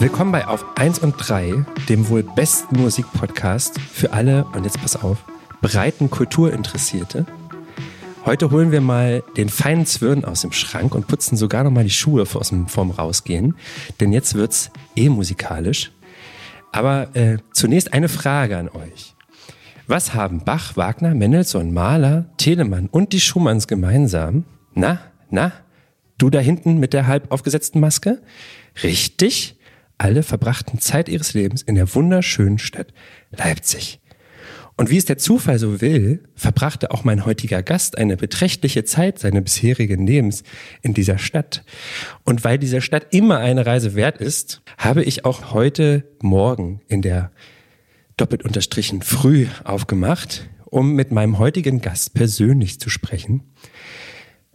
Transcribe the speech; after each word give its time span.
Willkommen 0.00 0.30
bei 0.30 0.46
Auf 0.46 0.64
1 0.76 1.00
und 1.00 1.16
3, 1.18 1.64
dem 1.88 2.08
wohl 2.08 2.22
besten 2.22 2.80
Musikpodcast 2.80 3.80
für 3.80 4.12
alle, 4.12 4.44
und 4.54 4.62
jetzt 4.62 4.80
pass 4.80 4.94
auf, 4.94 5.24
breiten 5.60 6.08
Kulturinteressierte. 6.08 7.26
Heute 8.24 8.52
holen 8.52 8.70
wir 8.70 8.80
mal 8.80 9.24
den 9.36 9.48
feinen 9.48 9.86
Zwirn 9.86 10.24
aus 10.24 10.42
dem 10.42 10.52
Schrank 10.52 10.94
und 10.94 11.08
putzen 11.08 11.36
sogar 11.36 11.64
noch 11.64 11.72
mal 11.72 11.82
die 11.82 11.90
Schuhe 11.90 12.26
vorm 12.26 12.90
Rausgehen, 12.92 13.56
denn 13.98 14.12
jetzt 14.12 14.36
wird's 14.36 14.70
eh 14.94 15.08
musikalisch. 15.08 15.90
Aber 16.70 17.16
äh, 17.16 17.38
zunächst 17.52 17.92
eine 17.92 18.08
Frage 18.08 18.56
an 18.56 18.68
euch. 18.68 19.16
Was 19.88 20.14
haben 20.14 20.44
Bach, 20.44 20.76
Wagner, 20.76 21.12
Mendelssohn, 21.12 21.74
Mahler, 21.74 22.26
Telemann 22.36 22.86
und 22.86 23.12
die 23.12 23.20
Schumanns 23.20 23.66
gemeinsam? 23.66 24.44
Na, 24.74 25.00
na, 25.28 25.50
du 26.18 26.30
da 26.30 26.38
hinten 26.38 26.78
mit 26.78 26.92
der 26.92 27.08
halb 27.08 27.32
aufgesetzten 27.32 27.80
Maske? 27.80 28.22
Richtig, 28.84 29.57
alle 29.98 30.22
verbrachten 30.22 30.80
Zeit 30.80 31.08
ihres 31.08 31.34
Lebens 31.34 31.62
in 31.62 31.74
der 31.74 31.94
wunderschönen 31.94 32.58
Stadt 32.58 32.94
Leipzig. 33.30 34.00
Und 34.76 34.90
wie 34.90 34.96
es 34.96 35.06
der 35.06 35.18
Zufall 35.18 35.58
so 35.58 35.80
will, 35.80 36.22
verbrachte 36.36 36.92
auch 36.92 37.02
mein 37.02 37.26
heutiger 37.26 37.64
Gast 37.64 37.98
eine 37.98 38.16
beträchtliche 38.16 38.84
Zeit 38.84 39.18
seines 39.18 39.42
bisherigen 39.42 40.06
Lebens 40.06 40.44
in 40.82 40.94
dieser 40.94 41.18
Stadt. 41.18 41.64
Und 42.24 42.44
weil 42.44 42.58
diese 42.58 42.80
Stadt 42.80 43.08
immer 43.10 43.38
eine 43.38 43.66
Reise 43.66 43.96
wert 43.96 44.18
ist, 44.18 44.62
habe 44.78 45.02
ich 45.02 45.24
auch 45.24 45.52
heute 45.52 46.04
Morgen 46.22 46.80
in 46.86 47.02
der 47.02 47.32
doppelt 48.16 48.44
unterstrichen 48.44 49.02
früh 49.02 49.48
aufgemacht, 49.64 50.48
um 50.64 50.92
mit 50.92 51.10
meinem 51.10 51.38
heutigen 51.38 51.80
Gast 51.80 52.14
persönlich 52.14 52.78
zu 52.78 52.88
sprechen. 52.88 53.42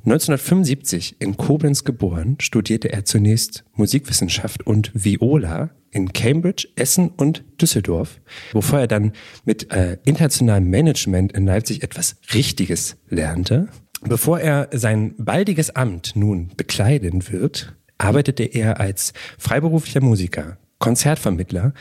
1975 0.06 1.16
in 1.20 1.38
Koblenz 1.38 1.86
geboren, 1.86 2.36
studierte 2.42 2.92
er 2.92 3.06
zunächst 3.06 3.64
Musikwissenschaft 3.74 4.68
und 4.68 4.92
Viola 4.94 5.70
in 5.92 6.12
Cambridge, 6.12 6.68
Essen 6.76 7.08
und 7.10 7.46
Düsseldorf, 7.62 8.20
bevor 8.52 8.80
er 8.80 8.88
dann 8.88 9.14
mit 9.46 9.72
äh, 9.72 9.98
internationalem 10.04 10.70
Management 10.70 11.32
in 11.32 11.46
Leipzig 11.46 11.84
etwas 11.84 12.18
Richtiges 12.34 12.98
lernte. 13.08 13.70
Bevor 14.02 14.42
er 14.42 14.68
sein 14.74 15.16
baldiges 15.18 15.70
Amt 15.70 16.18
nun 16.18 16.52
bekleiden 16.58 17.32
wird, 17.32 17.74
arbeitete 17.98 18.44
er 18.44 18.82
als 18.82 19.14
freiberuflicher 19.38 20.02
Musiker, 20.02 20.58
Konzertvermittler, 20.80 21.74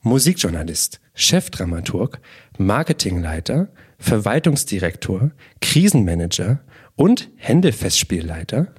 Musikjournalist, 0.00 1.00
Chefdramaturg, 1.12 2.20
Marketingleiter, 2.56 3.68
Verwaltungsdirektor, 3.98 5.32
Krisenmanager 5.60 6.60
und 6.98 7.30
Händefestspielleiter. 7.36 8.74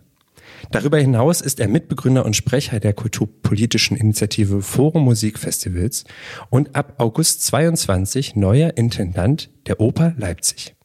Darüber 0.71 0.99
hinaus 0.99 1.39
ist 1.41 1.59
er 1.59 1.69
Mitbegründer 1.69 2.25
und 2.25 2.35
Sprecher 2.35 2.79
der 2.79 2.93
kulturpolitischen 2.93 3.95
Initiative 3.95 4.61
Forum 4.61 5.05
Musikfestivals 5.05 6.03
und 6.49 6.75
ab 6.75 6.95
August 6.97 7.45
22 7.45 8.35
neuer 8.35 8.75
Intendant 8.75 9.49
der 9.67 9.79
Oper 9.79 10.13
Leipzig. 10.17 10.75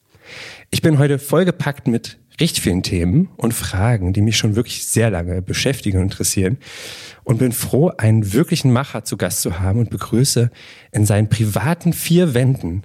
Ich 0.70 0.80
bin 0.80 0.98
heute 0.98 1.18
vollgepackt 1.18 1.88
mit 1.88 2.18
richtig 2.40 2.62
vielen 2.62 2.84
Themen 2.84 3.28
und 3.36 3.52
Fragen, 3.52 4.12
die 4.12 4.22
mich 4.22 4.36
schon 4.36 4.54
wirklich 4.54 4.86
sehr 4.86 5.10
lange 5.10 5.42
beschäftigen 5.42 5.98
und 5.98 6.04
interessieren 6.04 6.58
und 7.24 7.38
bin 7.38 7.52
froh, 7.52 7.90
einen 7.98 8.32
wirklichen 8.32 8.72
Macher 8.72 9.04
zu 9.04 9.16
Gast 9.16 9.42
zu 9.42 9.58
haben 9.58 9.80
und 9.80 9.90
begrüße 9.90 10.50
in 10.92 11.04
seinen 11.04 11.28
privaten 11.28 11.92
vier 11.92 12.32
Wänden 12.32 12.84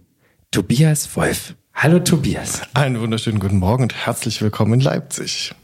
Tobias 0.51 1.15
Wolf. 1.15 1.55
Hallo 1.81 1.99
Tobias. 1.99 2.63
Einen 2.73 2.99
wunderschönen 2.99 3.39
guten 3.39 3.57
Morgen 3.57 3.83
und 3.83 3.95
herzlich 4.05 4.41
willkommen 4.41 4.73
in 4.73 4.79
Leipzig. 4.81 5.55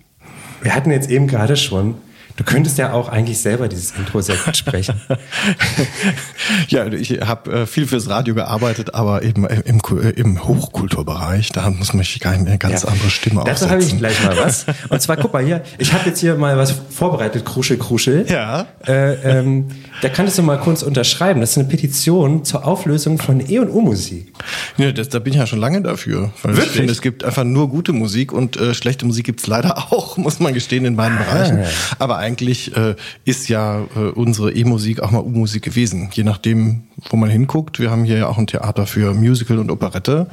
Wir 0.62 0.74
hatten 0.74 0.90
jetzt 0.90 1.10
eben 1.10 1.28
gerade 1.28 1.58
schon 1.58 1.96
Du 2.38 2.44
könntest 2.44 2.78
ja 2.78 2.92
auch 2.92 3.08
eigentlich 3.08 3.40
selber 3.40 3.70
dieses 3.70 3.92
Intro 3.92 4.20
sehr 4.20 4.36
gut 4.36 4.58
sprechen. 4.58 5.00
ja, 6.68 6.86
ich 6.88 7.12
habe 7.22 7.52
äh, 7.52 7.66
viel 7.66 7.88
fürs 7.88 8.10
Radio 8.10 8.36
gearbeitet, 8.36 8.94
aber 8.94 9.24
eben 9.24 9.46
im, 9.46 9.82
im 10.16 10.48
Hochkulturbereich, 10.48 11.54
da 11.54 11.70
muss 11.70 11.94
man 11.94 12.04
sich 12.04 12.26
eine 12.26 12.58
ganz 12.58 12.84
ja. 12.84 12.90
andere 12.90 13.10
Stimme 13.10 13.44
Dazu 13.46 13.70
habe 13.70 13.82
ich 13.82 13.98
gleich 13.98 14.22
mal 14.24 14.38
was. 14.38 14.66
Und 14.90 15.02
zwar, 15.02 15.16
guck 15.16 15.32
mal 15.32 15.46
hier, 15.46 15.64
ich 15.78 15.94
habe 15.94 16.10
jetzt 16.10 16.20
hier 16.20 16.36
mal 16.36 16.58
was 16.58 16.76
vorbereitet, 16.90 17.46
Kruschel, 17.46 17.78
Kruschel. 17.78 18.26
Ja. 18.28 18.68
Äh, 18.86 19.14
ähm, 19.14 19.68
da 20.02 20.10
kannst 20.10 20.38
du 20.38 20.44
mal 20.44 20.60
kurz 20.60 20.84
unterschreiben. 20.84 21.40
Das 21.40 21.52
ist 21.52 21.58
eine 21.58 21.68
Petition 21.68 22.44
zur 22.44 22.68
Auflösung 22.68 23.18
von 23.18 23.40
E 23.50 23.60
und 23.60 23.70
U-Musik. 23.70 24.34
Ja, 24.78 24.92
das, 24.92 25.08
da 25.08 25.20
bin 25.20 25.32
ich 25.34 25.40
ja 25.40 25.48
schon 25.48 25.60
lange 25.60 25.82
dafür. 25.82 26.32
Wirklich? 26.44 26.66
ich 26.66 26.72
finde, 26.72 26.92
es 26.92 27.02
gibt 27.02 27.24
einfach 27.24 27.46
nur 27.46 27.70
gute 27.70 27.94
Musik 27.94 28.34
und 28.34 28.58
äh, 28.58 28.74
schlechte 28.74 29.06
Musik 29.06 29.26
gibt's 29.26 29.48
leider 29.48 29.78
auch, 29.92 30.18
muss 30.18 30.42
man 30.42 30.54
gestehen, 30.54 30.84
in 30.84 30.98
beiden 30.98 31.18
ah. 31.18 31.24
Bereichen. 31.24 31.64
Aber 31.98 32.25
eigentlich 32.26 32.76
äh, 32.76 32.96
ist 33.24 33.48
ja 33.50 33.86
äh, 33.96 34.00
unsere 34.00 34.52
E-Musik 34.52 35.02
auch 35.02 35.12
mal 35.12 35.22
U-Musik 35.22 35.64
gewesen. 35.64 36.10
Je 36.12 36.24
nachdem, 36.24 36.84
wo 37.10 37.18
man 37.18 37.30
hinguckt. 37.30 37.80
Wir 37.80 37.92
haben 37.92 38.04
hier 38.04 38.18
ja 38.18 38.28
auch 38.28 38.38
ein 38.38 38.48
Theater 38.48 38.88
für 38.88 39.14
Musical 39.14 39.60
und 39.60 39.72
Operette. 39.72 40.28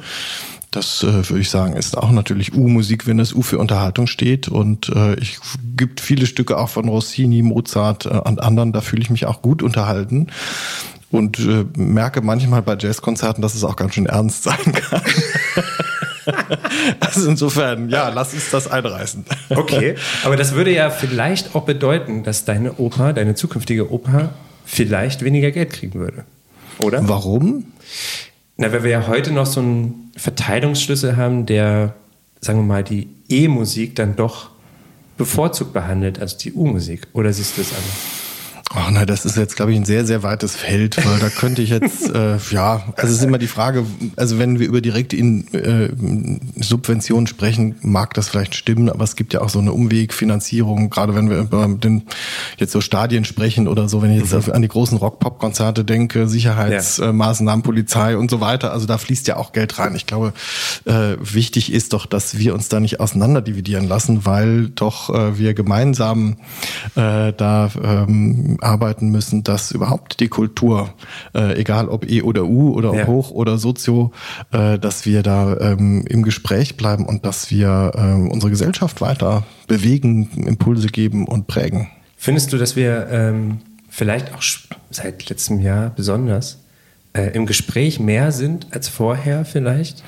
Das 0.71 1.03
äh, 1.03 1.29
würde 1.29 1.41
ich 1.41 1.51
sagen, 1.51 1.75
ist 1.75 1.95
auch 1.95 2.11
natürlich 2.11 2.55
U-Musik, 2.55 3.05
wenn 3.05 3.19
das 3.19 3.33
U 3.33 3.43
für 3.43 3.59
Unterhaltung 3.59 4.07
steht. 4.07 4.47
Und 4.47 4.89
äh, 4.89 5.13
ich 5.19 5.37
gibt 5.77 6.01
viele 6.01 6.25
Stücke 6.25 6.57
auch 6.57 6.69
von 6.69 6.89
Rossini, 6.89 7.43
Mozart 7.43 8.07
äh, 8.07 8.09
und 8.09 8.41
anderen, 8.41 8.73
da 8.73 8.81
fühle 8.81 9.03
ich 9.03 9.11
mich 9.11 9.27
auch 9.27 9.43
gut 9.43 9.61
unterhalten. 9.61 10.27
Und 11.11 11.37
äh, 11.37 11.65
merke 11.77 12.21
manchmal 12.21 12.63
bei 12.63 12.75
Jazzkonzerten, 12.75 13.43
dass 13.43 13.53
es 13.53 13.63
auch 13.63 13.75
ganz 13.75 13.93
schön 13.93 14.07
ernst 14.07 14.43
sein 14.43 14.73
kann. 14.73 15.01
also 16.99 17.29
insofern, 17.29 17.89
ja, 17.89 18.09
lass 18.09 18.33
uns 18.33 18.49
das 18.51 18.69
einreißen. 18.69 19.25
Okay, 19.49 19.95
aber 20.23 20.35
das 20.35 20.53
würde 20.53 20.73
ja 20.73 20.89
vielleicht 20.89 21.55
auch 21.55 21.63
bedeuten, 21.63 22.23
dass 22.23 22.43
deine 22.45 22.73
Oper, 22.79 23.13
deine 23.13 23.35
zukünftige 23.35 23.91
Oper, 23.91 24.33
vielleicht 24.65 25.23
weniger 25.23 25.51
Geld 25.51 25.71
kriegen 25.71 25.99
würde. 25.99 26.25
Oder? 26.79 27.07
Warum? 27.07 27.65
Na, 28.57 28.71
weil 28.71 28.83
wir 28.83 28.91
ja 28.91 29.07
heute 29.07 29.31
noch 29.31 29.45
so 29.45 29.59
einen 29.59 30.11
Verteilungsschlüssel 30.15 31.17
haben, 31.17 31.45
der, 31.45 31.95
sagen 32.39 32.59
wir 32.59 32.63
mal, 32.63 32.83
die 32.83 33.09
E-Musik 33.29 33.95
dann 33.95 34.15
doch 34.15 34.49
bevorzugt 35.17 35.73
behandelt 35.73 36.19
als 36.19 36.37
die 36.37 36.53
U-Musik. 36.53 37.07
Oder 37.13 37.31
siehst 37.31 37.57
du 37.57 37.61
es 37.61 37.69
anders? 37.69 38.22
Ach 38.75 38.89
na, 38.91 39.05
das 39.05 39.25
ist 39.25 39.37
jetzt, 39.37 39.55
glaube 39.55 39.71
ich, 39.71 39.77
ein 39.77 39.85
sehr, 39.85 40.05
sehr 40.05 40.23
weites 40.23 40.55
Feld, 40.55 40.97
weil 41.05 41.19
da 41.19 41.29
könnte 41.29 41.61
ich 41.61 41.69
jetzt, 41.69 42.09
äh, 42.15 42.37
ja, 42.49 42.83
also 42.95 43.13
es 43.13 43.19
ist 43.19 43.23
immer 43.23 43.37
die 43.37 43.47
Frage, 43.47 43.85
also 44.15 44.39
wenn 44.39 44.57
wir 44.57 44.67
über 44.67 44.81
direkte 44.81 45.15
äh, 45.15 45.89
Subventionen 46.55 47.27
sprechen, 47.27 47.75
mag 47.81 48.13
das 48.15 48.29
vielleicht 48.29 48.55
stimmen, 48.55 48.89
aber 48.89 49.03
es 49.03 49.15
gibt 49.15 49.33
ja 49.33 49.41
auch 49.41 49.49
so 49.49 49.59
eine 49.59 49.73
Umwegfinanzierung, 49.73 50.89
gerade 50.89 51.13
wenn 51.13 51.29
wir 51.29 51.37
über 51.39 51.67
den, 51.67 52.03
jetzt 52.57 52.71
so 52.71 52.81
Stadien 52.81 53.25
sprechen 53.25 53.67
oder 53.67 53.87
so, 53.89 54.01
wenn 54.01 54.11
ich 54.11 54.31
jetzt 54.31 54.47
mhm. 54.47 54.53
an 54.53 54.61
die 54.63 54.69
großen 54.69 54.97
Rock-Pop-Konzerte 54.97 55.85
denke, 55.85 56.27
Sicherheitsmaßnahmen, 56.27 57.61
ja. 57.61 57.63
Polizei 57.65 58.17
und 58.17 58.31
so 58.31 58.41
weiter, 58.41 58.71
also 58.71 58.87
da 58.87 58.97
fließt 58.97 59.27
ja 59.27 59.37
auch 59.37 59.51
Geld 59.51 59.77
rein. 59.77 59.93
Ich 59.95 60.07
glaube, 60.07 60.33
äh, 60.85 61.15
wichtig 61.19 61.71
ist 61.71 61.93
doch, 61.93 62.07
dass 62.07 62.39
wir 62.39 62.55
uns 62.55 62.69
da 62.69 62.79
nicht 62.79 62.99
auseinanderdividieren 62.99 63.87
lassen, 63.87 64.25
weil 64.25 64.69
doch 64.69 65.09
äh, 65.13 65.37
wir 65.37 65.53
gemeinsam 65.53 66.37
äh, 66.95 67.33
da 67.33 67.69
ähm, 67.83 68.52
arbeiten 68.61 69.09
müssen, 69.09 69.43
dass 69.43 69.71
überhaupt 69.71 70.19
die 70.19 70.27
Kultur, 70.27 70.93
äh, 71.33 71.59
egal 71.59 71.89
ob 71.89 72.09
E 72.09 72.21
oder 72.21 72.45
U 72.45 72.73
oder 72.73 72.93
ja. 72.93 73.07
Hoch 73.07 73.31
oder 73.31 73.57
Sozio, 73.57 74.11
äh, 74.51 74.77
dass 74.79 75.05
wir 75.05 75.23
da 75.23 75.57
ähm, 75.57 76.05
im 76.07 76.23
Gespräch 76.23 76.77
bleiben 76.77 77.05
und 77.05 77.25
dass 77.25 77.51
wir 77.51 77.91
äh, 77.95 78.31
unsere 78.31 78.49
Gesellschaft 78.49 79.01
weiter 79.01 79.43
bewegen, 79.67 80.29
Impulse 80.45 80.87
geben 80.87 81.27
und 81.27 81.47
prägen. 81.47 81.87
Findest 82.17 82.53
du, 82.53 82.57
dass 82.57 82.75
wir 82.75 83.07
ähm, 83.11 83.59
vielleicht 83.89 84.33
auch 84.33 84.41
seit 84.89 85.29
letztem 85.29 85.59
Jahr 85.59 85.89
besonders 85.89 86.59
äh, 87.13 87.35
im 87.35 87.45
Gespräch 87.45 87.99
mehr 87.99 88.31
sind 88.31 88.67
als 88.71 88.87
vorher 88.87 89.45
vielleicht? 89.45 90.03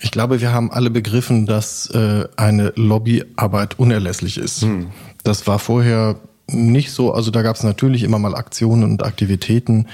Ich 0.00 0.10
glaube, 0.10 0.40
wir 0.40 0.52
haben 0.52 0.72
alle 0.72 0.90
begriffen, 0.90 1.46
dass 1.46 1.88
äh, 1.90 2.24
eine 2.36 2.72
Lobbyarbeit 2.74 3.78
unerlässlich 3.78 4.36
ist. 4.36 4.62
Hm. 4.62 4.88
Das 5.22 5.46
war 5.46 5.58
vorher 5.58 6.16
nicht 6.52 6.90
so, 6.90 7.12
also 7.12 7.30
da 7.30 7.42
gab 7.42 7.56
es 7.56 7.62
natürlich 7.62 8.02
immer 8.02 8.18
mal 8.18 8.34
Aktionen 8.34 8.84
und 8.84 9.04
Aktivitäten, 9.04 9.86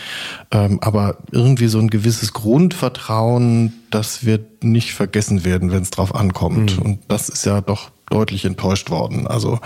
ähm, 0.50 0.78
aber 0.80 1.18
irgendwie 1.30 1.68
so 1.68 1.78
ein 1.78 1.88
gewisses 1.88 2.32
Grundvertrauen, 2.32 3.72
das 3.90 4.24
wird 4.24 4.64
nicht 4.64 4.92
vergessen 4.92 5.44
werden, 5.44 5.70
wenn 5.70 5.82
es 5.82 5.90
drauf 5.90 6.14
ankommt. 6.14 6.78
Mhm. 6.78 6.82
Und 6.82 6.98
das 7.08 7.28
ist 7.28 7.44
ja 7.44 7.60
doch 7.60 7.90
deutlich 8.10 8.44
enttäuscht 8.44 8.90
worden. 8.90 9.26
Also 9.26 9.60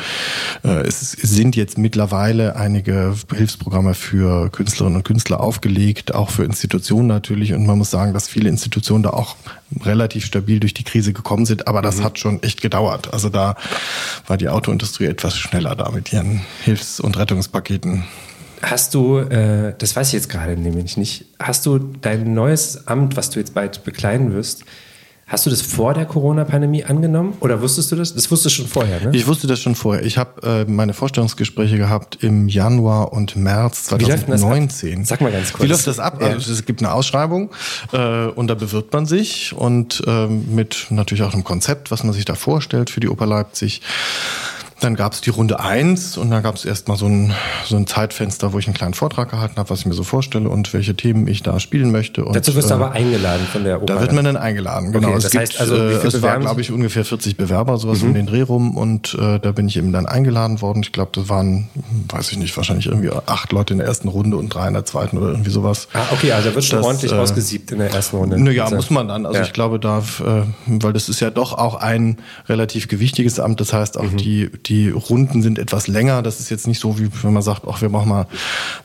äh, 0.65 0.87
es 0.87 1.12
sind 1.12 1.56
jetzt 1.56 1.79
mittlerweile 1.79 2.56
einige 2.56 3.15
Hilfsprogramme 3.35 3.94
für 3.94 4.50
Künstlerinnen 4.50 4.97
und 4.97 5.05
Künstler 5.05 5.41
aufgelegt, 5.41 6.15
auch 6.15 6.31
für 6.31 6.44
Institutionen 6.44 7.09
natürlich. 7.09 7.53
Und 7.53 7.67
man 7.67 7.79
muss 7.79 7.91
sagen, 7.91 8.12
dass 8.12 8.29
viele 8.29 8.49
Institutionen 8.49 9.03
da 9.03 9.11
auch 9.11 9.37
relativ 9.85 10.25
stabil 10.25 10.61
durch 10.61 10.75
die 10.75 10.85
Krise 10.85 11.12
gekommen 11.12 11.47
sind. 11.47 11.69
Aber 11.69 11.83
das 11.83 11.99
mhm. 11.99 12.05
hat 12.05 12.19
schon 12.19 12.43
echt 12.43 12.61
gedauert. 12.61 13.12
Also 13.12 13.29
da 13.29 13.56
war 14.27 14.37
die 14.37 14.49
Autoindustrie 14.49 15.06
etwas 15.06 15.37
schneller 15.37 15.75
da 15.77 15.91
mit 15.91 16.12
ihren 16.12 16.43
Hilfs- 16.65 17.00
und 17.00 17.17
Rettungspaketen. 17.19 18.05
Hast 18.62 18.95
du, 18.95 19.19
äh, 19.19 19.75
das 19.77 19.97
weiß 19.97 20.09
ich 20.09 20.15
jetzt 20.15 20.29
gerade 20.29 20.56
nämlich 20.56 20.97
nicht, 20.97 21.25
hast 21.41 21.67
du 21.67 21.79
dein 21.79 22.33
neues 22.33 22.87
Amt, 22.87 23.17
was 23.17 23.31
du 23.31 23.41
jetzt 23.41 23.55
bald 23.55 23.83
bekleiden 23.83 24.33
wirst, 24.33 24.65
Hast 25.32 25.46
du 25.46 25.50
das 25.50 25.62
vor 25.62 25.94
der 25.94 26.05
Corona-Pandemie 26.05 26.84
angenommen 26.84 27.32
oder 27.40 27.62
wusstest 27.62 27.90
du 27.90 27.96
das? 27.96 28.14
Das 28.14 28.31
wusstest 28.31 28.55
du 28.55 28.62
schon 28.62 28.70
vorher, 28.70 29.00
ne? 29.00 29.17
Ich 29.17 29.26
wusste 29.26 29.46
das 29.46 29.61
schon 29.61 29.75
vorher. 29.75 30.05
Ich 30.05 30.19
habe 30.19 30.67
äh, 30.67 30.70
meine 30.70 30.93
Vorstellungsgespräche 30.93 31.79
gehabt 31.79 32.19
im 32.23 32.49
Januar 32.49 33.14
und 33.14 33.34
März 33.34 33.84
2019. 33.84 35.06
Sag 35.06 35.23
mal 35.23 35.32
ganz 35.32 35.55
kurz. 35.55 35.64
Wie 35.64 35.69
läuft 35.69 35.87
das 35.87 35.99
ab? 36.00 36.19
Ja. 36.20 36.26
Also 36.26 36.52
es 36.52 36.67
gibt 36.67 36.82
eine 36.82 36.93
Ausschreibung 36.93 37.49
äh, 37.93 38.26
und 38.26 38.49
da 38.49 38.55
bewirbt 38.55 38.93
man 38.93 39.06
sich 39.06 39.55
und 39.56 40.02
äh, 40.06 40.26
mit 40.26 40.88
natürlich 40.90 41.23
auch 41.23 41.32
einem 41.32 41.44
Konzept, 41.44 41.90
was 41.90 42.05
man 42.05 42.12
sich 42.12 42.26
da 42.26 42.35
vorstellt 42.35 42.90
für 42.90 43.00
die 43.00 43.08
Oper 43.08 43.25
Leipzig. 43.25 43.81
Dann 44.82 44.96
gab 44.96 45.12
es 45.12 45.20
die 45.20 45.31
Runde 45.31 45.61
eins 45.61 46.17
und 46.17 46.31
da 46.31 46.40
gab 46.40 46.56
es 46.56 46.64
erstmal 46.64 46.96
so 46.96 47.06
ein, 47.06 47.32
so 47.64 47.76
ein 47.76 47.87
Zeitfenster, 47.87 48.52
wo 48.52 48.58
ich 48.58 48.67
einen 48.67 48.75
kleinen 48.75 48.94
Vortrag 48.94 49.31
gehalten 49.31 49.55
habe, 49.56 49.70
was 49.70 49.81
ich 49.81 49.87
mir 49.87 49.94
so 49.94 50.02
vorstelle 50.02 50.49
und 50.49 50.75
welche 50.75 50.96
Themen 50.96 51.29
ich 51.29 51.44
da 51.44 51.61
spielen 51.61 51.93
möchte. 51.93 52.25
Und, 52.25 52.34
Dazu 52.34 52.56
wirst 52.56 52.69
du 52.69 52.75
äh, 52.75 52.79
aber 52.79 52.90
eingeladen 52.90 53.46
von 53.46 53.62
der 53.62 53.76
Oper. 53.76 53.94
Da 53.94 54.00
wird 54.00 54.12
man 54.12 54.25
dann 54.25 54.37
eingeladen, 54.37 54.90
genau. 54.90 55.08
Okay, 55.08 55.17
das 55.17 55.26
es 55.26 55.38
heißt 55.38 55.52
gibt, 55.52 55.61
also, 55.61 55.76
äh, 55.76 56.05
es 56.05 56.20
waren, 56.23 56.40
glaube 56.40 56.61
ich, 56.61 56.73
ungefähr 56.73 57.05
40 57.05 57.37
Bewerber, 57.37 57.79
sowas 57.79 58.02
mhm. 58.02 58.08
um 58.08 58.14
den 58.14 58.26
Dreh 58.26 58.43
rum 58.43 58.76
und 58.76 59.14
äh, 59.14 59.38
da 59.38 59.52
bin 59.52 59.69
ich 59.69 59.76
eben 59.76 59.93
dann 59.93 60.06
eingeladen 60.06 60.61
worden. 60.61 60.82
Ich 60.82 60.90
glaube, 60.90 61.12
das 61.14 61.28
waren, 61.28 61.69
weiß 62.08 62.32
ich 62.32 62.38
nicht, 62.38 62.56
wahrscheinlich 62.56 62.87
irgendwie 62.87 63.11
acht 63.26 63.52
Leute 63.52 63.75
in 63.75 63.78
der 63.78 63.87
ersten 63.87 64.08
Runde 64.08 64.37
und 64.37 64.49
drei 64.49 64.67
in 64.67 64.75
der 64.75 64.85
zweiten 64.85 65.17
oder 65.17 65.28
irgendwie 65.28 65.50
sowas. 65.50 65.87
Ah, 65.93 66.06
okay, 66.11 66.32
also 66.32 66.49
da 66.49 66.55
wird 66.56 66.64
schon 66.64 66.78
das, 66.78 66.87
ordentlich 66.87 67.12
äh, 67.12 67.17
ausgesiebt 67.17 67.70
in 67.70 67.78
der 67.78 67.93
ersten 67.93 68.17
Runde. 68.17 68.43
Naja, 68.43 68.69
muss 68.69 68.90
man 68.90 69.06
dann. 69.06 69.26
Also 69.26 69.38
ja. 69.38 69.44
ich 69.44 69.52
glaube, 69.52 69.78
da, 69.78 69.99
äh, 69.99 70.43
weil 70.67 70.93
das 70.93 71.08
ist 71.08 71.20
ja 71.20 71.31
doch 71.31 71.52
auch 71.52 71.76
ein 71.76 72.17
relativ 72.49 72.88
gewichtiges 72.88 73.38
Amt, 73.38 73.61
das 73.61 73.73
heißt 73.73 73.96
auch 73.96 74.11
mhm. 74.11 74.17
die, 74.17 74.50
die 74.67 74.72
Runden 74.91 75.43
sind 75.43 75.59
etwas 75.59 75.87
länger. 75.87 76.23
Das 76.23 76.41
ist 76.41 76.51
jetzt 76.51 76.67
nicht 76.67 76.81
so, 76.81 76.99
wie 76.99 77.09
wenn 77.23 77.33
man 77.33 77.43
sagt, 77.43 77.63
ach, 77.69 77.81
wir 77.81 77.89
machen 77.89 78.09
mal 78.09 78.27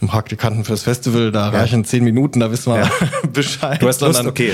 einen 0.01 0.09
Praktikanten 0.09 0.63
fürs 0.63 0.83
Festival, 0.83 1.31
da 1.31 1.51
ja. 1.51 1.59
reichen 1.59 1.85
zehn 1.85 2.03
Minuten, 2.03 2.39
da 2.39 2.51
wissen 2.51 2.73
wir 2.73 2.81
ja. 2.81 2.91
Bescheid. 3.33 3.81
Du 3.81 3.87
hast 3.87 4.01
Lust, 4.01 4.25
okay. 4.25 4.53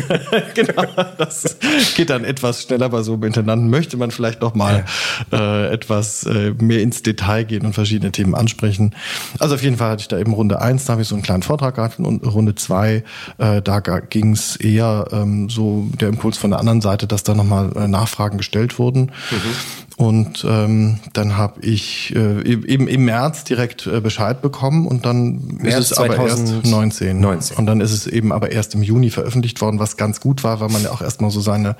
genau, 0.54 0.84
das 1.18 1.56
geht 1.96 2.10
dann 2.10 2.24
etwas 2.24 2.62
schneller 2.62 2.88
bei 2.88 3.02
so 3.02 3.14
einem 3.14 3.24
Intendanten. 3.24 3.70
Möchte 3.70 3.96
man 3.96 4.10
vielleicht 4.10 4.40
noch 4.40 4.54
mal 4.54 4.84
ja. 5.32 5.66
äh, 5.66 5.72
etwas 5.72 6.24
äh, 6.24 6.52
mehr 6.58 6.82
ins 6.82 7.02
Detail 7.02 7.44
gehen 7.44 7.64
und 7.66 7.74
verschiedene 7.74 8.12
Themen 8.12 8.34
ansprechen. 8.34 8.94
Also 9.38 9.54
auf 9.54 9.62
jeden 9.62 9.76
Fall 9.76 9.90
hatte 9.90 10.02
ich 10.02 10.08
da 10.08 10.18
eben 10.18 10.32
Runde 10.32 10.60
eins, 10.60 10.84
da 10.84 10.92
habe 10.92 11.02
ich 11.02 11.08
so 11.08 11.14
einen 11.14 11.22
kleinen 11.22 11.42
Vortrag 11.42 11.76
gehabt 11.76 11.98
und 11.98 12.26
Runde 12.26 12.54
zwei, 12.54 13.04
äh, 13.38 13.62
da 13.62 13.80
ging 13.80 14.32
es 14.32 14.56
eher 14.56 15.06
ähm, 15.12 15.48
so 15.48 15.88
der 16.00 16.08
Impuls 16.08 16.38
von 16.38 16.50
der 16.50 16.60
anderen 16.60 16.80
Seite, 16.80 17.06
dass 17.06 17.22
da 17.22 17.34
nochmal 17.34 17.70
äh, 17.76 17.88
Nachfragen 17.88 18.38
gestellt 18.38 18.78
wurden. 18.78 19.12
Mhm. 19.30 19.89
Und 20.00 20.46
ähm, 20.48 20.98
dann 21.12 21.36
habe 21.36 21.60
ich 21.60 22.14
äh, 22.16 22.42
eben 22.42 22.88
im 22.88 23.04
März 23.04 23.44
direkt 23.44 23.86
äh, 23.86 24.00
Bescheid 24.00 24.40
bekommen 24.40 24.86
und 24.86 25.04
dann 25.04 25.58
März 25.58 25.78
ist 25.78 25.92
es 25.92 25.98
aber 25.98 26.16
erst 26.16 26.64
19. 26.64 27.20
19. 27.20 27.58
Und 27.58 27.66
dann 27.66 27.82
ist 27.82 27.92
es 27.92 28.06
eben 28.06 28.32
aber 28.32 28.50
erst 28.50 28.74
im 28.74 28.82
Juni 28.82 29.10
veröffentlicht 29.10 29.60
worden, 29.60 29.78
was 29.78 29.98
ganz 29.98 30.18
gut 30.20 30.42
war, 30.42 30.58
weil 30.60 30.70
man 30.70 30.82
ja 30.82 30.90
auch 30.90 31.02
erstmal 31.02 31.30
so 31.30 31.42
seine 31.42 31.76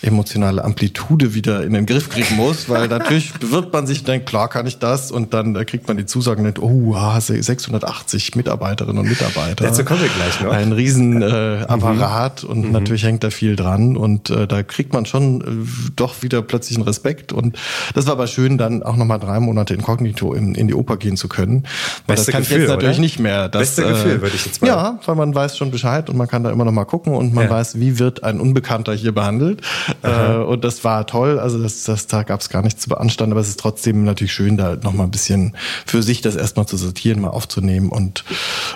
emotionale 0.00 0.64
Amplitude 0.64 1.34
wieder 1.34 1.62
in 1.62 1.74
den 1.74 1.84
Griff 1.84 2.08
kriegen 2.08 2.36
muss, 2.36 2.70
weil 2.70 2.88
natürlich 2.88 3.34
bewirbt 3.38 3.70
man 3.70 3.86
sich 3.86 3.98
und 3.98 4.08
denkt, 4.08 4.30
klar 4.30 4.48
kann 4.48 4.66
ich 4.66 4.78
das 4.78 5.10
und 5.10 5.34
dann 5.34 5.54
äh, 5.54 5.66
kriegt 5.66 5.88
man 5.88 5.98
die 5.98 6.06
Zusagen 6.06 6.38
und 6.38 6.44
denkt, 6.44 6.62
oh, 6.62 6.96
680 7.18 8.34
Mitarbeiterinnen 8.34 8.96
und 8.96 9.10
Mitarbeiter. 9.10 9.66
Dazu 9.66 9.84
kommen 9.84 10.00
wir 10.00 10.08
gleich 10.08 10.40
noch. 10.40 10.52
Ein 10.52 10.72
riesen 10.72 11.20
äh, 11.20 11.66
Apparat 11.68 12.44
mhm. 12.44 12.48
und 12.48 12.64
mhm. 12.64 12.72
natürlich 12.72 13.04
hängt 13.04 13.24
da 13.24 13.28
viel 13.28 13.56
dran 13.56 13.98
und 13.98 14.30
äh, 14.30 14.46
da 14.46 14.62
kriegt 14.62 14.94
man 14.94 15.04
schon 15.04 15.42
äh, 15.42 15.90
doch 15.96 16.22
wieder 16.22 16.40
plötzlich 16.40 16.78
einen 16.78 16.86
Respekt 16.86 17.34
und 17.34 17.57
das 17.94 18.06
war 18.06 18.12
aber 18.12 18.26
schön, 18.26 18.58
dann 18.58 18.82
auch 18.82 18.96
nochmal 18.96 19.18
drei 19.18 19.40
Monate 19.40 19.74
inkognito 19.74 20.32
in, 20.34 20.54
in 20.54 20.68
die 20.68 20.74
Oper 20.74 20.96
gehen 20.96 21.16
zu 21.16 21.28
können. 21.28 21.64
Weil 22.06 22.16
Beste 22.16 22.26
das 22.26 22.32
kann 22.32 22.42
Gefühl, 22.42 22.56
ich 22.56 22.62
jetzt 22.62 22.70
natürlich 22.70 22.96
oder? 22.96 23.00
nicht 23.00 23.18
mehr. 23.18 23.48
Das, 23.48 23.60
Beste 23.60 23.82
Gefühl, 23.84 24.20
würde 24.22 24.36
ich 24.36 24.46
jetzt 24.46 24.62
mal. 24.62 24.68
Ja, 24.68 24.98
weil 25.04 25.14
man 25.14 25.34
weiß 25.34 25.56
schon 25.56 25.70
Bescheid 25.70 26.08
und 26.10 26.16
man 26.16 26.28
kann 26.28 26.44
da 26.44 26.50
immer 26.50 26.64
noch 26.64 26.72
mal 26.72 26.84
gucken 26.84 27.14
und 27.14 27.34
man 27.34 27.44
ja. 27.44 27.50
weiß, 27.50 27.78
wie 27.80 27.98
wird 27.98 28.24
ein 28.24 28.40
Unbekannter 28.40 28.94
hier 28.94 29.12
behandelt. 29.12 29.62
Äh, 30.02 30.36
und 30.36 30.64
das 30.64 30.84
war 30.84 31.06
toll. 31.06 31.38
Also 31.38 31.62
das, 31.62 31.84
das 31.84 32.06
da 32.06 32.22
gab 32.22 32.40
es 32.40 32.48
gar 32.48 32.62
nichts 32.62 32.82
zu 32.82 32.88
beanstanden, 32.88 33.32
aber 33.32 33.40
es 33.40 33.48
ist 33.48 33.60
trotzdem 33.60 34.04
natürlich 34.04 34.32
schön, 34.32 34.56
da 34.56 34.76
noch 34.76 34.92
mal 34.92 35.04
ein 35.04 35.10
bisschen 35.10 35.56
für 35.86 36.02
sich 36.02 36.20
das 36.20 36.36
erstmal 36.36 36.66
zu 36.66 36.76
sortieren, 36.76 37.20
mal 37.20 37.30
aufzunehmen. 37.30 37.88
Und 37.90 38.24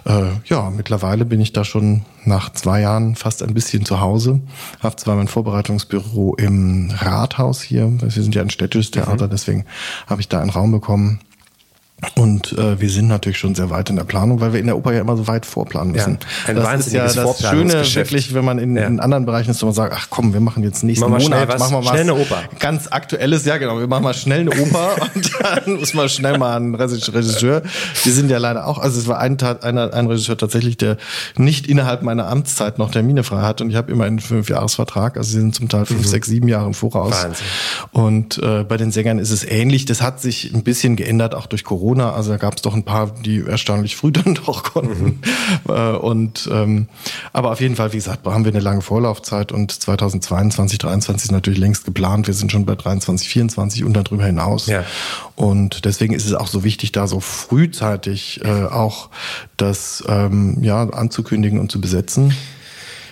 äh, 0.04 0.24
ja, 0.46 0.70
mittlerweile 0.70 1.24
bin 1.24 1.40
ich 1.40 1.52
da 1.52 1.64
schon 1.64 2.02
nach 2.24 2.52
zwei 2.52 2.80
Jahren 2.80 3.16
fast 3.16 3.42
ein 3.42 3.54
bisschen 3.54 3.84
zu 3.84 4.00
Hause. 4.00 4.40
Habe 4.80 4.96
zwar 4.96 5.16
mein 5.16 5.28
Vorbereitungsbüro 5.28 6.34
im 6.36 6.92
Rathaus 6.96 7.62
hier, 7.62 7.90
wir 8.00 8.10
sind 8.10 8.34
ja 8.34 8.42
ein 8.42 8.50
städtisches 8.72 8.90
Theater, 8.90 9.26
mhm. 9.26 9.30
deswegen 9.30 9.64
habe 10.06 10.20
ich 10.20 10.28
da 10.28 10.40
einen 10.40 10.50
Raum 10.50 10.72
bekommen 10.72 11.20
und 12.16 12.52
äh, 12.58 12.80
wir 12.80 12.90
sind 12.90 13.06
natürlich 13.06 13.38
schon 13.38 13.54
sehr 13.54 13.70
weit 13.70 13.88
in 13.90 13.96
der 13.96 14.04
Planung, 14.04 14.40
weil 14.40 14.52
wir 14.52 14.60
in 14.60 14.66
der 14.66 14.76
Oper 14.76 14.92
ja 14.92 15.00
immer 15.00 15.16
so 15.16 15.28
weit 15.28 15.46
vorplanen 15.46 15.92
müssen. 15.92 16.18
Ja, 16.46 16.48
ein 16.48 16.56
das 16.56 16.86
ist 16.86 16.92
ja 16.92 17.04
das 17.04 17.40
Schöne, 17.40 17.84
wirklich, 17.94 18.34
wenn 18.34 18.44
man 18.44 18.58
in, 18.58 18.76
ja. 18.76 18.86
in 18.86 18.98
anderen 18.98 19.24
Bereichen 19.24 19.50
ist, 19.50 19.62
wo 19.62 19.66
man 19.66 19.74
sagt, 19.74 19.94
ach 19.96 20.08
komm, 20.10 20.32
wir 20.32 20.40
machen 20.40 20.64
jetzt 20.64 20.82
nächsten 20.82 21.08
machen 21.08 21.22
Monat, 21.22 21.48
was, 21.48 21.60
machen 21.60 21.74
wir 21.74 21.78
was 21.78 21.88
schnell 21.88 22.00
eine 22.00 22.14
Oper. 22.14 22.42
ganz 22.58 22.88
aktuelles, 22.90 23.44
ja 23.44 23.56
genau, 23.56 23.78
wir 23.78 23.86
machen 23.86 24.02
mal 24.02 24.14
schnell 24.14 24.40
eine 24.40 24.50
Oper 24.50 24.96
und 25.14 25.30
dann 25.40 25.76
muss 25.76 25.94
man 25.94 26.08
schnell 26.08 26.38
mal 26.38 26.56
einen 26.56 26.74
Regisseur. 26.74 27.62
Wir 28.02 28.12
sind 28.12 28.30
ja 28.30 28.38
leider 28.38 28.66
auch, 28.66 28.78
also 28.78 28.98
es 28.98 29.06
war 29.06 29.18
ein, 29.18 29.40
einer, 29.40 29.94
ein 29.94 30.06
Regisseur 30.06 30.36
tatsächlich, 30.36 30.76
der 30.76 30.96
nicht 31.36 31.68
innerhalb 31.68 32.02
meiner 32.02 32.26
Amtszeit 32.26 32.78
noch 32.78 32.90
Termine 32.90 33.22
frei 33.22 33.42
hat 33.42 33.60
und 33.60 33.70
ich 33.70 33.76
habe 33.76 33.92
immer 33.92 34.04
einen 34.04 34.18
Fünfjahresvertrag, 34.18 35.16
also 35.16 35.30
sie 35.30 35.40
sind 35.40 35.54
zum 35.54 35.68
Teil 35.68 35.86
fünf, 35.86 36.00
mhm. 36.00 36.06
sechs, 36.06 36.26
sieben 36.26 36.48
Jahre 36.48 36.66
im 36.66 36.74
Voraus. 36.74 37.12
Wahnsinn. 37.12 37.46
Und 37.92 38.38
äh, 38.42 38.64
bei 38.64 38.76
den 38.76 38.90
Sängern 38.90 39.18
ist 39.18 39.30
es 39.30 39.44
ähnlich, 39.44 39.84
das 39.84 40.02
hat 40.02 40.20
sich 40.20 40.52
ein 40.52 40.64
bisschen 40.64 40.96
geändert, 40.96 41.34
auch 41.34 41.46
durch 41.46 41.62
Corona, 41.64 41.91
also 42.00 42.32
da 42.32 42.36
gab 42.36 42.56
es 42.56 42.62
doch 42.62 42.74
ein 42.74 42.84
paar, 42.84 43.12
die 43.24 43.44
erstaunlich 43.44 43.96
früh 43.96 44.12
dann 44.12 44.34
doch 44.34 44.62
konnten. 44.62 45.20
Mhm. 45.66 45.96
und 46.00 46.48
ähm, 46.52 46.88
aber 47.32 47.52
auf 47.52 47.60
jeden 47.60 47.76
Fall, 47.76 47.92
wie 47.92 47.96
gesagt, 47.96 48.26
haben 48.26 48.44
wir 48.44 48.52
eine 48.52 48.60
lange 48.60 48.82
Vorlaufzeit 48.82 49.52
und 49.52 49.70
2022, 49.70 50.80
2023 50.80 51.24
ist 51.24 51.32
natürlich 51.32 51.58
längst 51.58 51.84
geplant. 51.84 52.26
Wir 52.26 52.34
sind 52.34 52.52
schon 52.52 52.66
bei 52.66 52.74
23, 52.74 53.28
24 53.28 53.84
und 53.84 53.94
darüber 53.94 54.24
hinaus. 54.24 54.66
Ja. 54.66 54.84
Und 55.36 55.84
deswegen 55.84 56.14
ist 56.14 56.26
es 56.26 56.34
auch 56.34 56.46
so 56.46 56.64
wichtig, 56.64 56.92
da 56.92 57.06
so 57.06 57.20
frühzeitig 57.20 58.40
äh, 58.44 58.64
auch 58.64 59.08
das 59.56 60.04
ähm, 60.08 60.58
ja 60.62 60.82
anzukündigen 60.82 61.58
und 61.58 61.70
zu 61.70 61.80
besetzen. 61.80 62.34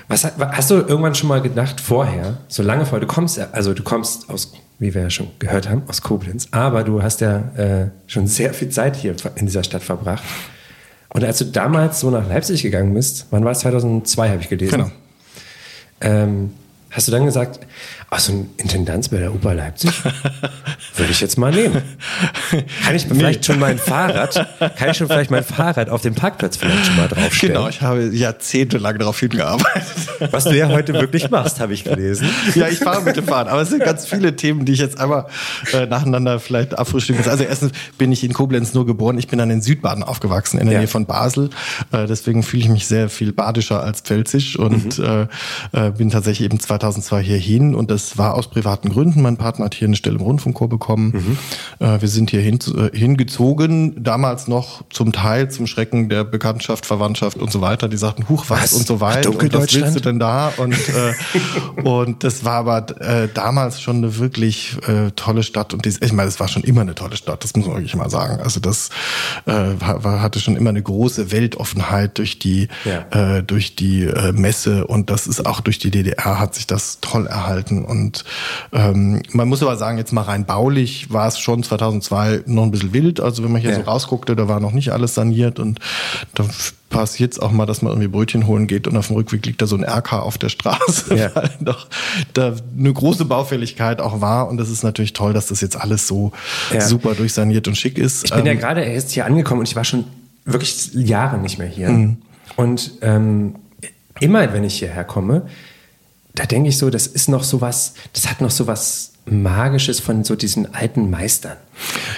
Was 0.09 0.25
hast 0.25 0.71
du 0.71 0.75
irgendwann 0.75 1.15
schon 1.15 1.29
mal 1.29 1.41
gedacht 1.41 1.81
vorher, 1.81 2.39
so 2.49 2.65
lange 2.65 2.85
vorher, 2.85 3.01
du 3.01 3.07
kommst, 3.07 3.39
also 3.39 3.75
du 3.75 3.85
kommst 3.85 4.29
aus 4.29 4.53
wie 4.81 4.95
wir 4.95 5.03
ja 5.03 5.11
schon 5.11 5.29
gehört 5.39 5.69
haben, 5.69 5.83
aus 5.87 6.03
Koblenz. 6.03 6.49
Aber 6.51 6.83
du 6.83 7.03
hast 7.03 7.21
ja 7.21 7.37
äh, 7.57 7.91
schon 8.07 8.27
sehr 8.27 8.53
viel 8.55 8.71
Zeit 8.71 8.97
hier 8.97 9.15
in 9.37 9.47
dieser 9.47 9.63
Stadt 9.63 9.83
verbracht. 9.83 10.25
Und 11.11 11.23
als 11.23 11.39
du 11.39 11.45
damals 11.45 12.01
so 12.01 12.11
nach 12.11 12.27
Leipzig 12.27 12.63
gegangen 12.63 12.95
bist, 12.95 13.27
wann 13.31 13.45
war 13.45 13.53
es? 13.53 13.61
2002, 13.61 14.29
habe 14.31 14.41
ich 14.41 14.49
gelesen. 14.49 14.71
Genau. 14.71 14.91
Ähm, 16.01 16.51
hast 16.91 17.09
du 17.09 17.13
dann 17.13 17.25
gesagt, 17.25 17.61
Ach, 18.13 18.19
so 18.19 18.33
ein 18.33 18.51
Intendanz 18.57 19.09
bei 19.09 19.19
der 19.19 19.33
Oper 19.33 19.55
Leipzig? 19.55 19.93
Würde 20.97 21.13
ich 21.13 21.21
jetzt 21.21 21.39
mal 21.39 21.53
nehmen. 21.53 21.81
Kann 22.85 22.97
ich 22.97 23.07
vielleicht 23.07 23.45
schon 23.45 23.61
mein 23.61 23.79
Fahrrad, 23.79 24.35
kann 24.77 24.91
ich 24.91 24.97
schon 24.97 25.07
vielleicht 25.07 25.31
mein 25.31 25.45
Fahrrad 25.45 25.89
auf 25.89 26.03
dem 26.03 26.17
Parkplatz 26.17 26.57
vielleicht 26.57 26.87
schon 26.87 26.97
mal 26.97 27.07
draufstellen? 27.07 27.55
Genau, 27.55 27.69
ich 27.69 27.83
habe 27.83 28.11
jahrzehntelang 28.13 28.99
darauf 28.99 29.21
hingearbeitet. 29.21 29.95
Was 30.33 30.43
du 30.43 30.57
ja 30.57 30.69
heute 30.71 30.93
wirklich 30.95 31.31
machst, 31.31 31.61
habe 31.61 31.73
ich 31.73 31.85
gelesen. 31.85 32.29
Ja, 32.57 32.67
ich 32.67 32.81
fahre 32.81 33.03
mit 33.03 33.17
dem 33.17 33.25
Fahrrad. 33.25 33.47
Aber 33.47 33.63
es 33.63 33.71
sind 33.71 33.85
ganz 33.85 34.07
viele 34.07 34.35
Themen, 34.35 34.65
die 34.65 34.73
ich 34.73 34.81
jetzt 34.81 34.99
einmal 34.99 35.27
äh, 35.73 35.87
nacheinander 35.87 36.41
vielleicht 36.41 36.77
abfrühstücken 36.77 37.23
muss. 37.23 37.31
Also 37.31 37.45
erstens 37.45 37.71
bin 37.97 38.11
ich 38.11 38.25
in 38.25 38.33
Koblenz 38.33 38.75
nur 38.75 38.87
geboren. 38.87 39.19
Ich 39.19 39.29
bin 39.29 39.39
dann 39.39 39.51
in 39.51 39.63
Südbaden 39.63 40.03
aufgewachsen, 40.03 40.59
in 40.59 40.67
der 40.67 40.75
ja. 40.75 40.79
Nähe 40.81 40.89
von 40.89 41.07
Basel. 41.07 41.51
Äh, 41.93 42.09
deswegen 42.09 42.43
fühle 42.43 42.65
ich 42.65 42.69
mich 42.69 42.89
sehr 42.89 43.09
viel 43.09 43.33
badischer 43.33 43.85
als 43.85 44.01
pfälzisch 44.01 44.59
und 44.59 44.99
mhm. 44.99 45.29
äh, 45.73 45.87
äh 45.87 45.91
bin 45.93 46.11
tatsächlich 46.11 46.47
eben 46.47 46.59
2002 46.81 47.23
hierhin 47.23 47.75
und 47.75 47.91
das 47.91 48.17
war 48.17 48.35
aus 48.35 48.49
privaten 48.49 48.89
Gründen. 48.89 49.23
Mein 49.23 49.37
Partner 49.37 49.67
hat 49.67 49.75
hier 49.75 49.87
eine 49.87 49.97
Stelle 49.97 50.17
im 50.17 50.23
Rundfunkchor 50.23 50.69
bekommen. 50.69 51.39
Mhm. 51.79 51.87
Äh, 51.87 52.01
wir 52.01 52.09
sind 52.09 52.31
hier 52.31 52.41
hin, 52.41 52.59
äh, 52.77 52.97
hingezogen, 52.97 54.03
damals 54.03 54.49
noch 54.49 54.83
zum 54.91 55.13
Teil 55.13 55.51
zum 55.51 55.67
Schrecken 55.67 56.09
der 56.09 56.25
Bekanntschaft, 56.25 56.87
Verwandtschaft 56.87 57.37
und 57.39 57.53
so 57.53 57.61
weiter. 57.61 57.89
Die 57.89 57.97
sagten, 57.97 58.29
huch, 58.29 58.47
was, 58.49 58.63
was? 58.63 58.73
und 58.73 58.87
so 58.87 59.01
weiter. 59.01 59.31
Und 59.31 59.53
was 59.53 59.75
willst 59.75 59.97
du 59.97 60.01
denn 60.01 60.19
da? 60.19 60.53
Und, 60.57 60.75
äh, 60.75 61.83
und 61.83 62.25
das 62.25 62.45
war 62.45 62.55
aber 62.55 62.81
damals 63.35 63.81
schon 63.81 63.97
eine 63.97 64.19
wirklich 64.19 64.77
tolle 65.17 65.43
Stadt. 65.43 65.75
Und 65.75 65.87
ich 65.87 66.13
meine, 66.13 66.29
es 66.29 66.41
war 66.41 66.49
schon 66.49 66.63
immer 66.63 66.81
eine 66.81 66.95
tolle 66.95 67.17
Stadt, 67.17 67.45
das 67.45 67.55
muss 67.55 67.67
man 67.67 67.77
wirklich 67.77 67.95
mal 67.95 68.11
sagen. 68.11 68.41
Also 68.41 68.61
das 68.61 68.91
war, 69.45 70.23
hatte 70.23 70.41
schon 70.41 70.57
immer 70.57 70.71
eine 70.71 70.83
große 70.83 71.31
Weltoffenheit 71.33 72.19
durch 72.19 72.39
die, 72.39 72.69
ja. 72.85 73.43
durch 73.43 73.77
die 73.77 74.09
Messe 74.33 74.87
und 74.87 75.11
das 75.11 75.27
ist 75.27 75.47
auch 75.47 75.61
durch 75.61 75.79
die 75.79 75.91
DDR 75.91 76.39
hat 76.39 76.55
sich 76.55 76.67
das 76.71 76.99
toll 77.01 77.27
erhalten 77.27 77.85
und 77.85 78.25
ähm, 78.73 79.23
man 79.33 79.49
muss 79.49 79.63
aber 79.63 79.77
sagen, 79.77 79.99
jetzt 79.99 80.13
mal 80.13 80.23
rein 80.23 80.45
baulich 80.45 81.13
war 81.13 81.29
es 81.29 81.39
schon 81.39 81.63
2002 81.63 82.43
noch 82.47 82.65
ein 82.65 82.71
bisschen 82.71 82.93
wild. 82.93 83.21
Also 83.21 83.43
wenn 83.43 83.53
man 83.53 83.61
hier 83.61 83.71
ja. 83.71 83.77
so 83.77 83.83
rausguckte, 83.83 84.37
da 84.37 84.49
war 84.49 84.61
noch 84.61 84.73
nicht 84.73 84.93
alles 84.93 85.15
saniert 85.15 85.59
und 85.59 85.81
da 86.35 86.45
passiert 86.91 87.33
es 87.33 87.39
auch 87.39 87.53
mal, 87.53 87.67
dass 87.67 87.83
man 87.83 87.93
irgendwie 87.93 88.09
Brötchen 88.09 88.47
holen 88.47 88.67
geht 88.67 88.87
und 88.87 88.97
auf 88.97 89.07
dem 89.07 89.17
Rückweg 89.17 89.47
liegt 89.47 89.63
da 89.63 89.67
so 89.67 89.77
ein 89.77 89.85
RK 89.85 90.15
auf 90.15 90.39
der 90.39 90.49
Straße, 90.49 91.15
ja. 91.15 91.31
weil 91.35 91.51
doch 91.61 91.89
da 92.35 92.55
eine 92.77 92.93
große 92.93 93.25
Baufälligkeit 93.25 94.01
auch 94.01 94.21
war. 94.21 94.49
Und 94.49 94.59
das 94.59 94.69
ist 94.69 94.83
natürlich 94.83 95.13
toll, 95.13 95.33
dass 95.33 95.47
das 95.47 95.61
jetzt 95.61 95.81
alles 95.81 96.07
so 96.07 96.33
ja. 96.73 96.81
super 96.81 97.15
durchsaniert 97.15 97.69
und 97.69 97.77
schick 97.77 97.97
ist. 97.97 98.25
Ich 98.25 98.31
bin 98.33 98.41
ähm, 98.41 98.47
ja 98.47 98.55
gerade 98.55 98.83
erst 98.83 99.13
hier 99.13 99.25
angekommen 99.25 99.61
und 99.61 99.69
ich 99.69 99.77
war 99.77 99.85
schon 99.85 100.05
wirklich 100.45 100.93
Jahre 100.93 101.39
nicht 101.39 101.59
mehr 101.59 101.69
hier. 101.69 101.91
Mhm. 101.91 102.19
Und 102.57 102.93
ähm, 103.03 103.55
immer, 104.19 104.53
wenn 104.53 104.65
ich 104.65 104.79
hierher 104.79 105.05
komme, 105.05 105.47
da 106.35 106.47
denke 106.47 106.69
ich 106.69 106.79
so, 106.79 106.91
das 106.91 107.07
ist 107.07 107.29
noch 107.29 107.43
so 107.43 107.61
was, 107.61 107.95
das 108.13 108.29
hat 108.29 108.41
noch 108.41 108.51
so 108.51 108.67
was 108.67 109.13
Magisches 109.27 110.01
von 110.01 110.25
so 110.25 110.35
diesen 110.35 110.75
alten 110.75 111.11
Meistern. 111.11 111.57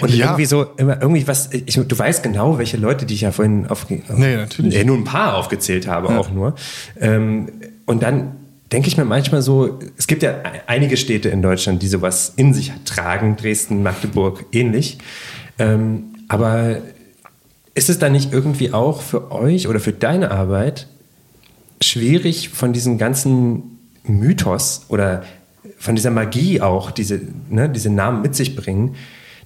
Und 0.01 0.15
ja. 0.15 0.27
irgendwie 0.27 0.47
so, 0.47 0.65
immer 0.77 1.01
irgendwie 1.01 1.27
was, 1.27 1.51
ich, 1.53 1.75
du 1.75 1.99
weißt 1.99 2.23
genau, 2.23 2.59
welche 2.59 2.77
Leute, 2.77 3.07
die 3.07 3.15
ich 3.15 3.23
ja 3.23 3.33
vorhin 3.33 3.67
auf, 3.67 3.87
nee, 3.89 4.37
natürlich. 4.37 4.85
Nur 4.85 4.97
ein 4.97 5.05
paar 5.05 5.37
aufgezählt 5.37 5.87
habe, 5.87 6.09
ja. 6.09 6.19
auch 6.19 6.31
nur. 6.31 6.55
Ähm, 7.01 7.51
und 7.87 8.03
dann 8.03 8.33
denke 8.73 8.89
ich 8.89 8.97
mir 8.97 9.05
manchmal 9.05 9.43
so, 9.43 9.79
es 9.99 10.07
gibt 10.07 10.23
ja 10.23 10.37
einige 10.67 10.97
Städte 10.97 11.29
in 11.29 11.43
Deutschland, 11.43 11.83
die 11.83 11.89
sowas 11.89 12.33
in 12.37 12.55
sich 12.55 12.73
tragen, 12.85 13.37
Dresden, 13.37 13.83
Magdeburg, 13.83 14.47
ähnlich. 14.53 14.99
Ähm, 15.59 16.15
aber 16.29 16.79
ist 17.75 17.91
es 17.91 17.99
dann 17.99 18.13
nicht 18.13 18.33
irgendwie 18.33 18.73
auch 18.73 19.03
für 19.03 19.31
euch 19.31 19.69
oder 19.69 19.81
für 19.81 19.93
deine 19.93 20.31
Arbeit 20.31 20.87
schwierig 21.83 22.49
von 22.49 22.73
diesem 22.73 22.97
ganzen 22.97 23.72
Mythos 24.05 24.87
oder 24.89 25.25
von 25.79 25.95
dieser 25.95 26.11
Magie 26.11 26.61
auch, 26.61 26.91
diese, 26.91 27.21
ne, 27.49 27.69
diese 27.69 27.91
Namen 27.91 28.23
mit 28.23 28.35
sich 28.35 28.57
bringen, 28.57 28.97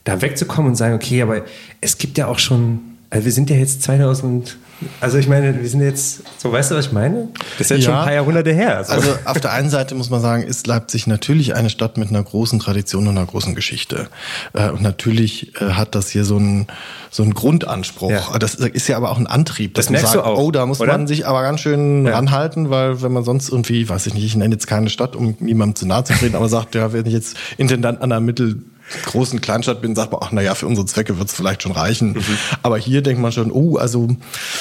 da 0.04 0.22
wegzukommen 0.22 0.70
und 0.70 0.76
sagen, 0.76 0.94
okay, 0.94 1.22
aber 1.22 1.42
es 1.80 1.98
gibt 1.98 2.18
ja 2.18 2.26
auch 2.26 2.38
schon, 2.38 2.80
also 3.10 3.24
wir 3.24 3.32
sind 3.32 3.50
ja 3.50 3.56
jetzt 3.56 3.82
2000, 3.82 4.56
also 5.00 5.16
ich 5.16 5.26
meine, 5.26 5.60
wir 5.60 5.68
sind 5.68 5.80
jetzt, 5.80 6.22
so 6.38 6.52
weißt 6.52 6.70
du, 6.70 6.74
was 6.74 6.86
ich 6.86 6.92
meine? 6.92 7.28
Das 7.58 7.62
ist 7.62 7.70
jetzt 7.70 7.80
ja, 7.80 7.84
schon 7.86 7.94
ein 7.94 8.04
paar 8.04 8.12
Jahrhunderte 8.12 8.52
her. 8.52 8.84
So. 8.84 8.92
Also 8.92 9.10
auf 9.24 9.40
der 9.40 9.52
einen 9.52 9.70
Seite 9.70 9.94
muss 9.94 10.10
man 10.10 10.20
sagen, 10.20 10.42
ist 10.42 10.66
Leipzig 10.66 11.06
natürlich 11.06 11.54
eine 11.54 11.70
Stadt 11.70 11.96
mit 11.96 12.10
einer 12.10 12.22
großen 12.22 12.58
Tradition 12.58 13.08
und 13.08 13.16
einer 13.16 13.26
großen 13.26 13.54
Geschichte. 13.54 14.08
Äh, 14.52 14.70
und 14.70 14.82
natürlich 14.82 15.58
äh, 15.60 15.70
hat 15.70 15.94
das 15.94 16.10
hier 16.10 16.24
so 16.24 16.36
einen, 16.36 16.66
so 17.10 17.22
einen 17.22 17.32
Grundanspruch. 17.32 18.10
Ja. 18.10 18.38
Das 18.38 18.54
ist 18.54 18.86
ja 18.88 18.98
aber 18.98 19.10
auch 19.10 19.18
ein 19.18 19.26
Antrieb. 19.26 19.74
Das 19.74 19.88
merkst 19.88 20.12
sagt, 20.12 20.24
du 20.24 20.28
auch. 20.28 20.38
Oh, 20.38 20.50
da 20.50 20.66
muss 20.66 20.80
oder? 20.80 20.92
man 20.92 21.06
sich 21.06 21.26
aber 21.26 21.40
ganz 21.42 21.60
schön 21.60 22.04
ja. 22.04 22.14
ranhalten, 22.14 22.68
weil 22.68 23.00
wenn 23.02 23.12
man 23.12 23.24
sonst 23.24 23.48
irgendwie, 23.48 23.88
weiß 23.88 24.06
ich 24.06 24.14
nicht, 24.14 24.24
ich 24.24 24.36
nenne 24.36 24.54
jetzt 24.54 24.66
keine 24.66 24.90
Stadt, 24.90 25.16
um 25.16 25.36
niemandem 25.40 25.76
zu 25.76 25.86
nahe 25.86 26.04
zu 26.04 26.12
treten, 26.12 26.36
aber 26.36 26.48
sagt, 26.48 26.74
ja, 26.74 26.92
wenn 26.92 27.06
ich 27.06 27.14
jetzt 27.14 27.36
Intendant 27.56 28.02
an 28.02 28.10
der 28.10 28.20
Mittel 28.20 28.62
großen 29.04 29.40
Kleinstadt 29.40 29.80
bin, 29.82 29.94
sagt 29.94 30.12
man, 30.12 30.20
ach 30.22 30.32
naja, 30.32 30.54
für 30.54 30.66
unsere 30.66 30.86
Zwecke 30.86 31.18
wird 31.18 31.28
es 31.28 31.34
vielleicht 31.34 31.62
schon 31.62 31.72
reichen. 31.72 32.12
Mhm. 32.12 32.24
Aber 32.62 32.78
hier 32.78 33.02
denkt 33.02 33.20
man 33.20 33.32
schon, 33.32 33.50
oh, 33.50 33.76
also 33.76 34.08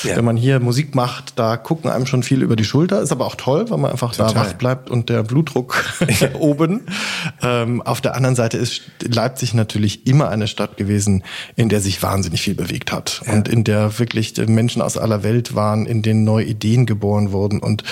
ja. 0.04 0.16
wenn 0.16 0.26
man 0.26 0.38
hier 0.38 0.60
Musik 0.60 0.96
macht, 0.96 1.38
da 1.38 1.58
gucken 1.58 1.90
einem 1.92 2.06
schon 2.06 2.24
viel 2.24 2.42
über 2.42 2.56
die 2.56 2.66
Schulter. 2.66 3.02
Ist 3.02 3.12
aber 3.12 3.26
auch 3.26 3.36
toll, 3.36 3.70
weil 3.70 3.78
man 3.78 3.92
einfach 3.92 4.16
Total. 4.16 4.34
da 4.34 4.40
wach 4.40 4.54
bleibt 4.54 4.90
und 4.90 5.10
der 5.10 5.24
Blutdruck 5.24 5.84
oben. 6.40 6.82
Ähm, 7.42 7.82
auf 7.82 8.02
der 8.02 8.16
anderen 8.16 8.36
Seite 8.36 8.58
ist 8.58 8.82
Leipzig 9.02 9.54
natürlich 9.54 10.08
immer 10.08 10.30
eine 10.30 10.48
Stadt 10.48 10.78
gewesen, 10.78 11.24
in 11.56 11.70
der 11.70 11.82
sich 11.82 12.02
wahnsinnig 12.02 12.42
viel 12.42 12.56
bewegt 12.56 12.92
hat. 12.92 13.22
Ja. 13.26 13.34
Und 13.34 13.48
in 13.48 13.64
der 13.64 14.00
wirklich 14.00 14.36
Menschen 14.48 14.82
aus 14.82 14.98
aller 14.98 15.24
Welt 15.24 15.56
waren, 15.56 15.86
in 15.86 16.02
denen 16.02 16.24
neue 16.24 16.46
Ideen 16.46 16.86
geboren 16.86 17.32
wurden. 17.32 17.60
Und 17.60 17.84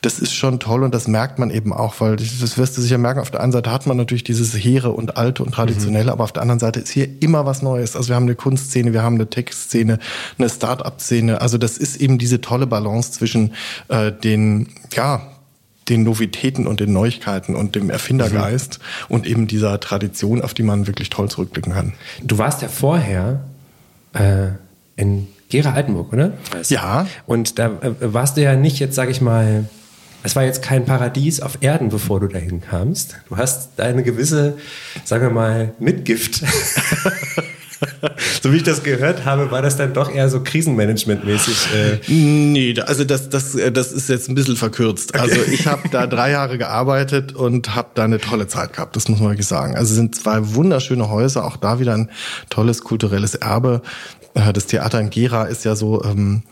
das 0.00 0.18
ist 0.18 0.34
schon 0.34 0.58
toll 0.58 0.82
und 0.84 0.94
das 0.94 1.06
merkt 1.06 1.38
man 1.38 1.50
eben 1.50 1.72
auch, 1.72 2.00
weil 2.00 2.16
das 2.16 2.56
wirst 2.56 2.76
du 2.76 2.80
sicher 2.80 2.98
merken, 2.98 3.20
auf 3.20 3.30
der 3.30 3.40
einen 3.40 3.52
Seite 3.52 3.70
hat 3.70 3.86
man 3.86 3.96
natürlich 3.96 4.24
dieses 4.24 4.54
Heere 4.54 4.92
und 4.92 5.16
Alte 5.16 5.42
und 5.42 5.52
Tradition 5.52 5.81
traditionell, 5.82 6.04
mhm. 6.04 6.10
aber 6.10 6.24
auf 6.24 6.32
der 6.32 6.42
anderen 6.42 6.60
Seite 6.60 6.80
ist 6.80 6.90
hier 6.90 7.08
immer 7.20 7.46
was 7.46 7.62
Neues. 7.62 7.96
Also 7.96 8.08
wir 8.08 8.16
haben 8.16 8.24
eine 8.24 8.34
Kunstszene, 8.34 8.92
wir 8.92 9.02
haben 9.02 9.16
eine 9.16 9.28
Textszene, 9.28 9.98
eine 10.38 10.48
Start-up-Szene. 10.48 11.40
Also 11.40 11.58
das 11.58 11.78
ist 11.78 11.96
eben 11.96 12.18
diese 12.18 12.40
tolle 12.40 12.66
Balance 12.66 13.12
zwischen 13.12 13.52
äh, 13.88 14.12
den, 14.12 14.68
ja, 14.92 15.22
den 15.88 16.04
Novitäten 16.04 16.66
und 16.66 16.80
den 16.80 16.92
Neuigkeiten 16.92 17.56
und 17.56 17.74
dem 17.74 17.90
Erfindergeist 17.90 18.78
mhm. 18.78 19.14
und 19.14 19.26
eben 19.26 19.46
dieser 19.46 19.80
Tradition, 19.80 20.40
auf 20.40 20.54
die 20.54 20.62
man 20.62 20.86
wirklich 20.86 21.10
toll 21.10 21.28
zurückblicken 21.28 21.72
kann. 21.72 21.94
Du 22.22 22.38
warst 22.38 22.62
ja 22.62 22.68
vorher 22.68 23.42
äh, 24.12 24.48
in 24.96 25.26
Gera 25.48 25.72
Altenburg, 25.72 26.12
oder? 26.12 26.32
Ja. 26.68 27.06
Und 27.26 27.58
da 27.58 27.66
äh, 27.66 27.94
warst 28.00 28.36
du 28.36 28.42
ja 28.42 28.56
nicht 28.56 28.78
jetzt, 28.78 28.94
sag 28.94 29.10
ich 29.10 29.20
mal, 29.20 29.64
es 30.22 30.36
war 30.36 30.44
jetzt 30.44 30.62
kein 30.62 30.84
Paradies 30.84 31.40
auf 31.40 31.58
Erden, 31.60 31.88
bevor 31.88 32.20
du 32.20 32.28
dahin 32.28 32.60
kamst. 32.60 33.16
Du 33.28 33.36
hast 33.36 33.70
deine 33.76 34.02
gewisse, 34.02 34.56
sagen 35.04 35.24
wir 35.24 35.30
mal, 35.30 35.72
Mitgift. 35.78 36.42
so 38.42 38.52
wie 38.52 38.56
ich 38.56 38.62
das 38.62 38.82
gehört 38.82 39.24
habe, 39.24 39.50
war 39.50 39.62
das 39.62 39.76
dann 39.76 39.92
doch 39.92 40.12
eher 40.12 40.28
so 40.28 40.42
krisenmanagementmäßig. 40.42 41.68
Äh 41.74 41.98
nee, 42.12 42.74
also 42.80 43.04
das, 43.04 43.28
das, 43.28 43.56
das 43.72 43.92
ist 43.92 44.08
jetzt 44.08 44.28
ein 44.28 44.34
bisschen 44.34 44.56
verkürzt. 44.56 45.14
Okay. 45.14 45.22
Also 45.22 45.40
ich 45.50 45.66
habe 45.66 45.88
da 45.88 46.06
drei 46.08 46.30
Jahre 46.30 46.58
gearbeitet 46.58 47.34
und 47.34 47.74
habe 47.74 47.88
da 47.94 48.04
eine 48.04 48.18
tolle 48.18 48.46
Zeit 48.46 48.72
gehabt, 48.74 48.96
das 48.96 49.08
muss 49.08 49.18
man 49.20 49.30
wirklich 49.30 49.48
sagen. 49.48 49.74
Also 49.74 49.90
es 49.90 49.96
sind 49.96 50.14
zwei 50.14 50.54
wunderschöne 50.54 51.08
Häuser, 51.10 51.44
auch 51.44 51.56
da 51.56 51.80
wieder 51.80 51.94
ein 51.94 52.10
tolles 52.50 52.82
kulturelles 52.82 53.34
Erbe. 53.34 53.82
Äh, 54.34 54.52
das 54.52 54.66
Theater 54.66 55.00
in 55.00 55.10
Gera 55.10 55.44
ist 55.44 55.64
ja 55.64 55.74
so 55.74 56.04
ähm, 56.04 56.42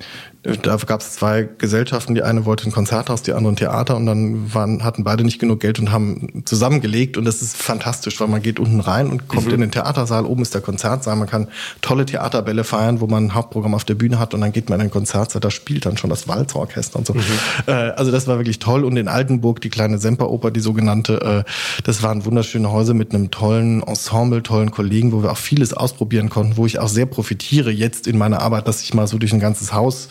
da 0.43 0.77
gab 0.77 1.03
es 1.03 1.13
zwei 1.13 1.47
Gesellschaften, 1.59 2.15
die 2.15 2.23
eine 2.23 2.47
wollte 2.47 2.67
ein 2.67 2.73
Konzerthaus, 2.73 3.23
die 3.23 3.35
andere 3.35 3.53
ein 3.53 3.57
Theater. 3.57 3.97
Und 3.97 4.07
dann 4.07 4.55
waren, 4.55 4.83
hatten 4.85 5.05
beide 5.05 5.23
nicht 5.23 5.39
genug 5.39 5.61
Geld 5.61 5.79
und 5.79 5.93
haben 5.93 6.43
zusammengelegt. 6.47 7.19
Und 7.19 7.27
das 7.27 7.43
ist 7.43 7.59
fantastisch, 7.59 8.19
weil 8.21 8.29
man 8.29 8.41
geht 8.41 8.59
unten 8.59 8.81
rein 8.81 9.09
und 9.09 9.29
kommt 9.29 9.49
mhm. 9.49 9.55
in 9.55 9.61
den 9.61 9.71
Theatersaal, 9.71 10.25
oben 10.25 10.41
ist 10.41 10.55
der 10.55 10.63
Konzertsaal, 10.63 11.17
man 11.17 11.29
kann 11.29 11.49
tolle 11.83 12.07
Theaterbälle 12.07 12.65
feiern, 12.65 13.03
wo 13.03 13.07
man 13.07 13.27
ein 13.27 13.35
Hauptprogramm 13.35 13.75
auf 13.75 13.85
der 13.85 13.97
Bühne 13.97 14.19
hat. 14.19 14.33
Und 14.33 14.41
dann 14.41 14.53
geht 14.53 14.71
man 14.71 14.81
in 14.81 14.87
den 14.87 14.91
Konzertsaal, 14.91 15.41
da 15.41 15.51
spielt 15.51 15.85
dann 15.85 15.99
schon 15.99 16.09
das 16.09 16.27
Walzorchester 16.27 16.99
und 16.99 17.07
so. 17.07 17.13
Mhm. 17.13 17.21
Äh, 17.67 17.73
also 17.73 18.11
das 18.11 18.27
war 18.27 18.39
wirklich 18.39 18.61
toll. 18.61 18.85
Und 18.85 18.97
in 18.97 19.09
Altenburg 19.09 19.61
die 19.61 19.69
kleine 19.69 19.99
Semperoper, 19.99 20.51
die 20.51 20.61
sogenannte, 20.61 21.45
äh, 21.47 21.51
das 21.85 22.03
waren 22.03 22.25
wunderschöne 22.25 22.73
Häuser 22.73 22.95
mit 22.95 23.15
einem 23.15 23.31
tollen 23.31 23.83
Ensemble, 23.83 24.43
tollen 24.43 24.71
Kollegen, 24.71 25.13
wo 25.13 25.23
wir 25.23 25.33
auch 25.33 25.37
vieles 25.37 25.75
ausprobieren 25.75 26.31
konnten, 26.31 26.57
wo 26.57 26.65
ich 26.65 26.79
auch 26.79 26.89
sehr 26.89 27.05
profitiere 27.05 27.71
jetzt 27.71 28.07
in 28.07 28.17
meiner 28.17 28.41
Arbeit, 28.41 28.67
dass 28.67 28.83
ich 28.83 28.95
mal 28.95 29.07
so 29.07 29.19
durch 29.19 29.35
ein 29.35 29.41
ganzes 29.41 29.75
Haus 29.75 30.09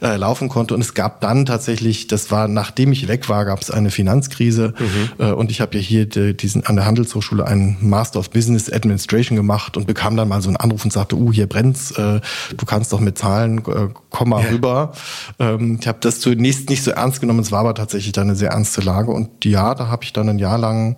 äh, 0.00 0.16
laufen 0.16 0.48
konnte. 0.48 0.74
Und 0.74 0.80
es 0.80 0.94
gab 0.94 1.20
dann 1.20 1.46
tatsächlich, 1.46 2.06
das 2.06 2.30
war 2.30 2.48
nachdem 2.48 2.92
ich 2.92 3.08
weg 3.08 3.28
war, 3.28 3.44
gab 3.44 3.60
es 3.60 3.70
eine 3.70 3.90
Finanzkrise. 3.90 4.74
Mhm. 4.78 5.24
Äh, 5.24 5.32
und 5.32 5.50
ich 5.50 5.60
habe 5.60 5.76
ja 5.76 5.82
hier 5.82 6.06
die, 6.06 6.36
diesen 6.36 6.66
an 6.66 6.76
der 6.76 6.86
Handelshochschule 6.86 7.46
einen 7.46 7.76
Master 7.80 8.18
of 8.18 8.30
Business 8.30 8.72
Administration 8.72 9.36
gemacht 9.36 9.76
und 9.76 9.86
bekam 9.86 10.16
dann 10.16 10.28
mal 10.28 10.42
so 10.42 10.48
einen 10.48 10.56
Anruf 10.56 10.84
und 10.84 10.92
sagte, 10.92 11.16
uh, 11.16 11.32
hier 11.32 11.46
brennt's, 11.46 11.92
äh, 11.92 12.20
du 12.56 12.66
kannst 12.66 12.92
doch 12.92 13.00
mit 13.00 13.18
Zahlen, 13.18 13.58
äh, 13.58 13.88
komm 14.10 14.30
mal 14.30 14.44
ja. 14.44 14.50
rüber. 14.50 14.92
Ähm, 15.38 15.78
ich 15.80 15.86
habe 15.86 15.98
das 16.00 16.20
zunächst 16.20 16.68
nicht 16.68 16.82
so 16.82 16.90
ernst 16.90 17.20
genommen, 17.20 17.40
es 17.40 17.52
war 17.52 17.60
aber 17.60 17.74
tatsächlich 17.74 18.12
dann 18.12 18.28
eine 18.28 18.36
sehr 18.36 18.50
ernste 18.50 18.80
Lage. 18.80 19.10
Und 19.10 19.44
ja, 19.44 19.74
da 19.74 19.88
habe 19.88 20.04
ich 20.04 20.12
dann 20.12 20.28
ein 20.28 20.38
Jahr 20.38 20.58
lang 20.58 20.96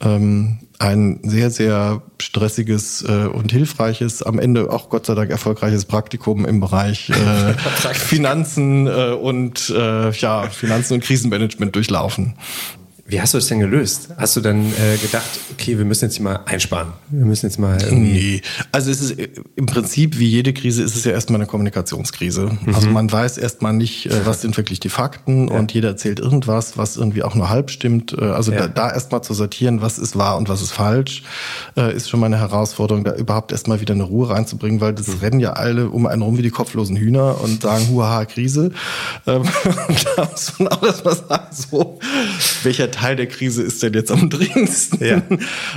ähm, 0.00 0.58
ein 0.82 1.20
sehr, 1.22 1.50
sehr 1.50 2.02
stressiges 2.20 3.04
äh, 3.08 3.26
und 3.26 3.52
hilfreiches, 3.52 4.22
am 4.22 4.40
Ende 4.40 4.70
auch 4.70 4.88
Gott 4.88 5.06
sei 5.06 5.14
Dank 5.14 5.30
erfolgreiches 5.30 5.84
Praktikum 5.84 6.44
im 6.44 6.58
Bereich 6.58 7.10
äh, 7.10 7.54
Finanzen 7.94 8.88
äh, 8.88 9.12
und 9.12 9.70
äh, 9.70 10.10
ja, 10.10 10.48
Finanzen 10.50 10.94
und 10.94 11.04
Krisenmanagement 11.04 11.76
durchlaufen. 11.76 12.34
Wie 13.12 13.20
hast 13.20 13.34
du 13.34 13.38
das 13.38 13.46
denn 13.48 13.60
gelöst? 13.60 14.08
Hast 14.16 14.36
du 14.36 14.40
dann 14.40 14.72
äh, 14.72 14.96
gedacht, 14.96 15.28
okay, 15.52 15.76
wir 15.76 15.84
müssen 15.84 16.06
jetzt 16.06 16.18
mal 16.18 16.40
einsparen? 16.46 16.94
Wir 17.10 17.26
müssen 17.26 17.44
jetzt 17.44 17.58
mal. 17.58 17.76
Nee, 17.90 18.40
also 18.72 18.90
es 18.90 19.02
ist 19.02 19.18
äh, 19.18 19.28
im 19.54 19.66
Prinzip 19.66 20.18
wie 20.18 20.26
jede 20.26 20.54
Krise 20.54 20.82
ist 20.82 20.96
es 20.96 21.04
ja 21.04 21.12
erstmal 21.12 21.38
eine 21.38 21.46
Kommunikationskrise. 21.46 22.48
Mhm. 22.64 22.74
Also 22.74 22.88
man 22.88 23.12
weiß 23.12 23.36
erstmal 23.36 23.74
nicht, 23.74 24.06
äh, 24.06 24.24
was 24.24 24.40
sind 24.40 24.56
wirklich 24.56 24.80
die 24.80 24.88
Fakten 24.88 25.48
ja. 25.48 25.58
und 25.58 25.74
jeder 25.74 25.88
erzählt 25.88 26.20
irgendwas, 26.20 26.78
was 26.78 26.96
irgendwie 26.96 27.22
auch 27.22 27.34
nur 27.34 27.50
halb 27.50 27.70
stimmt. 27.70 28.16
Äh, 28.18 28.24
also 28.24 28.50
ja. 28.50 28.60
da, 28.60 28.68
da 28.68 28.90
erstmal 28.94 29.22
zu 29.22 29.34
sortieren, 29.34 29.82
was 29.82 29.98
ist 29.98 30.16
wahr 30.16 30.38
und 30.38 30.48
was 30.48 30.62
ist 30.62 30.72
falsch, 30.72 31.22
äh, 31.76 31.94
ist 31.94 32.08
schon 32.08 32.18
mal 32.18 32.26
eine 32.26 32.38
Herausforderung, 32.38 33.04
da 33.04 33.14
überhaupt 33.14 33.52
erstmal 33.52 33.82
wieder 33.82 33.92
eine 33.92 34.04
Ruhe 34.04 34.30
reinzubringen, 34.30 34.80
weil 34.80 34.94
das 34.94 35.08
mhm. 35.08 35.18
rennen 35.20 35.40
ja 35.40 35.52
alle 35.52 35.90
um 35.90 36.06
einen 36.06 36.22
rum 36.22 36.38
wie 36.38 36.42
die 36.42 36.50
kopflosen 36.50 36.96
Hühner 36.96 37.42
und 37.42 37.60
sagen, 37.60 37.90
huaha, 37.90 38.24
Krise. 38.24 38.70
Ähm, 39.26 39.42
da 40.16 40.30
muss 40.30 40.58
man 40.58 40.68
auch 40.68 40.82
erstmal 40.82 41.16
sagen, 41.16 41.46
so, 41.50 41.98
welcher 42.62 42.90
Teil 42.90 43.01
der 43.02 43.26
Krise 43.26 43.62
ist 43.62 43.82
denn 43.82 43.92
jetzt 43.94 44.10
am 44.10 44.30
dringendsten? 44.30 45.04
Ja. 45.04 45.22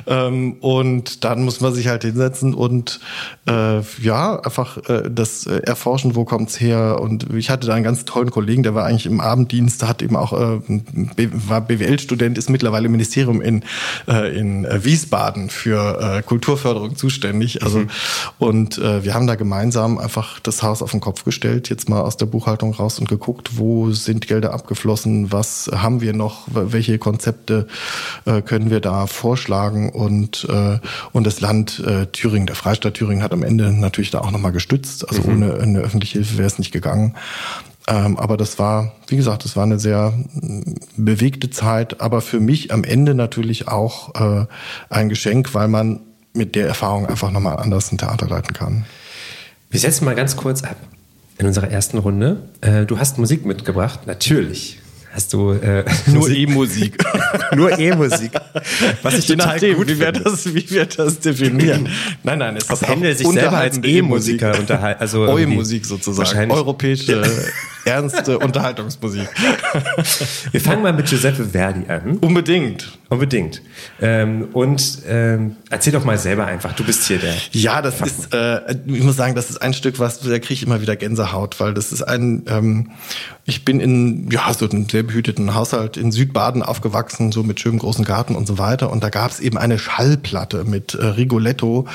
ähm, 0.07 0.53
und 0.61 1.23
dann 1.23 1.43
muss 1.43 1.61
man 1.61 1.73
sich 1.73 1.87
halt 1.87 2.03
hinsetzen 2.03 2.53
und 2.53 2.99
äh, 3.47 3.81
ja, 4.01 4.39
einfach 4.39 4.77
äh, 4.89 5.09
das 5.09 5.45
äh, 5.45 5.57
erforschen, 5.63 6.15
wo 6.15 6.25
kommt's 6.25 6.59
her. 6.59 6.99
Und 7.01 7.33
ich 7.33 7.49
hatte 7.49 7.67
da 7.67 7.73
einen 7.73 7.83
ganz 7.83 8.05
tollen 8.05 8.31
Kollegen, 8.31 8.63
der 8.63 8.75
war 8.75 8.85
eigentlich 8.85 9.05
im 9.05 9.19
Abenddienst, 9.19 9.85
hat 9.87 10.01
eben 10.01 10.15
auch, 10.15 10.33
äh, 10.33 10.59
war 11.47 11.61
BWL-Student, 11.61 12.37
ist 12.37 12.49
mittlerweile 12.49 12.85
im 12.85 12.91
Ministerium 12.91 13.41
in, 13.41 13.63
äh, 14.07 14.37
in 14.37 14.65
äh, 14.65 14.83
Wiesbaden 14.83 15.49
für 15.49 15.99
äh, 16.17 16.21
Kulturförderung 16.21 16.95
zuständig. 16.95 17.63
Also 17.63 17.79
mhm. 17.79 17.89
und 18.39 18.77
äh, 18.77 19.03
wir 19.03 19.13
haben 19.13 19.27
da 19.27 19.35
gemeinsam 19.35 19.97
einfach 19.97 20.39
das 20.39 20.63
Haus 20.63 20.81
auf 20.81 20.91
den 20.91 21.01
Kopf 21.01 21.23
gestellt, 21.23 21.69
jetzt 21.69 21.89
mal 21.89 22.01
aus 22.01 22.17
der 22.17 22.25
Buchhaltung 22.25 22.73
raus 22.73 22.99
und 22.99 23.09
geguckt, 23.09 23.57
wo 23.57 23.91
sind 23.91 24.27
Gelder 24.27 24.53
abgeflossen, 24.53 25.31
was 25.31 25.69
haben 25.73 26.01
wir 26.01 26.13
noch, 26.13 26.47
welche 26.47 26.97
Konzepte 27.05 27.67
äh, 28.25 28.41
können 28.41 28.71
wir 28.71 28.79
da 28.79 29.05
vorschlagen 29.05 29.89
und, 29.89 30.47
äh, 30.49 30.79
und 31.11 31.27
das 31.27 31.39
Land 31.39 31.79
äh, 31.85 32.07
Thüringen, 32.07 32.47
der 32.47 32.55
Freistaat 32.55 32.95
Thüringen 32.95 33.21
hat 33.21 33.31
am 33.31 33.43
Ende 33.43 33.71
natürlich 33.71 34.09
da 34.09 34.21
auch 34.21 34.31
nochmal 34.31 34.51
gestützt. 34.51 35.07
Also 35.07 35.21
mhm. 35.21 35.29
ohne 35.29 35.53
eine 35.61 35.79
öffentliche 35.81 36.17
Hilfe 36.17 36.39
wäre 36.39 36.47
es 36.47 36.57
nicht 36.57 36.71
gegangen. 36.71 37.13
Ähm, 37.87 38.17
aber 38.17 38.37
das 38.37 38.57
war, 38.57 38.93
wie 39.07 39.17
gesagt, 39.17 39.45
das 39.45 39.55
war 39.55 39.61
eine 39.61 39.77
sehr 39.77 40.13
bewegte 40.97 41.51
Zeit, 41.51 42.01
aber 42.01 42.21
für 42.21 42.39
mich 42.39 42.73
am 42.73 42.83
Ende 42.83 43.13
natürlich 43.13 43.67
auch 43.67 44.15
äh, 44.15 44.47
ein 44.89 45.09
Geschenk, 45.09 45.53
weil 45.53 45.67
man 45.67 45.99
mit 46.33 46.55
der 46.55 46.67
Erfahrung 46.67 47.05
einfach 47.05 47.29
nochmal 47.29 47.57
anders 47.57 47.91
ein 47.91 47.99
Theater 47.99 48.27
leiten 48.27 48.53
kann. 48.53 48.85
Wir 49.69 49.79
setzen 49.79 50.05
mal 50.05 50.15
ganz 50.15 50.35
kurz 50.35 50.63
ab 50.63 50.77
in 51.37 51.45
unserer 51.45 51.69
ersten 51.69 51.99
Runde. 51.99 52.49
Äh, 52.61 52.87
du 52.87 52.97
hast 52.97 53.19
Musik 53.19 53.45
mitgebracht, 53.45 54.07
natürlich 54.07 54.79
hast 55.15 55.33
du 55.33 55.51
äh, 55.53 55.85
Nur 56.07 56.29
E-Musik. 56.29 57.03
nur 57.55 57.77
E-Musik. 57.79 58.31
Was 59.01 59.17
ich 59.17 59.27
Je 59.27 59.35
total 59.35 59.53
nachdem, 59.53 59.77
gut 59.77 59.87
wie 59.87 59.99
wir 59.99 60.11
das, 60.11 60.53
wie 60.53 60.69
wir 60.69 60.85
das 60.85 61.19
definieren. 61.19 61.89
Nein, 62.23 62.39
nein, 62.39 62.57
es 62.57 62.69
Ob 62.69 62.81
ist 62.81 62.87
Händel 62.87 63.15
sich 63.15 63.27
selber 63.27 63.57
als 63.57 63.79
E-Musiker 63.81 64.59
unterhalten, 64.59 65.01
also 65.01 65.25
Eu-Musik 65.25 65.85
sozusagen. 65.85 66.51
Europäische, 66.51 67.23
ernste 67.85 68.39
Unterhaltungsmusik. 68.39 69.27
Wir 70.51 70.61
fangen 70.61 70.83
mal 70.83 70.93
mit 70.93 71.07
Giuseppe 71.07 71.45
Verdi 71.45 71.89
an. 71.89 72.17
Unbedingt. 72.17 72.97
Unbedingt. 73.07 73.61
Ähm, 74.01 74.47
und 74.53 74.99
ähm, 75.07 75.57
erzähl 75.69 75.93
doch 75.93 76.03
mal 76.03 76.17
selber 76.17 76.47
einfach, 76.47 76.73
du 76.73 76.83
bist 76.83 77.05
hier 77.05 77.19
der. 77.19 77.35
Ja, 77.51 77.83
das 77.83 78.01
ist, 78.01 78.33
äh, 78.33 78.75
ich 78.87 79.03
muss 79.03 79.15
sagen, 79.15 79.35
das 79.35 79.51
ist 79.51 79.61
ein 79.61 79.75
Stück, 79.75 79.99
was 79.99 80.21
da 80.21 80.39
kriege 80.39 80.53
ich 80.55 80.63
immer 80.63 80.81
wieder 80.81 80.95
Gänsehaut, 80.95 81.59
weil 81.59 81.75
das 81.75 81.91
ist 81.91 82.01
ein, 82.01 82.43
ähm, 82.47 82.91
ich 83.45 83.63
bin 83.63 83.79
in 83.79 84.31
ja 84.31 84.51
so 84.53 84.67
einem 84.67 84.89
sehr 84.89 85.03
behüteten 85.03 85.53
Haushalt 85.53 85.97
in 85.97 86.11
Südbaden 86.11 86.63
aufgewachsen, 86.63 87.31
so 87.31 87.43
mit 87.43 87.59
schönem 87.59 87.77
großen 87.77 88.05
Garten 88.05 88.35
und 88.35 88.47
so 88.47 88.57
weiter. 88.57 88.89
Und 88.91 89.03
da 89.03 89.09
gab 89.09 89.29
es 89.29 89.39
eben 89.39 89.59
eine 89.59 89.77
Schallplatte 89.77 90.63
mit 90.63 90.95
äh, 90.95 91.05
Rigoletto 91.05 91.87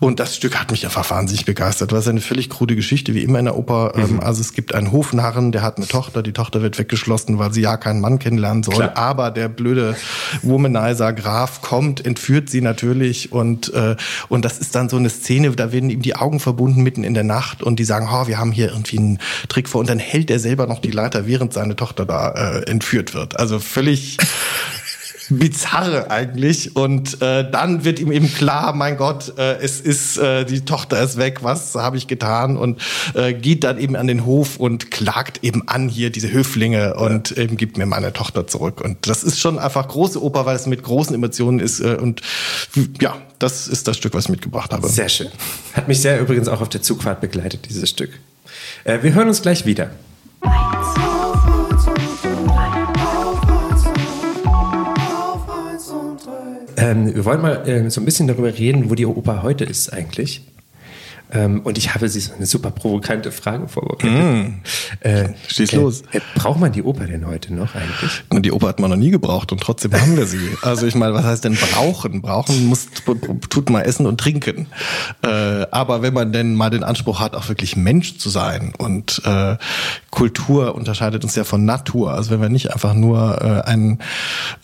und 0.00 0.18
das 0.18 0.34
Stück 0.34 0.58
hat 0.58 0.70
mich 0.70 0.86
einfach 0.86 1.08
wahnsinnig 1.10 1.44
begeistert. 1.44 1.92
Das 1.92 2.00
ist 2.00 2.08
eine 2.08 2.22
völlig 2.22 2.48
krude 2.48 2.74
Geschichte, 2.74 3.12
wie 3.12 3.22
immer 3.22 3.38
in 3.38 3.44
der 3.44 3.58
Oper. 3.58 3.92
Ähm, 3.96 4.20
also 4.20 4.40
es 4.40 4.54
gibt 4.54 4.74
einen 4.74 4.92
Hofnarren, 4.92 5.52
der 5.52 5.60
hat 5.60 5.76
eine 5.76 5.86
Tochter, 5.86 6.22
die 6.22 6.32
Tochter 6.32 6.62
wird 6.62 6.78
weggeschlossen, 6.78 7.38
weil 7.38 7.52
sie 7.52 7.60
ja 7.60 7.76
keinen 7.76 8.00
Mann 8.00 8.18
kennenlernen 8.18 8.62
soll. 8.62 8.76
Klar. 8.76 8.96
Aber 8.96 9.30
der 9.30 9.50
blöde 9.50 9.94
Womanizer 10.42 11.12
Graf 11.12 11.60
kommt, 11.62 12.04
entführt 12.04 12.50
sie 12.50 12.60
natürlich 12.60 13.32
und 13.32 13.72
äh, 13.74 13.96
und 14.28 14.44
das 14.44 14.58
ist 14.58 14.74
dann 14.74 14.88
so 14.88 14.96
eine 14.96 15.10
Szene, 15.10 15.50
da 15.52 15.72
werden 15.72 15.90
ihm 15.90 16.02
die 16.02 16.16
Augen 16.16 16.40
verbunden 16.40 16.82
mitten 16.82 17.04
in 17.04 17.14
der 17.14 17.24
Nacht 17.24 17.62
und 17.62 17.78
die 17.78 17.84
sagen, 17.84 18.08
oh, 18.10 18.26
wir 18.26 18.38
haben 18.38 18.52
hier 18.52 18.68
irgendwie 18.68 18.98
einen 18.98 19.18
Trick 19.48 19.68
vor 19.68 19.80
und 19.80 19.88
dann 19.88 19.98
hält 19.98 20.30
er 20.30 20.38
selber 20.38 20.66
noch 20.66 20.80
die 20.80 20.90
Leiter, 20.90 21.26
während 21.26 21.52
seine 21.52 21.76
Tochter 21.76 22.06
da 22.06 22.30
äh, 22.30 22.70
entführt 22.70 23.14
wird. 23.14 23.38
Also 23.38 23.58
völlig 23.58 24.18
bizarre 25.30 26.10
eigentlich 26.10 26.76
und 26.76 27.20
äh, 27.20 27.50
dann 27.50 27.84
wird 27.84 27.98
ihm 27.98 28.12
eben 28.12 28.32
klar, 28.32 28.72
mein 28.72 28.96
Gott, 28.96 29.34
äh, 29.38 29.56
es 29.58 29.80
ist 29.80 30.16
äh, 30.18 30.44
die 30.44 30.64
Tochter 30.64 31.02
ist 31.02 31.16
weg, 31.16 31.42
was 31.42 31.74
habe 31.74 31.96
ich 31.96 32.06
getan 32.06 32.56
und 32.56 32.80
äh, 33.14 33.34
geht 33.34 33.64
dann 33.64 33.78
eben 33.78 33.96
an 33.96 34.06
den 34.06 34.24
Hof 34.24 34.56
und 34.56 34.90
klagt 34.90 35.44
eben 35.44 35.68
an 35.68 35.88
hier 35.88 36.10
diese 36.10 36.32
Höflinge 36.32 36.94
und 36.94 37.36
eben 37.36 37.56
gibt 37.56 37.78
mir 37.78 37.86
meine 37.86 38.12
Tochter 38.12 38.46
zurück 38.46 38.80
und 38.80 39.06
das 39.08 39.22
ist 39.24 39.38
schon 39.38 39.58
einfach 39.58 39.86
große 39.88 40.22
Oper, 40.22 40.46
weil 40.46 40.56
es 40.56 40.66
mit 40.66 40.82
großen 40.82 41.14
Emotionen 41.14 41.60
ist 41.60 41.80
äh, 41.80 41.96
und 42.00 42.22
ja, 43.00 43.16
das 43.38 43.68
ist 43.68 43.88
das 43.88 43.96
Stück, 43.96 44.14
was 44.14 44.24
ich 44.24 44.30
mitgebracht 44.30 44.72
habe. 44.72 44.88
Sehr 44.88 45.08
schön. 45.08 45.28
Hat 45.74 45.88
mich 45.88 46.00
sehr 46.00 46.20
übrigens 46.20 46.48
auch 46.48 46.60
auf 46.60 46.68
der 46.68 46.82
Zugfahrt 46.82 47.20
begleitet, 47.20 47.66
dieses 47.68 47.90
Stück. 47.90 48.10
Äh, 48.84 49.02
wir 49.02 49.14
hören 49.14 49.28
uns 49.28 49.42
gleich 49.42 49.66
wieder. 49.66 49.90
Ähm, 56.78 57.12
wir 57.12 57.24
wollen 57.24 57.42
mal 57.42 57.68
äh, 57.68 57.90
so 57.90 58.00
ein 58.00 58.04
bisschen 58.04 58.28
darüber 58.28 58.56
reden, 58.56 58.88
wo 58.88 58.94
die 58.94 59.04
Oper 59.04 59.42
heute 59.42 59.64
ist 59.64 59.92
eigentlich. 59.92 60.42
Ähm, 61.30 61.60
und 61.60 61.76
ich 61.76 61.94
habe 61.94 62.08
sie 62.08 62.20
so 62.20 62.34
eine 62.34 62.46
super 62.46 62.70
provokante 62.70 63.30
Frage 63.32 63.68
vorbereitet. 63.68 64.52
Äh, 65.00 65.28
Schieß 65.48 65.72
los. 65.72 66.02
Äh, 66.12 66.20
braucht 66.34 66.58
man 66.58 66.72
die 66.72 66.82
Oper 66.82 67.06
denn 67.06 67.26
heute 67.26 67.52
noch 67.52 67.74
eigentlich? 67.74 68.22
Und 68.30 68.42
die 68.46 68.52
Oper 68.52 68.68
hat 68.68 68.80
man 68.80 68.90
noch 68.90 68.96
nie 68.96 69.10
gebraucht 69.10 69.52
und 69.52 69.60
trotzdem 69.60 69.92
haben 69.92 70.16
wir 70.16 70.26
sie. 70.26 70.38
Also 70.62 70.86
ich 70.86 70.94
meine, 70.94 71.14
was 71.14 71.24
heißt 71.24 71.44
denn 71.44 71.54
brauchen? 71.54 72.20
Brauchen 72.20 72.66
muss 72.66 72.88
tut 73.48 73.70
mal 73.70 73.82
essen 73.82 74.06
und 74.06 74.18
trinken. 74.18 74.66
Äh, 75.22 75.66
aber 75.70 76.02
wenn 76.02 76.12
man 76.12 76.32
denn 76.32 76.54
mal 76.54 76.70
den 76.70 76.84
Anspruch 76.84 77.20
hat, 77.20 77.34
auch 77.34 77.48
wirklich 77.48 77.76
Mensch 77.76 78.18
zu 78.18 78.28
sein 78.28 78.72
und 78.76 79.22
äh, 79.24 79.56
Kultur 80.10 80.74
unterscheidet 80.74 81.24
uns 81.24 81.36
ja 81.36 81.44
von 81.44 81.64
Natur. 81.64 82.12
Also 82.12 82.30
wenn 82.30 82.40
wir 82.40 82.48
nicht 82.48 82.72
einfach 82.72 82.94
nur 82.94 83.40
äh, 83.40 83.68
ein 83.68 84.00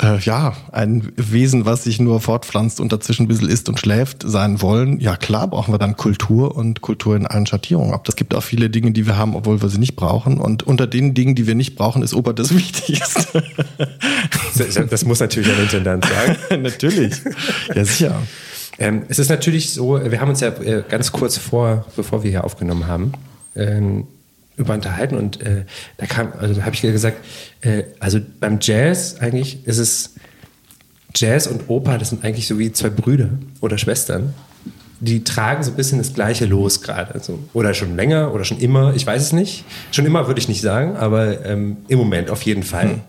äh, 0.02 0.18
ja 0.18 0.54
ein 0.73 1.12
Wesen, 1.16 1.64
was 1.64 1.85
sich 1.85 2.00
nur 2.00 2.21
fortpflanzt 2.21 2.80
und 2.80 2.92
dazwischen 2.92 3.25
ein 3.25 3.28
bisschen 3.28 3.49
isst 3.49 3.68
und 3.68 3.78
schläft, 3.78 4.25
sein 4.26 4.61
wollen, 4.61 5.00
ja 5.00 5.16
klar 5.16 5.49
brauchen 5.49 5.73
wir 5.73 5.78
dann 5.78 5.97
Kultur 5.97 6.53
und 6.54 6.80
Kultur 6.80 7.17
in 7.17 7.26
allen 7.26 7.47
Schattierungen. 7.47 7.93
Aber 7.93 8.02
es 8.08 8.17
gibt 8.17 8.34
auch 8.34 8.43
viele 8.43 8.71
Dinge, 8.71 8.93
die 8.93 9.06
wir 9.06 9.17
haben, 9.17 9.34
obwohl 9.36 9.60
wir 9.60 9.69
sie 9.69 9.78
nicht 9.78 9.97
brauchen. 9.97 10.38
Und 10.38 10.62
unter 10.62 10.86
den 10.86 11.14
Dingen, 11.14 11.34
die 11.34 11.47
wir 11.47 11.54
nicht 11.54 11.75
brauchen, 11.75 12.02
ist 12.02 12.14
Oper 12.14 12.32
das 12.32 12.54
Wichtigste. 12.56 13.43
Das, 14.56 14.88
das 14.88 15.04
muss 15.04 15.21
natürlich 15.21 15.50
ein 15.52 15.62
Intendant 15.62 16.04
sagen. 16.04 16.36
Natürlich. 16.62 17.14
Ja, 17.75 17.84
sicher. 17.84 18.23
Ähm, 18.78 19.02
es 19.08 19.19
ist 19.19 19.30
natürlich 19.30 19.73
so, 19.73 20.00
wir 20.10 20.21
haben 20.21 20.30
uns 20.30 20.40
ja 20.40 20.49
äh, 20.49 20.82
ganz 20.88 21.12
kurz 21.12 21.36
vor, 21.36 21.86
bevor 21.95 22.25
wir 22.25 22.30
hier 22.30 22.45
aufgenommen 22.45 22.88
haben, 22.88 23.12
ähm, 23.54 24.06
über 24.56 24.75
unterhalten 24.75 25.17
und 25.17 25.40
äh, 25.43 25.64
da 25.97 26.06
kam, 26.06 26.32
also 26.38 26.54
da 26.54 26.62
habe 26.62 26.75
ich 26.75 26.82
gesagt, 26.82 27.25
äh, 27.60 27.84
also 28.00 28.21
beim 28.40 28.58
Jazz 28.60 29.17
eigentlich 29.21 29.64
ist 29.67 29.78
es 29.78 30.14
Jazz 31.14 31.47
und 31.47 31.69
Oper, 31.69 31.99
das 31.99 32.10
sind 32.10 32.25
eigentlich 32.25 32.47
so 32.47 32.58
wie 32.58 32.73
zwei 32.73 32.90
Brüder 32.90 33.30
oder 33.60 33.78
Schwestern. 33.78 34.34
Die 35.00 35.25
tragen 35.25 35.63
so 35.63 35.71
ein 35.71 35.76
bisschen 35.76 35.99
das 35.99 36.15
gleiche 36.15 36.47
Los 36.47 36.83
gerade. 36.83 37.15
Also, 37.15 37.39
oder 37.52 37.75
schon 37.75 37.97
länger 37.97 38.33
oder 38.33 38.45
schon 38.45 38.59
immer, 38.59 38.95
ich 38.95 39.07
weiß 39.07 39.21
es 39.23 39.33
nicht. 39.33 39.65
Schon 39.91 40.07
immer 40.07 40.26
würde 40.26 40.41
ich 40.41 40.49
nicht 40.49 40.61
sagen, 40.61 40.97
aber 40.97 41.45
ähm, 41.45 41.78
im 41.89 41.99
Moment 41.99 42.30
auf 42.30 42.43
jeden 42.43 42.63
Fall. 42.63 43.00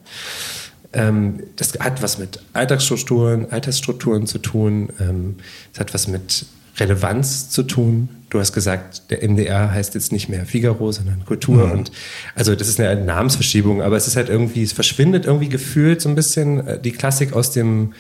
Ähm, 0.94 1.44
das 1.58 1.78
hat 1.80 2.02
was 2.02 2.18
mit 2.18 2.40
Alltagsstrukturen, 2.54 3.52
Altersstrukturen 3.52 4.28
zu 4.28 4.40
tun. 4.40 4.90
Ähm, 5.00 5.36
es 5.74 5.80
hat 5.80 5.94
was 5.94 6.08
mit 6.08 6.46
Relevanz 6.78 7.50
zu 7.50 7.64
tun. 7.64 8.10
Du 8.30 8.40
hast 8.40 8.54
gesagt, 8.54 9.10
der 9.10 9.28
MDR 9.28 9.72
heißt 9.72 9.94
jetzt 9.94 10.12
nicht 10.12 10.30
mehr 10.30 10.46
Figaro, 10.46 10.92
sondern 10.92 11.24
Kultur. 11.26 11.72
Und 11.72 11.92
also 12.34 12.56
das 12.56 12.68
ist 12.68 12.80
eine 12.80 13.04
Namensverschiebung, 13.04 13.82
aber 13.82 13.96
es 13.96 14.08
ist 14.08 14.16
halt 14.16 14.30
irgendwie, 14.30 14.64
es 14.64 14.74
verschwindet 14.74 15.26
irgendwie 15.26 15.50
gefühlt 15.50 16.02
so 16.02 16.10
ein 16.10 16.16
bisschen 16.16 16.66
äh, 16.66 16.80
die 16.80 16.92
Klassik 16.92 17.34
aus 17.34 17.52
dem, 17.52 17.94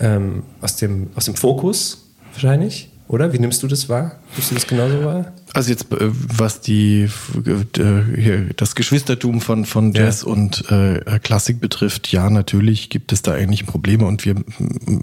ähm, 0.00 0.42
aus 0.60 0.76
dem, 0.76 1.08
aus 1.14 1.24
dem 1.24 1.34
Fokus 1.34 2.06
wahrscheinlich. 2.32 2.90
Oder? 3.10 3.32
Wie 3.32 3.40
nimmst 3.40 3.60
du 3.64 3.66
das 3.66 3.88
wahr? 3.88 4.12
Nimmst 4.36 4.52
du 4.52 4.54
das 4.54 4.68
genauso 4.68 5.04
wahr? 5.04 5.32
Also 5.52 5.70
jetzt, 5.70 5.90
äh, 5.90 5.96
was 6.00 6.60
die 6.60 7.08
äh, 7.44 8.54
das 8.54 8.76
Geschwistertum 8.76 9.40
von, 9.40 9.64
von 9.64 9.92
Jazz 9.92 10.22
und 10.22 10.70
äh, 10.70 11.18
Klassik 11.20 11.60
betrifft, 11.60 12.12
ja, 12.12 12.30
natürlich 12.30 12.88
gibt 12.88 13.10
es 13.10 13.22
da 13.22 13.36
ähnliche 13.36 13.64
Probleme 13.64 14.06
und 14.06 14.24
wir 14.24 14.36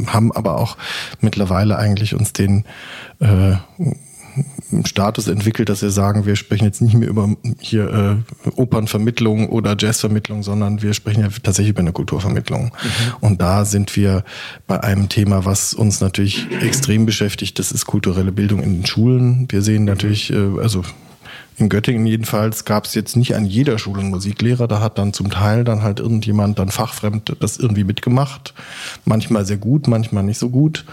haben 0.05 0.31
aber 0.31 0.57
auch 0.57 0.77
mittlerweile 1.19 1.77
eigentlich 1.77 2.15
uns 2.15 2.31
den 2.31 2.63
äh, 3.19 3.55
Status 4.85 5.27
entwickelt, 5.27 5.69
dass 5.69 5.81
wir 5.81 5.89
sagen, 5.89 6.25
wir 6.25 6.35
sprechen 6.35 6.65
jetzt 6.65 6.81
nicht 6.81 6.95
mehr 6.95 7.07
über 7.07 7.35
hier 7.59 8.23
äh, 8.45 8.49
Opernvermittlung 8.55 9.49
oder 9.49 9.75
Jazzvermittlung, 9.77 10.43
sondern 10.43 10.81
wir 10.81 10.93
sprechen 10.93 11.21
ja 11.21 11.29
tatsächlich 11.41 11.71
über 11.71 11.79
eine 11.79 11.93
Kulturvermittlung. 11.93 12.71
Und 13.21 13.41
da 13.41 13.65
sind 13.65 13.95
wir 13.95 14.23
bei 14.67 14.83
einem 14.83 15.09
Thema, 15.09 15.45
was 15.45 15.73
uns 15.73 16.01
natürlich 16.01 16.47
extrem 16.61 17.05
beschäftigt, 17.05 17.59
das 17.59 17.71
ist 17.71 17.85
kulturelle 17.85 18.31
Bildung 18.31 18.61
in 18.61 18.73
den 18.75 18.85
Schulen. 18.85 19.47
Wir 19.49 19.61
sehen 19.61 19.85
natürlich, 19.85 20.31
äh, 20.31 20.59
also 20.61 20.83
in 21.59 21.69
Göttingen 21.69 22.05
jedenfalls 22.05 22.65
gab 22.65 22.85
es 22.85 22.93
jetzt 22.93 23.15
nicht 23.15 23.35
an 23.35 23.43
jeder 23.43 23.79
Schule 23.79 24.01
einen 24.01 24.11
Musiklehrer. 24.11 24.67
Da 24.67 24.79
hat 24.79 24.99
dann 24.99 25.11
zum 25.11 25.31
Teil 25.31 25.63
dann 25.63 25.81
halt 25.81 25.99
irgendjemand 25.99 26.59
dann 26.59 26.69
fachfremd 26.69 27.35
das 27.39 27.57
irgendwie 27.57 27.83
mitgemacht. 27.83 28.53
Manchmal 29.05 29.43
sehr 29.43 29.57
gut, 29.57 29.87
manchmal 29.87 30.23
nicht 30.23 30.37
so 30.37 30.49
gut. 30.49 30.85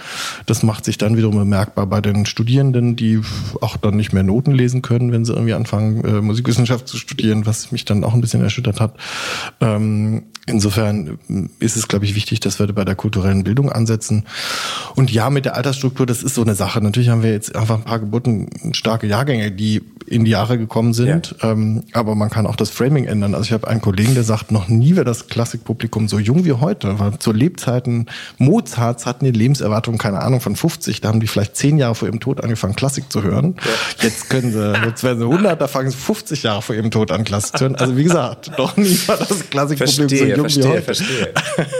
Das 0.47 0.63
macht 0.63 0.87
sich 0.87 0.97
dann 0.97 1.19
wiederum 1.19 1.37
bemerkbar 1.37 1.87
bei 1.87 2.01
den 2.01 2.25
Studierenden, 2.25 2.97
die 2.97 3.21
auch 3.61 3.77
dann 3.77 3.97
nicht 3.97 4.15
mehr 4.15 4.23
Noten 4.23 4.53
lesen 4.53 4.81
können, 4.81 5.13
wenn 5.13 5.27
sie 5.27 5.35
irgendwie 5.35 5.53
anfangen, 5.53 6.03
äh, 6.03 6.23
Musikwissenschaft 6.23 6.89
zu 6.89 6.97
studieren, 6.97 7.45
was 7.45 7.71
mich 7.71 7.85
dann 7.85 8.03
auch 8.03 8.15
ein 8.15 8.23
bisschen 8.23 8.43
erschüttert 8.43 8.81
hat. 8.81 8.95
Ähm, 9.61 10.23
insofern 10.47 11.19
ist 11.59 11.77
es, 11.77 11.89
glaube 11.89 12.05
ich, 12.05 12.15
wichtig, 12.15 12.41
dass 12.41 12.59
wir 12.59 12.67
bei 12.73 12.85
der 12.85 12.95
kulturellen 12.95 13.45
Bildung 13.45 13.71
ansetzen. 13.71 14.25
Und 14.95 15.11
ja, 15.11 15.31
mit 15.31 15.45
der 15.45 15.57
Altersstruktur, 15.57 16.07
das 16.07 16.23
ist 16.23 16.35
so 16.35 16.43
eine 16.43 16.55
Sache. 16.55 16.81
Natürlich 16.81 17.09
haben 17.09 17.23
wir 17.23 17.33
jetzt 17.33 17.55
einfach 17.55 17.77
ein 17.77 17.85
paar 17.85 17.99
geburtenstarke 17.99 19.07
Jahrgänge, 19.07 19.51
die 19.51 19.83
in 20.07 20.25
die 20.25 20.33
Jahre 20.33 20.59
gekommen 20.59 20.93
sind. 20.93 21.35
Ja. 21.41 21.53
Ähm, 21.53 21.85
aber 21.93 22.15
man 22.15 22.29
kann 22.29 22.47
auch 22.47 22.57
das 22.57 22.71
Framing 22.71 23.07
ändern. 23.07 23.35
Also 23.35 23.47
ich 23.47 23.53
habe 23.53 23.69
einen 23.69 23.81
Kollegen, 23.81 24.15
der 24.15 24.25
sagt, 24.25 24.53
noch 24.53 24.69
nie 24.69 24.97
wäre 24.97 25.05
das 25.05 25.29
Klassikpublikum 25.29 26.09
so 26.09 26.19
jung 26.19 26.45
wie 26.45 26.53
heute. 26.53 26.99
Weil 26.99 27.19
zu 27.19 27.33
Lebzeiten 27.33 28.07
Mozarts 28.39 29.07
hatten 29.07 29.25
die 29.25 29.31
Lebenserwartung, 29.31 29.97
keine 29.97 30.21
Ahnung, 30.21 30.41
von 30.41 30.57
50. 30.57 31.01
Da 31.01 31.09
haben 31.09 31.21
die 31.21 31.27
vielleicht 31.27 31.57
zehn 31.57 31.79
Jahre 31.79 31.95
vor 31.95 32.09
ihrem 32.09 32.21
Tod 32.21 32.43
angefangen, 32.43 32.77
Klassik 32.77 33.11
zu 33.11 33.23
hören. 33.23 33.57
Ja. 33.65 34.05
Jetzt 34.05 34.29
können 34.29 34.53
sie, 34.53 34.75
jetzt 34.85 35.03
werden 35.05 35.19
sie 35.19 35.25
100, 35.25 35.61
da 35.61 35.69
fangen 35.69 35.91
sie 35.91 35.97
50 35.97 36.43
Jahre 36.43 36.61
vor 36.61 36.75
ihrem 36.75 36.91
Tod 36.91 37.11
an, 37.11 37.25
Klassik 37.25 37.57
zu 37.57 37.65
hören. 37.65 37.77
Also 37.77 37.97
wie 37.97 38.05
gesagt, 38.05 38.59
noch 38.59 38.77
nie 38.77 38.99
war 39.07 39.17
das 39.17 39.49
Klassikpublikum 39.49 40.09
so 40.09 40.34
verstehe, 40.43 40.65
wie 40.65 40.69
heute. 40.69 40.83
Verstehe. 40.83 41.35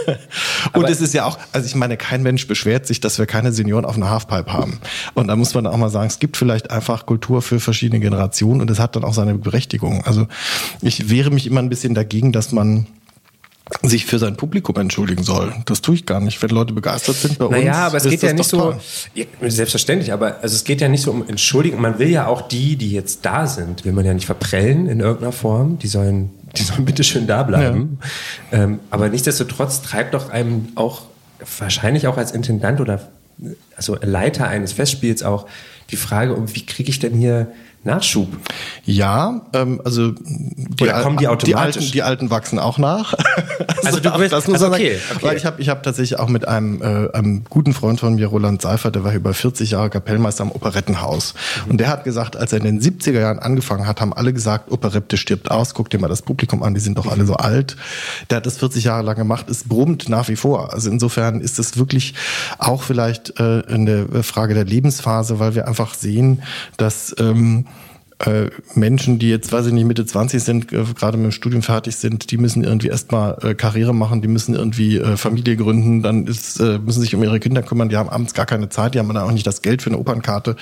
Und 0.73 0.89
es 0.89 1.01
ist 1.01 1.13
ja 1.13 1.25
auch, 1.25 1.37
also 1.51 1.65
ich 1.65 1.75
meine, 1.75 1.97
kein 1.97 2.23
Mensch 2.23 2.47
beschwert 2.47 2.87
sich, 2.87 2.99
dass 2.99 3.17
wir 3.19 3.25
keine 3.25 3.51
Senioren 3.51 3.85
auf 3.85 3.95
einer 3.95 4.09
Halfpipe 4.09 4.51
haben. 4.51 4.79
Und 5.13 5.27
da 5.27 5.35
muss 5.35 5.53
man 5.53 5.67
auch 5.67 5.77
mal 5.77 5.89
sagen, 5.89 6.07
es 6.07 6.19
gibt 6.19 6.37
vielleicht 6.37 6.71
einfach 6.71 7.05
Kultur 7.05 7.41
für 7.41 7.59
verschiedene 7.59 7.99
Generationen 7.99 8.61
und 8.61 8.69
es 8.69 8.79
hat 8.79 8.95
dann 8.95 9.03
auch 9.03 9.13
seine 9.13 9.35
Berechtigung. 9.35 10.03
Also 10.05 10.27
ich 10.81 11.09
wehre 11.09 11.31
mich 11.31 11.47
immer 11.47 11.61
ein 11.61 11.69
bisschen 11.69 11.93
dagegen, 11.93 12.31
dass 12.31 12.51
man 12.51 12.87
sich 13.81 14.05
für 14.05 14.19
sein 14.19 14.37
Publikum 14.37 14.75
entschuldigen 14.77 15.23
soll. 15.23 15.53
Das 15.65 15.81
tue 15.81 15.95
ich 15.95 16.05
gar 16.05 16.19
nicht. 16.19 16.41
Wenn 16.41 16.49
Leute 16.51 16.73
begeistert 16.73 17.15
sind 17.15 17.39
bei 17.39 17.45
naja, 17.45 17.57
uns. 17.57 17.65
Naja, 17.65 17.87
aber 17.87 17.97
es 17.97 18.03
geht 18.03 18.21
ja 18.21 18.33
nicht 18.33 18.49
so, 18.49 18.75
ja, 19.15 19.25
selbstverständlich, 19.41 20.13
aber 20.13 20.39
also 20.41 20.55
es 20.55 20.63
geht 20.63 20.81
ja 20.81 20.87
nicht 20.87 21.01
so 21.01 21.11
um 21.11 21.27
Entschuldigen. 21.27 21.81
Man 21.81 21.97
will 21.97 22.09
ja 22.09 22.27
auch 22.27 22.47
die, 22.47 22.75
die 22.75 22.91
jetzt 22.91 23.25
da 23.25 23.47
sind, 23.47 23.83
will 23.83 23.93
man 23.93 24.05
ja 24.05 24.13
nicht 24.13 24.27
verprellen 24.27 24.87
in 24.87 24.99
irgendeiner 24.99 25.31
Form. 25.31 25.79
Die 25.79 25.87
sollen, 25.87 26.29
die 26.55 26.63
sollen 26.63 26.85
bitte 26.85 27.03
schön 27.03 27.25
da 27.25 27.41
bleiben. 27.43 27.99
Ja. 28.51 28.63
Ähm, 28.63 28.79
aber 28.91 29.09
nichtsdestotrotz 29.09 29.81
treibt 29.81 30.13
doch 30.13 30.29
einem 30.29 30.69
auch 30.75 31.03
wahrscheinlich 31.59 32.07
auch 32.07 32.17
als 32.17 32.31
Intendant 32.31 32.79
oder 32.81 33.09
also 33.75 33.97
Leiter 34.01 34.47
eines 34.47 34.73
Festspiels 34.73 35.23
auch 35.23 35.47
die 35.89 35.97
Frage 35.97 36.33
um, 36.33 36.55
wie 36.55 36.65
kriege 36.65 36.89
ich 36.89 36.99
denn 36.99 37.13
hier 37.13 37.47
Nachschub? 37.85 38.27
Ja, 38.83 39.41
ähm, 39.53 39.79
also 39.85 40.11
die, 40.11 40.83
Oder 40.83 41.03
kommen 41.03 41.17
die 41.17 41.27
automatisch? 41.27 41.45
Die 41.45 41.55
Alten, 41.55 41.91
die 41.91 42.03
Alten 42.03 42.29
wachsen 42.31 42.57
auch 42.57 42.79
nach. 42.79 43.13
also, 43.13 43.97
also, 43.97 43.99
du 44.09 44.17
bist, 44.17 44.33
das 44.33 44.47
muss 44.47 44.61
also 44.61 44.73
okay, 44.73 44.95
sagen, 44.95 45.17
okay. 45.17 45.25
Weil 45.27 45.37
ich 45.37 45.45
habe 45.45 45.61
ich 45.61 45.69
hab 45.69 45.83
tatsächlich 45.83 46.19
auch 46.19 46.27
mit 46.27 46.47
einem, 46.47 46.81
äh, 46.81 47.11
einem 47.13 47.43
guten 47.47 47.73
Freund 47.73 47.99
von 47.99 48.15
mir, 48.15 48.25
Roland 48.25 48.61
Seifert, 48.61 48.95
der 48.95 49.03
war 49.03 49.13
über 49.13 49.35
40 49.35 49.69
Jahre 49.71 49.91
Kapellmeister 49.91 50.41
am 50.41 50.51
Operettenhaus. 50.51 51.35
Mhm. 51.65 51.71
Und 51.71 51.77
der 51.77 51.89
hat 51.89 52.03
gesagt, 52.03 52.35
als 52.35 52.53
er 52.53 52.57
in 52.57 52.65
den 52.65 52.81
70er 52.81 53.19
Jahren 53.19 53.37
angefangen 53.37 53.85
hat, 53.85 54.01
haben 54.01 54.13
alle 54.13 54.33
gesagt, 54.33 54.71
Operette 54.71 55.15
stirbt 55.15 55.51
aus, 55.51 55.75
guck 55.75 55.91
dir 55.91 55.99
mal 55.99 56.07
das 56.07 56.23
Publikum 56.23 56.63
an, 56.63 56.73
die 56.73 56.79
sind 56.79 56.97
doch 56.97 57.05
mhm. 57.05 57.11
alle 57.11 57.25
so 57.27 57.35
alt. 57.35 57.77
Der 58.31 58.37
hat 58.37 58.47
das 58.47 58.57
40 58.57 58.83
Jahre 58.83 59.03
lang 59.03 59.15
gemacht, 59.15 59.47
es 59.47 59.63
brummt 59.63 60.09
nach 60.09 60.27
wie 60.27 60.35
vor. 60.35 60.73
Also 60.73 60.89
insofern 60.89 61.39
ist 61.39 61.59
es 61.59 61.77
wirklich 61.77 62.15
auch 62.57 62.81
vielleicht 62.81 63.39
äh, 63.39 63.61
eine 63.67 64.23
Frage 64.23 64.55
der 64.55 64.65
Lebensphase, 64.65 65.37
weil 65.37 65.53
wir 65.53 65.67
einfach 65.67 65.93
sehen, 65.93 66.41
dass 66.77 67.15
ähm, 67.19 67.67
äh, 68.19 68.49
Menschen, 68.75 69.19
die 69.19 69.29
jetzt, 69.29 69.51
weiß 69.51 69.67
ich 69.67 69.73
nicht, 69.73 69.85
Mitte 69.85 70.05
20 70.05 70.41
sind, 70.41 70.71
äh, 70.71 70.83
gerade 70.97 71.17
mit 71.17 71.25
dem 71.25 71.31
Studium 71.31 71.61
fertig 71.61 71.97
sind, 71.97 72.31
die 72.31 72.37
müssen 72.37 72.63
irgendwie 72.63 72.87
erstmal 72.87 73.37
äh, 73.41 73.55
Karriere 73.55 73.93
machen, 73.93 74.21
die 74.21 74.27
müssen 74.27 74.55
irgendwie 74.55 74.97
äh, 74.97 75.17
Familie 75.17 75.57
gründen, 75.57 76.01
dann 76.01 76.25
ist, 76.25 76.59
äh, 76.59 76.79
müssen 76.79 77.01
sich 77.01 77.13
um 77.13 77.23
ihre 77.23 77.39
Kinder 77.39 77.61
kümmern, 77.61 77.89
die 77.89 77.97
haben 77.97 78.09
abends 78.09 78.33
gar 78.33 78.45
keine 78.45 78.69
Zeit, 78.69 78.95
die 78.95 78.99
haben 78.99 79.07
dann 79.09 79.17
auch 79.17 79.31
nicht 79.31 79.45
das 79.45 79.61
Geld 79.61 79.81
für 79.81 79.89
eine 79.89 79.99
Opernkarte. 79.99 80.55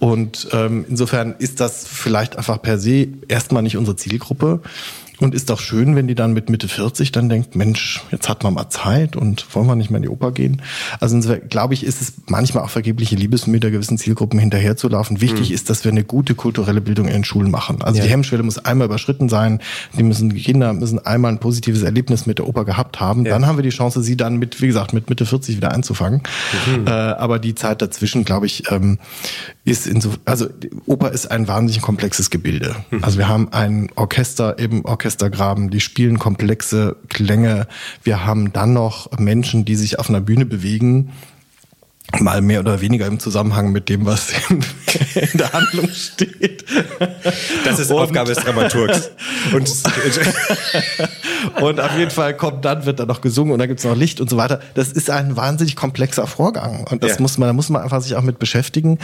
Und 0.00 0.48
ähm, 0.52 0.84
insofern 0.88 1.34
ist 1.38 1.60
das 1.60 1.86
vielleicht 1.86 2.36
einfach 2.36 2.60
per 2.60 2.78
se 2.78 3.08
erstmal 3.28 3.62
nicht 3.62 3.76
unsere 3.76 3.96
Zielgruppe. 3.96 4.60
Und 5.22 5.34
ist 5.34 5.50
doch 5.50 5.60
schön, 5.60 5.94
wenn 5.94 6.08
die 6.08 6.14
dann 6.14 6.32
mit 6.32 6.50
Mitte 6.50 6.68
40 6.68 7.12
dann 7.12 7.28
denkt, 7.28 7.54
Mensch, 7.54 8.00
jetzt 8.10 8.28
hat 8.28 8.42
man 8.42 8.54
mal 8.54 8.68
Zeit 8.70 9.16
und 9.16 9.46
wollen 9.54 9.66
wir 9.66 9.76
nicht 9.76 9.90
mehr 9.90 9.98
in 9.98 10.02
die 10.02 10.08
Oper 10.08 10.32
gehen. 10.32 10.62
Also 11.00 11.18
glaube 11.48 11.74
ich, 11.74 11.84
ist 11.84 12.00
es 12.00 12.14
manchmal 12.26 12.64
auch 12.64 12.70
vergebliche 12.70 13.14
Liebesmühe 13.14 13.60
der 13.60 13.70
gewissen 13.70 13.98
Zielgruppen 13.98 14.38
hinterherzulaufen. 14.38 15.20
Wichtig 15.20 15.50
mhm. 15.50 15.54
ist, 15.54 15.70
dass 15.70 15.84
wir 15.84 15.92
eine 15.92 16.04
gute 16.04 16.34
kulturelle 16.34 16.80
Bildung 16.80 17.06
in 17.06 17.12
den 17.12 17.24
Schulen 17.24 17.50
machen. 17.50 17.82
Also 17.82 17.98
ja. 17.98 18.04
die 18.04 18.10
Hemmschwelle 18.10 18.42
muss 18.42 18.58
einmal 18.58 18.86
überschritten 18.86 19.28
sein. 19.28 19.60
Die 19.96 20.02
müssen, 20.02 20.30
die 20.30 20.42
Kinder 20.42 20.72
müssen 20.72 20.98
einmal 21.04 21.32
ein 21.32 21.38
positives 21.38 21.82
Erlebnis 21.82 22.26
mit 22.26 22.38
der 22.38 22.48
Oper 22.48 22.64
gehabt 22.64 23.00
haben. 23.00 23.24
Ja. 23.24 23.32
Dann 23.32 23.46
haben 23.46 23.58
wir 23.58 23.62
die 23.62 23.70
Chance, 23.70 24.02
sie 24.02 24.16
dann 24.16 24.36
mit, 24.38 24.60
wie 24.60 24.66
gesagt, 24.66 24.92
mit 24.92 25.08
Mitte 25.08 25.26
40 25.26 25.56
wieder 25.56 25.72
einzufangen. 25.72 26.22
Mhm. 26.66 26.86
Äh, 26.86 26.90
aber 26.90 27.38
die 27.38 27.54
Zeit 27.54 27.80
dazwischen, 27.80 28.24
glaube 28.24 28.46
ich, 28.46 28.70
ähm, 28.70 28.98
ist 29.64 29.86
in 29.86 30.00
so, 30.00 30.14
also 30.24 30.48
Oper 30.86 31.12
ist 31.12 31.30
ein 31.30 31.46
wahnsinnig 31.46 31.82
komplexes 31.82 32.30
Gebilde. 32.30 32.74
Mhm. 32.90 33.04
Also 33.04 33.18
wir 33.18 33.28
haben 33.28 33.52
ein 33.52 33.90
Orchester, 33.94 34.58
eben 34.58 34.84
Orchestergraben, 34.84 35.70
die 35.70 35.80
spielen 35.80 36.18
komplexe 36.18 36.96
Klänge. 37.08 37.68
Wir 38.02 38.26
haben 38.26 38.52
dann 38.52 38.72
noch 38.72 39.16
Menschen, 39.18 39.64
die 39.64 39.76
sich 39.76 39.98
auf 39.98 40.08
einer 40.08 40.20
Bühne 40.20 40.46
bewegen, 40.46 41.12
mal 42.20 42.42
mehr 42.42 42.60
oder 42.60 42.80
weniger 42.80 43.06
im 43.06 43.20
Zusammenhang 43.20 43.72
mit 43.72 43.88
dem, 43.88 44.04
was 44.04 44.32
in, 44.48 44.64
der 45.34 45.52
Handlung 45.52 45.88
steht. 45.88 46.64
Das 47.64 47.78
ist 47.78 47.90
und, 47.90 47.98
Aufgabe 47.98 48.34
des 48.34 48.44
Dramaturgs. 48.44 49.10
Und, 49.52 49.68
und 51.60 51.80
auf 51.80 51.96
jeden 51.96 52.10
Fall 52.10 52.36
kommt 52.36 52.64
dann, 52.64 52.86
wird 52.86 53.00
dann 53.00 53.08
noch 53.08 53.20
gesungen 53.20 53.52
und 53.52 53.58
dann 53.58 53.68
gibt's 53.68 53.84
noch 53.84 53.96
Licht 53.96 54.20
und 54.20 54.30
so 54.30 54.36
weiter. 54.36 54.60
Das 54.74 54.92
ist 54.92 55.10
ein 55.10 55.36
wahnsinnig 55.36 55.76
komplexer 55.76 56.26
Vorgang. 56.26 56.86
Und 56.90 57.02
das 57.02 57.12
ja. 57.12 57.20
muss 57.20 57.38
man, 57.38 57.48
da 57.48 57.52
muss 57.52 57.68
man 57.68 57.82
einfach 57.82 58.00
sich 58.00 58.16
auch 58.16 58.22
mit 58.22 58.38
beschäftigen. 58.38 58.98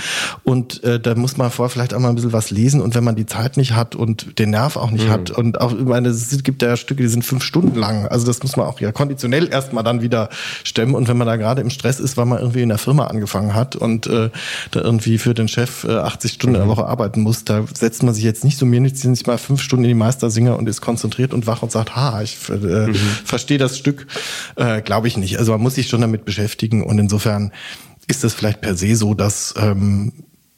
Und 0.44 0.83
äh, 0.85 1.01
da 1.01 1.14
muss 1.14 1.37
man 1.37 1.51
vorher 1.51 1.70
vielleicht 1.70 1.94
auch 1.94 2.01
mal 2.01 2.11
ein 2.11 2.14
bisschen 2.14 2.33
was 2.33 2.51
lesen. 2.51 2.81
Und 2.81 2.94
wenn 2.94 3.05
man 3.05 3.16
die 3.16 3.27
Zeit 3.27 3.57
nicht 3.57 3.74
hat 3.74 3.94
und 3.94 4.38
den 4.38 4.51
Nerv 4.51 4.77
auch 4.77 4.90
nicht 4.90 5.07
mhm. 5.07 5.12
hat 5.12 5.31
und 5.31 5.61
auch, 5.61 5.72
ich 5.72 5.85
meine, 5.85 6.09
es 6.09 6.42
gibt 6.42 6.62
ja 6.62 6.77
Stücke, 6.77 7.03
die 7.03 7.09
sind 7.09 7.24
fünf 7.24 7.42
Stunden 7.42 7.79
lang. 7.79 8.07
Also 8.07 8.27
das 8.27 8.42
muss 8.42 8.57
man 8.57 8.66
auch 8.66 8.81
ja 8.81 8.92
konditionell 8.92 9.48
erstmal 9.48 9.85
dann 9.85 10.03
wieder 10.03 10.29
stemmen. 10.64 10.94
Und 10.94 11.09
wenn 11.09 11.16
man 11.16 11.27
da 11.27 11.37
gerade 11.37 11.61
im 11.61 11.70
Stress 11.70 12.01
ist, 12.01 12.16
weil 12.16 12.27
man 12.27 12.38
irgendwie 12.38 12.62
in 12.62 12.68
der 12.68 12.79
Firma 12.79 13.07
angefangen 13.07 13.55
hat 13.55 13.77
und 13.77 14.07
äh, 14.07 14.31
da 14.70 14.81
irgendwie 14.81 15.18
für 15.18 15.35
den 15.35 15.48
Chef 15.48 15.85
äh, 15.85 15.96
80 15.96 16.33
Stunden 16.33 16.57
mhm. 16.57 16.62
in 16.62 16.68
der 16.68 16.74
mhm. 16.74 16.79
Woche 16.79 16.87
arbeiten 16.87 17.20
muss, 17.20 17.44
da 17.44 17.64
setzt 17.72 18.03
man 18.03 18.14
sich 18.14 18.24
jetzt 18.24 18.44
nicht 18.44 18.59
so 18.59 18.66
mir 18.66 18.81
nicht, 18.81 19.03
nicht 19.05 19.27
mal 19.27 19.38
fünf 19.38 19.62
Stunden 19.62 19.85
in 19.85 19.88
die 19.88 19.94
Meistersinger 19.94 20.57
und 20.57 20.68
ist 20.68 20.81
konzentriert 20.81 21.33
und 21.35 21.46
wach 21.46 21.62
und 21.62 21.72
sagt, 21.72 21.96
ha, 21.96 22.20
ich 22.28 22.48
äh, 22.48 22.88
mhm. 22.88 22.94
verstehe 23.24 23.58
das 23.58 23.78
Stück. 23.78 24.06
Äh, 24.56 24.82
Glaube 24.82 25.08
ich 25.08 25.16
nicht. 25.16 25.38
Also 25.38 25.52
man 25.52 25.60
muss 25.60 25.74
sich 25.74 25.88
schon 25.88 26.00
damit 26.00 26.24
beschäftigen 26.24 26.82
und 26.84 26.98
insofern 26.98 27.52
ist 28.06 28.24
das 28.24 28.34
vielleicht 28.34 28.60
per 28.60 28.74
se 28.74 28.96
so, 28.96 29.14
dass 29.14 29.54
ähm, 29.58 30.12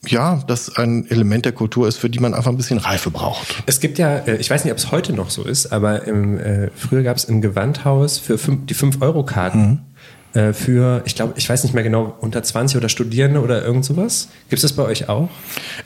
ja, 0.06 0.42
das 0.46 0.76
ein 0.76 1.09
Element 1.11 1.44
der 1.44 1.52
Kultur 1.52 1.87
ist, 1.87 1.98
für 1.98 2.09
die 2.09 2.20
man 2.20 2.33
einfach 2.33 2.50
ein 2.50 2.56
bisschen 2.56 2.78
Reife 2.78 3.11
braucht. 3.11 3.62
Es 3.66 3.80
gibt 3.80 3.98
ja, 3.98 4.18
äh, 4.18 4.37
ich 4.37 4.48
weiß 4.48 4.64
nicht, 4.64 4.72
ob 4.72 4.78
es 4.78 4.90
heute 4.90 5.12
noch 5.12 5.30
so 5.30 5.44
ist, 5.44 5.72
aber 5.72 6.06
im, 6.06 6.38
äh, 6.38 6.70
früher 6.74 7.02
gab 7.02 7.16
es 7.16 7.24
im 7.24 7.42
Gewandhaus 7.42 8.18
für 8.18 8.38
fünf, 8.38 8.66
die 8.66 8.74
5-Euro-Karten. 8.74 9.61
Mhm 9.61 9.78
äh, 10.33 10.53
für, 10.53 11.03
ich 11.07 11.16
glaube, 11.16 11.35
ich 11.37 11.49
weiß 11.49 11.64
nicht 11.64 11.75
mehr 11.75 11.83
genau, 11.83 12.16
unter 12.21 12.43
20 12.43 12.77
oder 12.77 12.88
Studierende 12.88 13.40
oder 13.40 13.64
irgend 13.64 13.85
sowas. 13.85 14.29
Gibt 14.49 14.59
es 14.59 14.62
das 14.62 14.73
bei 14.75 14.85
euch 14.85 15.09
auch? 15.09 15.29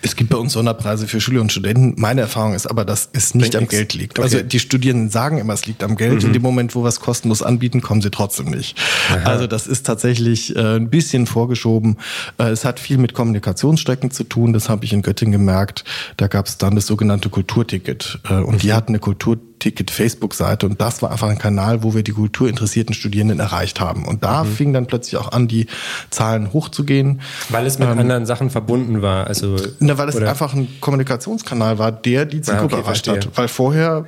Es 0.02 0.16
gibt 0.16 0.30
bei 0.30 0.36
uns 0.36 0.52
Sonderpreise 0.52 1.06
für 1.06 1.20
Schüler 1.20 1.40
und 1.40 1.50
Studenten. 1.50 1.94
Meine 1.96 2.20
Erfahrung 2.20 2.54
ist 2.54 2.66
aber, 2.66 2.84
dass 2.84 3.08
es 3.12 3.34
nicht 3.34 3.52
Bringt 3.52 3.56
am 3.56 3.62
nix. 3.62 3.70
Geld 3.70 3.94
liegt. 3.94 4.18
Also 4.18 4.36
okay. 4.36 4.42
Also 4.42 4.48
die 4.48 4.58
Studierenden 4.60 5.08
sagen 5.08 5.38
immer, 5.38 5.54
es 5.54 5.64
liegt 5.66 5.82
am 5.82 5.96
Geld. 5.96 6.20
Mhm. 6.20 6.26
In 6.26 6.32
dem 6.34 6.42
Moment, 6.42 6.74
wo 6.74 6.82
wir 6.82 6.88
es 6.88 7.00
kostenlos 7.00 7.42
anbieten, 7.42 7.80
kommen 7.80 8.02
sie 8.02 8.10
trotzdem 8.10 8.50
nicht. 8.50 8.78
Aha. 9.10 9.30
Also 9.30 9.46
das 9.46 9.66
ist 9.66 9.86
tatsächlich 9.86 10.54
äh, 10.54 10.76
ein 10.76 10.90
bisschen 10.90 11.26
vorgeschoben. 11.26 11.96
Äh, 12.38 12.50
es 12.50 12.66
hat 12.66 12.80
viel 12.80 12.98
mit 12.98 13.14
Kommunikationsstrecken 13.14 14.10
zu 14.10 14.24
tun. 14.24 14.52
Das 14.52 14.68
habe 14.68 14.84
ich 14.84 14.92
in 14.92 15.00
Göttingen 15.00 15.32
gemerkt. 15.32 15.84
Da 16.18 16.26
gab 16.26 16.46
es 16.46 16.58
dann 16.58 16.74
das 16.74 16.86
sogenannte 16.86 17.30
Kulturticket. 17.30 18.18
Äh, 18.28 18.34
und 18.34 18.56
mhm. 18.56 18.58
die 18.58 18.72
hatten 18.74 18.90
eine 18.90 18.98
Kultur 18.98 19.38
Ticket 19.64 19.90
Facebook-Seite 19.90 20.66
und 20.66 20.78
das 20.78 21.00
war 21.00 21.10
einfach 21.10 21.30
ein 21.30 21.38
Kanal, 21.38 21.82
wo 21.82 21.94
wir 21.94 22.02
die 22.02 22.12
kulturinteressierten 22.12 22.94
Studierenden 22.94 23.40
erreicht 23.40 23.80
haben. 23.80 24.04
Und 24.04 24.22
da 24.22 24.44
mhm. 24.44 24.52
fing 24.52 24.72
dann 24.74 24.86
plötzlich 24.86 25.18
auch 25.18 25.32
an, 25.32 25.48
die 25.48 25.68
Zahlen 26.10 26.52
hochzugehen. 26.52 27.22
Weil 27.48 27.64
es 27.64 27.78
mit 27.78 27.88
ähm, 27.88 27.98
anderen 27.98 28.26
Sachen 28.26 28.50
verbunden 28.50 29.00
war. 29.00 29.26
Also, 29.26 29.56
na, 29.78 29.96
weil 29.96 30.10
es 30.10 30.16
oder? 30.16 30.28
einfach 30.28 30.52
ein 30.52 30.68
Kommunikationskanal 30.82 31.78
war, 31.78 31.92
der 31.92 32.26
die 32.26 32.42
Zielgruppe 32.42 32.76
ah, 32.76 32.78
okay, 32.80 32.86
erreicht 32.86 33.08
hat. 33.08 33.28
Weil 33.38 33.48
vorher 33.48 34.04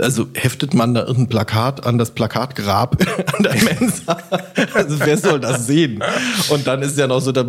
also 0.00 0.26
heftet 0.34 0.74
man 0.74 0.94
da 0.94 1.02
irgendein 1.02 1.28
Plakat 1.28 1.86
an 1.86 1.98
das 1.98 2.10
Plakatgrab 2.10 2.96
an 3.36 3.42
der 3.42 3.54
Mensa. 3.54 4.16
Also 4.74 5.00
wer 5.00 5.18
soll 5.18 5.40
das 5.40 5.66
sehen? 5.66 6.02
Und 6.50 6.66
dann 6.66 6.82
ist 6.82 6.98
ja 6.98 7.06
noch 7.06 7.20
so, 7.20 7.32
da 7.32 7.46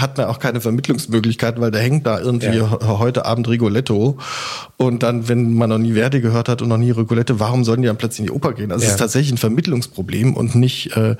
hat 0.00 0.18
man 0.18 0.26
auch 0.26 0.38
keine 0.38 0.60
Vermittlungsmöglichkeit, 0.60 1.60
weil 1.60 1.70
da 1.70 1.78
hängt 1.78 2.06
da 2.06 2.20
irgendwie 2.20 2.58
ja. 2.58 2.78
heute 2.98 3.26
Abend 3.26 3.48
Rigoletto. 3.48 4.18
Und 4.76 5.02
dann, 5.02 5.28
wenn 5.28 5.54
man 5.54 5.70
noch 5.70 5.78
nie 5.78 5.94
Verdi 5.94 6.20
gehört 6.20 6.48
hat 6.48 6.62
und 6.62 6.68
noch 6.68 6.76
nie 6.76 6.90
Rigoletto, 6.90 7.40
warum 7.40 7.64
sollen 7.64 7.82
die 7.82 7.88
dann 7.88 7.96
plötzlich 7.96 8.20
in 8.20 8.26
die 8.26 8.32
Oper 8.32 8.52
gehen? 8.52 8.70
Also 8.70 8.82
ja. 8.82 8.88
es 8.88 8.94
ist 8.94 8.98
tatsächlich 9.00 9.32
ein 9.32 9.38
Vermittlungsproblem 9.38 10.34
und 10.34 10.54
nicht 10.54 10.96
äh, 10.96 11.16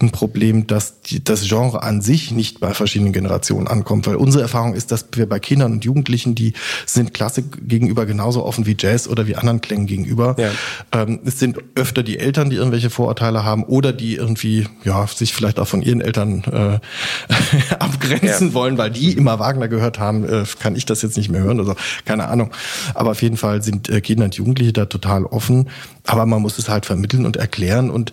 ein 0.00 0.10
Problem, 0.10 0.66
dass 0.66 1.00
die, 1.02 1.22
das 1.22 1.46
Genre 1.46 1.82
an 1.82 2.00
sich 2.00 2.30
nicht 2.30 2.60
bei 2.60 2.72
verschiedenen 2.72 3.12
Generationen 3.12 3.66
ankommt. 3.68 4.06
Weil 4.06 4.16
unsere 4.16 4.42
Erfahrung 4.42 4.74
ist, 4.74 4.92
dass 4.92 5.06
wir 5.12 5.28
bei 5.28 5.40
Kindern 5.40 5.72
und 5.72 5.84
Jugendlichen, 5.84 6.34
die 6.34 6.54
sind 6.86 7.12
Klassik 7.12 7.68
gegenüber 7.68 8.06
genauso 8.06 8.44
offen 8.44 8.66
wie 8.66 8.76
Jazz 8.78 9.08
oder 9.08 9.26
wie 9.26 9.36
anderen 9.36 9.60
Klängen 9.60 9.89
gegenüber. 9.90 10.36
Ja. 10.38 10.50
Ähm, 10.92 11.20
es 11.24 11.38
sind 11.38 11.58
öfter 11.74 12.02
die 12.02 12.18
Eltern, 12.18 12.48
die 12.48 12.56
irgendwelche 12.56 12.88
Vorurteile 12.88 13.44
haben 13.44 13.64
oder 13.64 13.92
die 13.92 14.14
irgendwie 14.14 14.66
ja 14.84 15.06
sich 15.06 15.34
vielleicht 15.34 15.58
auch 15.58 15.68
von 15.68 15.82
ihren 15.82 16.00
Eltern 16.00 16.42
äh, 16.44 17.74
abgrenzen 17.78 18.48
ja. 18.48 18.54
wollen, 18.54 18.78
weil 18.78 18.90
die 18.90 19.12
immer 19.12 19.38
Wagner 19.38 19.68
gehört 19.68 19.98
haben, 19.98 20.24
äh, 20.24 20.44
kann 20.58 20.76
ich 20.76 20.86
das 20.86 21.02
jetzt 21.02 21.16
nicht 21.16 21.28
mehr 21.28 21.42
hören 21.42 21.60
oder 21.60 21.70
so. 21.70 21.76
Keine 22.04 22.28
Ahnung. 22.28 22.50
Aber 22.94 23.10
auf 23.10 23.22
jeden 23.22 23.36
Fall 23.36 23.62
sind 23.62 23.88
äh, 23.88 24.00
Kinder 24.00 24.24
und 24.24 24.34
Jugendliche 24.34 24.72
da 24.72 24.86
total 24.86 25.24
offen. 25.24 25.68
Aber 26.06 26.24
man 26.26 26.40
muss 26.40 26.58
es 26.58 26.68
halt 26.68 26.86
vermitteln 26.86 27.26
und 27.26 27.36
erklären 27.36 27.90
und 27.90 28.12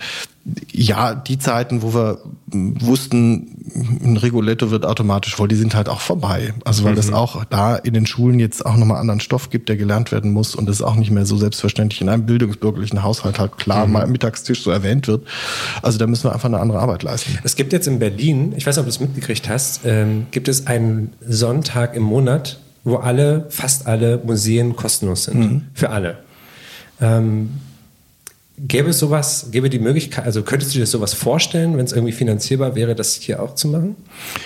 ja, 0.71 1.13
die 1.15 1.37
Zeiten, 1.37 1.81
wo 1.81 1.93
wir 1.93 2.19
wussten, 2.51 3.65
ein 4.01 4.15
Rigoletto 4.15 4.71
wird 4.71 4.85
automatisch 4.85 5.35
voll, 5.35 5.49
die 5.49 5.55
sind 5.55 5.75
halt 5.75 5.89
auch 5.89 5.99
vorbei. 5.99 6.53
Also 6.63 6.83
weil 6.83 6.93
mhm. 6.93 6.97
das 6.97 7.11
auch 7.11 7.43
da 7.45 7.75
in 7.75 7.93
den 7.93 8.05
Schulen 8.05 8.39
jetzt 8.39 8.65
auch 8.65 8.77
nochmal 8.77 8.97
anderen 8.97 9.19
Stoff 9.19 9.49
gibt, 9.49 9.67
der 9.67 9.75
gelernt 9.75 10.11
werden 10.11 10.31
muss 10.31 10.55
und 10.55 10.67
das 10.67 10.81
auch 10.81 10.95
nicht 10.95 11.11
mehr 11.11 11.25
so 11.25 11.35
selbstverständlich 11.35 12.01
in 12.01 12.07
einem 12.07 12.25
bildungsbürgerlichen 12.25 13.03
Haushalt 13.03 13.39
halt 13.39 13.57
klar 13.57 13.87
mhm. 13.87 13.93
mal 13.93 14.03
am 14.03 14.11
Mittagstisch 14.11 14.63
so 14.63 14.71
erwähnt 14.71 15.07
wird. 15.07 15.27
Also 15.81 15.97
da 15.97 16.07
müssen 16.07 16.25
wir 16.25 16.33
einfach 16.33 16.47
eine 16.47 16.59
andere 16.59 16.79
Arbeit 16.79 17.03
leisten. 17.03 17.37
Es 17.43 17.55
gibt 17.55 17.73
jetzt 17.73 17.87
in 17.87 17.99
Berlin, 17.99 18.53
ich 18.55 18.65
weiß 18.65 18.77
nicht, 18.77 18.81
ob 18.81 18.85
du 18.85 18.91
es 18.91 18.99
mitgekriegt 18.99 19.49
hast, 19.49 19.81
ähm, 19.83 20.27
gibt 20.31 20.47
es 20.47 20.67
einen 20.67 21.13
Sonntag 21.27 21.95
im 21.95 22.03
Monat, 22.03 22.59
wo 22.85 22.95
alle, 22.95 23.47
fast 23.49 23.87
alle 23.87 24.21
Museen 24.23 24.75
kostenlos 24.77 25.25
sind. 25.25 25.39
Mhm. 25.39 25.61
Für 25.73 25.89
alle. 25.89 26.19
Ähm, 27.01 27.49
Gäbe 28.59 28.89
es 28.89 28.97
sowas, 28.97 29.49
gäbe 29.51 29.69
die 29.69 29.77
Möglichkeit, 29.77 30.25
also 30.25 30.41
könntest 30.41 30.73
du 30.73 30.79
dir 30.79 30.87
sowas 30.87 31.13
vorstellen, 31.13 31.77
wenn 31.77 31.85
es 31.85 31.91
irgendwie 31.91 32.11
finanzierbar 32.11 32.73
wäre, 32.75 32.95
das 32.95 33.13
hier 33.13 33.39
auch 33.41 33.53
zu 33.53 33.67
machen? 33.67 33.95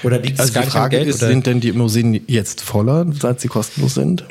Oder 0.04 0.20
liegt 0.20 0.34
es 0.34 0.40
also 0.42 0.54
gar 0.54 0.64
die 0.64 0.70
Frage 0.70 0.98
Geld? 0.98 1.08
Ist, 1.08 1.22
oder? 1.22 1.30
sind 1.32 1.46
denn 1.48 1.62
die 1.62 1.72
Museen 1.72 2.20
jetzt 2.28 2.60
voller, 2.60 3.06
seit 3.18 3.40
sie 3.40 3.48
kostenlos 3.48 3.94
sind? 3.94 4.26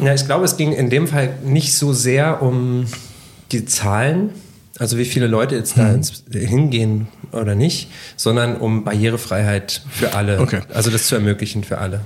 Ja, 0.00 0.14
ich 0.14 0.26
glaube, 0.26 0.44
es 0.44 0.56
ging 0.56 0.72
in 0.72 0.90
dem 0.90 1.08
Fall 1.08 1.34
nicht 1.44 1.74
so 1.74 1.92
sehr 1.92 2.40
um 2.40 2.86
die 3.50 3.64
Zahlen, 3.64 4.30
also 4.78 4.96
wie 4.96 5.04
viele 5.04 5.26
Leute 5.26 5.56
jetzt 5.56 5.76
da 5.76 5.90
ins, 5.90 6.22
hingehen 6.30 7.08
oder 7.32 7.56
nicht, 7.56 7.88
sondern 8.16 8.56
um 8.58 8.84
Barrierefreiheit 8.84 9.82
für 9.90 10.14
alle. 10.14 10.38
Okay. 10.38 10.60
Also 10.72 10.90
das 10.90 11.08
zu 11.08 11.16
ermöglichen 11.16 11.64
für 11.64 11.78
alle. 11.78 12.02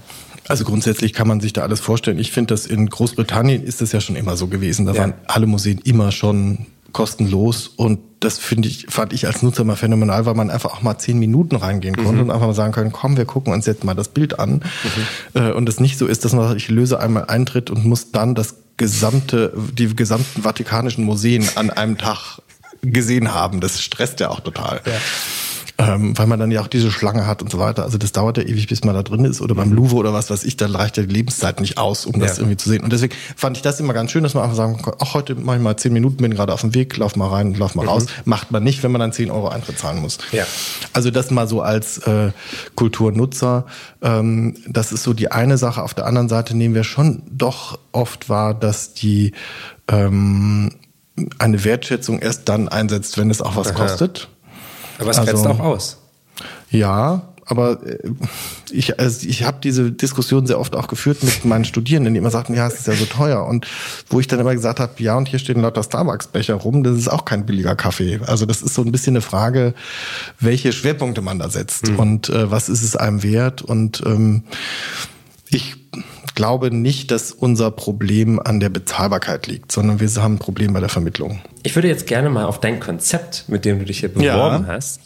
Also 0.48 0.64
grundsätzlich 0.64 1.12
kann 1.12 1.28
man 1.28 1.40
sich 1.40 1.52
da 1.52 1.62
alles 1.62 1.80
vorstellen. 1.80 2.18
Ich 2.18 2.32
finde, 2.32 2.54
dass 2.54 2.64
in 2.64 2.88
Großbritannien 2.88 3.62
ist 3.62 3.82
es 3.82 3.92
ja 3.92 4.00
schon 4.00 4.16
immer 4.16 4.38
so 4.38 4.46
gewesen. 4.46 4.86
Da 4.86 4.94
Ja. 4.94 5.00
waren 5.02 5.14
alle 5.26 5.46
Museen 5.46 5.80
immer 5.84 6.12
schon 6.12 6.66
kostenlos 6.92 7.68
und 7.68 8.00
das 8.20 8.38
finde 8.38 8.68
ich, 8.68 8.86
fand 8.90 9.12
ich 9.14 9.26
als 9.26 9.42
Nutzer 9.42 9.64
mal 9.64 9.76
phänomenal, 9.76 10.26
weil 10.26 10.34
man 10.34 10.50
einfach 10.50 10.74
auch 10.74 10.82
mal 10.82 10.98
zehn 10.98 11.18
Minuten 11.18 11.56
reingehen 11.56 11.96
konnte 11.96 12.20
und 12.22 12.30
einfach 12.30 12.46
mal 12.46 12.54
sagen 12.54 12.72
können, 12.72 12.92
komm, 12.92 13.16
wir 13.16 13.24
gucken 13.24 13.52
uns 13.52 13.64
jetzt 13.64 13.82
mal 13.82 13.94
das 13.94 14.08
Bild 14.08 14.38
an. 14.38 14.60
Äh, 15.34 15.52
Und 15.52 15.68
es 15.68 15.80
nicht 15.80 15.96
so 15.96 16.06
ist, 16.06 16.24
dass 16.24 16.32
man 16.34 16.46
sagt, 16.46 16.60
ich 16.60 16.68
löse 16.68 17.00
einmal 17.00 17.24
Eintritt 17.26 17.70
und 17.70 17.86
muss 17.86 18.10
dann 18.12 18.34
das 18.34 18.56
gesamte, 18.76 19.54
die 19.72 19.94
gesamten 19.96 20.42
vatikanischen 20.42 21.04
Museen 21.04 21.48
an 21.54 21.70
einem 21.70 21.96
Tag 21.96 22.42
gesehen 22.82 23.32
haben. 23.32 23.60
Das 23.60 23.80
stresst 23.82 24.20
ja 24.20 24.28
auch 24.28 24.40
total. 24.40 24.80
Ähm, 25.80 26.18
weil 26.18 26.26
man 26.26 26.38
dann 26.38 26.50
ja 26.50 26.60
auch 26.60 26.66
diese 26.66 26.90
Schlange 26.90 27.26
hat 27.26 27.40
und 27.42 27.50
so 27.50 27.58
weiter. 27.58 27.84
Also 27.84 27.96
das 27.96 28.12
dauert 28.12 28.36
ja 28.36 28.42
ewig, 28.42 28.66
bis 28.66 28.84
man 28.84 28.94
da 28.94 29.02
drin 29.02 29.24
ist. 29.24 29.40
Oder 29.40 29.54
beim 29.54 29.72
Louvre 29.72 29.96
oder 29.96 30.12
was 30.12 30.28
weiß 30.30 30.44
ich, 30.44 30.56
da 30.56 30.66
reicht 30.66 30.98
ja 30.98 31.04
die 31.04 31.12
Lebenszeit 31.14 31.60
nicht 31.60 31.78
aus, 31.78 32.04
um 32.04 32.20
das 32.20 32.32
Ja. 32.36 32.42
irgendwie 32.42 32.56
zu 32.58 32.68
sehen. 32.68 32.84
Und 32.84 32.92
deswegen 32.92 33.14
fand 33.34 33.56
ich 33.56 33.62
das 33.62 33.80
immer 33.80 33.94
ganz 33.94 34.10
schön, 34.10 34.22
dass 34.22 34.34
man 34.34 34.42
einfach 34.44 34.56
sagen 34.56 34.82
kann, 34.82 34.94
ach, 34.98 35.14
heute 35.14 35.34
mache 35.36 35.56
ich 35.56 35.62
mal 35.62 35.76
zehn 35.76 35.92
Minuten, 35.92 36.18
bin 36.18 36.34
gerade 36.34 36.52
auf 36.52 36.60
dem 36.60 36.74
Weg, 36.74 36.96
lauf 36.98 37.16
mal 37.16 37.28
rein, 37.28 37.54
lauf 37.54 37.74
mal 37.74 37.86
raus. 37.86 38.06
Macht 38.26 38.50
man 38.50 38.62
nicht, 38.62 38.82
wenn 38.82 38.92
man 38.92 39.00
dann 39.00 39.12
10 39.12 39.30
Euro 39.30 39.48
Eintritt 39.48 39.78
zahlen 39.78 40.00
muss. 40.00 40.18
Ja. 40.32 40.44
Also 40.92 41.10
das 41.10 41.30
mal 41.30 41.48
so 41.48 41.62
als 41.62 41.98
äh, 41.98 42.32
Kulturnutzer. 42.74 43.64
Ähm, 44.02 44.56
das 44.68 44.92
ist 44.92 45.02
so 45.02 45.12
die 45.14 45.30
eine 45.32 45.56
Sache. 45.58 45.82
Auf 45.82 45.94
der 45.94 46.06
anderen 46.06 46.28
Seite 46.28 46.56
nehmen 46.56 46.74
wir 46.74 46.84
schon 46.84 47.22
doch 47.30 47.78
oft 47.92 48.28
wahr, 48.28 48.54
dass 48.54 48.92
die 48.94 49.32
ähm, 49.88 50.72
eine 51.38 51.64
Wertschätzung 51.64 52.18
erst 52.20 52.48
dann 52.48 52.68
einsetzt, 52.68 53.18
wenn 53.18 53.30
es 53.30 53.42
auch 53.42 53.56
was 53.56 53.68
Aha. 53.68 53.74
kostet. 53.86 54.28
Aber 55.00 55.10
es 55.10 55.18
Also- 55.18 55.30
grenzt 55.32 55.46
auch 55.46 55.60
aus. 55.60 55.96
Ja, 56.70 57.22
aber 57.46 57.84
äh, 57.84 57.98
ich, 58.70 59.00
also 59.00 59.26
ich 59.26 59.42
habe 59.42 59.58
diese 59.62 59.90
Diskussion 59.90 60.46
sehr 60.46 60.60
oft 60.60 60.76
auch 60.76 60.86
geführt 60.86 61.22
mit 61.24 61.44
meinen 61.44 61.64
Studierenden, 61.64 62.14
die 62.14 62.18
immer 62.18 62.30
sagten, 62.30 62.54
ja, 62.54 62.66
es 62.68 62.74
ist 62.78 62.86
ja 62.86 62.94
so 62.94 63.06
teuer. 63.06 63.44
Und 63.44 63.66
wo 64.08 64.20
ich 64.20 64.28
dann 64.28 64.38
immer 64.38 64.54
gesagt 64.54 64.78
habe, 64.78 64.92
ja, 64.98 65.16
und 65.16 65.26
hier 65.28 65.40
stehen 65.40 65.60
lauter 65.60 65.82
Starbucks-Becher 65.82 66.54
rum, 66.54 66.84
das 66.84 66.96
ist 66.96 67.08
auch 67.08 67.24
kein 67.24 67.44
billiger 67.46 67.74
Kaffee. 67.74 68.20
Also 68.24 68.46
das 68.46 68.62
ist 68.62 68.74
so 68.74 68.82
ein 68.82 68.92
bisschen 68.92 69.14
eine 69.16 69.20
Frage, 69.20 69.74
welche 70.38 70.72
Schwerpunkte 70.72 71.22
man 71.22 71.40
da 71.40 71.50
setzt 71.50 71.88
und 71.88 72.28
äh, 72.28 72.50
was 72.50 72.68
ist 72.68 72.82
es 72.82 72.94
einem 72.94 73.22
wert. 73.24 73.62
Und 73.62 74.02
ähm, 74.06 74.44
ich 75.48 75.76
glaube 76.34 76.70
nicht, 76.74 77.10
dass 77.10 77.32
unser 77.32 77.70
Problem 77.70 78.38
an 78.40 78.60
der 78.60 78.68
Bezahlbarkeit 78.68 79.46
liegt, 79.46 79.72
sondern 79.72 80.00
wir 80.00 80.08
haben 80.22 80.34
ein 80.34 80.38
Problem 80.38 80.72
bei 80.72 80.80
der 80.80 80.88
Vermittlung. 80.88 81.40
Ich 81.62 81.74
würde 81.74 81.88
jetzt 81.88 82.06
gerne 82.06 82.30
mal 82.30 82.44
auf 82.44 82.60
dein 82.60 82.80
Konzept, 82.80 83.44
mit 83.48 83.64
dem 83.64 83.78
du 83.78 83.84
dich 83.84 84.00
hier 84.00 84.10
Ja. 84.18 84.34
beworben 84.36 84.66
hast. 84.66 85.00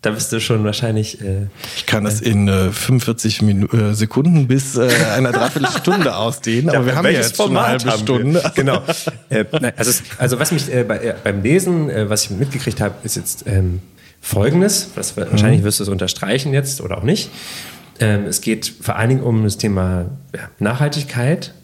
Da 0.00 0.10
bist 0.12 0.30
du 0.32 0.40
schon 0.40 0.62
wahrscheinlich. 0.62 1.20
Äh, 1.20 1.48
Ich 1.76 1.84
kann 1.86 2.04
das 2.04 2.20
in 2.20 2.46
äh, 2.46 2.70
45 2.70 3.42
Minu 3.42 3.66
äh, 3.76 3.94
Sekunden 3.94 4.46
bis 4.46 4.76
äh, 4.76 4.88
einer 5.16 5.32
Dreiviertelstunde 5.32 6.14
ausdehnen, 6.16 6.70
aber 6.70 6.86
wir 6.86 6.94
haben 6.94 7.04
ja 7.06 7.10
jetzt 7.12 7.36
schon 7.36 7.56
eine 7.56 7.66
halbe? 7.66 7.90
Stunde. 7.98 8.42
Genau. 8.54 8.80
äh, 9.28 9.44
nein, 9.60 9.72
also, 9.76 10.00
also 10.18 10.38
was 10.38 10.52
mich 10.52 10.72
äh, 10.72 10.84
bei, 10.84 10.98
äh, 10.98 11.14
beim 11.24 11.42
Lesen, 11.42 11.90
äh, 11.90 12.08
was 12.08 12.24
ich 12.24 12.30
mitgekriegt 12.30 12.80
habe, 12.80 12.94
ist 13.02 13.16
jetzt 13.16 13.44
ähm, 13.48 13.80
Folgendes. 14.20 14.90
Das, 14.94 15.16
Mhm. 15.16 15.22
wahrscheinlich 15.32 15.64
wirst 15.64 15.80
du 15.80 15.82
es 15.84 15.88
unterstreichen 15.88 16.52
jetzt 16.52 16.80
oder 16.80 16.98
auch 16.98 17.02
nicht. 17.02 17.28
Ähm, 18.00 18.26
es 18.26 18.40
geht 18.40 18.72
vor 18.80 18.96
allen 18.96 19.08
Dingen 19.08 19.22
um 19.22 19.44
das 19.44 19.58
Thema 19.58 20.06
ja, 20.34 20.50
Nachhaltigkeit 20.58 21.54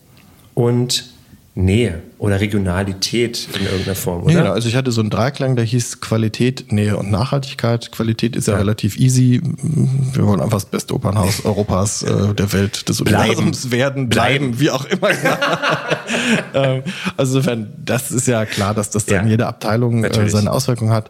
und 0.54 1.14
Nähe 1.56 2.02
oder 2.18 2.40
Regionalität 2.40 3.48
in 3.54 3.64
irgendeiner 3.64 3.94
Form, 3.94 4.24
oder? 4.24 4.34
Genau. 4.34 4.52
Also 4.52 4.68
ich 4.68 4.74
hatte 4.74 4.90
so 4.90 5.00
einen 5.00 5.10
Dreiklang, 5.10 5.54
der 5.54 5.64
hieß 5.64 6.00
Qualität, 6.00 6.72
Nähe 6.72 6.96
und 6.96 7.12
Nachhaltigkeit. 7.12 7.92
Qualität 7.92 8.34
ist 8.34 8.48
ja, 8.48 8.56
relativ 8.56 8.98
easy. 8.98 9.40
Wir 10.12 10.26
wollen 10.26 10.40
einfach 10.40 10.58
das 10.58 10.64
beste 10.64 10.94
Opernhaus 10.94 11.44
Europas, 11.44 12.02
äh, 12.02 12.34
der 12.34 12.52
Welt, 12.52 12.88
des 12.88 13.00
Universums 13.00 13.70
werden, 13.70 14.08
bleiben, 14.08 14.58
wie 14.58 14.70
auch 14.70 14.84
immer. 14.86 15.10
ähm, 16.54 16.82
also 17.16 17.38
insofern, 17.38 17.72
das 17.84 18.10
ist 18.10 18.26
ja 18.26 18.46
klar, 18.46 18.74
dass 18.74 18.90
das 18.90 19.06
dann 19.06 19.14
Ja, 19.14 19.22
in 19.22 19.28
jeder 19.28 19.46
Abteilung 19.46 20.02
äh, 20.02 20.28
seine 20.28 20.50
Auswirkungen 20.50 20.90
hat. 20.90 21.08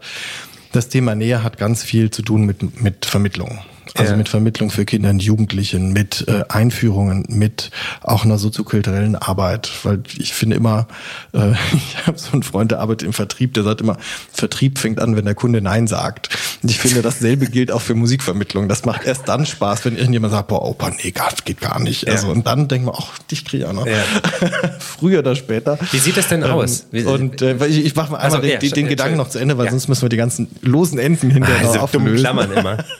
Das 0.73 0.89
Thema 0.89 1.15
Nähe 1.15 1.41
hat 1.41 1.57
ganz 1.57 1.81
viel 1.81 2.11
zu 2.11 2.21
tun 2.21 2.45
mit, 2.45 2.83
mit 2.83 3.07
Vermittlung. 3.07 3.59
Also 3.97 4.11
Ja. 4.11 4.17
mit 4.17 4.27
Vermittlung 4.29 4.71
für 4.71 4.83
Kinder 4.85 5.09
und 5.09 5.23
Jugendlichen, 5.23 5.93
mit 5.93 6.25
äh, 6.27 6.43
Einführungen, 6.49 7.23
mit 7.29 7.71
auch 8.01 8.25
einer 8.25 8.37
soziokulturellen 8.37 9.15
Arbeit. 9.15 9.71
Weil 9.83 10.03
ich 10.17 10.33
finde 10.33 10.57
immer, 10.57 10.87
äh, 11.33 11.51
ich 11.73 12.05
habe 12.05 12.17
so 12.17 12.33
einen 12.33 12.43
Freund, 12.43 12.71
der 12.71 12.79
arbeitet 12.81 13.05
im 13.07 13.13
Vertrieb, 13.13 13.53
der 13.53 13.63
sagt 13.63 13.81
immer, 13.81 13.97
Vertrieb 14.33 14.79
fängt 14.79 14.99
an, 14.99 15.15
wenn 15.15 15.23
der 15.25 15.33
Kunde 15.35 15.61
Nein 15.61 15.87
sagt. 15.87 16.29
Und 16.61 16.69
ich 16.71 16.77
finde, 16.79 17.01
dasselbe 17.01 17.45
gilt 17.47 17.71
auch 17.71 17.81
für 17.81 17.95
Musikvermittlung. 17.95 18.67
Das 18.67 18.83
macht 18.85 19.05
erst 19.05 19.27
dann 19.29 19.45
Spaß, 19.45 19.85
wenn 19.85 19.95
irgendjemand 19.95 20.33
sagt, 20.33 20.49
boah, 20.49 20.61
Opa, 20.63 20.91
nee, 21.03 21.11
gar- 21.11 21.31
geht 21.45 21.61
gar 21.61 21.79
nicht. 21.79 22.07
Also 22.09 22.27
Ja. 22.27 22.33
und 22.33 22.45
dann 22.47 22.67
denkt 22.67 22.85
man, 22.87 22.95
ach, 22.97 23.17
dich 23.31 23.45
kriege 23.45 23.63
ich 23.63 23.69
auch 23.69 23.73
noch. 23.73 23.87
Ja. 23.87 23.93
Früher 24.79 25.19
oder 25.19 25.35
später. 25.35 25.77
Wie 25.91 25.99
sieht 25.99 26.17
das 26.17 26.27
denn 26.27 26.43
aus? 26.43 26.87
Wie- 26.91 26.99
Ähm, 26.99 27.07
und 27.07 27.41
äh, 27.41 27.65
ich, 27.67 27.85
ich 27.85 27.95
mache 27.95 28.11
mal 28.11 28.17
einmal 28.17 28.41
Also, 28.41 28.47
den, 28.47 28.59
den, 28.59 28.71
den 28.71 28.87
Gedanken 28.87 29.17
noch 29.17 29.29
zu 29.29 29.39
Ende, 29.39 29.57
weil 29.57 29.69
sonst 29.69 29.87
müssen 29.87 30.01
wir 30.01 30.09
die 30.09 30.17
ganzen 30.17 30.47
losen 30.61 30.99
Enden 30.99 31.29
hinterher 31.29 31.61
dummen 31.63 31.79
auflösen. 31.79 32.17
Klammern 32.17 32.51
immer. 32.51 32.77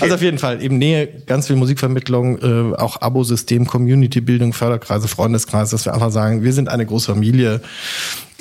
Also 0.00 0.14
auf 0.16 0.22
jeden 0.24 0.38
Fall 0.38 0.60
eben 0.60 0.78
Nähe, 0.78 1.06
ganz 1.26 1.46
viel 1.46 1.54
Musikvermittlung, 1.54 2.38
äh, 2.38 2.76
auch 2.76 3.00
Abosystem, 3.00 3.66
Community-Bildung, 3.66 4.52
Förderkreise, 4.52 5.06
Freundeskreise, 5.06 5.70
dass 5.70 5.84
wir 5.84 5.94
einfach 5.94 6.10
sagen, 6.10 6.42
wir 6.42 6.52
sind 6.52 6.68
eine 6.68 6.84
große 6.84 7.12
Familie. 7.12 7.60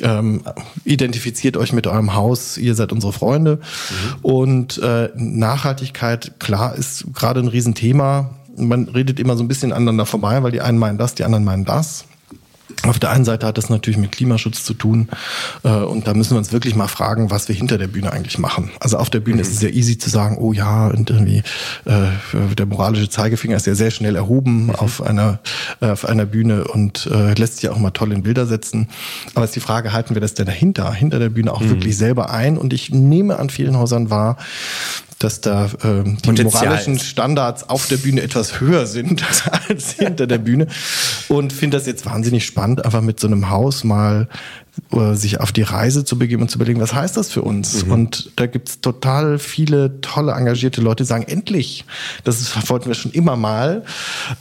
Ähm, 0.01 0.41
identifiziert 0.83 1.55
euch 1.55 1.71
mit 1.71 1.85
eurem 1.85 2.15
Haus, 2.15 2.57
ihr 2.57 2.73
seid 2.73 2.91
unsere 2.91 3.13
Freunde. 3.13 3.59
Und 4.23 4.79
äh, 4.79 5.09
Nachhaltigkeit, 5.15 6.39
klar, 6.39 6.75
ist 6.75 7.13
gerade 7.13 7.39
ein 7.39 7.47
Riesenthema. 7.47 8.31
Man 8.57 8.87
redet 8.87 9.19
immer 9.19 9.37
so 9.37 9.43
ein 9.43 9.47
bisschen 9.47 9.71
aneinander 9.71 10.07
vorbei, 10.07 10.41
weil 10.41 10.51
die 10.51 10.61
einen 10.61 10.79
meinen 10.79 10.97
das, 10.97 11.13
die 11.13 11.23
anderen 11.23 11.43
meinen 11.43 11.65
das. 11.65 12.05
Auf 12.83 12.99
der 12.99 13.11
einen 13.11 13.25
Seite 13.25 13.45
hat 13.45 13.57
das 13.57 13.69
natürlich 13.69 13.97
mit 13.97 14.11
Klimaschutz 14.11 14.63
zu 14.63 14.73
tun 14.73 15.09
äh, 15.63 15.69
und 15.69 16.07
da 16.07 16.13
müssen 16.13 16.31
wir 16.31 16.37
uns 16.37 16.51
wirklich 16.51 16.75
mal 16.75 16.87
fragen, 16.87 17.29
was 17.29 17.47
wir 17.47 17.55
hinter 17.55 17.77
der 17.77 17.87
Bühne 17.87 18.11
eigentlich 18.11 18.37
machen. 18.39 18.71
Also 18.79 18.97
auf 18.97 19.09
der 19.09 19.19
Bühne 19.19 19.41
ist 19.41 19.51
es 19.51 19.59
sehr 19.59 19.73
easy 19.73 19.97
zu 19.97 20.09
sagen, 20.09 20.37
oh 20.37 20.53
ja, 20.53 20.87
und 20.87 21.09
irgendwie 21.09 21.43
äh, 21.85 22.55
der 22.57 22.65
moralische 22.65 23.09
Zeigefinger 23.09 23.55
ist 23.57 23.67
ja 23.67 23.75
sehr 23.75 23.91
schnell 23.91 24.15
erhoben 24.15 24.73
auf 24.75 25.01
einer 25.01 25.39
äh, 25.81 25.87
auf 25.87 26.05
einer 26.05 26.25
Bühne 26.25 26.65
und 26.65 27.05
äh, 27.07 27.33
lässt 27.33 27.57
sich 27.57 27.69
auch 27.69 27.77
mal 27.77 27.91
toll 27.91 28.11
in 28.11 28.23
Bilder 28.23 28.45
setzen. 28.45 28.87
Aber 29.35 29.45
ist 29.45 29.55
die 29.55 29.59
Frage, 29.59 29.93
halten 29.93 30.15
wir 30.15 30.21
das 30.21 30.33
denn 30.33 30.45
dahinter, 30.45 30.93
hinter 30.93 31.19
der 31.19 31.29
Bühne 31.29 31.53
auch 31.53 31.61
wirklich 31.61 31.97
selber 31.97 32.31
ein? 32.31 32.57
Und 32.57 32.73
ich 32.73 32.91
nehme 32.91 33.39
an 33.39 33.49
vielen 33.49 33.77
Häusern 33.77 34.09
wahr, 34.09 34.37
dass 35.23 35.41
da 35.41 35.69
ähm, 35.83 36.17
die 36.17 36.27
Potenzial 36.27 36.65
moralischen 36.65 36.95
ist. 36.95 37.05
Standards 37.05 37.69
auf 37.69 37.87
der 37.87 37.97
Bühne 37.97 38.21
etwas 38.21 38.59
höher 38.59 38.85
sind 38.85 39.23
als 39.69 39.93
hinter 39.93 40.27
der 40.27 40.37
Bühne. 40.37 40.67
Und 41.29 41.53
finde 41.53 41.77
das 41.77 41.87
jetzt 41.87 42.05
wahnsinnig 42.05 42.45
spannend, 42.45 42.83
einfach 42.83 43.01
mit 43.01 43.19
so 43.19 43.27
einem 43.27 43.49
Haus 43.49 43.83
mal 43.83 44.27
sich 45.15 45.39
auf 45.39 45.51
die 45.51 45.61
Reise 45.63 46.05
zu 46.05 46.17
begeben 46.17 46.41
und 46.43 46.49
zu 46.49 46.57
überlegen, 46.57 46.79
was 46.79 46.93
heißt 46.93 47.17
das 47.17 47.29
für 47.31 47.41
uns? 47.41 47.83
Und 47.83 48.31
da 48.35 48.45
gibt's 48.45 48.79
total 48.81 49.39
viele 49.39 50.01
tolle, 50.01 50.33
engagierte 50.33 50.81
Leute, 50.81 51.03
die 51.03 51.07
sagen, 51.07 51.23
endlich, 51.27 51.85
das 52.23 52.39
ist, 52.41 52.69
wollten 52.69 52.87
wir 52.87 52.93
schon 52.93 53.11
immer 53.11 53.35
mal. 53.35 53.83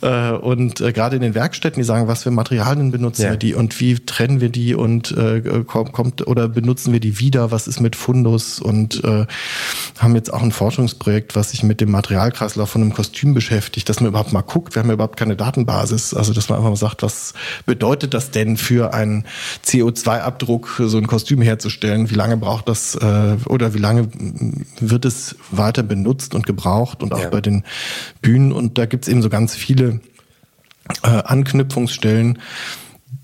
Äh, 0.00 0.30
und 0.32 0.80
äh, 0.80 0.92
gerade 0.92 1.16
in 1.16 1.22
den 1.22 1.34
Werkstätten, 1.34 1.80
die 1.80 1.86
sagen, 1.86 2.08
was 2.08 2.22
für 2.24 2.30
Materialien 2.30 2.90
benutzen 2.90 3.22
Ja. 3.22 3.30
wir 3.30 3.36
die 3.36 3.54
und 3.54 3.80
wie 3.80 3.94
trennen 3.94 4.40
wir 4.40 4.48
die 4.50 4.74
und 4.74 5.10
äh, 5.16 5.42
kommt, 5.66 6.26
oder 6.26 6.48
benutzen 6.48 6.92
wir 6.92 7.00
die 7.00 7.18
wieder, 7.18 7.50
was 7.50 7.66
ist 7.66 7.80
mit 7.80 7.96
Fundus 7.96 8.60
und 8.60 9.02
äh, 9.04 9.26
haben 9.98 10.14
jetzt 10.14 10.32
auch 10.32 10.42
ein 10.42 10.52
Forschungsprojekt, 10.52 11.34
was 11.36 11.50
sich 11.50 11.62
mit 11.62 11.80
dem 11.80 11.90
Materialkreislauf 11.90 12.70
von 12.70 12.82
einem 12.82 12.92
Kostüm 12.94 13.34
beschäftigt, 13.34 13.88
dass 13.88 14.00
man 14.00 14.08
überhaupt 14.08 14.32
mal 14.32 14.42
guckt, 14.42 14.74
wir 14.74 14.80
haben 14.82 14.88
ja 14.88 14.94
überhaupt 14.94 15.16
keine 15.18 15.36
Datenbasis, 15.36 16.14
also 16.14 16.32
dass 16.32 16.48
man 16.48 16.58
einfach 16.58 16.70
mal 16.70 16.76
sagt, 16.76 17.02
was 17.02 17.34
bedeutet 17.66 18.14
das 18.14 18.30
denn 18.30 18.56
für 18.56 18.92
einen 18.94 19.24
CO2-Abdruck, 19.66 20.41
so 20.78 20.98
ein 20.98 21.07
Kostüm 21.07 21.40
herzustellen, 21.42 22.11
wie 22.11 22.14
lange 22.14 22.37
braucht 22.37 22.68
das 22.68 22.94
äh, 22.94 23.37
oder 23.46 23.74
wie 23.74 23.78
lange 23.78 24.09
wird 24.81 25.05
es 25.05 25.37
weiter 25.50 25.83
benutzt 25.83 26.35
und 26.35 26.46
gebraucht 26.46 27.02
und 27.02 27.12
auch 27.14 27.22
Ja. 27.22 27.28
bei 27.28 27.40
den 27.40 27.64
Bühnen 28.20 28.52
und 28.52 28.78
da 28.78 28.87
gibt's 28.87 29.09
eben 29.09 29.22
so 29.22 29.28
ganz 29.28 29.55
viele 29.55 30.00
äh, 31.02 31.09
Anknüpfungsstellen, 31.09 32.38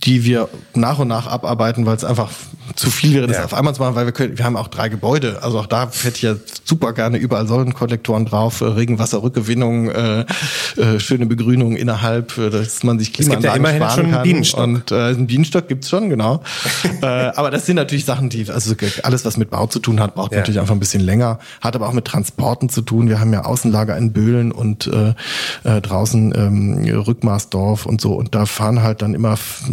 die 0.04 0.24
wir 0.24 0.48
nach 0.74 0.98
und 1.00 1.08
nach 1.08 1.26
abarbeiten, 1.26 1.84
weil 1.86 1.96
es 1.96 2.04
einfach 2.04 2.30
zu 2.76 2.90
viel 2.90 3.14
wäre, 3.14 3.26
das 3.26 3.38
Ja. 3.38 3.44
auf 3.44 3.54
einmal 3.54 3.74
zu 3.74 3.80
machen, 3.82 3.94
weil 3.96 4.06
wir 4.06 4.12
können, 4.12 4.38
wir 4.38 4.44
haben 4.44 4.56
auch 4.56 4.68
drei 4.68 4.88
Gebäude. 4.88 5.42
Also 5.42 5.58
auch 5.58 5.66
da 5.66 5.90
hätte 6.02 6.16
ich 6.16 6.22
ja 6.22 6.34
super 6.68 6.92
gerne 6.92 7.16
überall 7.18 7.46
Säulenkollektoren 7.46 8.26
drauf, 8.26 8.60
äh, 8.60 8.64
Regenwasserrückgewinnung, 8.66 9.90
äh, 9.90 10.20
äh, 10.76 11.00
schöne 11.00 11.26
Begrünung 11.26 11.76
innerhalb, 11.76 12.36
äh, 12.36 12.50
dass 12.50 12.82
man 12.84 12.98
sich 12.98 13.12
gibt 13.12 13.28
ja 13.28 13.36
Klimaanlagen 13.38 13.78
immerhin 13.78 13.94
schon 13.94 14.04
einen 14.04 14.12
kann. 14.12 14.22
Bienenstock. 14.22 14.60
Und 14.64 14.92
äh, 14.92 14.94
einen 14.94 15.26
Bienenstock 15.26 15.68
gibt's 15.68 15.88
schon, 15.88 16.10
genau. 16.10 16.42
äh, 17.02 17.06
aber 17.06 17.50
das 17.50 17.66
sind 17.66 17.76
natürlich 17.76 18.04
Sachen, 18.04 18.28
die, 18.28 18.48
also 18.50 18.74
alles, 19.02 19.24
was 19.24 19.36
mit 19.38 19.50
Bau 19.50 19.66
zu 19.66 19.78
tun 19.78 19.98
hat, 20.00 20.14
braucht 20.14 20.32
Ja. 20.32 20.38
natürlich 20.38 20.60
einfach 20.60 20.74
ein 20.74 20.80
bisschen 20.80 21.00
länger, 21.02 21.38
hat 21.60 21.74
aber 21.74 21.88
auch 21.88 21.92
mit 21.94 22.04
Transporten 22.04 22.68
zu 22.68 22.82
tun. 22.82 23.08
Wir 23.08 23.18
haben 23.18 23.32
ja 23.32 23.44
Außenlager 23.44 23.96
in 23.96 24.12
Böhlen 24.12 24.52
und 24.52 24.86
äh, 24.88 25.14
äh, 25.64 25.80
draußen 25.80 26.34
ähm, 26.36 26.84
Rückmaßdorf 27.06 27.86
und 27.86 28.00
so. 28.00 28.12
Und 28.14 28.34
da 28.34 28.44
fahren 28.46 28.82
halt 28.82 29.00
dann 29.02 29.14
immer 29.14 29.32
f- 29.32 29.64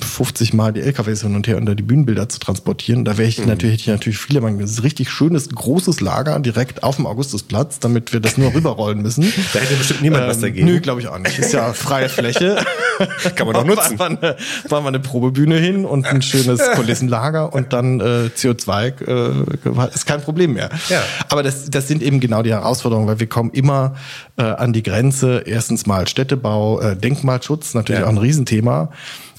50 0.00 0.52
Mal 0.54 0.72
die 0.72 0.80
LKWs 0.80 1.22
hin 1.22 1.36
und 1.36 1.46
her 1.46 1.56
unter 1.56 1.74
die 1.74 1.82
Bühnenbilder 1.82 2.28
zu 2.28 2.38
transportieren. 2.40 3.04
Da 3.04 3.16
wäre 3.18 3.28
ich 3.28 3.38
mhm. 3.38 3.46
natürlich, 3.46 3.74
hätte 3.74 3.82
ich 3.82 3.88
natürlich 3.88 4.18
viele, 4.18 4.40
man, 4.40 4.58
das 4.58 4.72
ist 4.72 4.78
ein 4.78 4.82
richtig 4.82 5.10
schönes, 5.10 5.48
großes 5.48 6.00
Lager 6.00 6.39
direkt 6.42 6.82
auf 6.82 6.96
dem 6.96 7.06
Augustusplatz, 7.06 7.78
damit 7.78 8.12
wir 8.12 8.20
das 8.20 8.38
nur 8.38 8.54
rüberrollen 8.54 9.02
müssen. 9.02 9.32
Da 9.52 9.60
hätte 9.60 9.74
bestimmt 9.74 10.02
niemand 10.02 10.24
ähm, 10.24 10.30
was 10.30 10.40
dagegen. 10.40 10.66
Nö, 10.66 10.80
glaube 10.80 11.00
ich 11.00 11.08
auch 11.08 11.18
nicht. 11.18 11.38
Ist 11.38 11.52
ja 11.52 11.72
freie 11.72 12.08
Fläche. 12.08 12.64
Kann 13.34 13.46
man 13.46 13.54
doch 13.54 13.64
nutzen. 13.64 13.96
Machen 13.96 14.18
wir, 14.20 14.36
eine, 14.70 14.88
eine 14.88 15.00
Probebühne 15.00 15.56
hin 15.56 15.84
und 15.84 16.06
ein 16.06 16.22
schönes 16.22 16.60
Kulissenlager 16.74 17.52
und 17.52 17.72
dann 17.72 18.00
äh, 18.00 18.30
CO2 18.36 19.06
äh, 19.06 19.88
ist 19.94 20.06
kein 20.06 20.20
Problem 20.20 20.54
mehr. 20.54 20.70
Ja. 20.88 21.02
Aber 21.28 21.42
das, 21.42 21.70
das 21.70 21.88
sind 21.88 22.02
eben 22.02 22.20
genau 22.20 22.42
die 22.42 22.50
Herausforderungen, 22.50 23.08
weil 23.08 23.20
wir 23.20 23.28
kommen 23.28 23.50
immer 23.50 23.94
äh, 24.36 24.42
an 24.42 24.72
die 24.72 24.82
Grenze. 24.82 25.42
Erstens 25.46 25.86
mal 25.86 26.08
Städtebau, 26.08 26.80
äh, 26.80 26.96
Denkmalschutz, 26.96 27.74
natürlich 27.74 28.00
ja. 28.00 28.06
auch 28.06 28.10
ein 28.10 28.18
Riesenthema. 28.18 28.90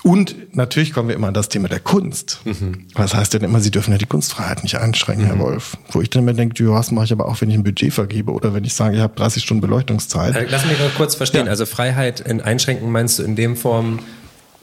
Und 0.04 0.56
natürlich 0.56 0.94
kommen 0.94 1.10
wir 1.10 1.16
immer 1.16 1.28
an 1.28 1.34
das 1.34 1.50
Thema 1.50 1.68
der 1.68 1.80
Kunst. 1.80 2.42
Mhm. 2.44 2.88
Was 2.96 3.14
heißt 3.14 3.34
denn 3.34 3.44
immer, 3.44 3.60
Sie 3.60 3.70
dürfen 3.70 3.92
ja 3.92 3.98
die 3.98 4.08
Kunstfreiheit 4.08 4.64
nicht 4.64 4.76
einschränken, 4.78 5.26
mhm. 5.26 5.30
Herr 5.30 5.40
Wolf? 5.40 5.78
Wo 5.92 6.02
ich 6.02 6.10
dann 6.10 6.24
immer 6.24 6.34
denke, 6.34 6.64
ja, 6.64 6.76
das 6.76 6.92
mache 6.92 7.06
ich 7.06 7.12
aber 7.12 7.28
auch, 7.28 7.40
wenn 7.42 7.50
ich 7.50 7.56
ein 7.56 7.64
Budget 7.64 7.94
vergebe 7.94 8.32
oder 8.32 8.54
wenn 8.54 8.64
ich 8.64 8.74
sage, 8.74 8.96
ich 8.96 9.02
habe 9.02 9.16
30 9.16 9.44
Stunden 9.44 9.62
Beleuchtungszeit. 9.62 10.36
Äh, 10.36 10.48
lass 10.50 10.66
mich 10.66 10.80
mal 10.80 10.90
kurz 10.98 11.16
verstehen. 11.16 11.46
Ja. 11.46 11.52
Also 11.52 11.66
Freiheit 11.66 12.20
in 12.20 12.42
Einschränken 12.42 12.92
meinst 12.92 13.20
du 13.20 13.24
in 13.24 13.36
dem 13.36 13.56
Form, 13.56 14.00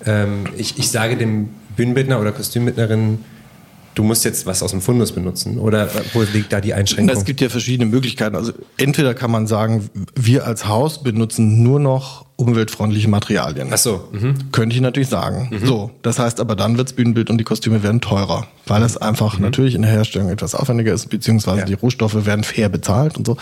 ähm, 0.05 0.46
ich, 0.57 0.79
ich 0.79 0.90
sage 0.90 1.16
dem 1.16 1.51
Bühnenbildner 1.77 2.20
oder 2.20 2.33
Kostümbildnerin, 2.33 3.24
du 3.94 4.03
musst 4.03 4.24
jetzt 4.24 4.46
was 4.46 4.62
aus 4.62 4.72
dem 4.72 4.81
Fundus 4.81 5.12
benutzen? 5.12 5.59
Oder 5.59 5.88
wo 6.12 6.22
liegt 6.22 6.53
da 6.53 6.61
die 6.61 6.74
Einschränkung? 6.74 7.16
Es 7.16 7.24
gibt 7.24 7.40
ja 7.40 7.48
verschiedene 7.48 7.88
Möglichkeiten. 7.88 8.37
Also 8.37 8.53
entweder 8.77 9.14
kann 9.14 9.31
man 9.31 9.46
sagen, 9.46 9.88
wir 10.14 10.46
als 10.46 10.66
Haus 10.66 11.03
benutzen 11.03 11.62
nur 11.62 11.81
noch 11.81 12.27
umweltfreundliche 12.38 13.09
Materialien. 13.09 13.68
Ach 13.72 13.79
so. 13.79 14.09
Mhm. 14.12 14.53
Könnte 14.53 14.77
ich 14.77 14.81
natürlich 14.81 15.09
sagen. 15.09 15.48
Mhm. 15.51 15.66
So, 15.66 15.90
das 16.03 16.20
heißt 16.20 16.38
aber 16.38 16.55
dann 16.55 16.79
wirds 16.79 16.92
Bühnenbild 16.92 17.31
und 17.31 17.38
die 17.38 17.44
Kostüme 17.44 17.83
werden 17.83 18.01
teurer, 18.01 18.46
weil 18.64 18.85
es 18.85 18.96
einfach 18.96 19.38
mhm. 19.38 19.46
natürlich 19.46 19.74
in 19.74 19.83
der 19.83 19.90
Herstellung 19.90 20.29
etwas 20.29 20.55
aufwendiger 20.55 20.92
ist, 20.92 21.11
beziehungsweise 21.11 21.59
ja. 21.59 21.64
die 21.64 21.74
Rohstoffe 21.74 22.27
werden 22.27 22.44
fair 22.44 22.68
bezahlt 22.68 23.18
und 23.18 23.27
so. 23.27 23.37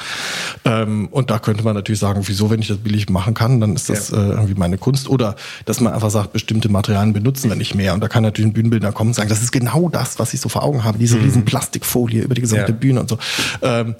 Ähm, 0.64 1.08
und 1.10 1.30
da 1.30 1.38
könnte 1.38 1.62
man 1.62 1.74
natürlich 1.74 2.00
sagen, 2.00 2.22
wieso, 2.24 2.48
wenn 2.48 2.60
ich 2.60 2.68
das 2.68 2.78
billig 2.78 3.10
machen 3.10 3.34
kann, 3.34 3.60
dann 3.60 3.76
ist 3.76 3.90
das 3.90 4.08
ja. 4.08 4.16
äh, 4.16 4.30
irgendwie 4.30 4.54
meine 4.54 4.78
Kunst. 4.78 5.10
Oder 5.10 5.36
dass 5.66 5.78
man 5.82 5.92
einfach 5.92 6.10
sagt, 6.10 6.32
bestimmte 6.32 6.70
Materialien 6.70 7.12
benutzen 7.12 7.50
wir 7.50 7.56
nicht 7.56 7.74
mehr. 7.74 7.92
Und 7.92 8.00
da 8.00 8.08
kann 8.08 8.22
natürlich 8.22 8.48
ein 8.50 8.54
Bühnenbildner 8.54 8.92
kommen 8.92 9.10
und 9.10 9.14
sagen, 9.14 9.28
das 9.28 9.42
ist 9.42 9.52
genau 9.52 9.90
das, 9.90 10.18
was 10.18 10.32
ich 10.32 10.40
so 10.40 10.48
vor 10.48 10.62
Augen 10.62 10.84
habe, 10.84 10.96
diese 10.96 11.18
mhm. 11.18 11.24
riesen 11.24 11.44
Plastikfolie 11.44 12.22
über 12.22 12.34
die 12.34 12.40
gesamte 12.40 12.72
ja. 12.72 12.78
Bühne 12.78 13.00
und 13.00 13.10
so. 13.10 13.18
Ähm, 13.60 13.94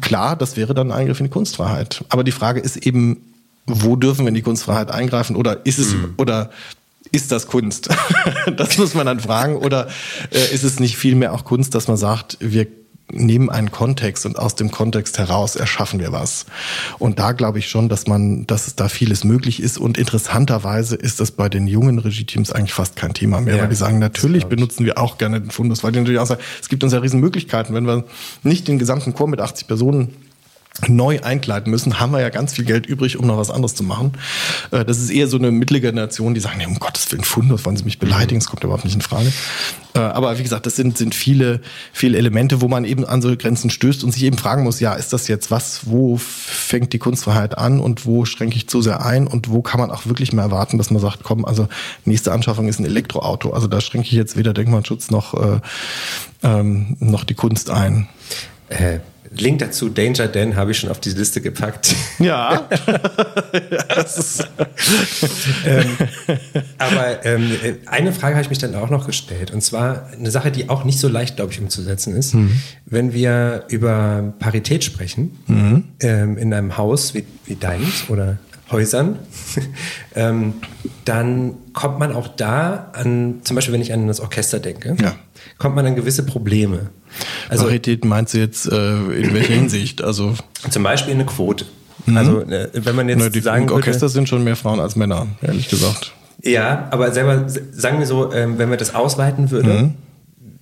klar, 0.00 0.36
das 0.36 0.56
wäre 0.56 0.72
dann 0.72 0.92
ein 0.92 0.98
Eingriff 1.00 1.18
in 1.18 1.26
die 1.26 1.32
Kunstfreiheit. 1.32 2.04
Aber 2.10 2.22
die 2.22 2.30
Frage 2.30 2.60
ist 2.60 2.76
eben, 2.76 3.33
wo 3.66 3.96
dürfen 3.96 4.24
wir 4.24 4.28
in 4.28 4.34
die 4.34 4.42
Kunstfreiheit 4.42 4.90
eingreifen 4.90 5.36
oder 5.36 5.64
ist 5.64 5.78
es 5.78 5.94
mhm. 5.94 6.14
oder 6.16 6.50
ist 7.12 7.30
das 7.32 7.46
Kunst? 7.46 7.88
das 8.56 8.76
muss 8.78 8.94
man 8.94 9.06
dann 9.06 9.20
fragen. 9.20 9.56
Oder 9.56 9.88
äh, 10.30 10.54
ist 10.54 10.64
es 10.64 10.80
nicht 10.80 10.96
vielmehr 10.96 11.32
auch 11.32 11.44
Kunst, 11.44 11.74
dass 11.74 11.86
man 11.86 11.96
sagt, 11.96 12.38
wir 12.40 12.66
nehmen 13.12 13.50
einen 13.50 13.70
Kontext 13.70 14.24
und 14.24 14.38
aus 14.38 14.54
dem 14.54 14.70
Kontext 14.70 15.18
heraus 15.18 15.56
erschaffen 15.56 16.00
wir 16.00 16.10
was. 16.10 16.46
Und 16.98 17.18
da 17.18 17.32
glaube 17.32 17.58
ich 17.58 17.68
schon, 17.68 17.88
dass 17.88 18.06
man, 18.06 18.46
dass 18.46 18.66
es 18.66 18.76
da 18.76 18.88
vieles 18.88 19.24
möglich 19.24 19.62
ist. 19.62 19.78
Und 19.78 19.98
interessanterweise 19.98 20.96
ist 20.96 21.20
das 21.20 21.30
bei 21.30 21.48
den 21.48 21.66
jungen 21.66 21.98
Regieteams 21.98 22.50
eigentlich 22.50 22.72
fast 22.72 22.96
kein 22.96 23.12
Thema 23.12 23.40
mehr, 23.40 23.56
ja, 23.56 23.62
weil 23.62 23.68
die 23.68 23.76
sagen, 23.76 23.98
natürlich 23.98 24.46
benutzen 24.46 24.86
wir 24.86 24.98
auch 24.98 25.18
gerne 25.18 25.40
den 25.40 25.50
Fundus, 25.50 25.84
weil 25.84 25.92
die 25.92 26.00
natürlich 26.00 26.20
auch 26.20 26.26
sagen, 26.26 26.42
es 26.60 26.68
gibt 26.68 26.82
uns 26.82 26.92
ja 26.92 26.98
riesen 26.98 27.20
Möglichkeiten, 27.20 27.74
wenn 27.74 27.86
wir 27.86 28.04
nicht 28.42 28.66
den 28.68 28.78
gesamten 28.78 29.14
Chor 29.14 29.28
mit 29.28 29.40
80 29.40 29.66
Personen 29.66 30.16
neu 30.88 31.20
einkleiden 31.22 31.70
müssen, 31.70 32.00
haben 32.00 32.12
wir 32.12 32.20
ja 32.20 32.30
ganz 32.30 32.52
viel 32.52 32.64
Geld 32.64 32.86
übrig, 32.86 33.16
um 33.16 33.26
noch 33.26 33.38
was 33.38 33.50
anderes 33.50 33.76
zu 33.76 33.84
machen. 33.84 34.12
Äh, 34.72 34.84
das 34.84 34.98
ist 34.98 35.10
eher 35.10 35.28
so 35.28 35.38
eine 35.38 35.52
mittlere 35.52 35.80
Generation, 35.80 36.34
die 36.34 36.40
sagen, 36.40 36.58
nee, 36.58 36.66
um 36.66 36.78
Gottes 36.80 37.10
Willen, 37.12 37.22
Fundus, 37.22 37.64
wollen 37.64 37.76
Sie 37.76 37.84
mich 37.84 38.00
beleidigen, 38.00 38.40
das 38.40 38.48
kommt 38.48 38.64
überhaupt 38.64 38.84
nicht 38.84 38.94
in 38.94 39.00
Frage. 39.00 39.32
Äh, 39.94 40.00
aber 40.00 40.36
wie 40.36 40.42
gesagt, 40.42 40.66
das 40.66 40.74
sind, 40.74 40.98
sind 40.98 41.14
viele, 41.14 41.60
viele 41.92 42.18
Elemente, 42.18 42.60
wo 42.60 42.66
man 42.66 42.84
eben 42.84 43.04
an 43.04 43.22
so 43.22 43.34
Grenzen 43.36 43.70
stößt 43.70 44.02
und 44.02 44.10
sich 44.10 44.24
eben 44.24 44.36
fragen 44.36 44.64
muss, 44.64 44.80
ja, 44.80 44.94
ist 44.94 45.12
das 45.12 45.28
jetzt 45.28 45.52
was, 45.52 45.82
wo 45.86 46.16
fängt 46.18 46.92
die 46.92 46.98
Kunstfreiheit 46.98 47.56
an 47.56 47.78
und 47.78 48.04
wo 48.04 48.24
schränke 48.24 48.56
ich 48.56 48.68
zu 48.68 48.82
sehr 48.82 49.06
ein 49.06 49.28
und 49.28 49.50
wo 49.50 49.62
kann 49.62 49.78
man 49.78 49.92
auch 49.92 50.06
wirklich 50.06 50.32
mehr 50.32 50.44
erwarten, 50.44 50.78
dass 50.78 50.90
man 50.90 51.00
sagt, 51.00 51.22
komm, 51.22 51.44
also 51.44 51.68
nächste 52.04 52.32
Anschaffung 52.32 52.66
ist 52.66 52.80
ein 52.80 52.84
Elektroauto. 52.84 53.52
Also 53.52 53.68
da 53.68 53.80
schränke 53.80 54.08
ich 54.08 54.14
jetzt 54.14 54.36
weder 54.36 54.52
Denkmalschutz 54.52 55.12
noch, 55.12 55.34
äh, 55.34 55.60
ähm, 56.42 56.96
noch 56.98 57.22
die 57.22 57.34
Kunst 57.34 57.70
ein. 57.70 58.08
Äh, 58.68 58.98
Link 59.36 59.58
dazu, 59.58 59.88
Danger 59.88 60.28
Dan, 60.28 60.56
habe 60.56 60.70
ich 60.70 60.78
schon 60.78 60.90
auf 60.90 61.00
die 61.00 61.10
Liste 61.10 61.40
gepackt. 61.40 61.94
Ja. 62.20 62.68
ähm, 65.66 65.86
aber 66.78 67.24
ähm, 67.24 67.50
eine 67.86 68.12
Frage 68.12 68.36
habe 68.36 68.42
ich 68.42 68.50
mich 68.50 68.58
dann 68.58 68.74
auch 68.76 68.88
noch 68.88 69.06
gestellt. 69.06 69.50
Und 69.50 69.62
zwar 69.62 70.10
eine 70.12 70.30
Sache, 70.30 70.52
die 70.52 70.68
auch 70.68 70.84
nicht 70.84 71.00
so 71.00 71.08
leicht, 71.08 71.36
glaube 71.36 71.52
ich, 71.52 71.60
umzusetzen 71.60 72.14
ist. 72.14 72.34
Mhm. 72.34 72.60
Wenn 72.86 73.12
wir 73.12 73.64
über 73.68 74.32
Parität 74.38 74.84
sprechen, 74.84 75.36
mhm. 75.48 75.84
ähm, 76.00 76.38
in 76.38 76.54
einem 76.54 76.76
Haus 76.76 77.14
wie, 77.14 77.24
wie 77.46 77.56
deins 77.56 78.08
oder 78.08 78.38
Häusern, 78.70 79.18
ähm, 80.14 80.54
dann 81.04 81.54
kommt 81.72 81.98
man 81.98 82.12
auch 82.12 82.28
da 82.28 82.90
an, 82.92 83.40
zum 83.42 83.56
Beispiel 83.56 83.74
wenn 83.74 83.82
ich 83.82 83.92
an 83.92 84.06
das 84.06 84.20
Orchester 84.20 84.60
denke, 84.60 84.96
ja. 85.00 85.16
kommt 85.58 85.74
man 85.74 85.84
an 85.84 85.96
gewisse 85.96 86.24
Probleme. 86.24 86.90
Also, 87.48 87.64
Parität 87.64 88.04
meinst 88.04 88.34
du 88.34 88.38
jetzt 88.38 88.70
äh, 88.70 88.96
in 88.96 89.34
welcher 89.34 89.54
Hinsicht? 89.54 90.02
Also 90.02 90.34
zum 90.70 90.82
Beispiel 90.82 91.14
eine 91.14 91.26
Quote. 91.26 91.66
Mhm. 92.06 92.16
Also 92.16 92.44
wenn 92.46 92.96
man 92.96 93.08
jetzt 93.08 93.18
Na, 93.18 93.28
die 93.28 93.40
sagen 93.40 93.70
Orchester 93.70 94.02
würde, 94.02 94.12
sind 94.12 94.28
schon 94.28 94.44
mehr 94.44 94.56
Frauen 94.56 94.80
als 94.80 94.96
Männer, 94.96 95.26
ehrlich 95.42 95.68
gesagt. 95.68 96.12
Ja, 96.42 96.88
aber 96.90 97.12
selber 97.12 97.48
sagen 97.48 97.98
wir 97.98 98.06
so, 98.06 98.32
ähm, 98.32 98.58
wenn 98.58 98.70
wir 98.70 98.76
das 98.76 98.94
ausweiten 98.94 99.50
würden, 99.50 99.96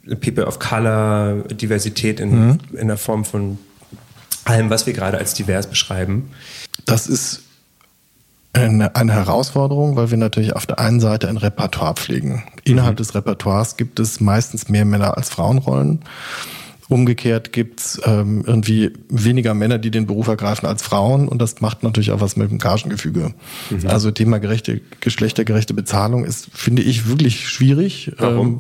mhm. 0.05 0.17
People 0.21 0.47
of 0.47 0.59
Color, 0.59 1.45
Diversität 1.51 2.21
in, 2.21 2.49
mhm. 2.49 2.59
in 2.73 2.89
der 2.89 2.97
Form 2.97 3.25
von 3.25 3.59
allem, 4.45 4.71
was 4.71 4.87
wir 4.87 4.93
gerade 4.93 5.19
als 5.19 5.35
divers 5.35 5.67
beschreiben. 5.67 6.31
Das 6.85 7.07
ist 7.07 7.43
eine, 8.53 8.95
eine 8.97 9.13
Herausforderung, 9.13 9.97
weil 9.97 10.11
wir 10.11 10.19
natürlich 10.19 10.55
auf 10.55 10.67
der 10.67 10.79
einen 10.79 11.01
Seite 11.01 11.29
ein 11.29 11.37
Repertoire 11.37 11.95
pflegen. 11.95 12.45
Innerhalb 12.65 12.95
mhm. 12.95 12.99
des 12.99 13.15
Repertoires 13.15 13.77
gibt 13.77 13.99
es 13.99 14.21
meistens 14.21 14.69
mehr 14.69 14.85
Männer 14.85 15.17
als 15.17 15.31
Frauenrollen. 15.31 16.01
Umgekehrt 16.93 17.53
gibt's 17.53 18.01
ähm, 18.05 18.45
irgendwie 18.47 18.93
weniger 19.09 19.55
Männer, 19.55 19.79
die 19.79 19.91
den 19.91 20.07
Beruf 20.07 20.29
ergreifen 20.29 20.67
als 20.67 20.83
Frauen 20.83 21.27
und 21.29 21.41
das 21.41 21.61
macht 21.61 21.83
natürlich 21.83 22.11
auch 22.11 22.21
was 22.21 22.37
mit 22.37 22.51
dem 22.51 22.59
Gagengefüge. 22.59 23.33
Mhm. 23.71 23.87
Also 23.87 24.11
Thema 24.11 24.39
gerechte, 24.39 24.81
geschlechtergerechte 25.01 25.75
Bezahlung 25.75 26.25
ist, 26.25 26.49
finde 26.53 26.83
ich, 26.83 27.09
wirklich 27.09 27.49
schwierig. 27.49 28.13
Warum? 28.19 28.59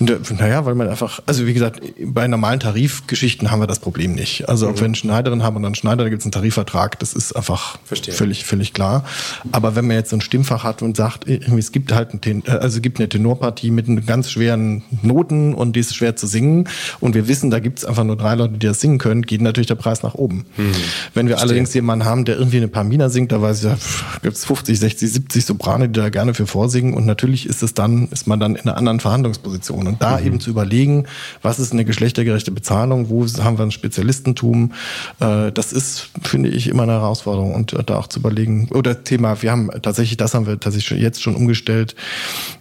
Ähm, 0.00 0.20
naja, 0.38 0.64
weil 0.64 0.74
man 0.74 0.88
einfach, 0.88 1.20
also 1.26 1.46
wie 1.46 1.54
gesagt, 1.54 1.82
bei 2.04 2.28
normalen 2.28 2.60
Tarifgeschichten 2.60 3.50
haben 3.50 3.60
wir 3.60 3.66
das 3.66 3.80
Problem 3.80 4.14
nicht. 4.14 4.48
Also 4.48 4.68
mhm. 4.68 4.74
auch 4.74 4.80
wenn 4.80 4.94
Schneiderin 4.94 5.42
haben 5.42 5.56
und 5.56 5.62
dann 5.62 5.74
Schneider, 5.74 6.04
da 6.04 6.10
gibt 6.10 6.20
es 6.20 6.26
einen 6.26 6.32
Tarifvertrag, 6.32 6.98
das 7.00 7.14
ist 7.14 7.32
einfach 7.32 7.78
Verstehe. 7.84 8.14
völlig, 8.14 8.44
völlig 8.44 8.72
klar. 8.74 9.04
Aber 9.50 9.74
wenn 9.74 9.86
man 9.86 9.96
jetzt 9.96 10.10
so 10.10 10.16
ein 10.16 10.20
Stimmfach 10.20 10.64
hat 10.64 10.82
und 10.82 10.96
sagt, 10.96 11.26
es 11.28 11.72
gibt 11.72 11.92
halt 11.92 12.14
ein, 12.14 12.42
also 12.46 12.76
es 12.76 12.82
gibt 12.82 12.98
eine 13.00 13.08
Tenorpartie 13.08 13.70
mit 13.70 14.06
ganz 14.06 14.30
schweren 14.30 14.82
Noten 15.02 15.54
und 15.54 15.74
die 15.74 15.80
ist 15.80 15.96
schwer 15.96 16.14
zu 16.14 16.26
singen 16.26 16.68
und 17.00 17.14
wir 17.14 17.26
wissen, 17.26 17.37
wissen, 17.38 17.50
da 17.50 17.60
gibt 17.60 17.78
es 17.78 17.84
einfach 17.84 18.04
nur 18.04 18.16
drei 18.16 18.34
Leute, 18.34 18.54
die 18.54 18.66
das 18.66 18.80
singen 18.80 18.98
können, 18.98 19.22
geht 19.22 19.40
natürlich 19.40 19.68
der 19.68 19.76
Preis 19.76 20.02
nach 20.02 20.14
oben. 20.14 20.44
Mhm. 20.56 20.72
Wenn 21.14 21.28
wir 21.28 21.36
Verstehe. 21.36 21.50
allerdings 21.50 21.74
jemanden 21.74 22.04
haben, 22.04 22.24
der 22.24 22.36
irgendwie 22.36 22.56
eine 22.56 22.68
Pamina 22.68 23.08
singt, 23.08 23.30
da 23.30 23.40
weiß 23.40 23.58
ich, 23.58 23.64
ja, 23.64 23.78
gibt 24.22 24.36
es 24.36 24.44
50, 24.44 24.78
60, 24.78 25.12
70 25.12 25.44
Soprane, 25.44 25.88
die 25.88 26.00
da 26.00 26.08
gerne 26.08 26.34
für 26.34 26.46
vorsingen 26.46 26.94
und 26.94 27.06
natürlich 27.06 27.46
ist 27.46 27.62
es 27.62 27.74
dann, 27.74 28.08
ist 28.08 28.26
man 28.26 28.40
dann 28.40 28.56
in 28.56 28.62
einer 28.62 28.76
anderen 28.76 29.00
Verhandlungsposition. 29.00 29.86
Und 29.86 30.02
da 30.02 30.18
mhm. 30.18 30.26
eben 30.26 30.40
zu 30.40 30.50
überlegen, 30.50 31.06
was 31.42 31.58
ist 31.58 31.72
eine 31.72 31.84
geschlechtergerechte 31.84 32.50
Bezahlung, 32.50 33.08
wo 33.08 33.26
haben 33.26 33.58
wir 33.58 33.64
ein 33.64 33.70
Spezialistentum, 33.70 34.72
äh, 35.20 35.52
das 35.52 35.72
ist, 35.72 36.10
finde 36.22 36.48
ich, 36.48 36.68
immer 36.68 36.82
eine 36.82 36.92
Herausforderung 36.92 37.54
und 37.54 37.76
da 37.86 37.96
auch 37.96 38.08
zu 38.08 38.18
überlegen, 38.18 38.68
oder 38.72 39.04
Thema, 39.04 39.40
wir 39.42 39.52
haben 39.52 39.70
tatsächlich, 39.82 40.16
das 40.16 40.34
haben 40.34 40.46
wir 40.46 40.58
tatsächlich 40.58 41.00
jetzt 41.00 41.22
schon 41.22 41.36
umgestellt 41.36 41.94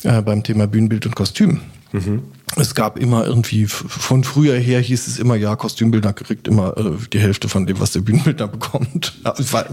äh, 0.03 0.21
beim 0.21 0.43
Thema 0.43 0.67
Bühnenbild 0.67 1.05
und 1.07 1.15
Kostüm. 1.15 1.61
Mhm 1.91 2.21
es 2.55 2.73
gab 2.75 2.97
immer 2.97 3.25
irgendwie, 3.25 3.67
von 3.67 4.23
früher 4.23 4.57
her 4.57 4.79
hieß 4.79 5.07
es 5.07 5.19
immer, 5.19 5.35
ja, 5.35 5.55
Kostümbildner 5.55 6.13
kriegt 6.13 6.47
immer 6.47 6.77
äh, 6.77 6.91
die 7.11 7.19
Hälfte 7.19 7.49
von 7.49 7.67
dem, 7.67 7.79
was 7.79 7.91
der 7.91 7.99
Bühnenbildner 7.99 8.47
bekommt. 8.47 9.13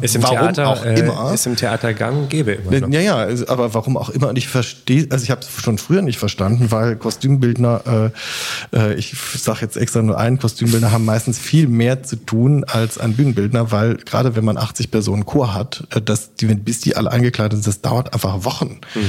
Ist 0.00 0.16
im 0.16 0.22
warum 0.22 0.38
Theater, 0.38 0.68
auch 0.68 0.84
äh, 0.84 0.98
immer. 0.98 1.32
Ist 1.32 1.46
im 1.46 1.56
Theater 1.56 1.94
gang 1.94 2.28
gäbe 2.28 2.52
immer 2.52 2.80
noch. 2.80 2.88
Ja, 2.88 3.00
ja, 3.00 3.28
aber 3.46 3.74
warum 3.74 3.96
auch 3.96 4.10
immer. 4.10 4.28
Und 4.28 4.36
ich 4.36 4.48
verstehe, 4.48 5.06
also 5.10 5.22
ich 5.22 5.30
habe 5.30 5.42
es 5.42 5.62
schon 5.62 5.78
früher 5.78 6.02
nicht 6.02 6.18
verstanden, 6.18 6.72
weil 6.72 6.96
Kostümbildner, 6.96 8.10
äh, 8.72 8.76
äh, 8.76 8.94
ich 8.94 9.14
sage 9.36 9.60
jetzt 9.62 9.76
extra 9.76 10.02
nur 10.02 10.18
einen, 10.18 10.38
Kostümbildner 10.38 10.90
haben 10.90 11.04
meistens 11.04 11.38
viel 11.38 11.68
mehr 11.68 12.02
zu 12.02 12.16
tun 12.16 12.64
als 12.64 12.98
ein 12.98 13.14
Bühnenbildner, 13.14 13.70
weil 13.70 13.96
gerade 13.96 14.34
wenn 14.34 14.44
man 14.44 14.56
80 14.56 14.90
Personen 14.90 15.24
Chor 15.24 15.54
hat, 15.54 15.86
äh, 15.94 16.02
dass 16.02 16.34
die, 16.34 16.46
bis 16.46 16.80
die 16.80 16.96
alle 16.96 17.12
eingekleidet 17.12 17.52
sind, 17.52 17.66
das 17.68 17.82
dauert 17.82 18.12
einfach 18.12 18.44
Wochen. 18.44 18.80
Mhm. 18.94 19.00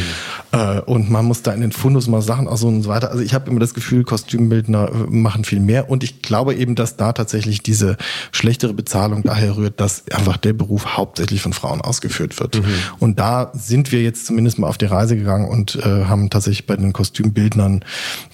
Äh, 0.51 0.81
und 0.81 1.09
man 1.09 1.25
muss 1.25 1.41
da 1.41 1.51
in 1.51 1.61
den 1.61 1.71
Fundus 1.71 2.07
mal 2.07 2.21
Sachen 2.21 2.47
aus 2.47 2.63
und 2.63 2.83
so 2.83 2.89
weiter. 2.89 3.09
Also 3.09 3.23
ich 3.23 3.33
habe 3.33 3.54
immer 3.55 3.61
das 3.61 3.73
Gefühl, 3.73 4.03
Kostümbildner 4.03 4.89
äh, 4.89 4.93
machen 5.09 5.45
viel 5.45 5.59
mehr. 5.59 5.89
Und 5.89 6.03
ich 6.03 6.21
glaube 6.21 6.55
eben, 6.55 6.75
dass 6.75 6.97
da 6.97 7.13
tatsächlich 7.13 7.61
diese 7.61 7.95
schlechtere 8.31 8.73
Bezahlung 8.73 9.23
daher 9.23 9.55
rührt, 9.55 9.79
dass 9.79 10.03
einfach 10.11 10.37
der 10.37 10.53
Beruf 10.53 10.97
hauptsächlich 10.97 11.41
von 11.41 11.53
Frauen 11.53 11.81
ausgeführt 11.81 12.39
wird. 12.39 12.55
Mhm. 12.55 12.65
Und 12.99 13.19
da 13.19 13.51
sind 13.53 13.91
wir 13.91 14.03
jetzt 14.03 14.25
zumindest 14.25 14.59
mal 14.59 14.67
auf 14.67 14.77
die 14.77 14.85
Reise 14.85 15.15
gegangen 15.15 15.47
und 15.47 15.75
äh, 15.77 16.05
haben 16.05 16.29
tatsächlich 16.29 16.67
bei 16.67 16.75
den 16.75 16.91
Kostümbildnern 16.91 17.85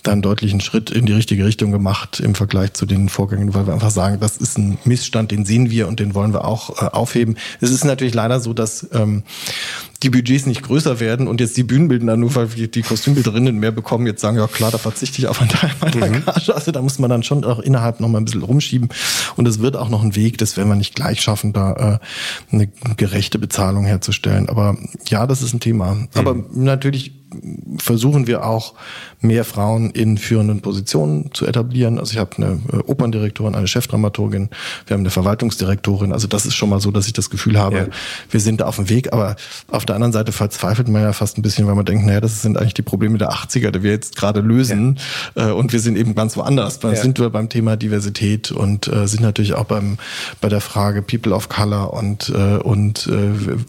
da 0.04 0.12
einen 0.12 0.24
deutlichen 0.24 0.60
Schritt 0.60 0.90
in 0.90 1.06
die 1.06 1.14
richtige 1.14 1.46
Richtung 1.46 1.72
gemacht 1.72 2.20
im 2.20 2.34
Vergleich 2.34 2.74
zu 2.74 2.86
den 2.86 3.10
Vorgängen, 3.10 3.54
weil 3.54 3.68
wir 3.68 3.74
einfach 3.74 3.92
sagen, 3.92 4.20
das 4.20 4.38
ist 4.38 4.58
ein 4.58 4.80
Missstand, 4.86 5.32
den 5.32 5.46
sehen 5.46 5.70
wir 5.70 5.88
und 5.88 6.00
den 6.00 6.16
wollen 6.16 6.34
wir 6.34 6.46
auch 6.46 6.82
äh, 6.82 6.86
aufheben. 6.86 7.38
Es 7.60 7.70
ist 7.70 7.86
natürlich 7.86 8.16
leider 8.16 8.40
so, 8.40 8.54
dass 8.54 8.88
ähm, 8.94 9.24
die 10.04 10.10
Budgets 10.10 10.46
nicht 10.48 10.64
größer 10.64 11.00
werden 11.00 11.28
und 11.28 11.42
jetzt 11.42 11.56
die 11.58 11.64
Bühnenbildner, 11.64 12.18
nur 12.18 12.34
weil 12.36 12.56
wir 12.56 12.68
die 12.68 12.82
Kostümbilderinnen 12.82 13.58
mehr 13.58 13.72
bekommen, 13.72 14.08
jetzt 14.08 14.22
sagen, 14.22 14.38
ja 14.38 14.48
klar, 14.48 14.72
da 14.72 14.78
verzichte 14.78 15.20
ich 15.20 15.28
auf 15.28 15.40
einen 15.40 15.50
Teil 15.50 15.72
meiner 15.80 16.08
mhm. 16.08 16.26
Gage. 16.26 16.56
Also 16.56 16.72
da 16.72 16.82
muss 16.82 16.98
man 16.98 17.10
dann 17.10 17.24
schon 17.24 17.44
auch 17.44 17.60
innerhalb 17.60 18.00
noch 18.00 18.08
mal 18.08 18.18
ein 18.18 18.26
bisschen 18.26 18.42
rumschieben. 18.42 18.90
Und 19.36 19.48
es 19.48 19.60
wird 19.60 19.76
auch 19.76 19.90
noch 19.90 20.04
ein 20.04 20.16
Weg, 20.16 20.40
das 20.40 20.58
werden 20.58 20.70
wir 20.70 20.76
nicht 20.76 20.96
gleich 20.96 21.22
schaffen, 21.22 21.54
da 21.54 22.00
äh, 22.52 22.56
eine 22.56 22.68
gerechte 22.98 23.38
Bezahlung 23.38 23.86
herzustellen. 23.86 24.50
Aber 24.50 24.76
ja, 25.08 25.28
das 25.28 25.44
ist 25.44 25.54
ein 25.54 25.60
Thema. 25.60 25.94
Mhm. 25.94 26.08
Aber 26.16 26.36
natürlich 26.52 27.21
versuchen 27.78 28.28
wir 28.28 28.46
auch 28.46 28.74
mehr 29.22 29.46
Frauen 29.46 29.92
in 29.92 30.18
führenden 30.18 30.62
Positionen 30.62 31.30
zu 31.34 31.46
etablieren. 31.46 32.00
Also 32.00 32.14
ich 32.14 32.18
habe 32.18 32.36
eine 32.38 32.60
äh, 32.74 32.78
Operndirektorin, 32.86 33.56
eine 33.56 33.68
Chefdramaturgin, 33.68 34.50
wir 34.88 34.94
haben 34.94 35.02
eine 35.02 35.12
Verwaltungsdirektorin. 35.12 36.12
Also 36.12 36.28
das 36.28 36.46
ist 36.46 36.56
schon 36.56 36.70
mal 36.70 36.82
so, 36.82 36.92
dass 36.92 37.08
ich 37.08 37.14
das 37.14 37.30
Gefühl 37.30 37.58
habe, 37.60 37.78
ja. 37.78 37.88
wir 38.30 38.40
sind 38.40 38.62
da 38.62 38.66
auf 38.66 38.76
dem 38.78 38.90
Weg. 38.90 39.14
Aber 39.14 39.36
auf 39.70 39.86
der 39.86 39.96
anderen 39.96 40.12
Seite 40.12 40.32
verzweifelt 40.32 40.88
man 40.88 41.02
ja 41.04 41.14
fast 41.14 41.38
ein 41.38 41.42
bisschen, 41.42 41.68
weil 41.68 41.76
man 41.76 41.86
denkt, 41.86 42.06
naja, 42.06 42.20
das 42.20 42.42
sind 42.42 42.58
eigentlich 42.58 42.74
die 42.74 42.82
Probleme 42.82 43.18
der 43.18 43.32
80er, 43.32 43.72
die 43.72 43.84
wir 43.84 43.92
jetzt 43.92 44.16
gerade 44.16 44.42
lösen. 44.42 45.00
Ja. 45.36 45.50
Äh, 45.50 45.52
und 45.54 45.72
wir 45.72 45.80
sind 45.80 45.98
eben 45.98 46.16
ganz 46.16 46.36
woanders. 46.36 46.80
Da 46.80 46.90
ja. 46.94 47.02
sind 47.02 47.20
wir 47.20 47.30
beim 47.30 47.50
Thema 47.50 47.78
Diversität 47.78 48.52
und 48.52 48.88
äh, 48.88 49.08
sind 49.08 49.22
natürlich 49.22 49.54
auch 49.54 49.66
beim 49.66 49.98
bei 50.42 50.50
der 50.50 50.62
Frage 50.62 51.02
People 51.02 51.34
of 51.34 51.50
Color 51.50 51.94
und 51.94 52.30
und 52.64 53.10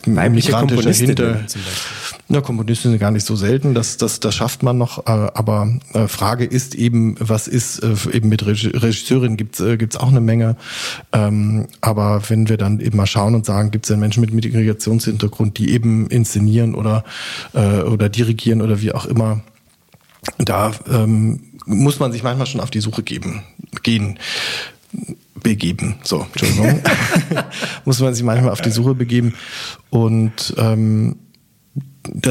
migrantischer 0.07 0.93
Hinter. 0.93 1.41
Ja, 2.29 2.41
Komponisten 2.41 2.91
sind 2.91 2.99
gar 2.99 3.11
nicht 3.11 3.27
so 3.27 3.37
selten. 3.37 3.52
Das 3.59 3.97
das 3.97 4.21
das 4.21 4.35
schafft 4.35 4.63
man 4.63 4.79
noch 4.79 5.07
aber 5.07 5.73
äh, 5.93 6.09
Frage 6.09 6.45
ist 6.45 6.75
eben, 6.75 7.17
was 7.19 7.49
ist 7.49 7.81
äh, 7.81 7.95
eben 8.13 8.29
mit 8.29 8.47
Regisseurin 8.47 9.37
gibt's 9.37 9.61
äh, 9.61 9.77
gibt's 9.77 9.97
auch 9.97 10.09
eine 10.09 10.21
Menge. 10.21 10.57
Ähm, 11.13 11.67
aber 11.81 12.23
wenn 12.29 12.49
wir 12.49 12.57
dann 12.57 12.81
eben 12.81 12.97
mal 12.97 13.07
schauen 13.07 13.35
und 13.35 13.47
sagen, 13.47 13.71
gibt 13.71 13.85
es 13.85 13.89
denn 13.89 14.01
Menschen 14.01 14.21
mit 14.21 14.33
Migrationshintergrund, 14.33 15.59
die 15.59 15.71
eben 15.71 16.07
inszenieren 16.09 16.75
oder 16.75 17.05
äh, 17.53 17.83
oder 17.83 18.09
dirigieren 18.09 18.63
oder 18.63 18.81
wie 18.81 18.93
auch 18.93 19.07
immer, 19.07 19.41
da 20.39 20.73
ähm, 20.91 21.41
muss 21.67 22.01
man 22.01 22.13
sich 22.13 22.23
manchmal 22.23 22.47
schon 22.47 22.61
auf 22.61 22.71
die 22.71 22.81
Suche 22.81 23.03
geben, 23.03 23.43
gehen 23.83 24.19
begeben. 25.43 25.97
So, 26.03 26.27
Entschuldigung. 26.33 26.83
muss 27.85 28.01
man 28.01 28.15
sich 28.15 28.25
manchmal 28.25 28.53
auf 28.53 28.61
die 28.61 28.71
Suche 28.71 28.95
begeben. 28.95 29.35
Und 29.91 30.55
ähm, 30.57 31.17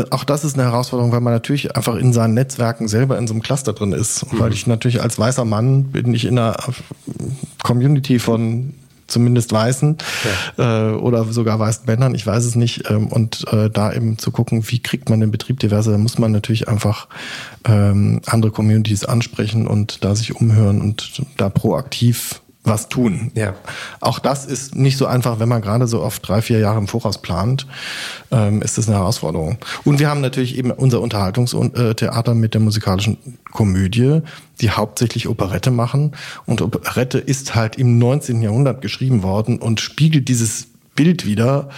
auch 0.10 0.24
das 0.24 0.44
ist 0.44 0.56
eine 0.56 0.64
Herausforderung, 0.64 1.12
weil 1.12 1.22
man 1.22 1.34
natürlich 1.34 1.76
einfach 1.76 1.96
in 1.96 2.14
seinen 2.14 2.34
Netzwerken 2.34 2.88
selber 2.88 3.18
in 3.18 3.28
so 3.28 3.34
einem 3.34 3.42
Cluster 3.42 3.74
drin 3.74 3.94
ist. 3.94 4.32
Mhm. 4.32 4.40
Weil 4.40 4.54
ich 4.54 4.68
natürlich 4.68 5.02
als 5.02 5.18
weißer 5.18 5.46
Mann 5.46 5.86
bin 5.86 6.14
ich 6.14 6.26
in 6.26 6.38
einer 6.38 6.58
Community 7.64 8.20
von 8.20 8.74
zumindest 9.12 9.52
Weißen 9.52 9.98
ja. 10.58 10.90
äh, 10.90 10.94
oder 10.94 11.26
sogar 11.26 11.60
weißen 11.60 11.86
Männern, 11.86 12.16
ich 12.16 12.26
weiß 12.26 12.46
es 12.46 12.56
nicht. 12.56 12.90
Ähm, 12.90 13.08
und 13.08 13.46
äh, 13.52 13.70
da 13.70 13.94
eben 13.94 14.18
zu 14.18 14.32
gucken, 14.32 14.64
wie 14.70 14.80
kriegt 14.80 15.10
man 15.10 15.20
den 15.20 15.32
Betrieb 15.32 15.60
diverser, 15.60 15.92
da 15.92 15.98
muss 15.98 16.18
man 16.18 16.32
natürlich 16.32 16.68
einfach 16.68 17.08
ähm, 17.66 18.22
andere 18.26 18.52
Communities 18.52 19.06
ansprechen 19.06 19.68
und 19.68 20.04
da 20.04 20.16
sich 20.16 20.36
umhören 20.36 20.82
und 20.82 21.24
da 21.38 21.50
proaktiv 21.50 22.42
was 22.64 22.90
tun. 22.90 23.32
Ja. 23.34 23.56
Auch 24.00 24.20
das 24.20 24.46
ist 24.46 24.76
nicht 24.76 24.98
so 24.98 25.08
einfach, 25.08 25.40
wenn 25.40 25.50
man 25.50 25.62
gerade 25.62 25.88
so 25.88 26.02
oft 26.02 26.28
drei, 26.28 26.42
vier 26.42 26.60
Jahre 26.60 26.78
im 26.78 26.88
Voraus 26.88 27.20
plant, 27.20 27.66
ähm, 28.32 28.62
ist 28.62 28.78
das 28.78 28.88
eine 28.88 28.98
Herausforderung. 28.98 29.58
Und 29.84 30.00
wir 30.00 30.10
haben 30.10 30.22
natürlich 30.22 30.58
eben 30.58 30.72
unser 30.72 31.02
Unterhaltungstheater 31.02 32.36
mit 32.36 32.54
der 32.54 32.62
musikalischen 32.62 33.18
Komödie, 33.52 34.22
die 34.62 34.70
hauptsächlich 34.70 35.28
Operette 35.28 35.72
machen. 35.72 36.12
Und 36.46 36.62
Operette 36.62 37.18
ist 37.18 37.56
halt 37.56 37.78
im 37.78 37.98
19. 37.98 38.42
Jahrhundert 38.42 38.82
geschrieben 38.82 39.24
worden 39.24 39.58
und 39.58 39.80
spiegelt 39.80 40.28
dieses 40.28 40.68
Bild 40.96 41.26
wieder. 41.26 41.70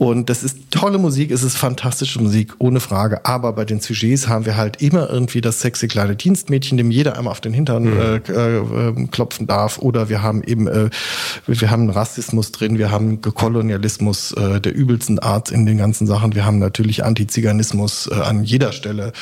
Und 0.00 0.30
das 0.30 0.42
ist 0.42 0.70
tolle 0.70 0.96
Musik, 0.96 1.30
es 1.30 1.42
ist 1.42 1.58
fantastische 1.58 2.22
Musik, 2.22 2.54
ohne 2.56 2.80
Frage. 2.80 3.26
Aber 3.26 3.52
bei 3.52 3.66
den 3.66 3.80
Sujets 3.80 4.28
haben 4.28 4.46
wir 4.46 4.56
halt 4.56 4.80
immer 4.80 5.10
irgendwie 5.10 5.42
das 5.42 5.60
sexy 5.60 5.88
kleine 5.88 6.16
Dienstmädchen, 6.16 6.78
dem 6.78 6.90
jeder 6.90 7.18
einmal 7.18 7.32
auf 7.32 7.42
den 7.42 7.52
Hintern 7.52 7.84
mhm. 7.84 7.98
äh, 7.98 8.16
äh, 8.16 9.06
klopfen 9.08 9.46
darf. 9.46 9.76
Oder 9.76 10.08
wir 10.08 10.22
haben 10.22 10.42
eben, 10.42 10.68
äh, 10.68 10.88
wir 11.46 11.70
haben 11.70 11.90
Rassismus 11.90 12.50
drin, 12.50 12.78
wir 12.78 12.90
haben 12.90 13.20
Kolonialismus 13.20 14.32
äh, 14.32 14.58
der 14.58 14.74
übelsten 14.74 15.18
Art 15.18 15.50
in 15.50 15.66
den 15.66 15.76
ganzen 15.76 16.06
Sachen. 16.06 16.34
Wir 16.34 16.46
haben 16.46 16.58
natürlich 16.58 17.04
Antiziganismus 17.04 18.08
äh, 18.10 18.14
an 18.14 18.42
jeder 18.42 18.72
Stelle 18.72 19.12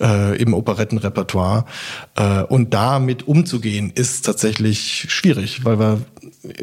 äh, 0.00 0.36
im 0.42 0.54
Operettenrepertoire. 0.54 1.66
Äh, 2.16 2.42
und 2.42 2.74
damit 2.74 3.28
umzugehen, 3.28 3.92
ist 3.94 4.26
tatsächlich 4.26 5.06
schwierig, 5.08 5.64
weil 5.64 5.78
wir, 5.78 6.00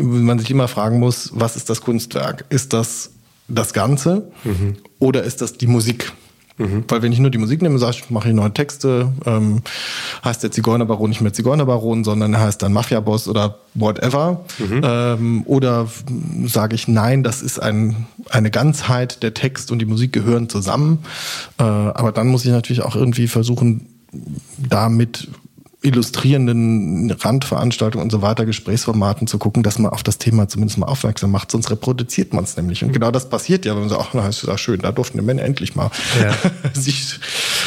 man 0.01 0.37
sich 0.37 0.51
immer 0.51 0.67
fragen 0.67 0.99
muss, 0.99 1.31
was 1.33 1.55
ist 1.55 1.69
das 1.69 1.79
Kunstwerk? 1.79 2.43
Ist 2.49 2.73
das 2.73 3.11
das 3.47 3.73
Ganze 3.73 4.31
mhm. 4.43 4.77
oder 4.99 5.23
ist 5.23 5.41
das 5.41 5.53
die 5.53 5.67
Musik? 5.67 6.11
Mhm. 6.57 6.83
Weil 6.87 7.01
wenn 7.01 7.11
ich 7.11 7.19
nur 7.19 7.31
die 7.31 7.37
Musik 7.37 7.61
nehme, 7.61 7.79
sage 7.79 7.97
ich, 7.97 8.09
mache 8.09 8.29
ich 8.29 8.35
neue 8.35 8.53
Texte, 8.53 9.11
ähm, 9.25 9.61
heißt 10.23 10.43
der 10.43 10.51
Zigeunerbaron 10.51 11.09
nicht 11.09 11.21
mehr 11.21 11.33
Zigeunerbaron, 11.33 12.03
sondern 12.03 12.33
er 12.33 12.41
heißt 12.41 12.61
dann 12.61 12.73
Mafiaboss 12.73 13.27
oder 13.27 13.57
whatever. 13.73 14.45
Mhm. 14.59 14.81
Ähm, 14.83 15.43
oder 15.45 15.87
sage 16.45 16.75
ich, 16.75 16.87
nein, 16.87 17.23
das 17.23 17.41
ist 17.41 17.59
ein, 17.59 18.07
eine 18.29 18.51
Ganzheit, 18.51 19.23
der 19.23 19.33
Text 19.33 19.71
und 19.71 19.79
die 19.79 19.85
Musik 19.85 20.13
gehören 20.13 20.47
zusammen. 20.47 20.99
Äh, 21.57 21.63
aber 21.63 22.11
dann 22.11 22.27
muss 22.27 22.45
ich 22.45 22.51
natürlich 22.51 22.83
auch 22.83 22.95
irgendwie 22.95 23.27
versuchen, 23.27 23.87
damit 24.57 25.27
illustrierenden 25.83 27.11
Randveranstaltungen 27.11 28.03
und 28.03 28.11
so 28.11 28.21
weiter, 28.21 28.45
Gesprächsformaten 28.45 29.27
zu 29.27 29.37
gucken, 29.37 29.63
dass 29.63 29.77
man 29.79 29.91
auf 29.91 30.01
das 30.01 30.17
Thema 30.17 30.47
zumindest 30.47 30.77
mal 30.79 30.87
aufmerksam 30.87 31.31
macht, 31.31 31.51
sonst 31.51 31.69
reproduziert 31.69 32.33
man 32.33 32.45
es 32.45 32.55
nämlich. 32.55 32.83
Und 32.83 32.93
genau 32.93 33.11
das 33.11 33.29
passiert 33.29 33.65
ja, 33.65 33.73
wenn 33.73 33.81
man 33.81 33.89
sagt, 33.89 34.01
ach, 34.01 34.13
na, 34.13 34.27
ist 34.27 34.43
ja 34.43 34.57
schön, 34.57 34.79
da 34.79 34.91
durften 34.91 35.17
die 35.17 35.23
Männer 35.23 35.43
endlich 35.43 35.75
mal 35.75 35.91
ja. 36.21 36.33
sich 36.73 37.19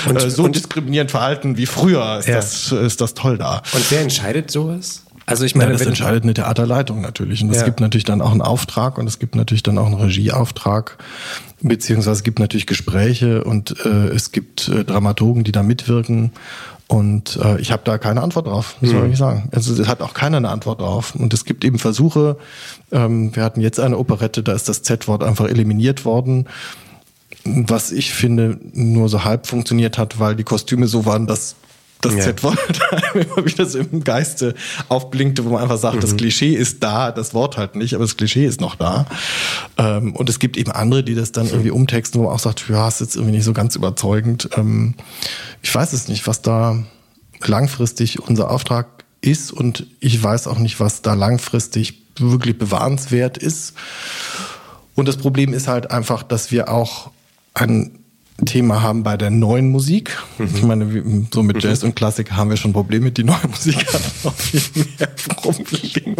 und, 0.08 0.16
äh, 0.16 0.30
so 0.30 0.44
und, 0.44 0.56
diskriminierend 0.56 1.10
verhalten 1.10 1.56
wie 1.58 1.66
früher. 1.66 2.18
Ist, 2.18 2.28
ja. 2.28 2.36
das, 2.36 2.72
ist 2.72 3.00
das 3.00 3.14
toll 3.14 3.38
da. 3.38 3.62
Und 3.72 3.90
wer 3.90 4.00
entscheidet 4.00 4.50
sowas? 4.50 5.02
Also 5.26 5.44
ich 5.44 5.56
meine, 5.56 5.72
ja, 5.72 5.78
das 5.78 5.86
entscheidet 5.86 6.22
eine 6.22 6.34
Theaterleitung 6.34 7.00
natürlich. 7.00 7.42
Und 7.42 7.50
es 7.50 7.58
ja. 7.58 7.64
gibt 7.64 7.80
natürlich 7.80 8.04
dann 8.04 8.20
auch 8.20 8.30
einen 8.30 8.42
Auftrag 8.42 8.96
und 8.96 9.08
es 9.08 9.18
gibt 9.18 9.34
natürlich 9.34 9.64
dann 9.64 9.76
auch 9.76 9.86
einen 9.86 9.96
Regieauftrag, 9.96 10.98
beziehungsweise 11.62 12.18
es 12.18 12.22
gibt 12.22 12.38
natürlich 12.38 12.66
Gespräche 12.66 13.42
und 13.42 13.74
äh, 13.84 14.08
es 14.08 14.30
gibt 14.30 14.68
äh, 14.68 14.84
Dramaturgen, 14.84 15.42
die 15.42 15.50
da 15.52 15.64
mitwirken. 15.64 16.30
Und 16.88 17.36
äh, 17.42 17.60
ich 17.60 17.72
habe 17.72 17.82
da 17.84 17.98
keine 17.98 18.22
Antwort 18.22 18.46
drauf, 18.46 18.76
muss 18.80 18.92
man 18.92 19.08
mhm. 19.08 19.16
sagen. 19.16 19.48
Also 19.52 19.80
es 19.80 19.88
hat 19.88 20.02
auch 20.02 20.14
keiner 20.14 20.36
eine 20.36 20.50
Antwort 20.50 20.80
drauf. 20.80 21.14
Und 21.16 21.34
es 21.34 21.44
gibt 21.44 21.64
eben 21.64 21.78
Versuche, 21.78 22.36
ähm, 22.92 23.34
wir 23.34 23.42
hatten 23.42 23.60
jetzt 23.60 23.80
eine 23.80 23.98
Operette, 23.98 24.42
da 24.42 24.52
ist 24.52 24.68
das 24.68 24.82
Z-Wort 24.82 25.24
einfach 25.24 25.46
eliminiert 25.48 26.04
worden. 26.04 26.46
Was 27.44 27.90
ich 27.90 28.12
finde, 28.12 28.58
nur 28.72 29.08
so 29.08 29.24
halb 29.24 29.46
funktioniert 29.46 29.98
hat, 29.98 30.20
weil 30.20 30.36
die 30.36 30.44
Kostüme 30.44 30.86
so 30.86 31.06
waren, 31.06 31.26
dass 31.26 31.56
das 32.06 32.14
ja. 32.14 32.22
Z-Wort 32.22 32.80
immer 33.14 33.46
wieder 33.46 33.66
so 33.66 33.78
im 33.78 34.04
Geiste 34.04 34.54
aufblinkte, 34.88 35.44
wo 35.44 35.50
man 35.50 35.62
einfach 35.62 35.78
sagt, 35.78 35.96
mhm. 35.96 36.00
das 36.00 36.16
Klischee 36.16 36.54
ist 36.54 36.82
da, 36.82 37.12
das 37.12 37.34
Wort 37.34 37.56
halt 37.56 37.76
nicht, 37.76 37.94
aber 37.94 38.04
das 38.04 38.16
Klischee 38.16 38.46
ist 38.46 38.60
noch 38.60 38.74
da. 38.74 39.06
Ähm, 39.78 40.14
und 40.14 40.28
es 40.28 40.38
gibt 40.38 40.56
eben 40.56 40.70
andere, 40.70 41.02
die 41.02 41.14
das 41.14 41.32
dann 41.32 41.46
irgendwie 41.48 41.70
umtexten, 41.70 42.20
wo 42.20 42.24
man 42.24 42.34
auch 42.34 42.38
sagt, 42.38 42.68
ja, 42.68 42.88
ist 42.88 43.00
jetzt 43.00 43.16
irgendwie 43.16 43.36
nicht 43.36 43.44
so 43.44 43.52
ganz 43.52 43.76
überzeugend. 43.76 44.48
Ähm, 44.56 44.94
ich 45.62 45.74
weiß 45.74 45.92
es 45.92 46.08
nicht, 46.08 46.26
was 46.26 46.42
da 46.42 46.82
langfristig 47.44 48.20
unser 48.20 48.50
Auftrag 48.50 49.04
ist 49.20 49.52
und 49.52 49.86
ich 50.00 50.22
weiß 50.22 50.46
auch 50.46 50.58
nicht, 50.58 50.80
was 50.80 51.02
da 51.02 51.14
langfristig 51.14 52.02
wirklich 52.18 52.58
bewahrenswert 52.58 53.38
ist. 53.38 53.74
Und 54.94 55.08
das 55.08 55.16
Problem 55.16 55.52
ist 55.52 55.68
halt 55.68 55.90
einfach, 55.90 56.22
dass 56.22 56.50
wir 56.50 56.70
auch 56.70 57.10
ein 57.54 57.98
Thema 58.44 58.82
haben 58.82 59.02
bei 59.02 59.16
der 59.16 59.30
neuen 59.30 59.70
Musik. 59.70 60.18
Mhm. 60.38 60.48
Ich 60.54 60.62
meine, 60.62 61.26
so 61.32 61.42
mit 61.42 61.62
Jazz 61.62 61.82
mhm. 61.82 61.88
und 61.88 61.94
Klassik 61.96 62.32
haben 62.32 62.50
wir 62.50 62.58
schon 62.58 62.74
Probleme. 62.74 63.10
Die 63.10 63.24
neue 63.24 63.48
Musik 63.48 63.86
hat 63.92 64.02
noch 64.24 64.34
viel 64.34 64.60
mehr 64.98 65.08
Probleme. 65.26 66.16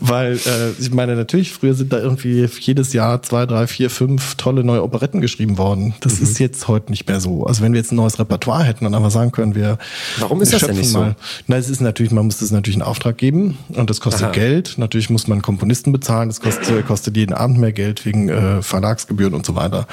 Weil, 0.00 0.34
äh, 0.34 0.70
ich 0.78 0.92
meine, 0.92 1.16
natürlich, 1.16 1.52
früher 1.52 1.74
sind 1.74 1.92
da 1.92 1.98
irgendwie 1.98 2.48
jedes 2.60 2.92
Jahr 2.92 3.20
zwei, 3.22 3.46
drei, 3.46 3.66
vier, 3.66 3.90
fünf 3.90 4.36
tolle 4.36 4.62
neue 4.62 4.84
Operetten 4.84 5.20
geschrieben 5.20 5.58
worden. 5.58 5.94
Das 6.00 6.20
mhm. 6.20 6.26
ist 6.26 6.38
jetzt 6.38 6.68
heute 6.68 6.92
nicht 6.92 7.08
mehr 7.08 7.20
so. 7.20 7.44
Also 7.44 7.62
wenn 7.62 7.72
wir 7.72 7.80
jetzt 7.80 7.90
ein 7.90 7.96
neues 7.96 8.18
Repertoire 8.20 8.62
hätten 8.62 8.86
und 8.86 8.94
einfach 8.94 9.10
sagen 9.10 9.32
können, 9.32 9.56
wir 9.56 9.78
Warum 10.18 10.40
ist 10.40 10.52
das 10.52 10.62
denn 10.62 10.76
nicht 10.76 10.92
mal. 10.92 11.16
so? 11.18 11.24
Na, 11.48 11.56
es 11.56 11.68
ist 11.68 11.80
natürlich, 11.80 12.12
man 12.12 12.26
muss 12.26 12.38
das 12.38 12.52
natürlich 12.52 12.76
einen 12.76 12.88
Auftrag 12.88 13.18
geben 13.18 13.58
und 13.70 13.90
das 13.90 14.00
kostet 14.00 14.24
Aha. 14.24 14.30
Geld. 14.30 14.74
Natürlich 14.76 15.10
muss 15.10 15.26
man 15.26 15.42
Komponisten 15.42 15.90
bezahlen. 15.90 16.28
Das 16.28 16.40
kostet, 16.40 16.86
kostet 16.86 17.16
jeden 17.16 17.32
Abend 17.32 17.58
mehr 17.58 17.72
Geld 17.72 18.06
wegen 18.06 18.28
äh, 18.28 18.62
Verlagsgebühren 18.62 19.34
und 19.34 19.44
so 19.44 19.56
weiter. 19.56 19.88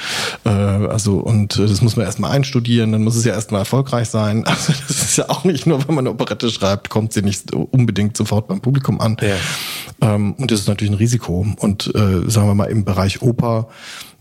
Äh, 0.45 0.49
also 0.49 1.30
und 1.31 1.57
äh, 1.57 1.65
das 1.65 1.81
muss 1.81 1.95
man 1.95 2.05
erstmal 2.05 2.31
einstudieren, 2.31 2.91
dann 2.91 3.03
muss 3.03 3.15
es 3.15 3.25
ja 3.25 3.33
erstmal 3.33 3.61
erfolgreich 3.61 4.09
sein. 4.09 4.43
Also 4.51 4.73
das 4.87 5.01
ist 5.01 5.17
ja 5.17 5.29
auch 5.29 5.43
nicht 5.45 5.65
nur, 5.65 5.87
wenn 5.87 5.95
man 5.95 6.05
eine 6.05 6.11
Operette 6.11 6.49
schreibt, 6.49 6.89
kommt 6.89 7.13
sie 7.13 7.21
nicht 7.21 7.53
unbedingt 7.53 8.17
sofort 8.17 8.47
beim 8.47 8.59
Publikum 8.59 8.99
an. 8.99 9.17
Ja. 9.21 10.13
Ähm, 10.13 10.33
und 10.33 10.51
das 10.51 10.59
ist 10.59 10.67
natürlich 10.67 10.91
ein 10.91 10.97
Risiko. 10.97 11.47
Und 11.57 11.87
äh, 11.95 12.29
sagen 12.29 12.47
wir 12.47 12.53
mal, 12.53 12.65
im 12.65 12.83
Bereich 12.83 13.21
Oper 13.21 13.69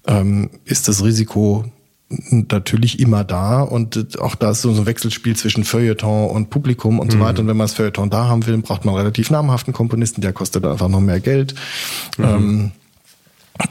ähm, 0.07 0.51
ist 0.65 0.89
das 0.89 1.05
Risiko 1.05 1.65
natürlich 2.31 2.99
immer 2.99 3.23
da 3.23 3.63
und 3.63 4.21
auch 4.21 4.35
da 4.35 4.51
ist 4.51 4.63
so 4.63 4.71
ein 4.71 4.87
Wechselspiel 4.87 5.37
zwischen 5.37 5.63
Feuilleton 5.63 6.31
und 6.31 6.51
Publikum 6.51 6.99
und 6.99 7.13
so 7.13 7.19
mhm. 7.19 7.23
weiter. 7.23 7.41
Und 7.41 7.49
wenn 7.49 7.57
man 7.57 7.67
das 7.67 7.75
Feuilleton 7.75 8.11
da 8.11 8.27
haben 8.27 8.47
will, 8.47 8.57
braucht 8.59 8.85
man 8.85 8.95
relativ 8.95 9.31
namhaften 9.31 9.73
Komponisten, 9.73 10.21
der 10.21 10.33
kostet 10.33 10.65
einfach 10.65 10.89
noch 10.89 11.01
mehr 11.01 11.21
Geld. 11.21 11.55
Mhm. 12.19 12.25
Ähm, 12.25 12.73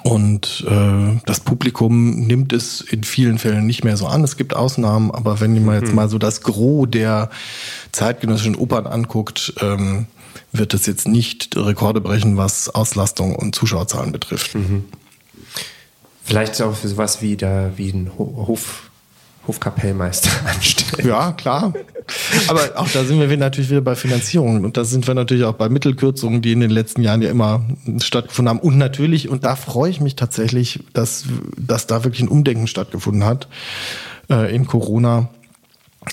und 0.03 0.65
äh, 0.67 1.19
das 1.25 1.39
Publikum 1.39 2.21
nimmt 2.21 2.53
es 2.53 2.81
in 2.81 3.03
vielen 3.03 3.37
Fällen 3.39 3.65
nicht 3.65 3.83
mehr 3.83 3.97
so 3.97 4.07
an. 4.07 4.23
Es 4.23 4.37
gibt 4.37 4.55
Ausnahmen, 4.55 5.11
aber 5.11 5.39
wenn 5.39 5.63
man 5.63 5.79
jetzt 5.79 5.89
mhm. 5.89 5.95
mal 5.95 6.09
so 6.09 6.17
das 6.17 6.41
Gros 6.41 6.87
der 6.89 7.29
zeitgenössischen 7.91 8.55
Opern 8.55 8.87
anguckt, 8.87 9.53
ähm, 9.61 10.07
wird 10.51 10.73
es 10.73 10.85
jetzt 10.85 11.07
nicht 11.07 11.55
Rekorde 11.55 12.01
brechen, 12.01 12.37
was 12.37 12.69
Auslastung 12.69 13.35
und 13.35 13.55
Zuschauerzahlen 13.55 14.11
betrifft. 14.11 14.55
Mhm. 14.55 14.85
Vielleicht 16.23 16.61
auch 16.61 16.75
für 16.75 16.87
sowas 16.87 17.21
wie 17.21 17.37
da 17.37 17.71
wie 17.75 17.89
ein 17.89 18.11
Hof 18.17 18.88
Hofkapellmeister 19.49 20.29
anstellen. 20.45 21.09
Ja, 21.09 21.31
klar. 21.31 21.73
Aber 22.47 22.61
auch 22.75 22.87
da 22.87 23.03
sind 23.03 23.19
wir 23.19 23.35
natürlich 23.35 23.71
wieder 23.71 23.81
bei 23.81 23.95
Finanzierung. 23.95 24.63
Und 24.63 24.77
da 24.77 24.83
sind 24.83 25.07
wir 25.07 25.15
natürlich 25.15 25.43
auch 25.43 25.53
bei 25.53 25.69
Mittelkürzungen, 25.69 26.43
die 26.43 26.51
in 26.51 26.59
den 26.59 26.69
letzten 26.69 27.01
Jahren 27.01 27.23
ja 27.23 27.31
immer 27.31 27.65
stattgefunden 27.97 28.49
haben. 28.49 28.59
Und 28.59 28.77
natürlich, 28.77 29.27
und 29.27 29.43
da 29.43 29.55
freue 29.55 29.89
ich 29.89 30.01
mich 30.01 30.15
tatsächlich, 30.15 30.81
dass, 30.93 31.25
dass 31.57 31.87
da 31.87 32.03
wirklich 32.03 32.21
ein 32.21 32.27
Umdenken 32.27 32.67
stattgefunden 32.67 33.25
hat 33.25 33.47
äh, 34.29 34.53
in 34.55 34.67
Corona 34.67 35.29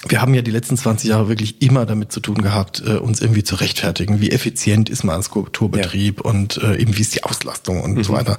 wir 0.09 0.20
haben 0.20 0.34
ja 0.34 0.42
die 0.42 0.51
letzten 0.51 0.76
20 0.76 1.11
Jahre 1.11 1.28
wirklich 1.28 1.62
immer 1.62 1.86
damit 1.86 2.12
zu 2.12 2.20
tun 2.20 2.42
gehabt, 2.42 2.82
äh, 2.86 2.94
uns 2.97 3.20
irgendwie 3.20 3.44
zu 3.44 3.57
rechtfertigen. 3.57 4.20
Wie 4.20 4.30
effizient 4.30 4.88
ist 4.88 5.05
man 5.05 5.16
als 5.16 5.30
Kulturbetrieb 5.30 6.22
ja. 6.24 6.30
und 6.30 6.59
äh, 6.59 6.76
eben 6.76 6.97
wie 6.97 7.01
ist 7.01 7.14
die 7.14 7.24
Auslastung 7.24 7.82
und 7.82 7.94
mhm. 7.94 8.05
so 8.05 8.12
weiter. 8.12 8.38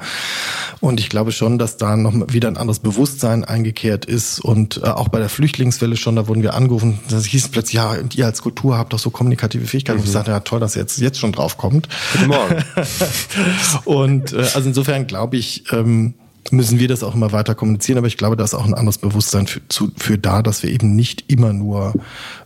Und 0.79 0.99
ich 0.99 1.09
glaube 1.09 1.31
schon, 1.31 1.57
dass 1.57 1.77
da 1.77 1.95
noch 1.95 2.13
wieder 2.33 2.47
ein 2.47 2.57
anderes 2.57 2.79
Bewusstsein 2.79 3.43
eingekehrt 3.43 4.05
ist 4.05 4.39
und 4.39 4.81
äh, 4.83 4.87
auch 4.87 5.09
bei 5.09 5.19
der 5.19 5.29
Flüchtlingswelle 5.29 5.97
schon, 5.97 6.15
da 6.15 6.27
wurden 6.27 6.43
wir 6.43 6.53
angerufen, 6.53 6.99
das 7.09 7.25
hieß 7.25 7.49
plötzlich, 7.49 7.73
ja, 7.73 7.91
und 7.91 8.15
ihr 8.15 8.25
als 8.25 8.41
Kultur 8.41 8.77
habt 8.77 8.93
doch 8.93 8.99
so 8.99 9.09
kommunikative 9.09 9.65
Fähigkeiten. 9.65 9.97
Mhm. 9.97 10.01
Und 10.01 10.07
ich 10.07 10.13
sagte, 10.13 10.31
ja 10.31 10.39
toll, 10.41 10.59
dass 10.59 10.75
ihr 10.75 10.81
jetzt, 10.81 10.97
jetzt 10.99 11.19
schon 11.19 11.31
drauf 11.31 11.57
kommt. 11.57 11.87
Guten 12.13 12.27
Morgen. 12.27 12.63
und 13.85 14.33
äh, 14.33 14.37
also 14.37 14.67
insofern 14.67 15.07
glaube 15.07 15.37
ich, 15.37 15.71
ähm, 15.71 16.13
müssen 16.51 16.79
wir 16.79 16.87
das 16.87 17.03
auch 17.03 17.15
immer 17.15 17.31
weiter 17.31 17.55
kommunizieren. 17.55 17.97
Aber 17.97 18.07
ich 18.07 18.17
glaube, 18.17 18.35
da 18.35 18.43
ist 18.43 18.53
auch 18.53 18.65
ein 18.65 18.73
anderes 18.73 18.97
Bewusstsein 18.97 19.47
für, 19.47 19.61
zu, 19.67 19.91
für 19.97 20.17
da, 20.17 20.41
dass 20.41 20.63
wir 20.63 20.71
eben 20.71 20.95
nicht 20.95 21.25
immer 21.31 21.53
nur 21.53 21.93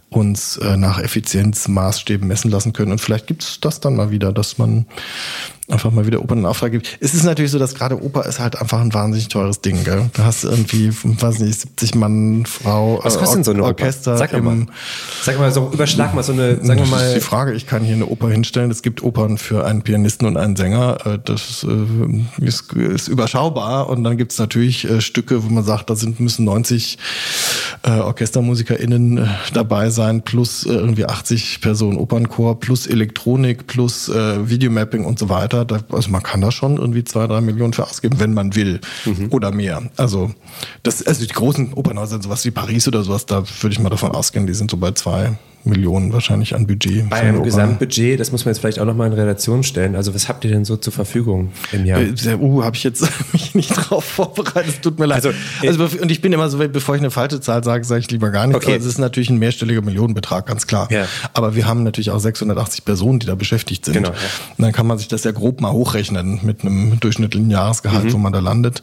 uns 0.10 0.58
äh, 0.58 0.76
nach 0.76 0.99
Effizienzmaßstäben 0.99 2.28
messen 2.28 2.52
lassen 2.52 2.74
können. 2.74 2.91
Und 2.91 2.99
vielleicht 2.99 3.28
gibt 3.28 3.43
es 3.43 3.60
das 3.62 3.80
dann 3.80 3.95
mal 3.95 4.12
wieder, 4.12 4.34
dass 4.34 4.58
man 4.58 4.86
einfach 5.72 5.91
mal 5.91 6.05
wieder 6.05 6.22
Opern 6.22 6.39
in 6.39 6.45
Auftrag 6.45 6.72
gibt. 6.72 6.97
Es 6.99 7.13
ist 7.13 7.24
natürlich 7.24 7.51
so, 7.51 7.59
dass 7.59 7.76
gerade 7.76 8.01
Oper 8.01 8.26
ist 8.26 8.39
halt 8.39 8.59
einfach 8.59 8.80
ein 8.82 8.93
wahnsinnig 8.93 9.28
teures 9.30 9.61
Ding, 9.61 9.84
gell? 9.84 10.09
Du 10.13 10.24
hast 10.24 10.43
irgendwie, 10.43 10.91
weiß 10.91 11.39
nicht, 11.39 11.59
70 11.59 11.95
Mann, 11.95 12.45
Frau, 12.45 12.99
Was 13.03 13.17
kostet 13.17 13.38
denn 13.38 13.43
so 13.43 13.51
eine 13.51 13.63
Orchester. 13.63 14.17
Sag 14.17 14.32
mal. 14.41 14.65
Sag 15.24 15.39
mal, 15.39 15.51
so 15.51 15.72
überschlag 15.74 16.13
mal 16.13 16.24
so 16.24 16.34
eine, 16.34 16.63
sagen 16.63 16.80
wir 16.82 16.88
mal. 16.88 16.97
Das 16.97 17.07
ist 17.09 17.15
die 17.15 17.22
Frage, 17.22 17.53
ich 17.53 17.67
kann 17.67 17.84
hier 17.84 17.95
eine 17.95 18.07
Oper 18.07 18.30
hinstellen. 18.30 18.72
Es 18.72 18.82
gibt 18.82 19.03
Opern 19.03 19.38
für 19.38 19.65
einen 19.65 19.82
Pianisten 19.82 20.28
und 20.28 20.38
einen 20.38 20.55
Sänger. 20.55 20.97
Äh, 21.05 21.19
das 21.24 21.65
äh, 21.67 22.45
ist, 22.45 22.74
ist 22.74 23.07
überschaubar. 23.07 23.89
Und 23.89 24.03
dann 24.03 24.17
gibt 24.17 24.32
es 24.34 24.39
natürlich 24.39 24.89
äh, 24.89 25.01
Stücke, 25.01 25.43
wo 25.43 25.49
man 25.49 25.63
sagt, 25.63 25.89
da 25.89 25.95
sind, 25.95 26.19
müssen 26.19 26.45
90 26.45 26.97
OrchestermusikerInnen 27.84 29.28
dabei 29.53 29.89
sein, 29.89 30.22
plus 30.22 30.65
irgendwie 30.65 31.05
80 31.05 31.61
Personen 31.61 31.97
Opernchor, 31.97 32.59
plus 32.59 32.86
Elektronik, 32.86 33.65
plus 33.65 34.09
Videomapping 34.09 35.03
und 35.03 35.17
so 35.17 35.30
weiter 35.30 35.61
da, 35.66 35.80
also 35.89 36.09
man 36.09 36.24
kann 36.24 36.41
da 36.41 36.51
schon 36.51 36.78
irgendwie 36.78 37.03
zwei, 37.03 37.28
drei 37.28 37.41
Millionen 37.41 37.74
für 37.74 37.84
ausgeben, 37.84 38.20
wenn 38.20 38.34
man 38.34 38.55
will. 38.55 38.82
Mhm. 39.05 39.28
Oder 39.32 39.51
mehr. 39.51 39.84
Also, 39.97 40.32
das, 40.84 41.05
also 41.05 41.26
die 41.26 41.34
großen 41.34 41.74
Opernhäuser, 41.74 42.22
sowas 42.22 42.45
wie 42.45 42.51
Paris 42.51 42.88
oder 42.88 43.03
sowas, 43.03 43.26
da 43.26 43.43
würde 43.62 43.74
ich 43.74 43.80
mal 43.80 43.89
davon 43.89 44.12
ausgehen, 44.12 44.47
die 44.47 44.53
sind 44.53 44.72
so 44.72 44.78
bei 44.78 44.91
zwei 44.91 45.38
Millionen 45.64 46.12
wahrscheinlich 46.14 46.55
an 46.55 46.66
Budget. 46.66 47.09
Bei 47.09 47.18
einem 47.18 47.43
Gesamtbudget, 47.43 48.20
das 48.20 48.32
muss 48.32 48.45
man 48.45 48.53
jetzt 48.53 48.62
vielleicht 48.62 48.80
auch 48.80 48.86
nochmal 48.86 49.07
in 49.07 49.14
Relation 49.14 49.64
stellen. 49.64 49.95
Also 49.95 50.16
was 50.16 50.28
habt 50.28 50.43
ihr 50.43 50.51
denn 50.51 50.66
so 50.66 50.76
zur 50.76 50.91
Verfügung 50.91 51.51
im 51.72 51.86
Jahr? 51.86 52.01
Äh, 52.01 52.36
uh, 52.39 52.64
habe 52.64 52.76
ich 52.76 52.84
jetzt 52.84 53.07
mich 53.34 53.53
nicht 53.53 53.70
drauf 53.70 54.03
vorbereitet. 54.03 54.76
Es 54.76 54.82
tut 54.82 54.97
mir 54.97 55.05
leid. 55.05 55.26
Also, 55.26 55.38
also, 55.66 56.01
und 56.01 56.12
ich 56.12 56.22
bin 56.22 56.34
immer 56.34 56.49
so, 56.49 56.57
bevor 56.57 56.95
ich 56.95 57.01
eine 57.01 57.12
falsche 57.12 57.39
Zahl 57.41 57.64
sage, 57.64 57.84
sage 57.84 58.01
ich 58.01 58.12
lieber 58.12 58.32
gar 58.32 58.47
nichts. 58.47 58.64
Okay. 58.64 58.74
Also 58.74 58.88
es 58.88 58.93
ist 58.93 58.99
natürlich 58.99 59.30
ein 59.30 59.38
mehrstelliger 59.38 59.82
Millionenbetrag, 59.82 60.47
ganz 60.47 60.66
klar. 60.66 60.91
Ja. 60.91 61.07
Aber 61.34 61.55
wir 61.55 61.68
haben 61.68 61.84
natürlich 61.84 62.09
auch 62.09 62.20
680 62.20 62.84
Personen, 62.84 63.20
die 63.20 63.28
da 63.28 63.36
beschäftigt 63.36 63.86
sind. 63.86 63.93
Genau, 63.93 64.09
ja. 64.09 64.16
Und 64.57 64.64
dann 64.64 64.72
kann 64.72 64.88
man 64.88 64.97
sich 64.97 65.07
das 65.07 65.24
ja 65.24 65.32
grob 65.32 65.62
mal 65.62 65.72
hochrechnen 65.72 66.39
mit 66.43 66.62
einem 66.62 66.99
durchschnittlichen 66.99 67.51
Jahresgehalt, 67.51 68.05
mhm. 68.05 68.14
wo 68.14 68.18
man 68.18 68.34
da 68.34 68.39
landet. 68.39 68.82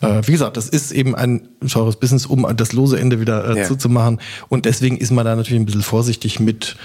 Äh, 0.00 0.22
wie 0.24 0.32
gesagt, 0.32 0.56
das 0.56 0.68
ist 0.68 0.90
eben 0.90 1.14
ein 1.14 1.48
teures 1.68 1.96
Business, 1.96 2.24
um 2.24 2.46
das 2.56 2.72
lose 2.72 2.98
Ende 2.98 3.20
wieder 3.20 3.54
äh, 3.54 3.60
ja. 3.60 3.64
zuzumachen. 3.66 4.20
Und 4.48 4.64
deswegen 4.64 4.96
ist 4.96 5.10
man 5.10 5.24
da 5.24 5.36
natürlich 5.36 5.60
ein 5.60 5.66
bisschen 5.66 5.82
vorsichtig 5.82 6.13
mit 6.40 6.76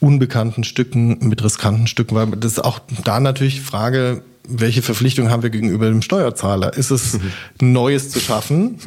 unbekannten 0.00 0.64
Stücken, 0.64 1.18
mit 1.28 1.42
riskanten 1.42 1.86
Stücken, 1.86 2.14
weil 2.14 2.26
das 2.28 2.52
ist 2.52 2.64
auch 2.64 2.80
da 3.04 3.20
natürlich 3.20 3.60
Frage, 3.60 4.22
welche 4.48 4.80
Verpflichtung 4.80 5.30
haben 5.30 5.42
wir 5.42 5.50
gegenüber 5.50 5.86
dem 5.86 6.00
Steuerzahler? 6.00 6.74
Ist 6.74 6.90
es 6.90 7.18
Neues 7.60 8.10
zu 8.10 8.18
schaffen? 8.18 8.78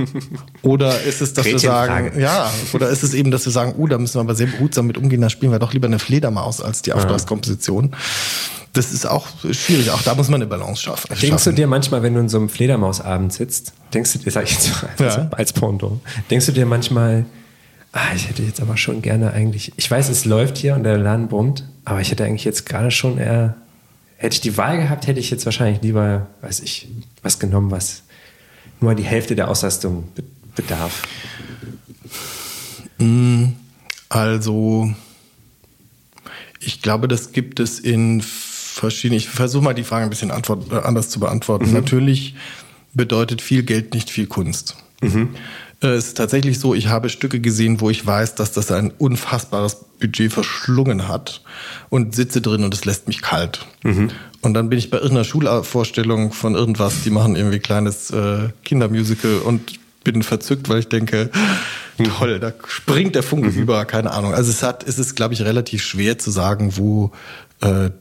Oder 0.63 1.01
ist 1.01 1.21
es, 1.21 1.33
dass 1.33 1.45
wir 1.45 1.59
sagen, 1.59 2.19
ja, 2.19 2.51
oder 2.73 2.89
ist 2.89 3.03
es 3.03 3.13
eben, 3.13 3.29
dass 3.29 3.45
wir 3.45 3.51
sagen, 3.51 3.75
uh, 3.77 3.87
da 3.87 3.97
müssen 3.99 4.15
wir 4.15 4.21
aber 4.21 4.33
sehr 4.33 4.47
behutsam 4.47 4.87
mit 4.87 4.97
umgehen, 4.97 5.21
da 5.21 5.29
spielen 5.29 5.51
wir 5.51 5.59
doch 5.59 5.73
lieber 5.73 5.87
eine 5.87 5.99
Fledermaus 5.99 6.61
als 6.61 6.81
die 6.81 6.93
Auftragskomposition. 6.93 7.95
Das 8.73 8.93
ist 8.93 9.05
auch 9.05 9.27
schwierig. 9.51 9.91
Auch 9.91 10.01
da 10.01 10.15
muss 10.15 10.29
man 10.29 10.41
eine 10.41 10.47
Balance 10.47 10.81
schaffen. 10.81 11.13
Denkst 11.21 11.43
du 11.43 11.51
dir 11.51 11.67
manchmal, 11.67 12.01
wenn 12.03 12.13
du 12.13 12.21
in 12.21 12.29
so 12.29 12.37
einem 12.37 12.49
Fledermausabend 12.49 13.33
sitzt, 13.33 13.73
denkst 13.93 14.13
du 14.13 14.19
dir, 14.19 14.31
sag 14.31 14.45
ich 14.45 14.53
jetzt 14.53 14.71
mal, 14.71 15.05
ja. 15.05 15.29
als 15.31 15.53
Pendant, 15.53 15.99
denkst 16.29 16.47
du 16.47 16.51
dir 16.53 16.65
manchmal, 16.65 17.25
ah, 17.91 18.13
ich 18.15 18.29
hätte 18.29 18.43
jetzt 18.43 18.61
aber 18.61 18.77
schon 18.77 19.01
gerne 19.01 19.31
eigentlich, 19.31 19.73
ich 19.75 19.89
weiß, 19.89 20.09
es 20.09 20.25
läuft 20.25 20.57
hier 20.57 20.75
und 20.75 20.83
der 20.83 20.97
Laden 20.97 21.27
brummt, 21.27 21.65
aber 21.85 22.01
ich 22.01 22.11
hätte 22.11 22.23
eigentlich 22.23 22.45
jetzt 22.45 22.65
gerade 22.65 22.91
schon 22.91 23.17
eher, 23.17 23.55
hätte 24.17 24.35
ich 24.35 24.41
die 24.41 24.57
Wahl 24.57 24.77
gehabt, 24.77 25.07
hätte 25.07 25.19
ich 25.19 25.29
jetzt 25.29 25.45
wahrscheinlich 25.45 25.81
lieber, 25.81 26.27
weiß 26.41 26.61
ich, 26.61 26.87
was 27.21 27.39
genommen, 27.39 27.71
was 27.71 28.03
nur 28.79 28.95
die 28.95 29.03
Hälfte 29.03 29.35
der 29.35 29.49
Auslastung 29.49 30.07
bedarf. 30.55 31.03
Mm, 32.97 33.49
also, 34.09 34.93
ich 36.59 36.81
glaube, 36.81 37.07
das 37.07 37.31
gibt 37.31 37.59
es 37.59 37.79
in 37.79 38.21
verschiedenen, 38.21 39.17
ich 39.17 39.29
versuche 39.29 39.63
mal 39.63 39.73
die 39.73 39.83
Frage 39.83 40.05
ein 40.05 40.09
bisschen 40.09 40.31
antwort, 40.31 40.71
äh, 40.71 40.75
anders 40.75 41.09
zu 41.09 41.19
beantworten. 41.19 41.67
Mhm. 41.67 41.73
Natürlich 41.73 42.35
bedeutet 42.93 43.41
viel 43.41 43.63
Geld 43.63 43.93
nicht 43.93 44.09
viel 44.09 44.27
Kunst. 44.27 44.77
Mhm. 45.01 45.29
Äh, 45.81 45.87
es 45.87 46.07
ist 46.09 46.17
tatsächlich 46.17 46.59
so, 46.59 46.73
ich 46.73 46.87
habe 46.87 47.09
Stücke 47.09 47.39
gesehen, 47.39 47.81
wo 47.81 47.89
ich 47.89 48.05
weiß, 48.05 48.35
dass 48.35 48.51
das 48.51 48.71
ein 48.71 48.91
unfassbares 48.97 49.77
Budget 49.99 50.31
verschlungen 50.31 51.07
hat 51.07 51.41
und 51.89 52.15
sitze 52.15 52.41
drin 52.41 52.63
und 52.63 52.73
es 52.73 52.85
lässt 52.85 53.07
mich 53.07 53.21
kalt. 53.21 53.65
Mhm. 53.83 54.09
Und 54.41 54.53
dann 54.53 54.69
bin 54.69 54.79
ich 54.79 54.89
bei 54.89 54.97
irgendeiner 54.97 55.23
Schulvorstellung 55.23 56.33
von 56.33 56.55
irgendwas, 56.55 57.03
die 57.03 57.11
machen 57.11 57.35
irgendwie 57.35 57.59
kleines 57.59 58.09
äh, 58.11 58.49
Kindermusical 58.63 59.39
und 59.39 59.79
bin 60.03 60.23
verzückt, 60.23 60.67
weil 60.69 60.79
ich 60.79 60.89
denke, 60.89 61.29
mhm. 61.97 62.05
toll, 62.05 62.39
da 62.39 62.51
springt 62.67 63.13
der 63.13 63.23
Funke 63.23 63.49
mhm. 63.49 63.61
über, 63.61 63.85
keine 63.85 64.11
Ahnung. 64.11 64.33
Also 64.33 64.49
es 64.49 64.63
hat, 64.63 64.87
es 64.87 64.97
ist, 64.97 65.15
glaube 65.15 65.35
ich, 65.35 65.43
relativ 65.43 65.83
schwer 65.83 66.17
zu 66.17 66.31
sagen, 66.31 66.75
wo 66.77 67.11
äh, 67.61 67.91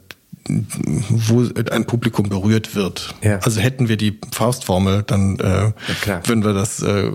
wo 1.08 1.46
ein 1.70 1.84
Publikum 1.86 2.28
berührt 2.28 2.74
wird. 2.74 3.14
Ja. 3.22 3.38
Also 3.38 3.60
hätten 3.60 3.88
wir 3.88 3.96
die 3.96 4.18
Faustformel, 4.32 5.02
dann 5.02 5.38
äh, 5.38 5.72
ja, 6.06 6.20
würden 6.26 6.44
wir 6.44 6.52
das 6.52 6.82
äh, 6.82 7.10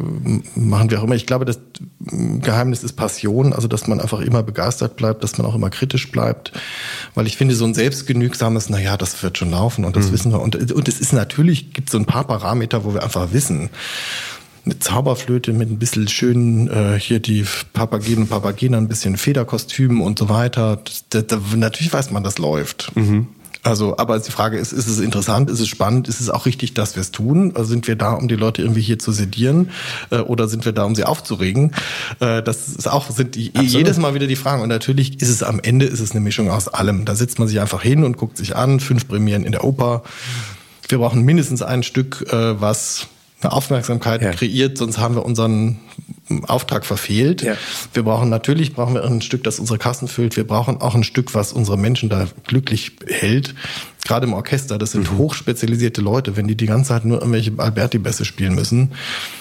machen 0.55 0.89
wir 0.89 0.99
auch 0.99 1.03
immer. 1.03 1.15
Ich 1.15 1.25
glaube, 1.25 1.45
das 1.45 1.59
Geheimnis 1.99 2.83
ist 2.83 2.93
Passion, 2.93 3.53
also 3.53 3.67
dass 3.67 3.87
man 3.87 3.99
einfach 3.99 4.21
immer 4.21 4.43
begeistert 4.43 4.95
bleibt, 4.95 5.23
dass 5.23 5.37
man 5.37 5.47
auch 5.47 5.55
immer 5.55 5.69
kritisch 5.69 6.11
bleibt, 6.11 6.51
weil 7.13 7.27
ich 7.27 7.37
finde 7.37 7.55
so 7.55 7.65
ein 7.65 7.73
selbstgenügsames, 7.73 8.69
na 8.69 8.79
ja, 8.79 8.97
das 8.97 9.21
wird 9.23 9.37
schon 9.37 9.51
laufen 9.51 9.85
und 9.85 9.95
das 9.95 10.07
mhm. 10.07 10.13
wissen 10.13 10.31
wir 10.31 10.41
und 10.41 10.71
und 10.71 10.87
es 10.87 10.99
ist 10.99 11.13
natürlich 11.13 11.73
gibt 11.73 11.89
so 11.89 11.97
ein 11.97 12.05
paar 12.05 12.25
Parameter, 12.25 12.85
wo 12.85 12.93
wir 12.93 13.03
einfach 13.03 13.33
wissen 13.33 13.69
eine 14.65 14.79
Zauberflöte 14.79 15.53
mit 15.53 15.69
ein 15.69 15.79
bisschen 15.79 16.07
schönen, 16.07 16.67
äh, 16.67 16.99
hier 16.99 17.19
die 17.19 17.45
Papagenen 17.73 18.23
und 18.23 18.29
Papagenen, 18.29 18.85
ein 18.85 18.87
bisschen 18.87 19.17
Federkostümen 19.17 20.01
und 20.01 20.19
so 20.19 20.29
weiter. 20.29 20.79
Das, 21.09 21.27
das, 21.27 21.41
natürlich 21.55 21.93
weiß 21.93 22.11
man, 22.11 22.23
das 22.23 22.37
läuft. 22.37 22.91
Mhm. 22.95 23.27
Also, 23.65 23.97
aber 23.97 24.19
die 24.19 24.29
Frage 24.29 24.59
ist, 24.59 24.73
ist 24.73 24.85
es 24.85 24.99
interessant, 24.99 25.49
ist 25.49 25.59
es 25.59 25.67
spannend, 25.67 26.07
ist 26.07 26.19
es 26.19 26.29
auch 26.29 26.45
richtig, 26.45 26.75
dass 26.75 26.95
wir 26.95 27.01
es 27.01 27.09
tun? 27.09 27.53
Also 27.55 27.69
sind 27.69 27.87
wir 27.87 27.95
da, 27.95 28.13
um 28.13 28.27
die 28.27 28.35
Leute 28.35 28.61
irgendwie 28.61 28.81
hier 28.81 28.99
zu 28.99 29.11
sedieren 29.11 29.71
äh, 30.11 30.17
oder 30.17 30.47
sind 30.47 30.65
wir 30.65 30.71
da, 30.71 30.83
um 30.83 30.93
sie 30.93 31.03
aufzuregen? 31.03 31.71
Äh, 32.19 32.43
das 32.43 32.67
ist 32.67 32.87
auch 32.87 33.09
sind 33.09 33.33
die, 33.33 33.51
jedes 33.59 33.97
Mal 33.97 34.13
wieder 34.13 34.27
die 34.27 34.35
Fragen. 34.35 34.61
Und 34.61 34.69
natürlich 34.69 35.19
ist 35.19 35.29
es 35.29 35.41
am 35.41 35.59
Ende 35.59 35.87
ist 35.87 35.99
es 35.99 36.11
eine 36.11 36.19
Mischung 36.19 36.51
aus 36.51 36.67
allem. 36.67 37.05
Da 37.05 37.15
sitzt 37.15 37.39
man 37.39 37.47
sich 37.47 37.59
einfach 37.59 37.81
hin 37.81 38.03
und 38.03 38.17
guckt 38.17 38.37
sich 38.37 38.55
an, 38.55 38.79
fünf 38.79 39.07
Premieren 39.07 39.43
in 39.43 39.51
der 39.51 39.63
Oper. 39.63 40.03
Wir 40.87 40.99
brauchen 40.99 41.23
mindestens 41.23 41.63
ein 41.63 41.81
Stück, 41.81 42.23
äh, 42.31 42.61
was 42.61 43.07
eine 43.45 43.53
Aufmerksamkeit 43.53 44.21
ja. 44.21 44.31
kreiert, 44.31 44.77
sonst 44.77 44.97
haben 44.97 45.15
wir 45.15 45.25
unseren 45.25 45.79
Auftrag 46.47 46.85
verfehlt. 46.85 47.43
Ja. 47.43 47.55
Wir 47.93 48.03
brauchen 48.03 48.29
natürlich 48.29 48.73
brauchen 48.73 48.95
wir 48.95 49.03
ein 49.03 49.21
Stück, 49.21 49.43
das 49.43 49.59
unsere 49.59 49.77
Kassen 49.77 50.07
füllt. 50.07 50.35
Wir 50.35 50.45
brauchen 50.45 50.81
auch 50.81 50.95
ein 50.95 51.03
Stück, 51.03 51.35
was 51.35 51.53
unsere 51.53 51.77
Menschen 51.77 52.09
da 52.09 52.27
glücklich 52.45 52.93
hält. 53.07 53.53
Gerade 54.05 54.27
im 54.27 54.33
Orchester, 54.33 54.77
das 54.77 54.91
sind 54.91 55.11
mhm. 55.11 55.17
hochspezialisierte 55.17 55.99
Leute. 55.99 56.37
Wenn 56.37 56.47
die 56.47 56.55
die 56.55 56.67
ganze 56.67 56.89
Zeit 56.89 57.05
nur 57.05 57.19
irgendwelche 57.19 57.51
Alberti-Bässe 57.57 58.23
spielen 58.23 58.53
müssen, 58.53 58.91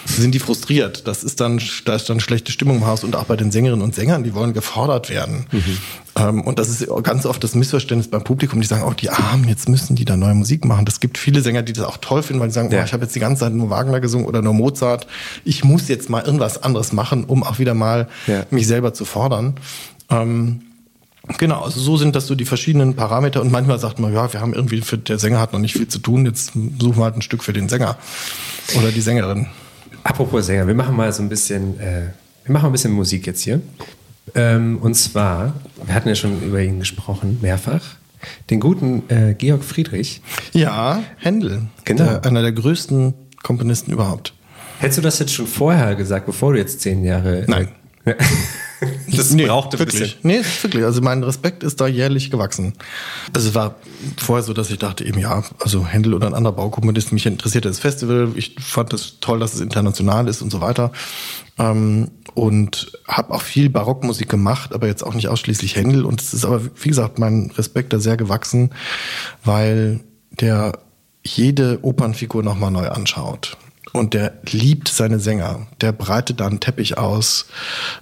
sind 0.07 0.35
die 0.35 0.39
frustriert. 0.39 1.07
Das 1.07 1.23
ist 1.23 1.41
dann, 1.41 1.61
da 1.85 1.95
ist 1.95 2.09
dann 2.09 2.19
schlechte 2.19 2.51
Stimmung 2.51 2.79
im 2.79 2.87
Haus 2.87 3.05
und 3.05 3.15
auch 3.15 3.25
bei 3.25 3.37
den 3.37 3.53
Sängerinnen 3.53 3.85
und 3.85 3.95
Sängern, 3.95 4.25
die 4.25 4.35
wollen 4.35 4.55
gefordert 4.55 5.11
werden. 5.11 5.45
Mhm. 5.53 5.79
Ähm, 6.17 6.41
und 6.41 6.59
das 6.59 6.69
ist 6.71 6.87
ganz 7.03 7.27
oft 7.27 7.45
das 7.45 7.55
Missverständnis 7.55 8.09
beim 8.09 8.25
Publikum, 8.25 8.61
die 8.63 8.67
sagen, 8.67 8.85
oh, 8.89 8.95
die 8.95 9.11
Armen, 9.11 9.49
jetzt 9.49 9.69
müssen 9.69 9.97
die 9.97 10.07
da 10.07 10.17
neue 10.17 10.35
Musik 10.35 10.65
machen. 10.65 10.87
Das 10.87 10.99
gibt 10.99 11.19
viele 11.19 11.43
Sänger, 11.43 11.63
die 11.63 11.75
das 11.75 11.85
auch 11.85 11.99
toll 11.99 12.23
finden, 12.23 12.41
weil 12.41 12.49
die 12.49 12.55
sagen, 12.55 12.71
ja. 12.73 12.81
oh, 12.81 12.85
ich 12.85 12.95
habe 12.95 13.05
jetzt 13.05 13.15
die 13.15 13.21
ganze 13.21 13.41
Zeit 13.41 13.53
nur 13.53 13.69
Wagner 13.69 14.01
gesungen 14.01 14.27
oder 14.27 14.41
nur 14.41 14.55
Mozart. 14.55 15.07
Ich 15.45 15.63
muss 15.63 15.89
jetzt 15.89 16.09
mal 16.09 16.25
irgendwas 16.25 16.63
anderes 16.63 16.95
machen, 16.95 17.25
um 17.25 17.43
auch 17.43 17.59
wieder 17.59 17.75
mal 17.75 18.09
ja. 18.27 18.47
mich 18.51 18.67
selber 18.67 18.95
zu 18.95 19.05
fordern. 19.05 19.57
Ähm, 20.09 20.63
Genau, 21.39 21.63
also 21.63 21.81
so 21.81 21.97
sind 21.97 22.15
das 22.15 22.27
so 22.27 22.35
die 22.35 22.45
verschiedenen 22.45 22.95
Parameter 22.95 23.41
und 23.41 23.51
manchmal 23.51 23.79
sagt 23.79 23.99
man, 23.99 24.13
ja, 24.13 24.31
wir 24.33 24.41
haben 24.41 24.53
irgendwie, 24.53 24.83
für, 24.83 24.99
der 24.99 25.19
Sänger 25.19 25.41
hat 25.41 25.53
noch 25.53 25.61
nicht 25.61 25.73
viel 25.73 25.89
zu 25.89 25.99
tun, 25.99 26.27
jetzt 26.27 26.53
suchen 26.53 26.97
wir 26.99 27.05
halt 27.05 27.17
ein 27.17 27.23
Stück 27.23 27.43
für 27.43 27.55
den 27.55 27.69
Sänger 27.69 27.97
oder 28.77 28.93
die 28.93 29.01
Sängerin. 29.01 29.47
Apropos 30.03 30.45
Sänger, 30.45 30.67
wir 30.67 30.75
machen 30.75 30.95
mal 30.95 31.11
so 31.13 31.23
ein 31.23 31.31
bisschen, 31.31 31.81
äh, 31.81 32.11
wir 32.45 32.53
machen 32.53 32.67
ein 32.67 32.73
bisschen 32.73 32.93
Musik 32.93 33.27
jetzt 33.27 33.41
hier. 33.41 33.63
Ähm, 34.35 34.79
und 34.83 34.95
zwar, 34.95 35.55
wir 35.85 35.95
hatten 35.95 36.09
ja 36.09 36.15
schon 36.15 36.43
über 36.43 36.61
ihn 36.61 36.79
gesprochen, 36.79 37.39
mehrfach, 37.41 37.83
den 38.51 38.61
guten 38.61 39.09
äh, 39.09 39.35
Georg 39.35 39.65
Friedrich. 39.65 40.21
Ja, 40.53 41.03
Händel. 41.17 41.63
Genau. 41.85 42.05
Der, 42.05 42.25
einer 42.25 42.43
der 42.43 42.53
größten 42.53 43.15
Komponisten 43.43 43.93
überhaupt. 43.93 44.35
Hättest 44.79 44.99
du 44.99 45.03
das 45.03 45.19
jetzt 45.19 45.33
schon 45.33 45.47
vorher 45.47 45.95
gesagt, 45.95 46.27
bevor 46.27 46.53
du 46.53 46.59
jetzt 46.59 46.81
zehn 46.81 47.05
Jahre. 47.05 47.45
Nein. 47.49 47.69
Äh, 48.07 48.17
das 49.09 49.31
nee, 49.31 49.47
brauchte 49.47 49.79
wirklich. 49.79 50.01
Bisschen. 50.01 50.19
Nee, 50.23 50.43
wirklich. 50.63 50.85
Also 50.85 51.01
mein 51.01 51.23
Respekt 51.23 51.63
ist 51.63 51.81
da 51.81 51.87
jährlich 51.87 52.31
gewachsen. 52.31 52.75
Also 53.35 53.49
es 53.49 53.55
war 53.55 53.77
vorher 54.17 54.43
so, 54.43 54.53
dass 54.53 54.71
ich 54.71 54.79
dachte 54.79 55.05
eben, 55.05 55.19
ja, 55.19 55.43
also 55.61 55.87
Händel 55.87 56.15
oder 56.15 56.27
ein 56.27 56.35
anderer 56.35 56.55
Baukomponist, 56.55 57.13
mich 57.13 57.27
interessierte 57.27 57.69
das 57.69 57.79
Festival. 57.79 58.33
Ich 58.35 58.57
fand 58.61 58.93
es 58.93 59.21
toll, 59.21 59.41
dass 59.41 59.55
es 59.55 59.61
international 59.61 60.29
ist 60.29 60.43
und 60.43 60.51
so 60.51 60.61
weiter. 60.61 60.93
Ähm, 61.59 62.11
und 62.35 62.93
habe 63.07 63.33
auch 63.33 63.43
viel 63.43 63.71
Barockmusik 63.71 64.29
gemacht, 64.29 64.75
aber 64.75 64.87
jetzt 64.89 65.05
auch 65.05 65.15
nicht 65.15 65.29
ausschließlich 65.29 65.77
Händel. 65.77 66.05
Und 66.05 66.21
es 66.21 66.35
ist 66.35 66.45
aber, 66.45 66.61
wie 66.65 66.89
gesagt, 66.89 67.19
mein 67.19 67.53
Respekt 67.57 67.93
da 67.93 68.01
sehr 68.01 68.17
gewachsen, 68.17 68.71
weil 69.45 70.01
der 70.41 70.79
jede 71.23 71.79
Opernfigur 71.83 72.43
nochmal 72.43 72.71
neu 72.71 72.89
anschaut 72.89 73.57
und 73.95 74.13
der 74.13 74.33
liebt 74.51 74.89
seine 74.89 75.21
Sänger. 75.21 75.69
Der 75.81 75.93
breitet 75.93 76.41
da 76.41 76.49
einen 76.49 76.59
Teppich 76.59 76.99
aus, 76.99 77.47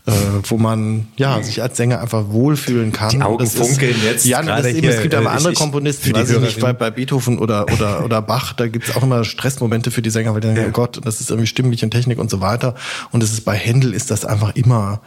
äh, 0.07 0.13
wo 0.45 0.57
man 0.57 1.09
ja 1.19 1.43
sich 1.43 1.61
als 1.61 1.77
Sänger 1.77 2.01
einfach 2.01 2.31
wohlfühlen 2.31 2.93
kann. 2.93 3.11
Die 3.11 3.21
Augen 3.21 3.47
funkeln 3.47 3.91
ist, 3.91 4.03
jetzt. 4.03 4.25
Ja, 4.25 4.41
das 4.41 4.65
ist 4.65 4.77
eben, 4.77 4.89
es 4.89 5.03
gibt 5.03 5.15
aber 5.15 5.27
äh, 5.27 5.37
andere 5.37 5.53
ich, 5.53 5.59
Komponisten, 5.59 6.07
die 6.07 6.15
weiß 6.15 6.31
ich 6.31 6.41
nicht, 6.41 6.61
bei, 6.61 6.73
bei 6.73 6.91
Beethoven 6.91 7.39
oder, 7.39 7.67
oder, 7.71 8.07
oder 8.07 8.23
Bach, 8.23 8.55
da 8.55 8.69
gibt's 8.69 8.97
auch 8.97 9.03
immer 9.03 9.23
Stressmomente 9.25 9.91
für 9.91 10.01
die 10.01 10.09
Sänger, 10.09 10.33
weil 10.33 10.41
die 10.41 10.47
denken, 10.47 10.63
ja. 10.63 10.69
oh 10.69 10.73
Gott, 10.73 10.99
das 11.05 11.21
ist 11.21 11.29
irgendwie 11.29 11.47
stimmlich 11.47 11.85
und 11.85 11.91
Technik 11.91 12.19
und 12.19 12.31
so 12.31 12.41
weiter. 12.41 12.75
Und 13.11 13.23
es 13.23 13.31
ist 13.31 13.45
bei 13.45 13.55
Händel 13.55 13.93
ist 13.93 14.11
das 14.11 14.25
einfach 14.25 14.57
immer 14.57 15.03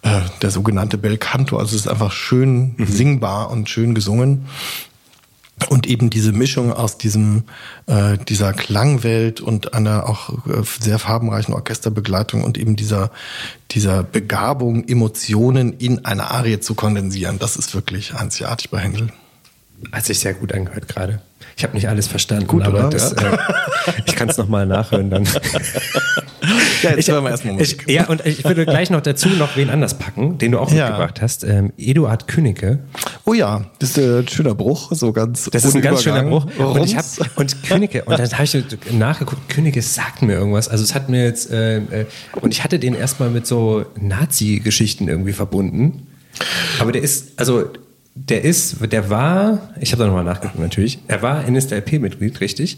äh, 0.00 0.20
der 0.40 0.50
sogenannte 0.50 0.96
Bel 0.96 1.18
Canto. 1.18 1.58
Also 1.58 1.76
es 1.76 1.82
ist 1.82 1.88
einfach 1.88 2.10
schön 2.10 2.74
mhm. 2.78 2.86
singbar 2.86 3.50
und 3.50 3.68
schön 3.68 3.94
gesungen. 3.94 4.46
Und 5.68 5.86
eben 5.86 6.10
diese 6.10 6.32
Mischung 6.32 6.72
aus 6.72 6.98
diesem, 6.98 7.44
äh, 7.86 8.18
dieser 8.28 8.52
Klangwelt 8.52 9.40
und 9.40 9.74
einer 9.74 10.08
auch 10.08 10.30
äh, 10.46 10.62
sehr 10.80 10.98
farbenreichen 10.98 11.54
Orchesterbegleitung 11.54 12.42
und 12.44 12.58
eben 12.58 12.76
dieser, 12.76 13.10
dieser 13.70 14.02
Begabung, 14.02 14.86
Emotionen 14.88 15.72
in 15.74 16.04
eine 16.04 16.30
Arie 16.30 16.60
zu 16.60 16.74
kondensieren, 16.74 17.38
das 17.38 17.56
ist 17.56 17.74
wirklich 17.74 18.14
einzigartig 18.14 18.70
bei 18.70 18.78
Händel. 18.78 19.08
Hat 19.90 20.04
sich 20.04 20.20
sehr 20.20 20.34
gut 20.34 20.52
angehört 20.52 20.86
gerade. 20.88 21.20
Ich 21.56 21.64
habe 21.64 21.74
nicht 21.74 21.88
alles 21.88 22.06
verstanden, 22.06 22.46
gut, 22.46 22.62
aber 22.62 22.88
das, 22.88 23.12
äh, 23.12 23.36
ich 24.06 24.16
kann 24.16 24.28
es 24.28 24.38
nochmal 24.38 24.66
nachhören 24.66 25.10
dann. 25.10 25.24
ja, 26.82 26.90
jetzt 26.90 26.98
ich, 27.00 27.08
hören 27.08 27.24
wir 27.24 27.30
erstmal 27.30 27.54
Musik. 27.54 27.84
Ich, 27.86 27.94
ja, 27.94 28.06
und 28.06 28.24
ich 28.24 28.44
würde 28.44 28.64
gleich 28.64 28.90
noch 28.90 29.00
dazu 29.00 29.28
noch 29.28 29.56
wen 29.56 29.70
anders 29.70 29.98
packen, 29.98 30.38
den 30.38 30.52
du 30.52 30.58
auch 30.58 30.70
ja. 30.70 30.86
mitgebracht 30.86 31.20
hast. 31.20 31.44
Ähm, 31.44 31.72
Eduard 31.76 32.28
Künnecke. 32.28 32.78
Oh 33.24 33.34
ja, 33.34 33.64
das 33.78 33.90
ist 33.90 33.98
ein 33.98 34.26
schöner 34.26 34.54
Bruch, 34.54 34.90
so 34.92 35.12
ganz. 35.12 35.48
Das 35.50 35.64
ist 35.64 35.76
ein 35.76 35.82
ganz 35.82 36.02
schöner 36.02 36.24
Bruch. 36.24 36.46
Und, 36.58 36.84
ich 36.84 36.96
hab, 36.96 37.04
und 37.36 37.62
Künnecke, 37.62 38.04
und 38.04 38.18
dann 38.18 38.32
habe 38.32 38.44
ich 38.44 38.56
nachgeguckt, 38.92 39.48
Künnecke 39.48 39.80
sagt 39.80 40.22
mir 40.22 40.34
irgendwas. 40.34 40.68
Also 40.68 40.82
es 40.82 40.94
hat 40.94 41.08
mir 41.08 41.24
jetzt, 41.24 41.50
äh, 41.50 41.78
äh, 41.78 42.06
und 42.40 42.52
ich 42.52 42.64
hatte 42.64 42.80
den 42.80 42.94
erstmal 42.94 43.30
mit 43.30 43.46
so 43.46 43.84
Nazi-Geschichten 44.00 45.08
irgendwie 45.08 45.32
verbunden. 45.32 46.08
Aber 46.80 46.90
der 46.90 47.02
ist, 47.02 47.38
also 47.38 47.66
der 48.14 48.44
ist, 48.44 48.76
der 48.92 49.08
war, 49.08 49.70
ich 49.80 49.92
habe 49.92 50.02
da 50.02 50.06
nochmal 50.06 50.24
nachgeguckt 50.24 50.58
natürlich, 50.58 50.98
er 51.08 51.22
war 51.22 51.48
NSDAP-Mitglied, 51.50 52.42
richtig, 52.42 52.76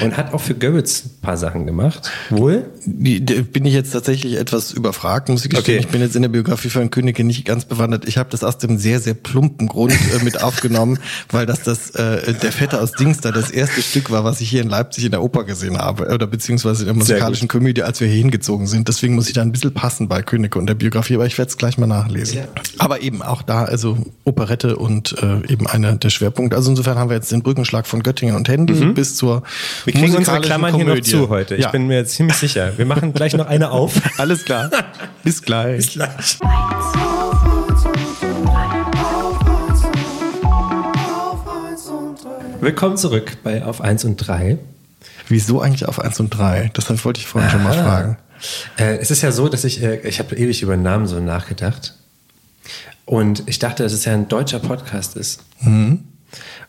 und 0.00 0.16
hat 0.16 0.32
auch 0.32 0.40
für 0.40 0.54
Goebbels 0.54 1.06
ein 1.06 1.20
paar 1.22 1.36
Sachen 1.36 1.66
gemacht. 1.66 2.12
Wohl? 2.30 2.66
Bin 2.86 3.64
ich 3.64 3.74
jetzt 3.74 3.90
tatsächlich 3.90 4.36
etwas 4.36 4.72
überfragt, 4.72 5.28
muss 5.28 5.44
ich 5.44 5.50
gestehen. 5.50 5.78
Okay. 5.78 5.86
Ich 5.86 5.90
bin 5.90 6.00
jetzt 6.00 6.14
in 6.14 6.22
der 6.22 6.28
Biografie 6.28 6.68
von 6.68 6.88
Könige 6.90 7.24
nicht 7.24 7.44
ganz 7.44 7.64
bewandert. 7.64 8.06
Ich 8.06 8.16
habe 8.16 8.30
das 8.30 8.44
aus 8.44 8.58
dem 8.58 8.78
sehr, 8.78 9.00
sehr 9.00 9.14
plumpen 9.14 9.66
Grund 9.66 9.92
äh, 9.92 10.22
mit 10.22 10.40
aufgenommen, 10.42 11.00
weil 11.30 11.46
das 11.46 11.62
das 11.62 11.90
äh, 11.90 12.34
der 12.34 12.52
Vetter 12.52 12.80
aus 12.80 12.92
Dingster 12.92 13.32
das 13.32 13.50
erste 13.50 13.82
Stück 13.82 14.12
war, 14.12 14.22
was 14.22 14.40
ich 14.40 14.48
hier 14.48 14.62
in 14.62 14.68
Leipzig 14.68 15.04
in 15.04 15.10
der 15.10 15.22
Oper 15.22 15.42
gesehen 15.42 15.78
habe, 15.78 16.06
oder 16.14 16.28
beziehungsweise 16.28 16.82
in 16.82 16.86
der 16.86 16.94
musikalischen 16.94 17.48
Komödie, 17.48 17.82
als 17.82 18.00
wir 18.00 18.06
hier 18.06 18.18
hingezogen 18.18 18.68
sind. 18.68 18.86
Deswegen 18.86 19.16
muss 19.16 19.26
ich 19.26 19.34
da 19.34 19.42
ein 19.42 19.50
bisschen 19.50 19.74
passen 19.74 20.06
bei 20.06 20.22
Könige 20.22 20.60
und 20.60 20.66
der 20.68 20.74
Biografie, 20.74 21.16
aber 21.16 21.26
ich 21.26 21.36
werde 21.38 21.48
es 21.48 21.58
gleich 21.58 21.76
mal 21.76 21.88
nachlesen. 21.88 22.38
Ja. 22.38 22.44
Aber 22.78 23.00
eben 23.00 23.20
auch 23.22 23.42
da, 23.42 23.64
also 23.64 23.98
Operette 24.22 24.75
und 24.76 25.16
äh, 25.22 25.52
eben 25.52 25.66
einer 25.66 25.94
der 25.96 26.10
Schwerpunkte. 26.10 26.56
Also 26.56 26.70
insofern 26.70 26.98
haben 26.98 27.10
wir 27.10 27.16
jetzt 27.16 27.32
den 27.32 27.42
Brückenschlag 27.42 27.86
von 27.86 28.02
Göttingen 28.02 28.36
und 28.36 28.48
Händel 28.48 28.76
mhm. 28.76 28.94
bis 28.94 29.16
zur 29.16 29.42
Wir 29.84 29.92
kriegen 29.92 30.14
unsere 30.14 30.40
Klammern 30.40 30.72
Komödie. 30.72 31.02
hier 31.10 31.18
noch 31.18 31.26
zu 31.26 31.28
heute. 31.28 31.56
Ich 31.56 31.64
ja. 31.64 31.70
bin 31.70 31.86
mir 31.86 32.04
ziemlich 32.04 32.36
sicher. 32.36 32.72
Wir 32.76 32.86
machen 32.86 33.12
gleich 33.12 33.34
noch 33.34 33.46
eine 33.46 33.70
auf. 33.70 33.94
Alles 34.18 34.44
klar. 34.44 34.70
Bis 35.22 35.42
gleich. 35.42 35.76
Bis 35.76 35.90
gleich. 35.92 36.38
Willkommen 42.60 42.96
zurück 42.96 43.38
bei 43.44 43.64
Auf 43.64 43.80
1 43.80 44.04
und 44.04 44.16
3. 44.16 44.58
Wieso 45.28 45.60
eigentlich 45.60 45.86
auf 45.86 46.00
1 46.00 46.20
und 46.20 46.30
3? 46.30 46.70
Das 46.72 47.04
wollte 47.04 47.20
ich 47.20 47.26
vorhin 47.26 47.48
ah. 47.48 47.52
schon 47.52 47.62
mal 47.62 47.72
fragen. 47.72 48.16
Äh, 48.78 48.96
es 48.96 49.10
ist 49.10 49.22
ja 49.22 49.32
so, 49.32 49.48
dass 49.48 49.64
ich, 49.64 49.82
äh, 49.82 50.00
ich 50.06 50.18
habe 50.18 50.36
ewig 50.36 50.62
über 50.62 50.76
den 50.76 50.82
Namen 50.82 51.06
so 51.06 51.20
nachgedacht. 51.20 51.94
Und 53.06 53.44
ich 53.46 53.58
dachte, 53.58 53.84
dass 53.84 53.92
es 53.92 54.04
ja 54.04 54.12
ein 54.12 54.28
deutscher 54.28 54.58
Podcast 54.58 55.16
ist. 55.16 55.40
Mhm. 55.60 56.04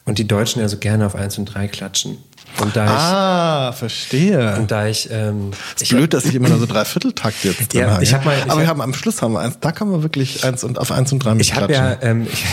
Und 0.05 0.19
die 0.19 0.27
Deutschen 0.27 0.61
ja 0.61 0.69
so 0.69 0.77
gerne 0.77 1.05
auf 1.05 1.15
1 1.15 1.37
und 1.39 1.45
3 1.45 1.67
klatschen. 1.67 2.19
Und 2.61 2.75
da 2.75 3.67
ah, 3.67 3.71
verstehe. 3.73 4.55
Und 4.55 4.71
da 4.71 4.87
ich. 4.87 5.09
Ähm, 5.11 5.51
ist 5.75 5.81
ich 5.83 5.89
blöd, 5.89 6.03
hab, 6.03 6.09
dass 6.11 6.25
ich 6.25 6.35
immer 6.35 6.49
nur 6.49 6.59
so 6.59 6.65
Dreivierteltakt 6.65 7.43
jetzt 7.43 7.73
drin 7.73 7.81
ja, 7.81 7.89
habe. 7.91 8.03
Ich 8.03 8.13
hab 8.13 8.23
mal, 8.23 8.37
ich 8.37 8.49
Aber 8.49 8.61
wir 8.61 8.67
haben 8.67 8.81
am 8.81 8.93
Schluss 8.93 9.21
haben 9.21 9.33
wir 9.33 9.41
eins, 9.41 9.57
da 9.59 9.71
kann 9.71 9.89
man 9.89 10.01
wirklich 10.01 10.43
eins 10.43 10.63
und 10.63 10.79
auf 10.79 10.91
1 10.91 11.11
und 11.11 11.19
3 11.19 11.33
mit 11.33 11.41
Ich 11.41 11.55
habe 11.55 11.73
ja. 11.73 11.97
Ähm, 12.01 12.27
ich 12.31 12.45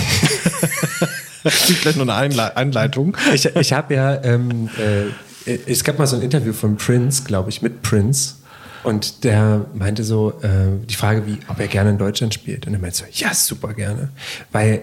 Vielleicht 1.51 1.99
nur 1.99 2.09
eine 2.09 2.57
Einleitung. 2.57 3.17
Ich, 3.35 3.45
ich 3.45 3.73
habe 3.73 3.95
ja. 3.95 4.23
Ähm, 4.25 4.71
äh, 4.79 5.59
es 5.67 5.85
gab 5.85 5.99
mal 5.99 6.07
so 6.07 6.17
ein 6.17 6.23
Interview 6.23 6.55
von 6.55 6.77
Prince, 6.77 7.25
glaube 7.25 7.51
ich, 7.51 7.61
mit 7.61 7.83
Prince. 7.83 8.37
Und 8.85 9.25
der 9.25 9.67
meinte 9.75 10.05
so, 10.05 10.33
äh, 10.43 10.87
die 10.89 10.95
Frage, 10.95 11.27
wie, 11.27 11.39
ob 11.49 11.59
er 11.59 11.69
gerne 11.69 11.91
in 11.91 11.99
Deutschland 11.99 12.35
spielt. 12.35 12.67
Und 12.67 12.75
er 12.75 12.81
meinte 12.81 12.99
so, 12.99 13.05
ja, 13.13 13.35
super 13.35 13.73
gerne. 13.73 14.11
Weil 14.53 14.83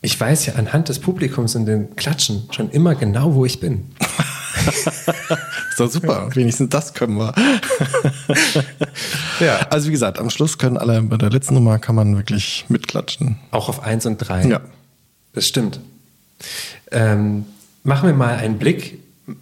ich 0.00 0.18
weiß 0.18 0.46
ja 0.46 0.54
anhand 0.54 0.88
des 0.88 0.98
Publikums 0.98 1.54
und 1.54 1.66
den 1.66 1.94
Klatschen 1.96 2.48
schon 2.50 2.70
immer 2.70 2.94
genau, 2.94 3.34
wo 3.34 3.44
ich 3.44 3.60
bin. 3.60 3.84
ist 4.66 5.78
doch 5.78 5.90
super. 5.90 6.28
Wenigstens 6.34 6.70
das 6.70 6.94
können 6.94 7.16
wir. 7.18 7.34
ja. 9.40 9.58
Also 9.70 9.88
wie 9.88 9.92
gesagt, 9.92 10.18
am 10.18 10.30
Schluss 10.30 10.58
können 10.58 10.76
alle, 10.76 11.02
bei 11.02 11.16
der 11.16 11.30
letzten 11.30 11.54
Nummer 11.54 11.78
kann 11.78 11.94
man 11.94 12.16
wirklich 12.16 12.64
mitklatschen. 12.68 13.38
Auch 13.50 13.68
auf 13.68 13.82
1 13.82 14.06
und 14.06 14.18
3. 14.18 14.46
Ja. 14.46 14.60
Das 15.34 15.46
stimmt. 15.46 15.80
Ähm, 16.90 17.46
machen 17.84 18.08
wir 18.08 18.14
mal 18.14 18.36
einen 18.36 18.58
Blick 18.58 18.98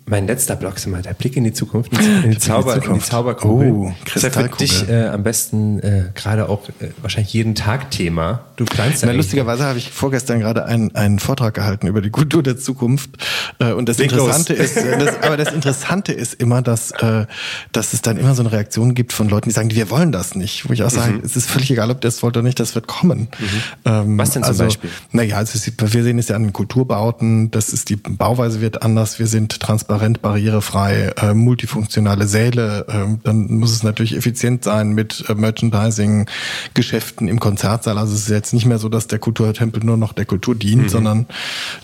mein 0.07 0.26
letzter 0.26 0.57
Block 0.57 0.76
ist 0.76 0.87
immer 0.87 1.01
der 1.01 1.14
Blick 1.14 1.37
in 1.37 1.45
die 1.45 1.55
Zukunft, 1.55 1.93
in 1.93 2.31
die, 2.31 2.39
Zauber, 2.39 2.74
in 2.74 2.81
die, 2.83 2.87
in 2.89 2.95
die 2.95 3.01
Zauberkugel. 3.01 3.70
Oh, 3.70 3.93
das 4.12 4.24
ist 4.24 4.35
für 4.35 4.49
dich 4.49 4.89
äh, 4.89 5.07
am 5.07 5.22
besten 5.22 5.81
äh, 5.81 6.05
gerade 6.14 6.51
auch 6.51 6.68
äh, 6.81 6.89
wahrscheinlich 7.01 7.33
jeden 7.33 7.55
Tag 7.55 7.91
Thema. 7.91 8.45
Du 8.57 8.66
planst 8.66 9.03
ja 9.03 9.11
Lustigerweise 9.11 9.64
habe 9.64 9.78
ich 9.78 9.91
vorgestern 9.91 10.41
gerade 10.41 10.66
einen, 10.66 10.95
einen 10.95 11.18
Vortrag 11.18 11.55
gehalten 11.55 11.87
über 11.87 12.03
die 12.03 12.11
Kultur 12.11 12.43
der 12.43 12.59
Zukunft. 12.59 13.11
Äh, 13.59 13.72
und 13.72 13.89
das 13.89 13.97
Leg 13.97 14.12
Interessante 14.12 14.53
los. 14.53 14.64
ist, 14.66 14.76
äh, 14.76 14.99
das, 14.99 15.22
aber 15.22 15.39
das 15.39 15.53
Interessante 15.53 16.12
ist 16.12 16.35
immer, 16.35 16.61
dass, 16.61 16.91
äh, 16.91 17.24
dass 17.72 17.95
es 17.95 18.03
dann 18.03 18.18
immer 18.18 18.35
so 18.35 18.43
eine 18.43 18.53
Reaktion 18.53 18.95
gibt 18.95 19.14
von 19.14 19.31
Leuten, 19.31 19.49
die 19.49 19.55
sagen, 19.55 19.70
wir 19.70 19.89
wollen 19.89 20.12
das 20.12 20.35
nicht. 20.35 20.68
Wo 20.68 20.74
ich 20.74 20.83
auch 20.83 20.91
sage, 20.91 21.14
mhm. 21.14 21.22
es 21.24 21.37
ist 21.37 21.49
völlig 21.49 21.70
egal, 21.70 21.91
ob 21.91 22.05
es 22.05 22.22
wollt 22.22 22.37
oder 22.37 22.43
nicht, 22.43 22.61
das 22.61 22.74
wird 22.74 22.87
kommen. 22.87 23.28
Mhm. 23.39 23.47
Ähm, 23.87 24.18
Was 24.18 24.33
denn 24.33 24.43
zum 24.43 24.51
also, 24.51 24.64
Beispiel? 24.64 24.91
Naja, 25.12 25.37
also 25.37 25.59
wir 25.78 26.03
sehen 26.03 26.18
es 26.18 26.28
ja 26.28 26.37
an 26.37 26.43
den 26.43 26.53
Kulturbauten, 26.53 27.51
das 27.51 27.70
ist 27.70 27.89
die 27.89 27.97
Bauweise 27.97 28.61
wird 28.61 28.83
anders, 28.83 29.18
wir 29.18 29.26
sind 29.26 29.61
transparent, 29.71 30.21
barrierefrei, 30.21 31.12
äh, 31.16 31.33
multifunktionale 31.33 32.27
Säle. 32.27 32.87
Äh, 32.89 33.18
dann 33.23 33.47
muss 33.55 33.71
es 33.71 33.85
natürlich 33.85 34.16
effizient 34.16 34.64
sein 34.64 34.95
mit 34.95 35.25
äh, 35.29 35.35
Merchandising, 35.35 36.27
Geschäften 36.75 37.29
im 37.29 37.39
Konzertsaal. 37.39 37.97
Also 37.97 38.14
es 38.14 38.23
ist 38.23 38.31
jetzt 38.31 38.53
nicht 38.53 38.66
mehr 38.66 38.79
so, 38.79 38.89
dass 38.89 39.07
der 39.07 39.21
Kulturtempel 39.21 39.85
nur 39.85 39.97
noch 39.97 40.12
der 40.12 40.25
Kultur 40.25 40.57
dient, 40.57 40.83
mhm. 40.83 40.89
sondern 40.89 41.27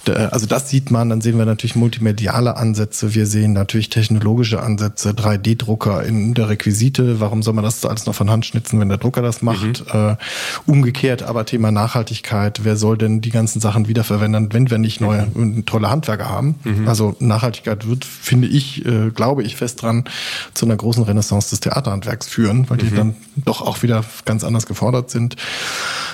der, 0.05 0.32
also 0.32 0.47
das 0.47 0.68
sieht 0.68 0.91
man. 0.91 1.11
Dann 1.11 1.20
sehen 1.20 1.39
wir 1.39 1.45
natürlich 1.45 1.76
multimediale 1.76 2.57
Ansätze. 2.57 3.14
Wir 3.14 3.26
sehen 3.26 3.53
natürlich 3.53 3.89
technologische 3.89 4.61
Ansätze, 4.61 5.11
3D-Drucker 5.11 6.03
in 6.03 6.34
der 6.34 6.49
Requisite. 6.49 7.20
Warum 7.20 7.45
soll 7.45 7.55
man 7.55 7.62
das 7.62 7.84
alles 7.84 8.05
noch 8.07 8.16
von 8.16 8.30
Hand 8.30 8.47
schnitzen, 8.47 8.80
wenn 8.80 8.89
der 8.89 8.99
Drucker 8.99 9.22
das 9.22 9.43
macht? 9.43 9.84
Mhm. 9.95 10.01
Äh, 10.01 10.16
umgekehrt 10.66 11.22
aber 11.22 11.47
Thema 11.47 11.70
Nachhaltigkeit. 11.70 12.64
Wer 12.64 12.74
soll 12.74 12.99
denn 12.99 13.20
die 13.20 13.30
ganzen 13.30 13.61
Sachen 13.61 13.87
wiederverwenden, 13.87 14.53
wenn 14.53 14.70
wir 14.70 14.78
nicht 14.78 15.01
neue, 15.01 15.28
mhm. 15.32 15.66
tolle 15.66 15.89
Handwerker 15.89 16.28
haben? 16.28 16.57
Mhm. 16.64 16.89
Also 16.89 17.14
Nachhaltigkeit 17.20 17.76
wird, 17.85 18.05
finde 18.05 18.49
ich, 18.49 18.87
äh, 18.87 19.11
glaube 19.11 19.43
ich 19.43 19.57
fest 19.57 19.83
dran, 19.83 20.05
zu 20.55 20.64
einer 20.64 20.77
großen 20.77 21.03
Renaissance 21.03 21.51
des 21.51 21.61
Theaterhandwerks 21.61 22.29
führen, 22.29 22.70
weil 22.70 22.79
die 22.79 22.87
mhm. 22.87 22.97
dann 22.97 23.16
doch 23.37 23.61
auch 23.61 23.83
wieder 23.83 24.05
ganz 24.24 24.45
anders 24.45 24.66
gefordert 24.66 25.11
sind. 25.11 25.37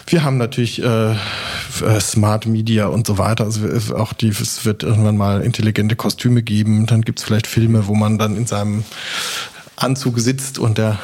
Wir 0.06 0.24
haben 0.24 0.38
natürlich 0.38 0.82
äh, 0.82 1.12
äh 1.12 2.00
Smart 2.00 2.46
Media 2.46 2.86
und 2.86 3.06
so 3.06 3.18
weiter. 3.18 3.44
Also 3.44 3.96
auch 3.96 4.12
die, 4.12 4.28
es 4.28 4.64
wird 4.64 4.82
irgendwann 4.82 5.16
mal 5.16 5.42
intelligente 5.42 5.94
Kostüme 5.96 6.42
geben. 6.42 6.86
Dann 6.86 7.02
gibt 7.02 7.20
es 7.20 7.24
vielleicht 7.24 7.46
Filme, 7.46 7.86
wo 7.86 7.94
man 7.94 8.18
dann 8.18 8.36
in 8.36 8.46
seinem 8.46 8.84
Anzug 9.76 10.18
sitzt 10.18 10.58
und 10.58 10.78
der 10.78 10.98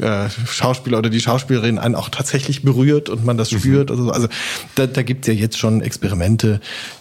äh, 0.00 0.28
Schauspieler 0.46 0.98
oder 0.98 1.10
die 1.10 1.20
Schauspielerin 1.20 1.78
einen 1.78 1.94
auch 1.94 2.08
tatsächlich 2.08 2.62
berührt 2.62 3.08
und 3.08 3.24
man 3.24 3.36
das 3.36 3.52
mhm. 3.52 3.58
spürt. 3.58 3.90
Also, 3.90 4.10
also 4.10 4.28
da, 4.74 4.86
da 4.86 5.02
gibt 5.02 5.26
es 5.26 5.34
ja 5.34 5.38
jetzt 5.38 5.58
schon 5.58 5.82
Experimente, 5.82 6.60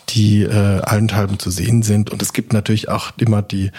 die 0.10 0.44
äh, 0.44 0.82
allenthalben 0.82 1.40
zu 1.40 1.50
sehen 1.50 1.84
sind. 1.84 2.12
Und 2.12 2.22
es 2.22 2.34
gibt 2.34 2.54
natürlich 2.54 2.90
auch 2.90 3.12
immer 3.18 3.42
die, 3.42 3.72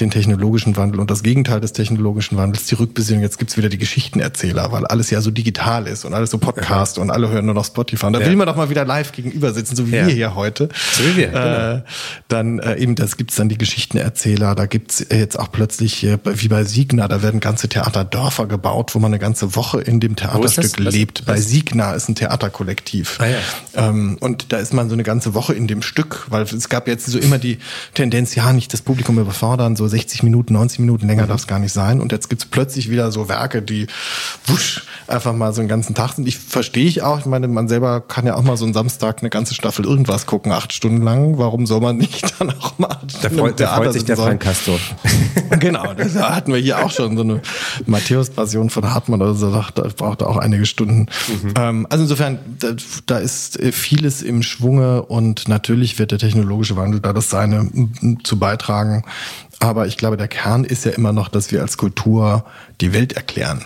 den 0.00 0.10
technologischen 0.10 0.76
Wandel 0.76 1.00
und 1.00 1.10
das 1.10 1.22
Gegenteil 1.22 1.60
des 1.60 1.72
technologischen 1.72 2.36
Wandels, 2.36 2.66
die 2.66 2.74
Rückbesinnung. 2.74 3.22
Jetzt 3.22 3.38
gibt's 3.38 3.56
wieder 3.56 3.68
die 3.68 3.78
Geschichtenerzähler, 3.78 4.72
weil 4.72 4.86
alles 4.86 5.10
ja 5.10 5.20
so 5.20 5.30
digital 5.30 5.86
ist 5.86 6.04
und 6.04 6.14
alles 6.14 6.30
so 6.30 6.38
Podcast 6.38 6.96
ja. 6.96 7.02
und 7.02 7.10
alle 7.10 7.28
hören 7.28 7.46
nur 7.46 7.54
noch 7.54 7.64
Spotify. 7.64 8.06
Und 8.06 8.14
da 8.14 8.20
ja. 8.20 8.26
will 8.26 8.36
man 8.36 8.46
doch 8.46 8.56
mal 8.56 8.70
wieder 8.70 8.84
live 8.84 9.12
gegenüber 9.12 9.52
sitzen, 9.52 9.76
so 9.76 9.86
wie 9.90 9.96
ja. 9.96 10.06
wir 10.06 10.14
hier 10.14 10.34
heute. 10.34 10.68
So 10.92 11.04
wie 11.04 11.16
wir, 11.16 11.28
genau. 11.28 11.74
Äh, 11.76 11.82
dann 12.28 12.58
äh, 12.58 12.76
eben, 12.76 12.94
das 12.94 13.16
gibt's 13.16 13.36
dann 13.36 13.48
die 13.48 13.58
Geschichtenerzähler. 13.58 14.54
Da 14.54 14.66
gibt's 14.66 15.04
jetzt 15.10 15.38
auch 15.38 15.52
plötzlich, 15.52 16.04
äh, 16.04 16.18
wie 16.24 16.48
bei 16.48 16.64
Signa, 16.64 17.08
da 17.08 17.22
werden 17.22 17.40
ganze 17.40 17.68
Theaterdörfer 17.68 18.46
gebaut, 18.46 18.94
wo 18.94 18.98
man 18.98 19.12
eine 19.12 19.18
ganze 19.18 19.54
Woche 19.54 19.80
in 19.80 20.00
dem 20.00 20.16
Theaterstück 20.16 20.78
lebt. 20.78 21.20
Was? 21.20 21.26
Bei 21.26 21.40
Signa 21.40 21.92
ist 21.92 22.08
ein 22.08 22.14
Theaterkollektiv. 22.14 23.18
Ah, 23.20 23.26
ja. 23.26 23.88
Ähm, 23.88 24.16
und 24.20 24.52
da 24.52 24.58
ist 24.58 24.74
man 24.74 24.88
so 24.88 24.94
eine 24.94 25.04
ganze 25.04 25.34
Woche 25.34 25.54
in 25.54 25.67
dem 25.68 25.82
Stück, 25.82 26.26
weil 26.28 26.42
es 26.42 26.68
gab 26.68 26.88
jetzt 26.88 27.06
so 27.06 27.18
immer 27.18 27.38
die 27.38 27.58
Tendenz, 27.94 28.34
ja, 28.34 28.52
nicht 28.52 28.72
das 28.72 28.82
Publikum 28.82 29.18
überfordern, 29.18 29.76
so 29.76 29.86
60 29.86 30.24
Minuten, 30.24 30.54
90 30.54 30.80
Minuten 30.80 31.06
länger 31.06 31.24
mhm. 31.24 31.28
darf 31.28 31.40
es 31.40 31.46
gar 31.46 31.60
nicht 31.60 31.72
sein. 31.72 32.00
Und 32.00 32.10
jetzt 32.10 32.28
gibt's 32.28 32.44
plötzlich 32.44 32.90
wieder 32.90 33.12
so 33.12 33.28
Werke, 33.28 33.62
die 33.62 33.86
wusch, 34.46 34.82
einfach 35.10 35.34
mal 35.34 35.52
so 35.52 35.60
einen 35.60 35.68
ganzen 35.68 35.94
Tag 35.94 36.14
sind. 36.14 36.26
Ich 36.28 36.38
verstehe 36.38 36.86
ich 36.86 37.02
auch, 37.02 37.20
ich 37.20 37.26
meine, 37.26 37.48
man 37.48 37.68
selber 37.68 38.00
kann 38.00 38.26
ja 38.26 38.34
auch 38.34 38.42
mal 38.42 38.56
so 38.56 38.64
einen 38.64 38.74
Samstag 38.74 39.20
eine 39.20 39.30
ganze 39.30 39.54
Staffel 39.54 39.84
irgendwas 39.84 40.26
gucken, 40.26 40.52
acht 40.52 40.72
Stunden 40.72 41.02
lang. 41.02 41.38
Warum 41.38 41.66
soll 41.66 41.80
man 41.80 41.96
nicht 41.96 42.34
dann 42.38 42.50
auch 42.50 42.78
mal 42.78 42.98
da 43.22 43.30
freut, 43.30 43.60
da 43.60 43.76
freut 43.76 43.92
sich 43.92 44.04
der 44.04 44.16
Frank 44.16 44.42
Castor. 44.42 44.78
genau, 45.58 45.94
da 45.94 46.34
hatten 46.34 46.52
wir 46.52 46.60
hier 46.60 46.84
auch 46.84 46.90
schon 46.90 47.16
so 47.16 47.22
eine 47.22 47.40
Matthäus-Passion 47.86 48.70
von 48.70 48.90
Hartmann 48.92 49.22
oder 49.22 49.34
so, 49.34 49.50
da 49.50 49.82
braucht 49.96 50.22
auch 50.22 50.36
einige 50.36 50.66
Stunden. 50.66 51.06
Mhm. 51.28 51.54
Ähm, 51.56 51.86
also 51.90 52.04
insofern, 52.04 52.38
da, 52.58 52.68
da 53.06 53.18
ist 53.18 53.58
vieles 53.72 54.22
im 54.22 54.42
Schwunge 54.42 55.02
und 55.02 55.48
natürlich 55.48 55.98
wird 55.98 56.10
der 56.10 56.18
technologische 56.18 56.76
Wandel 56.76 57.00
da 57.00 57.12
das 57.12 57.30
seine 57.30 57.70
zu 58.24 58.38
beitragen. 58.38 59.04
Aber 59.60 59.86
ich 59.86 59.96
glaube, 59.96 60.16
der 60.16 60.28
Kern 60.28 60.64
ist 60.64 60.84
ja 60.84 60.92
immer 60.92 61.12
noch, 61.12 61.28
dass 61.28 61.50
wir 61.50 61.62
als 61.62 61.76
Kultur 61.76 62.44
die 62.80 62.92
Welt 62.92 63.14
erklären. 63.14 63.64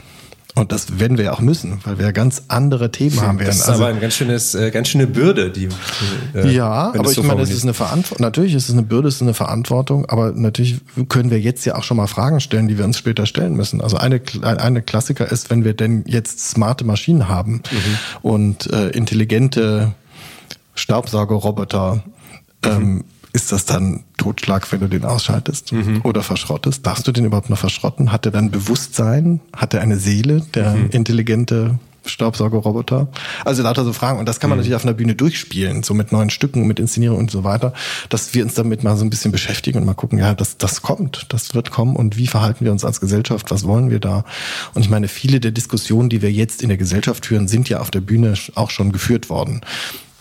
Und 0.55 0.71
das 0.71 0.99
werden 1.01 1.17
wir 1.17 1.25
ja 1.25 1.33
auch 1.33 1.41
müssen, 1.41 1.81
weil 1.85 1.99
wir 1.99 2.05
ja 2.05 2.13
ganz 2.13 2.43
andere 2.49 2.91
Themen 2.91 3.19
haben 3.23 3.39
werden. 3.39 3.49
Das 3.49 3.57
ist 3.57 3.69
also, 3.69 3.85
aber 3.85 3.93
eine 3.93 4.01
ganz, 4.01 4.15
schönes, 4.15 4.55
äh, 4.55 4.71
ganz 4.71 4.89
schöne 4.89 5.07
Bürde, 5.07 5.51
die. 5.51 5.69
Äh, 6.35 6.53
ja, 6.53 6.71
aber 6.71 7.09
ich 7.09 7.17
so 7.17 7.23
meine, 7.23 7.41
es 7.41 7.51
ist 7.51 7.63
eine 7.63 7.73
Verantwortung. 7.73 8.23
Natürlich 8.23 8.55
ist 8.55 8.69
es 8.69 8.75
eine 8.75 8.83
Bürde, 8.83 9.09
es 9.09 9.17
ist 9.17 9.23
eine 9.23 9.33
Verantwortung, 9.33 10.05
aber 10.11 10.33
natürlich 10.33 10.81
können 11.09 11.31
wir 11.31 11.41
jetzt 11.41 11.65
ja 11.65 11.77
auch 11.77 11.85
schon 11.85 11.97
mal 11.97 12.07
Fragen 12.07 12.41
stellen, 12.41 12.69
die 12.69 12.77
wir 12.77 12.85
uns 12.85 12.99
später 12.99 13.25
stellen 13.25 13.55
müssen. 13.55 13.81
Also 13.81 13.97
eine, 13.97 14.21
eine 14.43 14.83
Klassiker 14.83 15.31
ist, 15.33 15.49
wenn 15.49 15.65
wir 15.65 15.73
denn 15.73 16.05
jetzt 16.07 16.41
smarte 16.51 16.85
Maschinen 16.85 17.29
haben 17.29 17.63
mhm. 17.71 17.99
und 18.21 18.71
äh, 18.71 18.89
intelligente 18.91 19.93
Staubsaugerroboter, 20.75 22.03
mhm. 22.65 22.71
ähm, 22.71 23.05
ist 23.33 23.53
das 23.53 23.65
dann 23.65 24.05
Totschlag, 24.19 24.71
wenn 24.73 24.81
du 24.81 24.89
den 24.89 25.05
ausschaltest 25.05 25.73
mhm. 25.73 26.01
oder 26.05 26.23
verschrottest? 26.23 26.87
Darfst 26.87 27.07
du 27.07 27.13
den 27.13 27.25
überhaupt 27.25 27.51
noch 27.51 27.59
verschrotten? 27.59 28.13
Hat 28.13 28.27
er 28.27 28.33
dann 28.33 28.51
Bewusstsein? 28.51 29.41
Hat 29.57 29.73
er 29.75 29.81
eine 29.81 29.97
Seele, 29.97 30.43
der 30.55 30.75
mhm. 30.75 30.91
intelligente 30.91 31.79
Staubsaugerroboter? 32.05 33.09
Also 33.45 33.63
lauter 33.63 33.85
so 33.85 33.93
Fragen. 33.95 34.19
Und 34.19 34.27
das 34.27 34.39
kann 34.39 34.51
man 34.51 34.59
mhm. 34.59 34.63
natürlich 34.63 34.77
auf 34.77 34.85
einer 34.85 34.93
Bühne 34.93 35.15
durchspielen, 35.15 35.83
so 35.83 35.95
mit 35.95 36.13
neuen 36.13 36.29
Stücken, 36.29 36.67
mit 36.67 36.79
Inszenierung 36.79 37.19
und 37.19 37.31
so 37.31 37.43
weiter, 37.43 37.73
dass 38.11 38.35
wir 38.35 38.45
uns 38.45 38.55
damit 38.55 38.85
mal 38.85 38.97
so 38.97 39.05
ein 39.05 39.11
bisschen 39.11 39.33
beschäftigen 39.33 39.79
und 39.79 39.87
mal 39.87 39.95
gucken, 39.95 40.19
ja, 40.19 40.35
das, 40.35 40.59
das 40.59 40.83
kommt, 40.83 41.27
das 41.31 41.55
wird 41.55 41.71
kommen 41.71 41.97
und 41.97 42.19
wie 42.19 42.27
verhalten 42.27 42.65
wir 42.65 42.73
uns 42.73 42.85
als 42.85 43.01
Gesellschaft, 43.01 43.51
was 43.51 43.65
wollen 43.65 43.91
wir 43.91 44.01
da? 44.01 44.25
Und 44.75 44.83
ich 44.83 44.91
meine, 44.91 45.09
viele 45.09 45.41
der 45.41 45.53
Diskussionen, 45.53 46.11
die 46.11 46.21
wir 46.21 46.33
jetzt 46.33 46.61
in 46.61 46.69
der 46.69 46.79
Gesellschaft 46.79 47.27
führen, 47.27 47.49
sind 47.49 47.69
ja 47.69 47.81
auf 47.81 47.91
der 47.91 48.01
Bühne 48.01 48.35
auch 48.57 48.71
schon 48.71 48.93
geführt 48.93 49.31
worden 49.31 49.63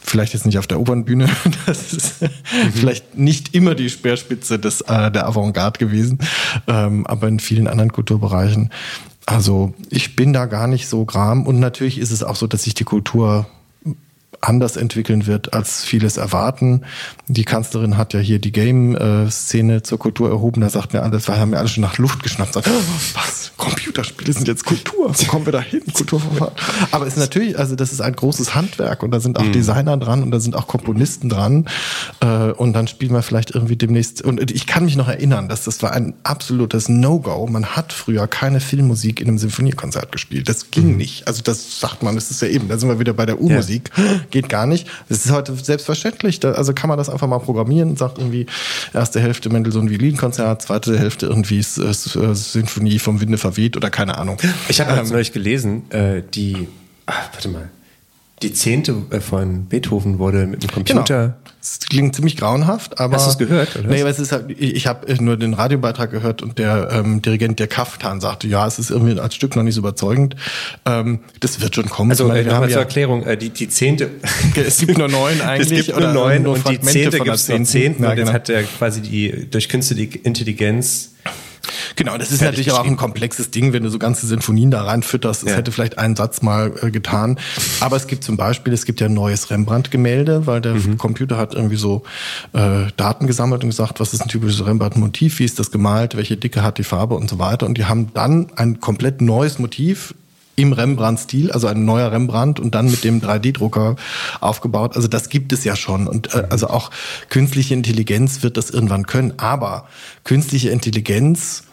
vielleicht 0.01 0.33
jetzt 0.33 0.45
nicht 0.45 0.57
auf 0.57 0.67
der 0.67 0.79
Opernbühne, 0.79 1.29
das 1.65 1.93
ist 1.93 2.21
mhm. 2.21 2.27
vielleicht 2.73 3.17
nicht 3.17 3.55
immer 3.55 3.75
die 3.75 3.89
Speerspitze 3.89 4.59
des, 4.59 4.81
äh, 4.81 5.11
der 5.11 5.27
Avantgarde 5.27 5.79
gewesen, 5.79 6.19
ähm, 6.67 7.05
aber 7.07 7.27
in 7.27 7.39
vielen 7.39 7.67
anderen 7.67 7.91
Kulturbereichen. 7.91 8.71
Also 9.25 9.73
ich 9.89 10.15
bin 10.15 10.33
da 10.33 10.47
gar 10.47 10.67
nicht 10.67 10.87
so 10.87 11.05
gram 11.05 11.45
und 11.45 11.59
natürlich 11.59 11.99
ist 11.99 12.11
es 12.11 12.23
auch 12.23 12.35
so, 12.35 12.47
dass 12.47 12.63
sich 12.63 12.73
die 12.73 12.83
Kultur 12.83 13.45
anders 14.41 14.75
entwickeln 14.75 15.27
wird, 15.27 15.53
als 15.53 15.83
vieles 15.83 16.17
erwarten. 16.17 16.81
Die 17.27 17.45
Kanzlerin 17.45 17.95
hat 17.97 18.13
ja 18.13 18.19
hier 18.19 18.39
die 18.39 18.51
Game-Szene 18.51 19.83
zur 19.83 19.99
Kultur 19.99 20.29
erhoben. 20.29 20.61
Da 20.61 20.69
sagt 20.69 20.93
mir 20.93 21.03
alles, 21.03 21.27
wir 21.27 21.39
haben 21.39 21.53
ja 21.53 21.59
alle 21.59 21.67
schon 21.67 21.81
nach 21.81 21.97
Luft 21.99 22.23
geschnappt. 22.23 22.53
Sagt, 22.53 22.69
was? 23.13 23.51
Computerspiele 23.57 24.33
sind 24.33 24.47
jetzt 24.47 24.65
Kultur. 24.65 25.13
Wo 25.15 25.25
kommen 25.25 25.45
wir 25.45 25.53
da 25.53 25.61
hin? 25.61 25.81
Kulturverfahren. 25.93 26.53
Aber 26.89 27.05
es 27.05 27.13
ist 27.13 27.19
natürlich, 27.19 27.57
also 27.57 27.75
das 27.75 27.93
ist 27.93 28.01
ein 28.01 28.15
großes 28.15 28.55
Handwerk 28.55 29.03
und 29.03 29.11
da 29.11 29.19
sind 29.19 29.37
auch 29.37 29.43
mhm. 29.43 29.51
Designer 29.51 29.97
dran 29.97 30.23
und 30.23 30.31
da 30.31 30.39
sind 30.39 30.55
auch 30.55 30.65
Komponisten 30.65 31.29
dran. 31.29 31.67
Äh, 32.21 32.51
und 32.51 32.73
dann 32.73 32.87
spielen 32.87 33.13
wir 33.13 33.21
vielleicht 33.21 33.51
irgendwie 33.51 33.75
demnächst. 33.75 34.23
Und 34.23 34.51
ich 34.51 34.65
kann 34.65 34.85
mich 34.85 34.95
noch 34.95 35.07
erinnern, 35.07 35.47
dass 35.47 35.65
das 35.65 35.83
war 35.83 35.91
ein 35.91 36.15
absolutes 36.23 36.89
No-Go. 36.89 37.47
Man 37.47 37.67
hat 37.67 37.93
früher 37.93 38.27
keine 38.27 38.59
Filmmusik 38.59 39.21
in 39.21 39.27
einem 39.27 39.37
Sinfoniekonzert 39.37 40.11
gespielt. 40.11 40.49
Das 40.49 40.71
ging 40.71 40.93
mhm. 40.93 40.97
nicht. 40.97 41.27
Also 41.27 41.43
das 41.43 41.79
sagt 41.79 42.01
man, 42.01 42.15
das 42.15 42.31
ist 42.31 42.41
ja 42.41 42.47
eben, 42.47 42.67
da 42.67 42.79
sind 42.79 42.89
wir 42.89 42.97
wieder 42.97 43.13
bei 43.13 43.27
der 43.27 43.39
U-Musik. 43.39 43.91
Ja 43.95 44.03
geht 44.31 44.49
gar 44.49 44.65
nicht. 44.65 44.87
Das 45.09 45.25
ist 45.25 45.31
heute 45.31 45.53
selbstverständlich. 45.55 46.43
Also 46.45 46.73
kann 46.73 46.87
man 46.87 46.97
das 46.97 47.09
einfach 47.09 47.27
mal 47.27 47.39
programmieren 47.39 47.89
und 47.89 47.99
sagt 47.99 48.17
irgendwie 48.17 48.45
erste 48.93 49.19
Hälfte 49.19 49.49
Mendelssohn 49.49 49.89
Violinkonzert, 49.89 50.61
zweite 50.61 50.97
Hälfte 50.97 51.27
irgendwie 51.27 51.59
S 51.59 51.77
S 51.77 52.13
Sinfonie 52.51 52.99
vom 52.99 53.21
Winde 53.21 53.37
verweht 53.37 53.77
oder 53.77 53.89
keine 53.89 54.17
Ahnung. 54.17 54.37
Ich 54.69 54.81
habe 54.81 54.91
ähm, 54.91 55.09
neulich 55.09 55.33
gelesen, 55.33 55.89
äh, 55.91 56.21
die, 56.33 56.67
ach, 57.05 57.29
warte 57.33 57.49
mal, 57.49 57.69
die 58.41 58.53
zehnte 58.53 58.95
äh, 59.11 59.19
von 59.19 59.65
Beethoven 59.65 60.19
wurde 60.19 60.47
mit 60.47 60.63
dem 60.63 60.71
Computer. 60.71 61.03
Genau. 61.03 61.33
Das 61.59 61.79
klingt 61.79 62.15
ziemlich 62.15 62.37
grauenhaft, 62.37 62.99
aber. 62.99 63.15
Hast 63.15 63.27
du 63.27 63.31
es 63.31 63.37
gehört? 63.37 63.75
Oder? 63.75 63.87
Nee, 63.87 64.01
aber 64.01 64.09
es 64.09 64.19
ist 64.19 64.31
halt, 64.31 64.49
ich, 64.49 64.75
ich 64.75 64.87
habe 64.87 65.13
nur 65.23 65.37
den 65.37 65.53
Radiobeitrag 65.53 66.09
gehört 66.09 66.41
und 66.41 66.57
der 66.57 66.89
ähm, 66.91 67.21
Dirigent 67.21 67.59
der 67.59 67.67
Kaftan 67.67 68.19
sagte, 68.19 68.47
ja, 68.47 68.65
es 68.65 68.79
ist 68.79 68.89
irgendwie 68.89 69.19
als 69.19 69.35
Stück 69.35 69.55
noch 69.55 69.61
nicht 69.61 69.75
so 69.75 69.81
überzeugend. 69.81 70.35
Ähm, 70.85 71.19
das 71.39 71.61
wird 71.61 71.75
schon 71.75 71.87
kommen. 71.87 72.09
Also 72.09 72.27
meine, 72.27 72.51
haben 72.51 72.63
zur 72.63 72.71
ja, 72.71 72.79
Erklärung, 72.79 73.23
äh, 73.23 73.37
die, 73.37 73.49
die 73.49 73.69
zehnte. 73.69 74.09
es 74.55 74.79
gibt 74.79 74.97
nur 74.97 75.07
neun 75.07 75.39
eigentlich. 75.41 75.79
Es 75.79 75.85
gibt 75.85 75.99
nur 75.99 76.11
neun 76.11 76.47
und 76.47 76.67
die 76.67 76.81
zehnte 76.81 77.19
gibt 77.19 77.35
es 77.35 77.47
nur 77.47 77.63
zehnten. 77.63 78.03
Ja, 78.03 78.11
und 78.11 78.17
jetzt 78.17 78.25
genau. 78.25 78.33
hat 78.33 78.49
er 78.49 78.63
quasi 78.63 79.01
die 79.01 79.47
durch 79.49 79.69
künstliche 79.69 80.17
Intelligenz 80.17 81.11
Genau, 81.95 82.17
das 82.17 82.31
ist 82.31 82.41
natürlich 82.41 82.71
aber 82.71 82.81
auch 82.81 82.85
ein 82.85 82.97
komplexes 82.97 83.51
Ding, 83.51 83.73
wenn 83.73 83.83
du 83.83 83.89
so 83.89 83.99
ganze 83.99 84.27
Sinfonien 84.27 84.71
da 84.71 84.83
reinfütterst. 84.83 85.43
Das 85.43 85.49
ja. 85.51 85.57
hätte 85.57 85.71
vielleicht 85.71 85.97
einen 85.97 86.15
Satz 86.15 86.41
mal 86.41 86.73
äh, 86.81 86.91
getan. 86.91 87.39
Aber 87.79 87.95
es 87.95 88.07
gibt 88.07 88.23
zum 88.23 88.37
Beispiel, 88.37 88.73
es 88.73 88.85
gibt 88.85 88.99
ja 89.01 89.07
ein 89.07 89.13
neues 89.13 89.49
Rembrandt-Gemälde, 89.49 90.47
weil 90.47 90.61
der 90.61 90.75
mhm. 90.75 90.97
Computer 90.97 91.37
hat 91.37 91.53
irgendwie 91.53 91.75
so 91.75 92.03
äh, 92.53 92.87
Daten 92.97 93.27
gesammelt 93.27 93.63
und 93.63 93.69
gesagt, 93.69 93.99
was 93.99 94.13
ist 94.13 94.21
ein 94.21 94.27
typisches 94.27 94.65
Rembrandt-Motiv, 94.65 95.39
wie 95.39 95.45
ist 95.45 95.59
das 95.59 95.71
gemalt, 95.71 96.15
welche 96.15 96.37
Dicke 96.37 96.63
hat 96.63 96.77
die 96.77 96.83
Farbe 96.83 97.15
und 97.15 97.29
so 97.29 97.39
weiter. 97.39 97.65
Und 97.65 97.77
die 97.77 97.85
haben 97.85 98.13
dann 98.13 98.47
ein 98.55 98.79
komplett 98.79 99.21
neues 99.21 99.59
Motiv 99.59 100.13
im 100.61 100.73
Rembrandt-Stil, 100.73 101.51
also 101.51 101.67
ein 101.67 101.85
neuer 101.85 102.11
Rembrandt 102.11 102.59
und 102.59 102.75
dann 102.75 102.85
mit 102.85 103.03
dem 103.03 103.19
3D-Drucker 103.19 103.95
aufgebaut. 104.39 104.95
Also 104.95 105.07
das 105.07 105.29
gibt 105.29 105.51
es 105.53 105.63
ja 105.63 105.75
schon. 105.75 106.07
Und 106.07 106.35
äh, 106.35 106.45
also 106.49 106.67
auch 106.67 106.91
künstliche 107.29 107.73
Intelligenz 107.73 108.43
wird 108.43 108.57
das 108.57 108.69
irgendwann 108.69 109.07
können. 109.07 109.33
Aber 109.37 109.87
künstliche 110.23 110.69
Intelligenz 110.69 111.63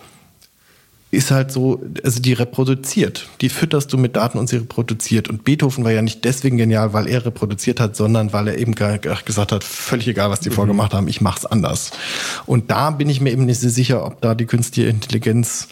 ist 1.11 1.31
halt 1.31 1.51
so, 1.51 1.83
also 2.05 2.21
die 2.21 2.35
reproduziert. 2.35 3.29
Die 3.41 3.49
fütterst 3.49 3.93
du 3.93 3.99
mit 3.99 4.17
Daten 4.17 4.39
und 4.39 4.49
sie 4.49 4.57
reproduziert. 4.57 5.29
Und 5.29 5.43
Beethoven 5.45 5.85
war 5.85 5.91
ja 5.91 6.03
nicht 6.03 6.25
deswegen 6.25 6.59
genial, 6.59 6.93
weil 6.93 7.07
er 7.09 7.25
reproduziert 7.25 7.81
hat, 7.81 7.97
sondern 7.97 8.33
weil 8.35 8.49
er 8.49 8.59
eben 8.59 8.75
gesagt 8.75 9.53
hat, 9.53 9.65
völlig 9.65 10.09
egal, 10.09 10.31
was 10.31 10.41
die 10.41 10.51
mhm. 10.51 10.55
vorgemacht 10.55 10.93
haben, 10.93 11.09
ich 11.09 11.23
mach's 11.23 11.47
anders. 11.47 11.93
Und 12.45 12.71
da 12.71 12.91
bin 12.91 13.09
ich 13.09 13.21
mir 13.21 13.33
eben 13.33 13.47
nicht 13.47 13.61
so 13.61 13.69
sicher, 13.71 14.05
ob 14.05 14.21
da 14.21 14.35
die 14.35 14.45
künstliche 14.45 14.91
Intelligenz 14.91 15.69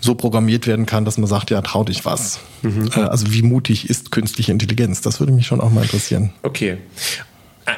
so 0.00 0.14
programmiert 0.14 0.66
werden 0.66 0.86
kann, 0.86 1.04
dass 1.04 1.18
man 1.18 1.26
sagt, 1.26 1.50
ja, 1.50 1.60
trau 1.60 1.84
dich 1.84 2.04
was. 2.04 2.38
Mhm. 2.62 2.90
Äh, 2.94 3.00
also 3.00 3.32
wie 3.32 3.42
mutig 3.42 3.90
ist 3.90 4.10
künstliche 4.10 4.52
Intelligenz? 4.52 5.00
Das 5.00 5.20
würde 5.20 5.32
mich 5.32 5.46
schon 5.46 5.60
auch 5.60 5.70
mal 5.70 5.82
interessieren. 5.82 6.32
Okay. 6.42 6.78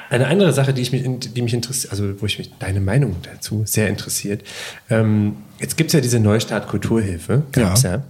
Eine 0.08 0.28
andere 0.28 0.52
Sache, 0.52 0.72
die, 0.72 0.82
ich 0.82 0.92
mich, 0.92 1.04
die 1.04 1.42
mich 1.42 1.54
interessiert, 1.54 1.92
also 1.92 2.20
wo 2.20 2.26
ich 2.26 2.38
mich 2.38 2.52
deine 2.58 2.80
Meinung 2.80 3.16
dazu 3.22 3.62
sehr 3.66 3.88
interessiert. 3.88 4.44
Ähm, 4.88 5.36
jetzt 5.58 5.76
gibt 5.76 5.88
es 5.88 5.94
ja 5.94 6.00
diese 6.00 6.20
Neustart 6.20 6.68
Kulturhilfe, 6.68 7.42
gab's 7.50 7.82
ja. 7.82 7.94
ja 7.94 8.02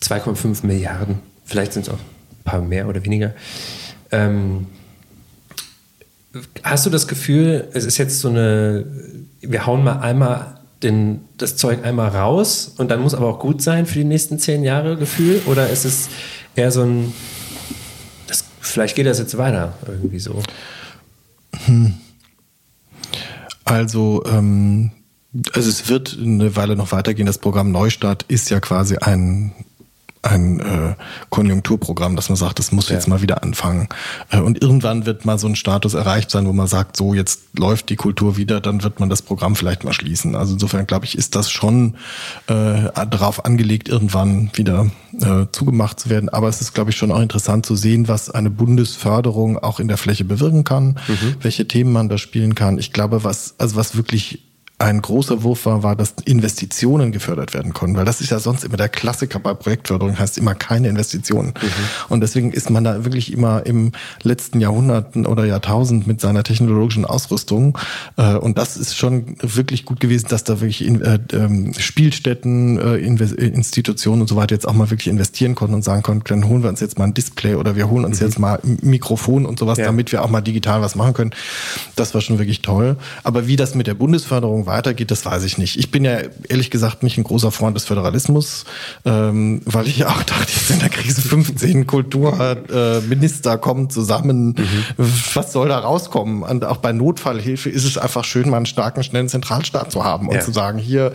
2,5 0.00 0.66
Milliarden, 0.66 1.18
vielleicht 1.44 1.74
sind 1.74 1.82
es 1.82 1.88
auch 1.90 1.98
ein 1.98 2.44
paar 2.44 2.62
mehr 2.62 2.88
oder 2.88 3.04
weniger. 3.04 3.34
Ähm, 4.10 4.68
hast 6.62 6.86
du 6.86 6.90
das 6.90 7.08
Gefühl, 7.08 7.68
es 7.74 7.84
ist 7.84 7.98
jetzt 7.98 8.20
so 8.20 8.28
eine, 8.28 8.86
wir 9.40 9.66
hauen 9.66 9.84
mal 9.84 10.00
einmal 10.00 10.51
den, 10.82 11.20
das 11.38 11.56
Zeug 11.56 11.84
einmal 11.84 12.08
raus 12.08 12.74
und 12.76 12.90
dann 12.90 13.00
muss 13.00 13.14
aber 13.14 13.28
auch 13.28 13.38
gut 13.38 13.62
sein 13.62 13.86
für 13.86 13.98
die 13.98 14.04
nächsten 14.04 14.38
zehn 14.38 14.64
Jahre 14.64 14.96
Gefühl? 14.96 15.40
Oder 15.46 15.70
ist 15.70 15.84
es 15.84 16.08
eher 16.56 16.70
so 16.70 16.82
ein, 16.82 17.12
das, 18.26 18.44
vielleicht 18.60 18.96
geht 18.96 19.06
das 19.06 19.18
jetzt 19.18 19.36
weiter 19.38 19.74
irgendwie 19.86 20.18
so? 20.18 20.42
Hm. 21.66 21.94
Also, 23.64 24.22
ähm, 24.26 24.90
also 25.52 25.68
es 25.68 25.88
wird 25.88 26.18
eine 26.20 26.56
Weile 26.56 26.76
noch 26.76 26.92
weitergehen. 26.92 27.26
Das 27.26 27.38
Programm 27.38 27.70
Neustart 27.70 28.24
ist 28.28 28.50
ja 28.50 28.60
quasi 28.60 28.96
ein 28.96 29.52
ein 30.22 30.60
äh, 30.60 30.94
Konjunkturprogramm, 31.30 32.14
dass 32.14 32.28
man 32.28 32.36
sagt, 32.36 32.60
das 32.60 32.70
muss 32.70 32.88
ja. 32.88 32.94
jetzt 32.94 33.08
mal 33.08 33.22
wieder 33.22 33.42
anfangen. 33.42 33.88
Äh, 34.30 34.38
und 34.38 34.62
irgendwann 34.62 35.04
wird 35.04 35.24
mal 35.24 35.38
so 35.38 35.48
ein 35.48 35.56
Status 35.56 35.94
erreicht 35.94 36.30
sein, 36.30 36.46
wo 36.46 36.52
man 36.52 36.68
sagt, 36.68 36.96
so 36.96 37.12
jetzt 37.12 37.58
läuft 37.58 37.88
die 37.90 37.96
Kultur 37.96 38.36
wieder, 38.36 38.60
dann 38.60 38.84
wird 38.84 39.00
man 39.00 39.08
das 39.08 39.20
Programm 39.20 39.56
vielleicht 39.56 39.82
mal 39.82 39.92
schließen. 39.92 40.36
Also 40.36 40.54
insofern 40.54 40.86
glaube 40.86 41.06
ich, 41.06 41.18
ist 41.18 41.34
das 41.34 41.50
schon 41.50 41.96
äh, 42.46 42.84
darauf 43.10 43.44
angelegt, 43.44 43.88
irgendwann 43.88 44.50
wieder 44.54 44.90
äh, 45.20 45.46
zugemacht 45.50 45.98
zu 45.98 46.08
werden. 46.08 46.28
Aber 46.28 46.48
es 46.48 46.60
ist, 46.60 46.72
glaube 46.72 46.90
ich, 46.90 46.96
schon 46.96 47.10
auch 47.10 47.20
interessant 47.20 47.66
zu 47.66 47.74
sehen, 47.74 48.06
was 48.06 48.30
eine 48.30 48.50
Bundesförderung 48.50 49.58
auch 49.58 49.80
in 49.80 49.88
der 49.88 49.98
Fläche 49.98 50.24
bewirken 50.24 50.62
kann, 50.62 51.00
mhm. 51.08 51.36
welche 51.40 51.66
Themen 51.66 51.92
man 51.92 52.08
da 52.08 52.16
spielen 52.16 52.54
kann. 52.54 52.78
Ich 52.78 52.92
glaube, 52.92 53.24
was, 53.24 53.56
also 53.58 53.74
was 53.74 53.96
wirklich 53.96 54.51
ein 54.82 55.00
großer 55.00 55.42
Wurf 55.42 55.66
war, 55.66 55.82
war, 55.82 55.96
dass 55.96 56.14
Investitionen 56.24 57.12
gefördert 57.12 57.54
werden 57.54 57.72
konnten, 57.72 57.96
weil 57.96 58.04
das 58.04 58.20
ist 58.20 58.30
ja 58.30 58.38
sonst 58.38 58.64
immer 58.64 58.76
der 58.76 58.88
Klassiker 58.88 59.38
bei 59.38 59.54
Projektförderung, 59.54 60.18
heißt 60.18 60.38
immer 60.38 60.54
keine 60.54 60.88
Investitionen. 60.88 61.54
Mhm. 61.60 61.68
Und 62.08 62.20
deswegen 62.20 62.52
ist 62.52 62.70
man 62.70 62.84
da 62.84 63.04
wirklich 63.04 63.32
immer 63.32 63.64
im 63.64 63.92
letzten 64.22 64.60
Jahrhunderten 64.60 65.26
oder 65.26 65.44
Jahrtausend 65.44 66.06
mit 66.06 66.20
seiner 66.20 66.42
technologischen 66.42 67.04
Ausrüstung. 67.04 67.78
Äh, 68.16 68.34
und 68.34 68.58
das 68.58 68.76
ist 68.76 68.96
schon 68.96 69.36
wirklich 69.40 69.84
gut 69.84 70.00
gewesen, 70.00 70.26
dass 70.28 70.44
da 70.44 70.60
wirklich 70.60 70.86
äh, 70.86 71.18
ähm, 71.32 71.72
Spielstätten, 71.78 72.78
äh, 72.78 72.96
Institutionen 72.96 74.22
und 74.22 74.28
so 74.28 74.36
weiter 74.36 74.54
jetzt 74.54 74.66
auch 74.66 74.74
mal 74.74 74.90
wirklich 74.90 75.08
investieren 75.08 75.54
konnten 75.54 75.74
und 75.74 75.84
sagen 75.84 76.02
konnten, 76.02 76.24
dann 76.28 76.48
holen 76.48 76.62
wir 76.62 76.68
uns 76.68 76.80
jetzt 76.80 76.98
mal 76.98 77.04
ein 77.04 77.14
Display 77.14 77.54
oder 77.54 77.76
wir 77.76 77.88
holen 77.88 78.04
uns 78.04 78.20
mhm. 78.20 78.26
jetzt 78.26 78.38
mal 78.38 78.58
ein 78.62 78.78
Mikrofon 78.82 79.46
und 79.46 79.58
sowas, 79.58 79.78
ja. 79.78 79.84
damit 79.84 80.12
wir 80.12 80.24
auch 80.24 80.30
mal 80.30 80.40
digital 80.40 80.82
was 80.82 80.94
machen 80.94 81.14
können. 81.14 81.30
Das 81.96 82.14
war 82.14 82.20
schon 82.20 82.38
wirklich 82.38 82.62
toll. 82.62 82.96
Aber 83.22 83.46
wie 83.46 83.56
das 83.56 83.74
mit 83.74 83.86
der 83.86 83.94
Bundesförderung 83.94 84.66
weitergeht, 84.72 85.10
das 85.10 85.24
weiß 85.24 85.44
ich 85.44 85.58
nicht. 85.58 85.78
Ich 85.78 85.90
bin 85.90 86.04
ja 86.04 86.18
ehrlich 86.48 86.70
gesagt 86.70 87.02
nicht 87.02 87.18
ein 87.18 87.24
großer 87.24 87.52
Freund 87.52 87.76
des 87.76 87.84
Föderalismus, 87.84 88.64
ähm, 89.04 89.60
weil 89.64 89.86
ich 89.86 90.04
auch 90.06 90.22
dachte, 90.22 90.52
jetzt 90.52 90.70
in 90.70 90.78
der 90.78 90.88
Krise 90.88 91.20
15 91.20 91.86
Kulturminister 91.86 93.54
äh, 93.54 93.58
kommen 93.58 93.90
zusammen. 93.90 94.54
Mhm. 94.56 95.04
Was 95.34 95.52
soll 95.52 95.68
da 95.68 95.78
rauskommen? 95.78 96.42
Und 96.42 96.64
auch 96.64 96.78
bei 96.78 96.92
Notfallhilfe 96.92 97.68
ist 97.68 97.84
es 97.84 97.98
einfach 97.98 98.24
schön, 98.24 98.48
mal 98.48 98.56
einen 98.56 98.66
starken, 98.66 99.02
schnellen 99.02 99.28
Zentralstaat 99.28 99.92
zu 99.92 100.04
haben 100.04 100.28
und 100.28 100.36
ja. 100.36 100.40
zu 100.40 100.52
sagen, 100.52 100.78
hier 100.78 101.12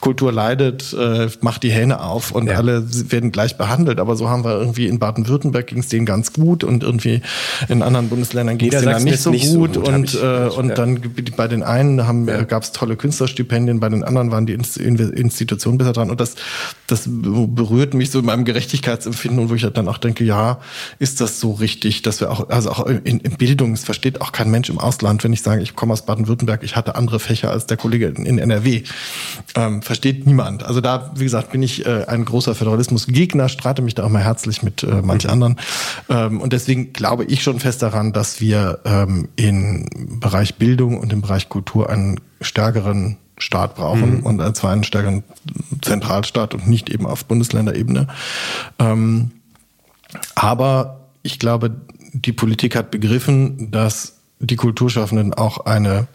Kultur 0.00 0.32
leidet, 0.32 0.92
äh, 0.92 1.28
macht 1.40 1.62
die 1.62 1.70
Hähne 1.70 2.00
auf 2.00 2.32
und 2.32 2.46
ja. 2.46 2.54
alle 2.54 2.84
werden 3.10 3.32
gleich 3.32 3.56
behandelt. 3.58 4.00
Aber 4.00 4.16
so 4.16 4.28
haben 4.28 4.44
wir 4.44 4.52
irgendwie 4.52 4.86
in 4.86 4.98
Baden-Württemberg 4.98 5.66
ging 5.66 5.78
es 5.78 5.88
denen 5.88 6.06
ganz 6.06 6.32
gut 6.32 6.64
und 6.64 6.82
irgendwie 6.82 7.22
in 7.68 7.82
anderen 7.82 8.08
Bundesländern 8.08 8.58
ging 8.58 8.72
es 8.72 8.80
denen 8.80 8.92
dann 8.92 9.04
nicht 9.04 9.20
so, 9.20 9.30
nicht 9.30 9.54
gut. 9.54 9.74
so 9.74 9.80
gut. 9.80 9.88
Und, 9.88 10.14
äh, 10.14 10.48
und 10.48 10.68
ja. 10.70 10.74
dann 10.74 11.00
bei 11.36 11.48
den 11.48 11.62
einen 11.62 12.06
haben 12.06 12.26
gab 12.46 12.62
es 12.62 12.72
tolle 12.72 12.96
Künstlerstipendien, 13.00 13.80
bei 13.80 13.88
den 13.88 14.04
anderen 14.04 14.30
waren 14.30 14.46
die 14.46 14.52
Institutionen 14.52 15.78
besser 15.78 15.94
dran. 15.94 16.10
Und 16.10 16.20
das, 16.20 16.36
das 16.86 17.04
berührt 17.08 17.94
mich 17.94 18.10
so 18.10 18.20
in 18.20 18.26
meinem 18.26 18.44
Gerechtigkeitsempfinden, 18.44 19.48
wo 19.48 19.54
ich 19.54 19.62
dann 19.62 19.88
auch 19.88 19.98
denke, 19.98 20.22
ja, 20.22 20.60
ist 20.98 21.20
das 21.20 21.40
so 21.40 21.52
richtig, 21.52 22.02
dass 22.02 22.20
wir 22.20 22.30
auch, 22.30 22.48
also 22.50 22.70
auch 22.70 22.86
in, 22.86 23.20
in 23.20 23.36
Bildung, 23.36 23.72
es 23.72 23.84
versteht 23.84 24.20
auch 24.20 24.32
kein 24.32 24.50
Mensch 24.50 24.68
im 24.68 24.78
Ausland, 24.78 25.24
wenn 25.24 25.32
ich 25.32 25.42
sage, 25.42 25.62
ich 25.62 25.74
komme 25.74 25.94
aus 25.94 26.04
Baden-Württemberg, 26.04 26.62
ich 26.62 26.76
hatte 26.76 26.94
andere 26.94 27.18
Fächer 27.18 27.50
als 27.50 27.66
der 27.66 27.76
Kollege 27.78 28.06
in, 28.06 28.38
NRW. 28.38 28.82
Ähm, 29.54 29.82
versteht 29.82 30.26
niemand. 30.26 30.62
Also 30.62 30.80
da, 30.80 31.12
wie 31.16 31.24
gesagt, 31.24 31.52
bin 31.52 31.62
ich 31.62 31.86
äh, 31.86 32.04
ein 32.06 32.24
großer 32.24 32.54
Föderalismusgegner, 32.54 33.48
streite 33.48 33.82
mich 33.82 33.94
da 33.94 34.04
auch 34.04 34.10
mal 34.10 34.22
herzlich 34.22 34.62
mit 34.62 34.82
äh, 34.82 35.00
manch 35.02 35.28
anderen. 35.28 35.56
Ähm, 36.08 36.40
und 36.40 36.52
deswegen 36.52 36.92
glaube 36.92 37.24
ich 37.24 37.42
schon 37.42 37.60
fest 37.60 37.82
daran, 37.82 38.12
dass 38.12 38.40
wir 38.40 38.80
ähm, 38.84 39.28
im 39.36 39.86
Bereich 40.20 40.56
Bildung 40.56 40.98
und 40.98 41.12
im 41.12 41.22
Bereich 41.22 41.48
Kultur 41.48 41.88
einen 41.88 42.20
stärkeren 42.40 42.79
Staat 43.38 43.74
brauchen 43.74 44.18
mhm. 44.18 44.26
und 44.26 44.56
zwar 44.56 44.72
einen 44.72 44.84
stärkeren 44.84 45.24
Zentralstaat 45.80 46.54
und 46.54 46.68
nicht 46.68 46.90
eben 46.90 47.06
auf 47.06 47.24
Bundesländerebene. 47.24 48.06
Ähm, 48.78 49.30
aber 50.34 51.08
ich 51.22 51.38
glaube, 51.38 51.80
die 52.12 52.32
Politik 52.32 52.76
hat 52.76 52.90
begriffen, 52.90 53.70
dass 53.70 54.16
die 54.40 54.56
Kulturschaffenden 54.56 55.34
auch 55.34 55.64
eine 55.66 56.08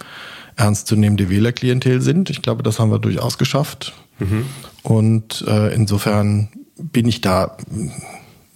ernstzunehmende 0.55 1.29
Wählerklientel 1.29 2.01
sind. 2.01 2.29
Ich 2.29 2.41
glaube, 2.41 2.63
das 2.63 2.79
haben 2.79 2.91
wir 2.91 2.99
durchaus 2.99 3.37
geschafft. 3.37 3.93
Mhm. 4.19 4.45
Und 4.83 5.43
äh, 5.47 5.73
insofern 5.73 6.49
bin 6.77 7.07
ich 7.07 7.21
da 7.21 7.57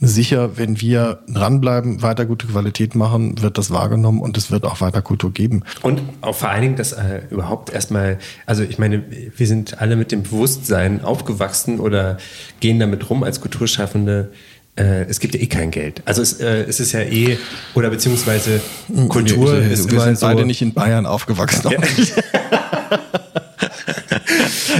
sicher, 0.01 0.57
wenn 0.57 0.79
wir 0.79 1.19
dranbleiben, 1.27 2.01
weiter 2.01 2.25
gute 2.25 2.47
Qualität 2.47 2.95
machen, 2.95 3.41
wird 3.41 3.57
das 3.57 3.69
wahrgenommen 3.69 4.21
und 4.21 4.37
es 4.37 4.49
wird 4.49 4.63
auch 4.63 4.79
weiter 4.81 5.01
Kultur 5.01 5.31
geben. 5.31 5.63
Und 5.81 6.01
auch 6.21 6.35
vor 6.35 6.49
allen 6.49 6.61
Dingen, 6.61 6.75
dass 6.77 6.93
äh, 6.93 7.21
überhaupt 7.29 7.71
erstmal, 7.71 8.17
also 8.45 8.63
ich 8.63 8.79
meine, 8.79 9.03
wir 9.35 9.47
sind 9.47 9.81
alle 9.81 9.95
mit 9.95 10.11
dem 10.11 10.23
Bewusstsein 10.23 11.03
aufgewachsen 11.03 11.79
oder 11.79 12.17
gehen 12.61 12.79
damit 12.79 13.09
rum 13.09 13.23
als 13.23 13.41
Kulturschaffende. 13.41 14.31
Äh, 14.77 15.03
es 15.09 15.19
gibt 15.19 15.35
ja 15.35 15.41
eh 15.41 15.47
kein 15.47 15.71
Geld. 15.71 16.01
Also 16.05 16.21
es, 16.21 16.39
äh, 16.39 16.63
es 16.63 16.79
ist 16.79 16.93
ja 16.93 17.01
eh, 17.01 17.37
oder 17.75 17.89
beziehungsweise 17.89 18.61
Kultur 19.09 19.53
wir, 19.53 19.65
wir, 19.65 19.71
ist 19.71 19.91
wir 19.91 19.99
sind 19.99 20.21
beide 20.21 20.45
nicht 20.45 20.61
in 20.61 20.73
Bayern 20.73 21.05
aufgewachsen. 21.05 21.71
Ja. 21.71 21.79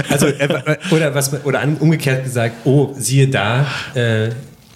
also 0.08 0.26
äh, 0.26 0.78
oder 0.90 1.14
was 1.14 1.44
oder 1.44 1.62
umgekehrt 1.80 2.24
gesagt, 2.24 2.54
oh 2.64 2.94
siehe 2.96 3.28
da, 3.28 3.66
äh, 3.94 4.30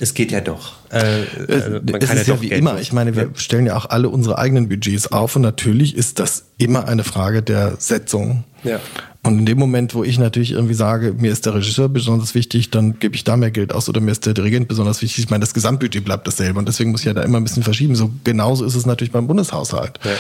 es 0.05 0.15
geht 0.15 0.31
ja 0.31 0.41
doch. 0.41 0.75
Äh, 0.93 1.23
äh 1.23 1.81
man 1.81 1.95
es 2.01 2.09
kann 2.09 2.19
ist 2.19 2.27
ja, 2.27 2.35
ja 2.35 2.43
wie 2.43 2.49
Geld 2.51 2.61
immer. 2.61 2.79
Ich 2.79 2.93
meine, 2.93 3.17
wir 3.17 3.31
stellen 3.37 3.67
ja 3.67 3.77
auch 3.77 3.87
alle 3.87 4.11
unsere 4.11 4.39
eigenen 4.39 4.69
Budgets 4.69 5.11
auf 5.11 5.35
und 5.35 5.43
natürlich 5.43 5.97
ist 5.97 6.21
das 6.21 6.45
immer 6.59 6.87
eine 6.87 7.05
Frage 7.05 7.43
der 7.43 7.77
Setzung. 7.79 8.45
Ja. 8.63 8.81
Und 9.25 9.39
in 9.39 9.47
dem 9.47 9.59
Moment, 9.59 9.95
wo 9.95 10.05
ich 10.05 10.18
natürlich 10.18 10.53
irgendwie 10.53 10.75
sage, 10.75 11.14
mir 11.18 11.33
ist 11.33 11.47
der 11.47 11.55
Regisseur 11.55 11.89
besonders 11.89 12.35
wichtig, 12.35 12.70
dann 12.70 12.99
gebe 12.99 13.14
ich 13.14 13.25
da 13.25 13.39
mehr 13.39 13.51
Geld 13.51 13.72
aus 13.72 13.89
oder 13.89 14.03
mir 14.03 14.12
ist 14.12 14.27
der 14.27 14.35
Dirigent 14.35 14.68
besonders 14.68 15.01
wichtig. 15.01 15.25
Ich 15.25 15.31
meine, 15.31 15.41
das 15.41 15.55
Gesamtbudget 15.55 16.05
bleibt 16.05 16.27
dasselbe 16.27 16.59
und 16.59 16.68
deswegen 16.68 16.91
muss 16.91 17.01
ich 17.01 17.07
ja 17.07 17.14
da 17.14 17.22
immer 17.22 17.39
ein 17.39 17.45
bisschen 17.45 17.62
verschieben. 17.62 17.97
So 17.97 18.11
genauso 18.22 18.66
ist 18.66 18.75
es 18.75 18.85
natürlich 18.85 19.12
beim 19.12 19.27
Bundeshaushalt. 19.27 19.99
Ja. 20.05 20.11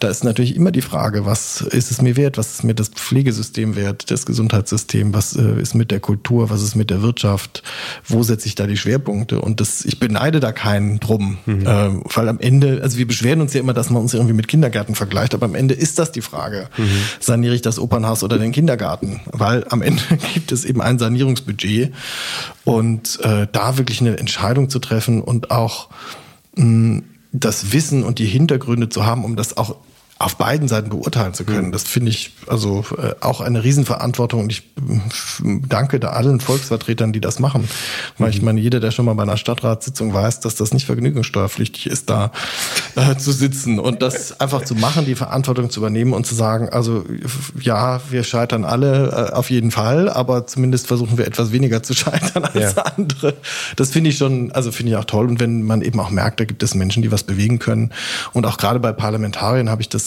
Da 0.00 0.08
ist 0.08 0.24
natürlich 0.24 0.56
immer 0.56 0.70
die 0.70 0.80
Frage, 0.80 1.26
was 1.26 1.60
ist 1.60 1.90
es 1.90 2.00
mir 2.00 2.16
wert, 2.16 2.38
was 2.38 2.54
ist 2.54 2.64
mir 2.64 2.74
das 2.74 2.88
Pflegesystem 2.88 3.76
wert, 3.76 4.10
das 4.10 4.24
Gesundheitssystem, 4.24 5.12
was 5.12 5.36
äh, 5.36 5.60
ist 5.60 5.74
mit 5.74 5.90
der 5.90 6.00
Kultur, 6.00 6.48
was 6.48 6.62
ist 6.62 6.76
mit 6.76 6.88
der 6.88 7.02
Wirtschaft, 7.02 7.62
wo 8.06 8.22
setze 8.22 8.48
ich 8.48 8.54
da 8.54 8.66
die 8.66 8.78
Schwerpunkte? 8.78 9.38
Und 9.38 9.60
das, 9.60 9.84
ich 9.84 10.00
beneide 10.00 10.40
da 10.40 10.52
keinen 10.52 10.98
drum, 10.98 11.36
mhm. 11.44 11.66
äh, 11.66 11.90
weil 12.14 12.28
am 12.30 12.40
Ende, 12.40 12.80
also 12.82 12.96
wir 12.96 13.06
beschweren 13.06 13.42
uns 13.42 13.52
ja 13.52 13.60
immer, 13.60 13.74
dass 13.74 13.90
man 13.90 14.00
uns 14.00 14.14
irgendwie 14.14 14.34
mit 14.34 14.48
Kindergärten 14.48 14.94
vergleicht, 14.94 15.34
aber 15.34 15.44
am 15.44 15.54
Ende 15.54 15.74
ist 15.74 15.98
das 15.98 16.10
die 16.10 16.22
Frage. 16.22 16.68
Mhm. 16.78 16.88
Saniere 17.20 17.54
ich 17.54 17.60
das 17.60 17.78
Opernhaus 17.78 18.24
oder 18.24 18.38
den 18.38 18.45
den 18.46 18.52
Kindergarten, 18.52 19.20
weil 19.26 19.64
am 19.70 19.82
Ende 19.82 20.02
gibt 20.34 20.52
es 20.52 20.64
eben 20.64 20.80
ein 20.80 20.98
Sanierungsbudget. 20.98 21.92
Und 22.64 23.20
äh, 23.22 23.46
da 23.50 23.78
wirklich 23.78 24.00
eine 24.00 24.18
Entscheidung 24.18 24.70
zu 24.70 24.78
treffen 24.78 25.20
und 25.20 25.50
auch 25.50 25.88
mh, 26.56 27.02
das 27.32 27.72
Wissen 27.72 28.04
und 28.04 28.18
die 28.18 28.26
Hintergründe 28.26 28.88
zu 28.88 29.04
haben, 29.04 29.24
um 29.24 29.36
das 29.36 29.56
auch 29.56 29.76
auf 30.18 30.36
beiden 30.36 30.66
Seiten 30.66 30.88
beurteilen 30.88 31.34
zu 31.34 31.44
können. 31.44 31.68
Mhm. 31.68 31.72
Das 31.72 31.82
finde 31.82 32.10
ich 32.10 32.32
also 32.46 32.84
äh, 32.96 33.14
auch 33.20 33.42
eine 33.42 33.62
Riesenverantwortung 33.62 34.40
und 34.40 34.50
ich 34.50 34.62
danke 35.68 36.00
da 36.00 36.10
allen 36.10 36.40
Volksvertretern, 36.40 37.12
die 37.12 37.20
das 37.20 37.38
machen. 37.38 37.68
Weil 38.16 38.30
ich 38.30 38.40
mhm. 38.40 38.46
meine, 38.46 38.60
jeder, 38.60 38.80
der 38.80 38.92
schon 38.92 39.04
mal 39.04 39.12
bei 39.12 39.24
einer 39.24 39.36
Stadtratssitzung 39.36 40.14
weiß, 40.14 40.40
dass 40.40 40.54
das 40.54 40.72
nicht 40.72 40.86
vergnügungssteuerpflichtig 40.86 41.86
ist, 41.86 42.08
da 42.08 42.32
äh, 42.94 43.16
zu 43.16 43.30
sitzen 43.30 43.78
und 43.78 44.00
das 44.00 44.40
einfach 44.40 44.64
zu 44.64 44.74
machen, 44.74 45.04
die 45.04 45.16
Verantwortung 45.16 45.68
zu 45.68 45.80
übernehmen 45.80 46.14
und 46.14 46.26
zu 46.26 46.34
sagen, 46.34 46.70
also 46.70 47.04
ja, 47.60 48.00
wir 48.08 48.24
scheitern 48.24 48.64
alle 48.64 49.30
äh, 49.32 49.34
auf 49.34 49.50
jeden 49.50 49.70
Fall, 49.70 50.08
aber 50.08 50.46
zumindest 50.46 50.86
versuchen 50.86 51.18
wir 51.18 51.26
etwas 51.26 51.52
weniger 51.52 51.82
zu 51.82 51.92
scheitern 51.94 52.44
als 52.44 52.74
ja. 52.74 52.82
andere. 52.96 53.34
Das 53.76 53.90
finde 53.90 54.08
ich 54.08 54.16
schon, 54.16 54.50
also 54.52 54.72
finde 54.72 54.92
ich 54.92 54.96
auch 54.96 55.04
toll. 55.04 55.26
Und 55.26 55.40
wenn 55.40 55.62
man 55.62 55.82
eben 55.82 56.00
auch 56.00 56.08
merkt, 56.08 56.40
da 56.40 56.46
gibt 56.46 56.62
es 56.62 56.74
Menschen, 56.74 57.02
die 57.02 57.12
was 57.12 57.24
bewegen 57.24 57.58
können. 57.58 57.92
Und 58.32 58.46
auch 58.46 58.56
gerade 58.56 58.80
bei 58.80 58.92
Parlamentariern 58.92 59.68
habe 59.68 59.82
ich 59.82 59.90
das 59.90 60.05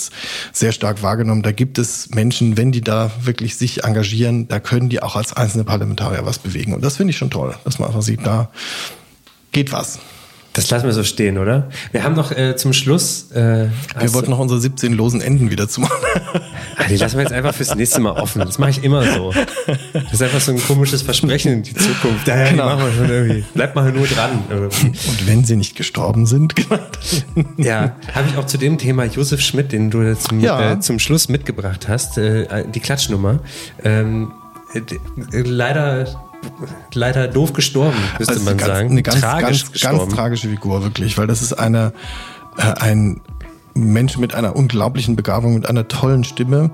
sehr 0.54 0.72
stark 0.72 1.04
wahrgenommen. 1.04 1.41
Da 1.41 1.52
gibt 1.52 1.78
es 1.78 2.10
Menschen, 2.12 2.58
wenn 2.58 2.72
die 2.72 2.82
da 2.82 3.12
wirklich 3.22 3.58
sich 3.58 3.84
engagieren, 3.84 4.47
da 4.47 4.60
können 4.60 4.89
die 4.89 5.02
auch 5.02 5.16
als 5.16 5.34
einzelne 5.34 5.64
Parlamentarier 5.64 6.26
was 6.26 6.39
bewegen. 6.39 6.74
Und 6.74 6.84
das 6.84 6.97
finde 6.97 7.12
ich 7.12 7.18
schon 7.18 7.30
toll, 7.30 7.56
dass 7.64 7.80
man 7.80 7.89
einfach 7.89 8.02
sieht, 8.02 8.26
da 8.26 8.50
geht 9.52 9.72
was. 9.72 10.00
Das 10.60 10.70
lassen 10.70 10.86
wir 10.88 10.93
so 10.93 11.03
stehen, 11.03 11.38
oder? 11.38 11.70
Wir 11.93 12.03
haben 12.03 12.16
noch 12.16 12.32
äh, 12.32 12.55
zum 12.57 12.74
Schluss. 12.74 13.32
Äh, 13.32 13.68
wir 13.97 14.14
wollten 14.14 14.32
noch 14.32 14.39
unsere 14.39 14.60
17 14.60 14.91
losen 14.91 15.22
Enden 15.22 15.51
wieder 15.51 15.70
zumachen. 15.70 15.95
Ah, 16.76 16.84
die 16.89 16.97
lassen 16.97 17.16
wir 17.16 17.24
jetzt 17.24 17.32
einfach 17.32 17.53
fürs 17.53 17.74
nächste 17.76 18.01
Mal 18.01 18.12
offen. 18.12 18.39
Das 18.39 18.60
mache 18.60 18.72
ich 18.72 18.84
immer 18.84 19.03
so. 19.03 19.34
Das 19.93 20.14
ist 20.14 20.22
einfach 20.22 20.41
so 20.41 20.51
ein 20.51 20.62
komisches 20.62 21.01
Versprechen 21.01 21.53
in 21.53 21.64
die 21.64 21.74
Zukunft. 21.74 22.28
Ja, 22.28 22.49
genau. 22.49 22.66
machen 22.66 22.86
wir 22.86 22.93
schon 22.93 23.10
irgendwie. 23.10 23.45
Bleibt 23.53 23.76
mal 23.76 23.91
nur 23.91 24.05
dran. 24.05 24.43
Irgendwie. 24.49 24.88
Und 24.88 25.28
wenn 25.28 25.45
sie 25.45 25.55
nicht 25.55 25.76
gestorben 25.76 26.26
sind, 26.26 26.55
genau. 26.55 26.80
Ja, 27.57 27.95
habe 28.14 28.28
ich 28.30 28.38
auch 28.38 28.45
zu 28.45 28.57
dem 28.57 28.78
Thema 28.78 29.05
Josef 29.05 29.39
Schmidt, 29.39 29.72
den 29.72 29.89
du 29.89 30.18
zum, 30.18 30.41
ja. 30.41 30.74
äh, 30.74 30.80
zum 30.80 30.99
Schluss 30.99 31.30
mitgebracht 31.30 31.88
hast, 31.88 32.18
äh, 32.18 32.66
die 32.74 32.80
Klatschnummer. 32.80 33.39
Ähm, 33.84 34.32
äh, 34.74 35.41
leider 35.41 36.29
leider 36.94 37.28
doof 37.28 37.54
gestorben, 37.54 37.98
müsste 38.18 38.34
also 38.34 38.46
man 38.46 38.58
ganz, 38.58 38.68
sagen. 38.68 38.92
Eine 38.92 39.04
ganz, 39.04 39.20
Tragisch 39.22 39.62
ganz, 39.64 39.72
gestorben. 39.72 39.98
ganz 40.00 40.14
tragische 40.14 40.50
Figur, 40.50 40.84
wirklich, 40.84 41.18
weil 41.18 41.28
das 41.28 41.42
ist 41.42 41.54
eine, 41.54 41.94
äh, 42.58 42.74
ein 42.80 43.22
Mensch 43.80 44.18
mit 44.18 44.34
einer 44.34 44.56
unglaublichen 44.56 45.16
Begabung, 45.16 45.56
mit 45.56 45.68
einer 45.68 45.88
tollen 45.88 46.24
Stimme. 46.24 46.72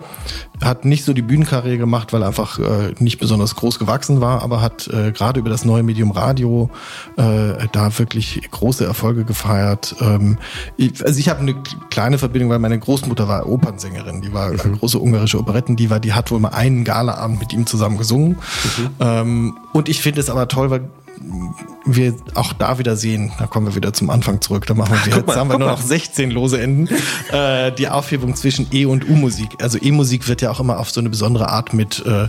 Hat 0.64 0.86
nicht 0.86 1.03
so 1.03 1.14
die 1.14 1.22
Bühnenkarriere 1.22 1.78
gemacht, 1.78 2.14
weil 2.14 2.22
er 2.22 2.28
einfach 2.28 2.60
äh, 2.60 2.93
nicht 2.99 3.20
besonders 3.20 3.56
groß 3.56 3.80
gewachsen 3.80 4.22
war, 4.22 4.41
aber 4.41 4.62
hat 4.62 4.88
äh, 4.88 5.12
gerade 5.12 5.39
über 5.39 5.49
das 5.49 5.66
neue 5.66 5.84
Medium 5.84 6.12
Radio 6.12 6.70
äh, 7.18 7.68
da 7.72 7.97
wirklich 7.97 8.41
große 8.51 8.86
Erfolge 8.86 9.26
gefeiert. 9.26 9.95
Ähm, 9.99 10.38
ich, 10.78 11.06
also 11.06 11.20
ich 11.20 11.30
habe 11.30 11.41
eine 11.41 11.56
kleine 11.89 12.18
Verbindung, 12.18 12.49
weil 12.49 12.60
meine 12.60 12.80
Großmutter 12.80 13.28
war 13.28 13.47
Opernsängerin, 13.47 14.22
die 14.22 14.34
war 14.34 14.51
mhm. 14.51 14.80
große 14.80 14.99
ungarische 14.99 15.39
Operettendiva, 15.39 15.99
die 15.99 16.14
hat 16.14 16.32
wohl 16.32 16.39
mal 16.39 16.49
einen 16.49 16.84
Galaabend 16.84 17.39
mit 17.39 17.53
ihm 17.53 17.66
zusammen 17.66 17.97
gesungen. 17.97 18.30
Mhm. 18.30 18.89
Ähm, 18.99 19.58
und 19.74 19.89
ich 19.89 20.01
finde 20.01 20.22
es 20.22 20.30
aber 20.30 20.47
toll, 20.47 20.70
weil 20.70 20.89
wir 21.86 22.16
auch 22.34 22.53
da 22.53 22.80
wieder 22.80 22.95
sehen, 22.95 23.32
da 23.39 23.47
kommen 23.47 23.68
wir 23.68 23.76
wieder 23.76 23.93
zum 23.93 24.09
Anfang 24.09 24.41
zurück, 24.41 24.66
da 24.66 24.74
machen 24.74 24.97
wir 25.03 25.16
jetzt 25.16 25.28
mal, 25.28 25.36
haben 25.36 25.49
wir 25.49 25.59
nur 25.59 25.70
noch 25.70 25.82
16 25.82 26.32
lose 26.32 26.59
Enden, 26.59 26.89
äh, 27.32 27.72
die 27.72 27.88
Aufhebung 27.88 28.36
zwischen 28.36 28.68
E- 28.72 28.86
und 28.86 29.07
U-Musik. 29.07 29.49
Also 29.61 29.78
E-Musik 29.82 30.28
wird 30.28 30.41
ja 30.41 30.51
auch 30.51 30.59
immer 30.59 30.80
auf 30.80 30.89
so 30.89 30.99
eine 30.99 31.09
besondere 31.09 31.49
Art 31.49 31.74
mit 31.74 32.05
äh, 32.05 32.28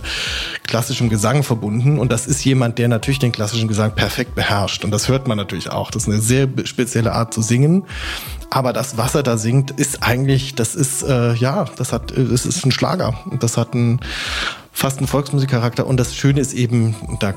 klassischem 0.65 1.09
Gesang 1.09 1.43
verbunden 1.43 1.99
und 1.99 2.11
das 2.11 2.27
ist 2.27 2.43
jemand, 2.45 2.77
der 2.77 2.87
natürlich 2.87 3.19
den 3.19 3.31
klassischen 3.31 3.67
Gesang 3.67 3.93
perfekt 3.95 4.35
beherrscht 4.35 4.83
und 4.83 4.91
das 4.91 5.07
hört 5.07 5.27
man 5.27 5.37
natürlich 5.37 5.69
auch. 5.69 5.91
Das 5.91 6.03
ist 6.03 6.09
eine 6.09 6.21
sehr 6.21 6.47
spezielle 6.65 7.13
Art 7.13 7.33
zu 7.33 7.41
singen. 7.41 7.83
Aber 8.49 8.71
das, 8.73 8.97
was 8.97 9.13
er 9.13 9.23
da 9.23 9.37
singt, 9.37 9.71
ist 9.71 10.03
eigentlich, 10.03 10.55
das 10.55 10.73
ist, 10.73 11.03
äh, 11.03 11.33
ja, 11.33 11.65
das 11.75 11.91
hat, 11.91 12.13
das 12.15 12.45
ist 12.45 12.65
ein 12.65 12.71
Schlager. 12.71 13.13
Das 13.39 13.57
hat 13.57 13.73
ein, 13.73 13.99
fast 14.71 14.99
einen 14.99 15.07
Volksmusikcharakter. 15.07 15.85
Und 15.85 15.97
das 15.97 16.15
Schöne 16.15 16.39
ist 16.39 16.53
eben, 16.53 16.95
da 17.19 17.33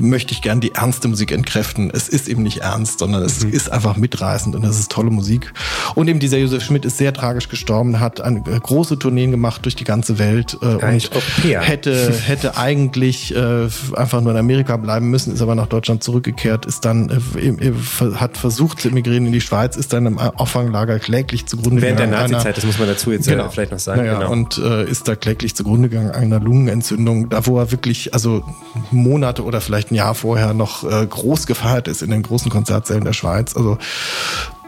möchte 0.00 0.32
ich 0.32 0.42
gern 0.42 0.60
die 0.60 0.74
ernste 0.74 1.08
Musik 1.08 1.32
entkräften. 1.32 1.90
Es 1.92 2.08
ist 2.08 2.28
eben 2.28 2.42
nicht 2.42 2.58
ernst, 2.58 2.98
sondern 2.98 3.22
es 3.22 3.44
mhm. 3.44 3.52
ist 3.52 3.70
einfach 3.70 3.96
mitreißend 3.96 4.56
und 4.56 4.64
es 4.64 4.78
ist 4.78 4.90
tolle 4.90 5.10
Musik. 5.10 5.52
Und 5.94 6.08
eben 6.08 6.18
dieser 6.18 6.38
Josef 6.38 6.62
Schmidt 6.62 6.84
ist 6.84 6.98
sehr 6.98 7.12
tragisch 7.12 7.48
gestorben, 7.48 8.00
hat 8.00 8.20
eine 8.20 8.40
äh, 8.40 8.58
große 8.60 8.98
Tourneen 8.98 9.30
gemacht 9.30 9.64
durch 9.64 9.76
die 9.76 9.84
ganze 9.84 10.18
Welt 10.18 10.58
äh, 10.62 10.66
und 10.66 11.10
hätte, 11.42 12.12
hätte 12.12 12.56
eigentlich 12.56 13.34
äh, 13.34 13.68
einfach 13.94 14.20
nur 14.20 14.32
in 14.32 14.38
Amerika 14.38 14.76
bleiben 14.76 15.10
müssen, 15.10 15.34
ist 15.34 15.42
aber 15.42 15.54
nach 15.54 15.66
Deutschland 15.66 16.02
zurückgekehrt, 16.02 16.66
ist 16.66 16.84
dann, 16.84 17.10
äh, 17.10 17.72
hat 18.16 18.36
versucht 18.36 18.80
zu 18.80 18.88
emigrieren 18.88 19.26
in 19.26 19.32
die 19.32 19.40
Schweiz, 19.40 19.76
ist 19.76 19.92
dann 19.92 20.06
im 20.06 20.18
Auffanglager 20.18 20.98
kläglich 20.98 21.46
zugrunde 21.46 21.82
Während 21.82 21.98
gegangen. 21.98 22.12
Während 22.12 22.30
der 22.30 22.38
Nazi-Zeit, 22.38 22.56
das 22.56 22.64
muss 22.64 22.78
man 22.78 22.88
dazu 22.88 23.12
jetzt 23.12 23.28
genau. 23.28 23.48
vielleicht 23.50 23.72
noch 23.72 23.78
sagen. 23.78 24.00
Naja, 24.00 24.18
genau. 24.18 24.32
Und 24.32 24.58
äh, 24.58 24.88
ist 24.88 25.08
da 25.08 25.16
kläglich 25.16 25.54
zugrunde 25.54 25.88
gegangen, 25.88 26.10
einer 26.10 26.40
Lungenentzündung, 26.40 27.28
da 27.28 27.46
wo 27.46 27.58
er 27.58 27.70
wirklich, 27.70 28.14
also 28.14 28.42
Monate 28.90 29.09
oder 29.18 29.60
vielleicht 29.60 29.90
ein 29.90 29.94
Jahr 29.94 30.14
vorher 30.14 30.54
noch 30.54 30.84
äh, 30.84 31.06
groß 31.06 31.46
gefeiert 31.46 31.88
ist 31.88 32.02
in 32.02 32.10
den 32.10 32.22
großen 32.22 32.50
Konzertsälen 32.50 33.04
der 33.04 33.12
Schweiz. 33.12 33.56
Also 33.56 33.78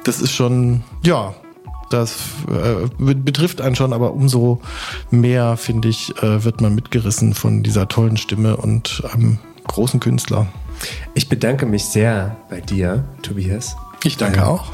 das 0.04 0.20
ist 0.20 0.32
schon, 0.32 0.82
ja, 1.04 1.34
das 1.90 2.16
äh, 2.48 2.88
betrifft 2.98 3.60
einen 3.60 3.76
schon, 3.76 3.92
aber 3.92 4.12
umso 4.14 4.60
mehr, 5.10 5.56
finde 5.56 5.88
ich, 5.88 6.16
äh, 6.22 6.44
wird 6.44 6.60
man 6.60 6.74
mitgerissen 6.74 7.34
von 7.34 7.62
dieser 7.62 7.88
tollen 7.88 8.16
Stimme 8.16 8.56
und 8.56 9.02
einem 9.12 9.38
großen 9.66 10.00
Künstler. 10.00 10.46
Ich 11.14 11.28
bedanke 11.28 11.66
mich 11.66 11.84
sehr 11.84 12.36
bei 12.50 12.60
dir, 12.60 13.04
Tobias. 13.22 13.76
Ich 14.04 14.16
danke 14.16 14.40
ähm, 14.40 14.46
auch. 14.46 14.72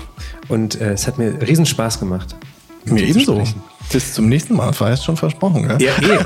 Und 0.49 0.81
äh, 0.81 0.93
es 0.93 1.07
hat 1.07 1.19
mir 1.19 1.41
riesen 1.43 1.67
Spaß 1.67 2.01
gemacht. 2.01 2.37
Mir 2.85 3.03
ebenso. 3.03 3.43
Bis 3.93 4.13
zum 4.13 4.29
nächsten 4.29 4.55
Mal, 4.55 4.69
das 4.69 4.81
war 4.81 4.91
jetzt 4.91 5.05
schon 5.05 5.17
versprochen, 5.17 5.67
gell? 5.67 5.81
Ja, 5.81 5.93
eh. 6.03 6.19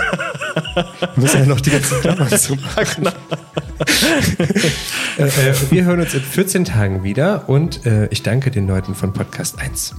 Muss 1.16 1.34
ja 1.34 1.44
noch 1.44 1.60
die 1.60 1.70
ganzen 1.70 2.00
Klammern 2.00 2.38
zumachen. 2.38 2.86
Genau. 2.96 3.10
äh, 5.18 5.24
äh, 5.24 5.54
wir 5.70 5.84
hören 5.84 6.00
uns 6.00 6.14
in 6.14 6.22
14 6.22 6.64
Tagen 6.64 7.04
wieder 7.04 7.48
und 7.48 7.86
äh, 7.86 8.06
ich 8.06 8.22
danke 8.22 8.50
den 8.50 8.66
Leuten 8.66 8.94
von 8.94 9.12
Podcast 9.12 9.60
1. 9.60 9.94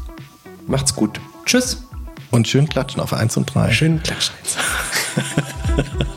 Macht's 0.67 0.95
gut. 0.95 1.19
Tschüss. 1.45 1.83
Und 2.31 2.47
schön 2.47 2.67
klatschen 2.67 3.01
auf 3.01 3.13
1 3.13 3.37
und 3.37 3.53
3. 3.53 3.71
Schön 3.71 4.03
klatschen. 4.03 4.33
auf 4.45 5.77
1 5.77 5.77
und 5.77 6.07
3. 6.07 6.12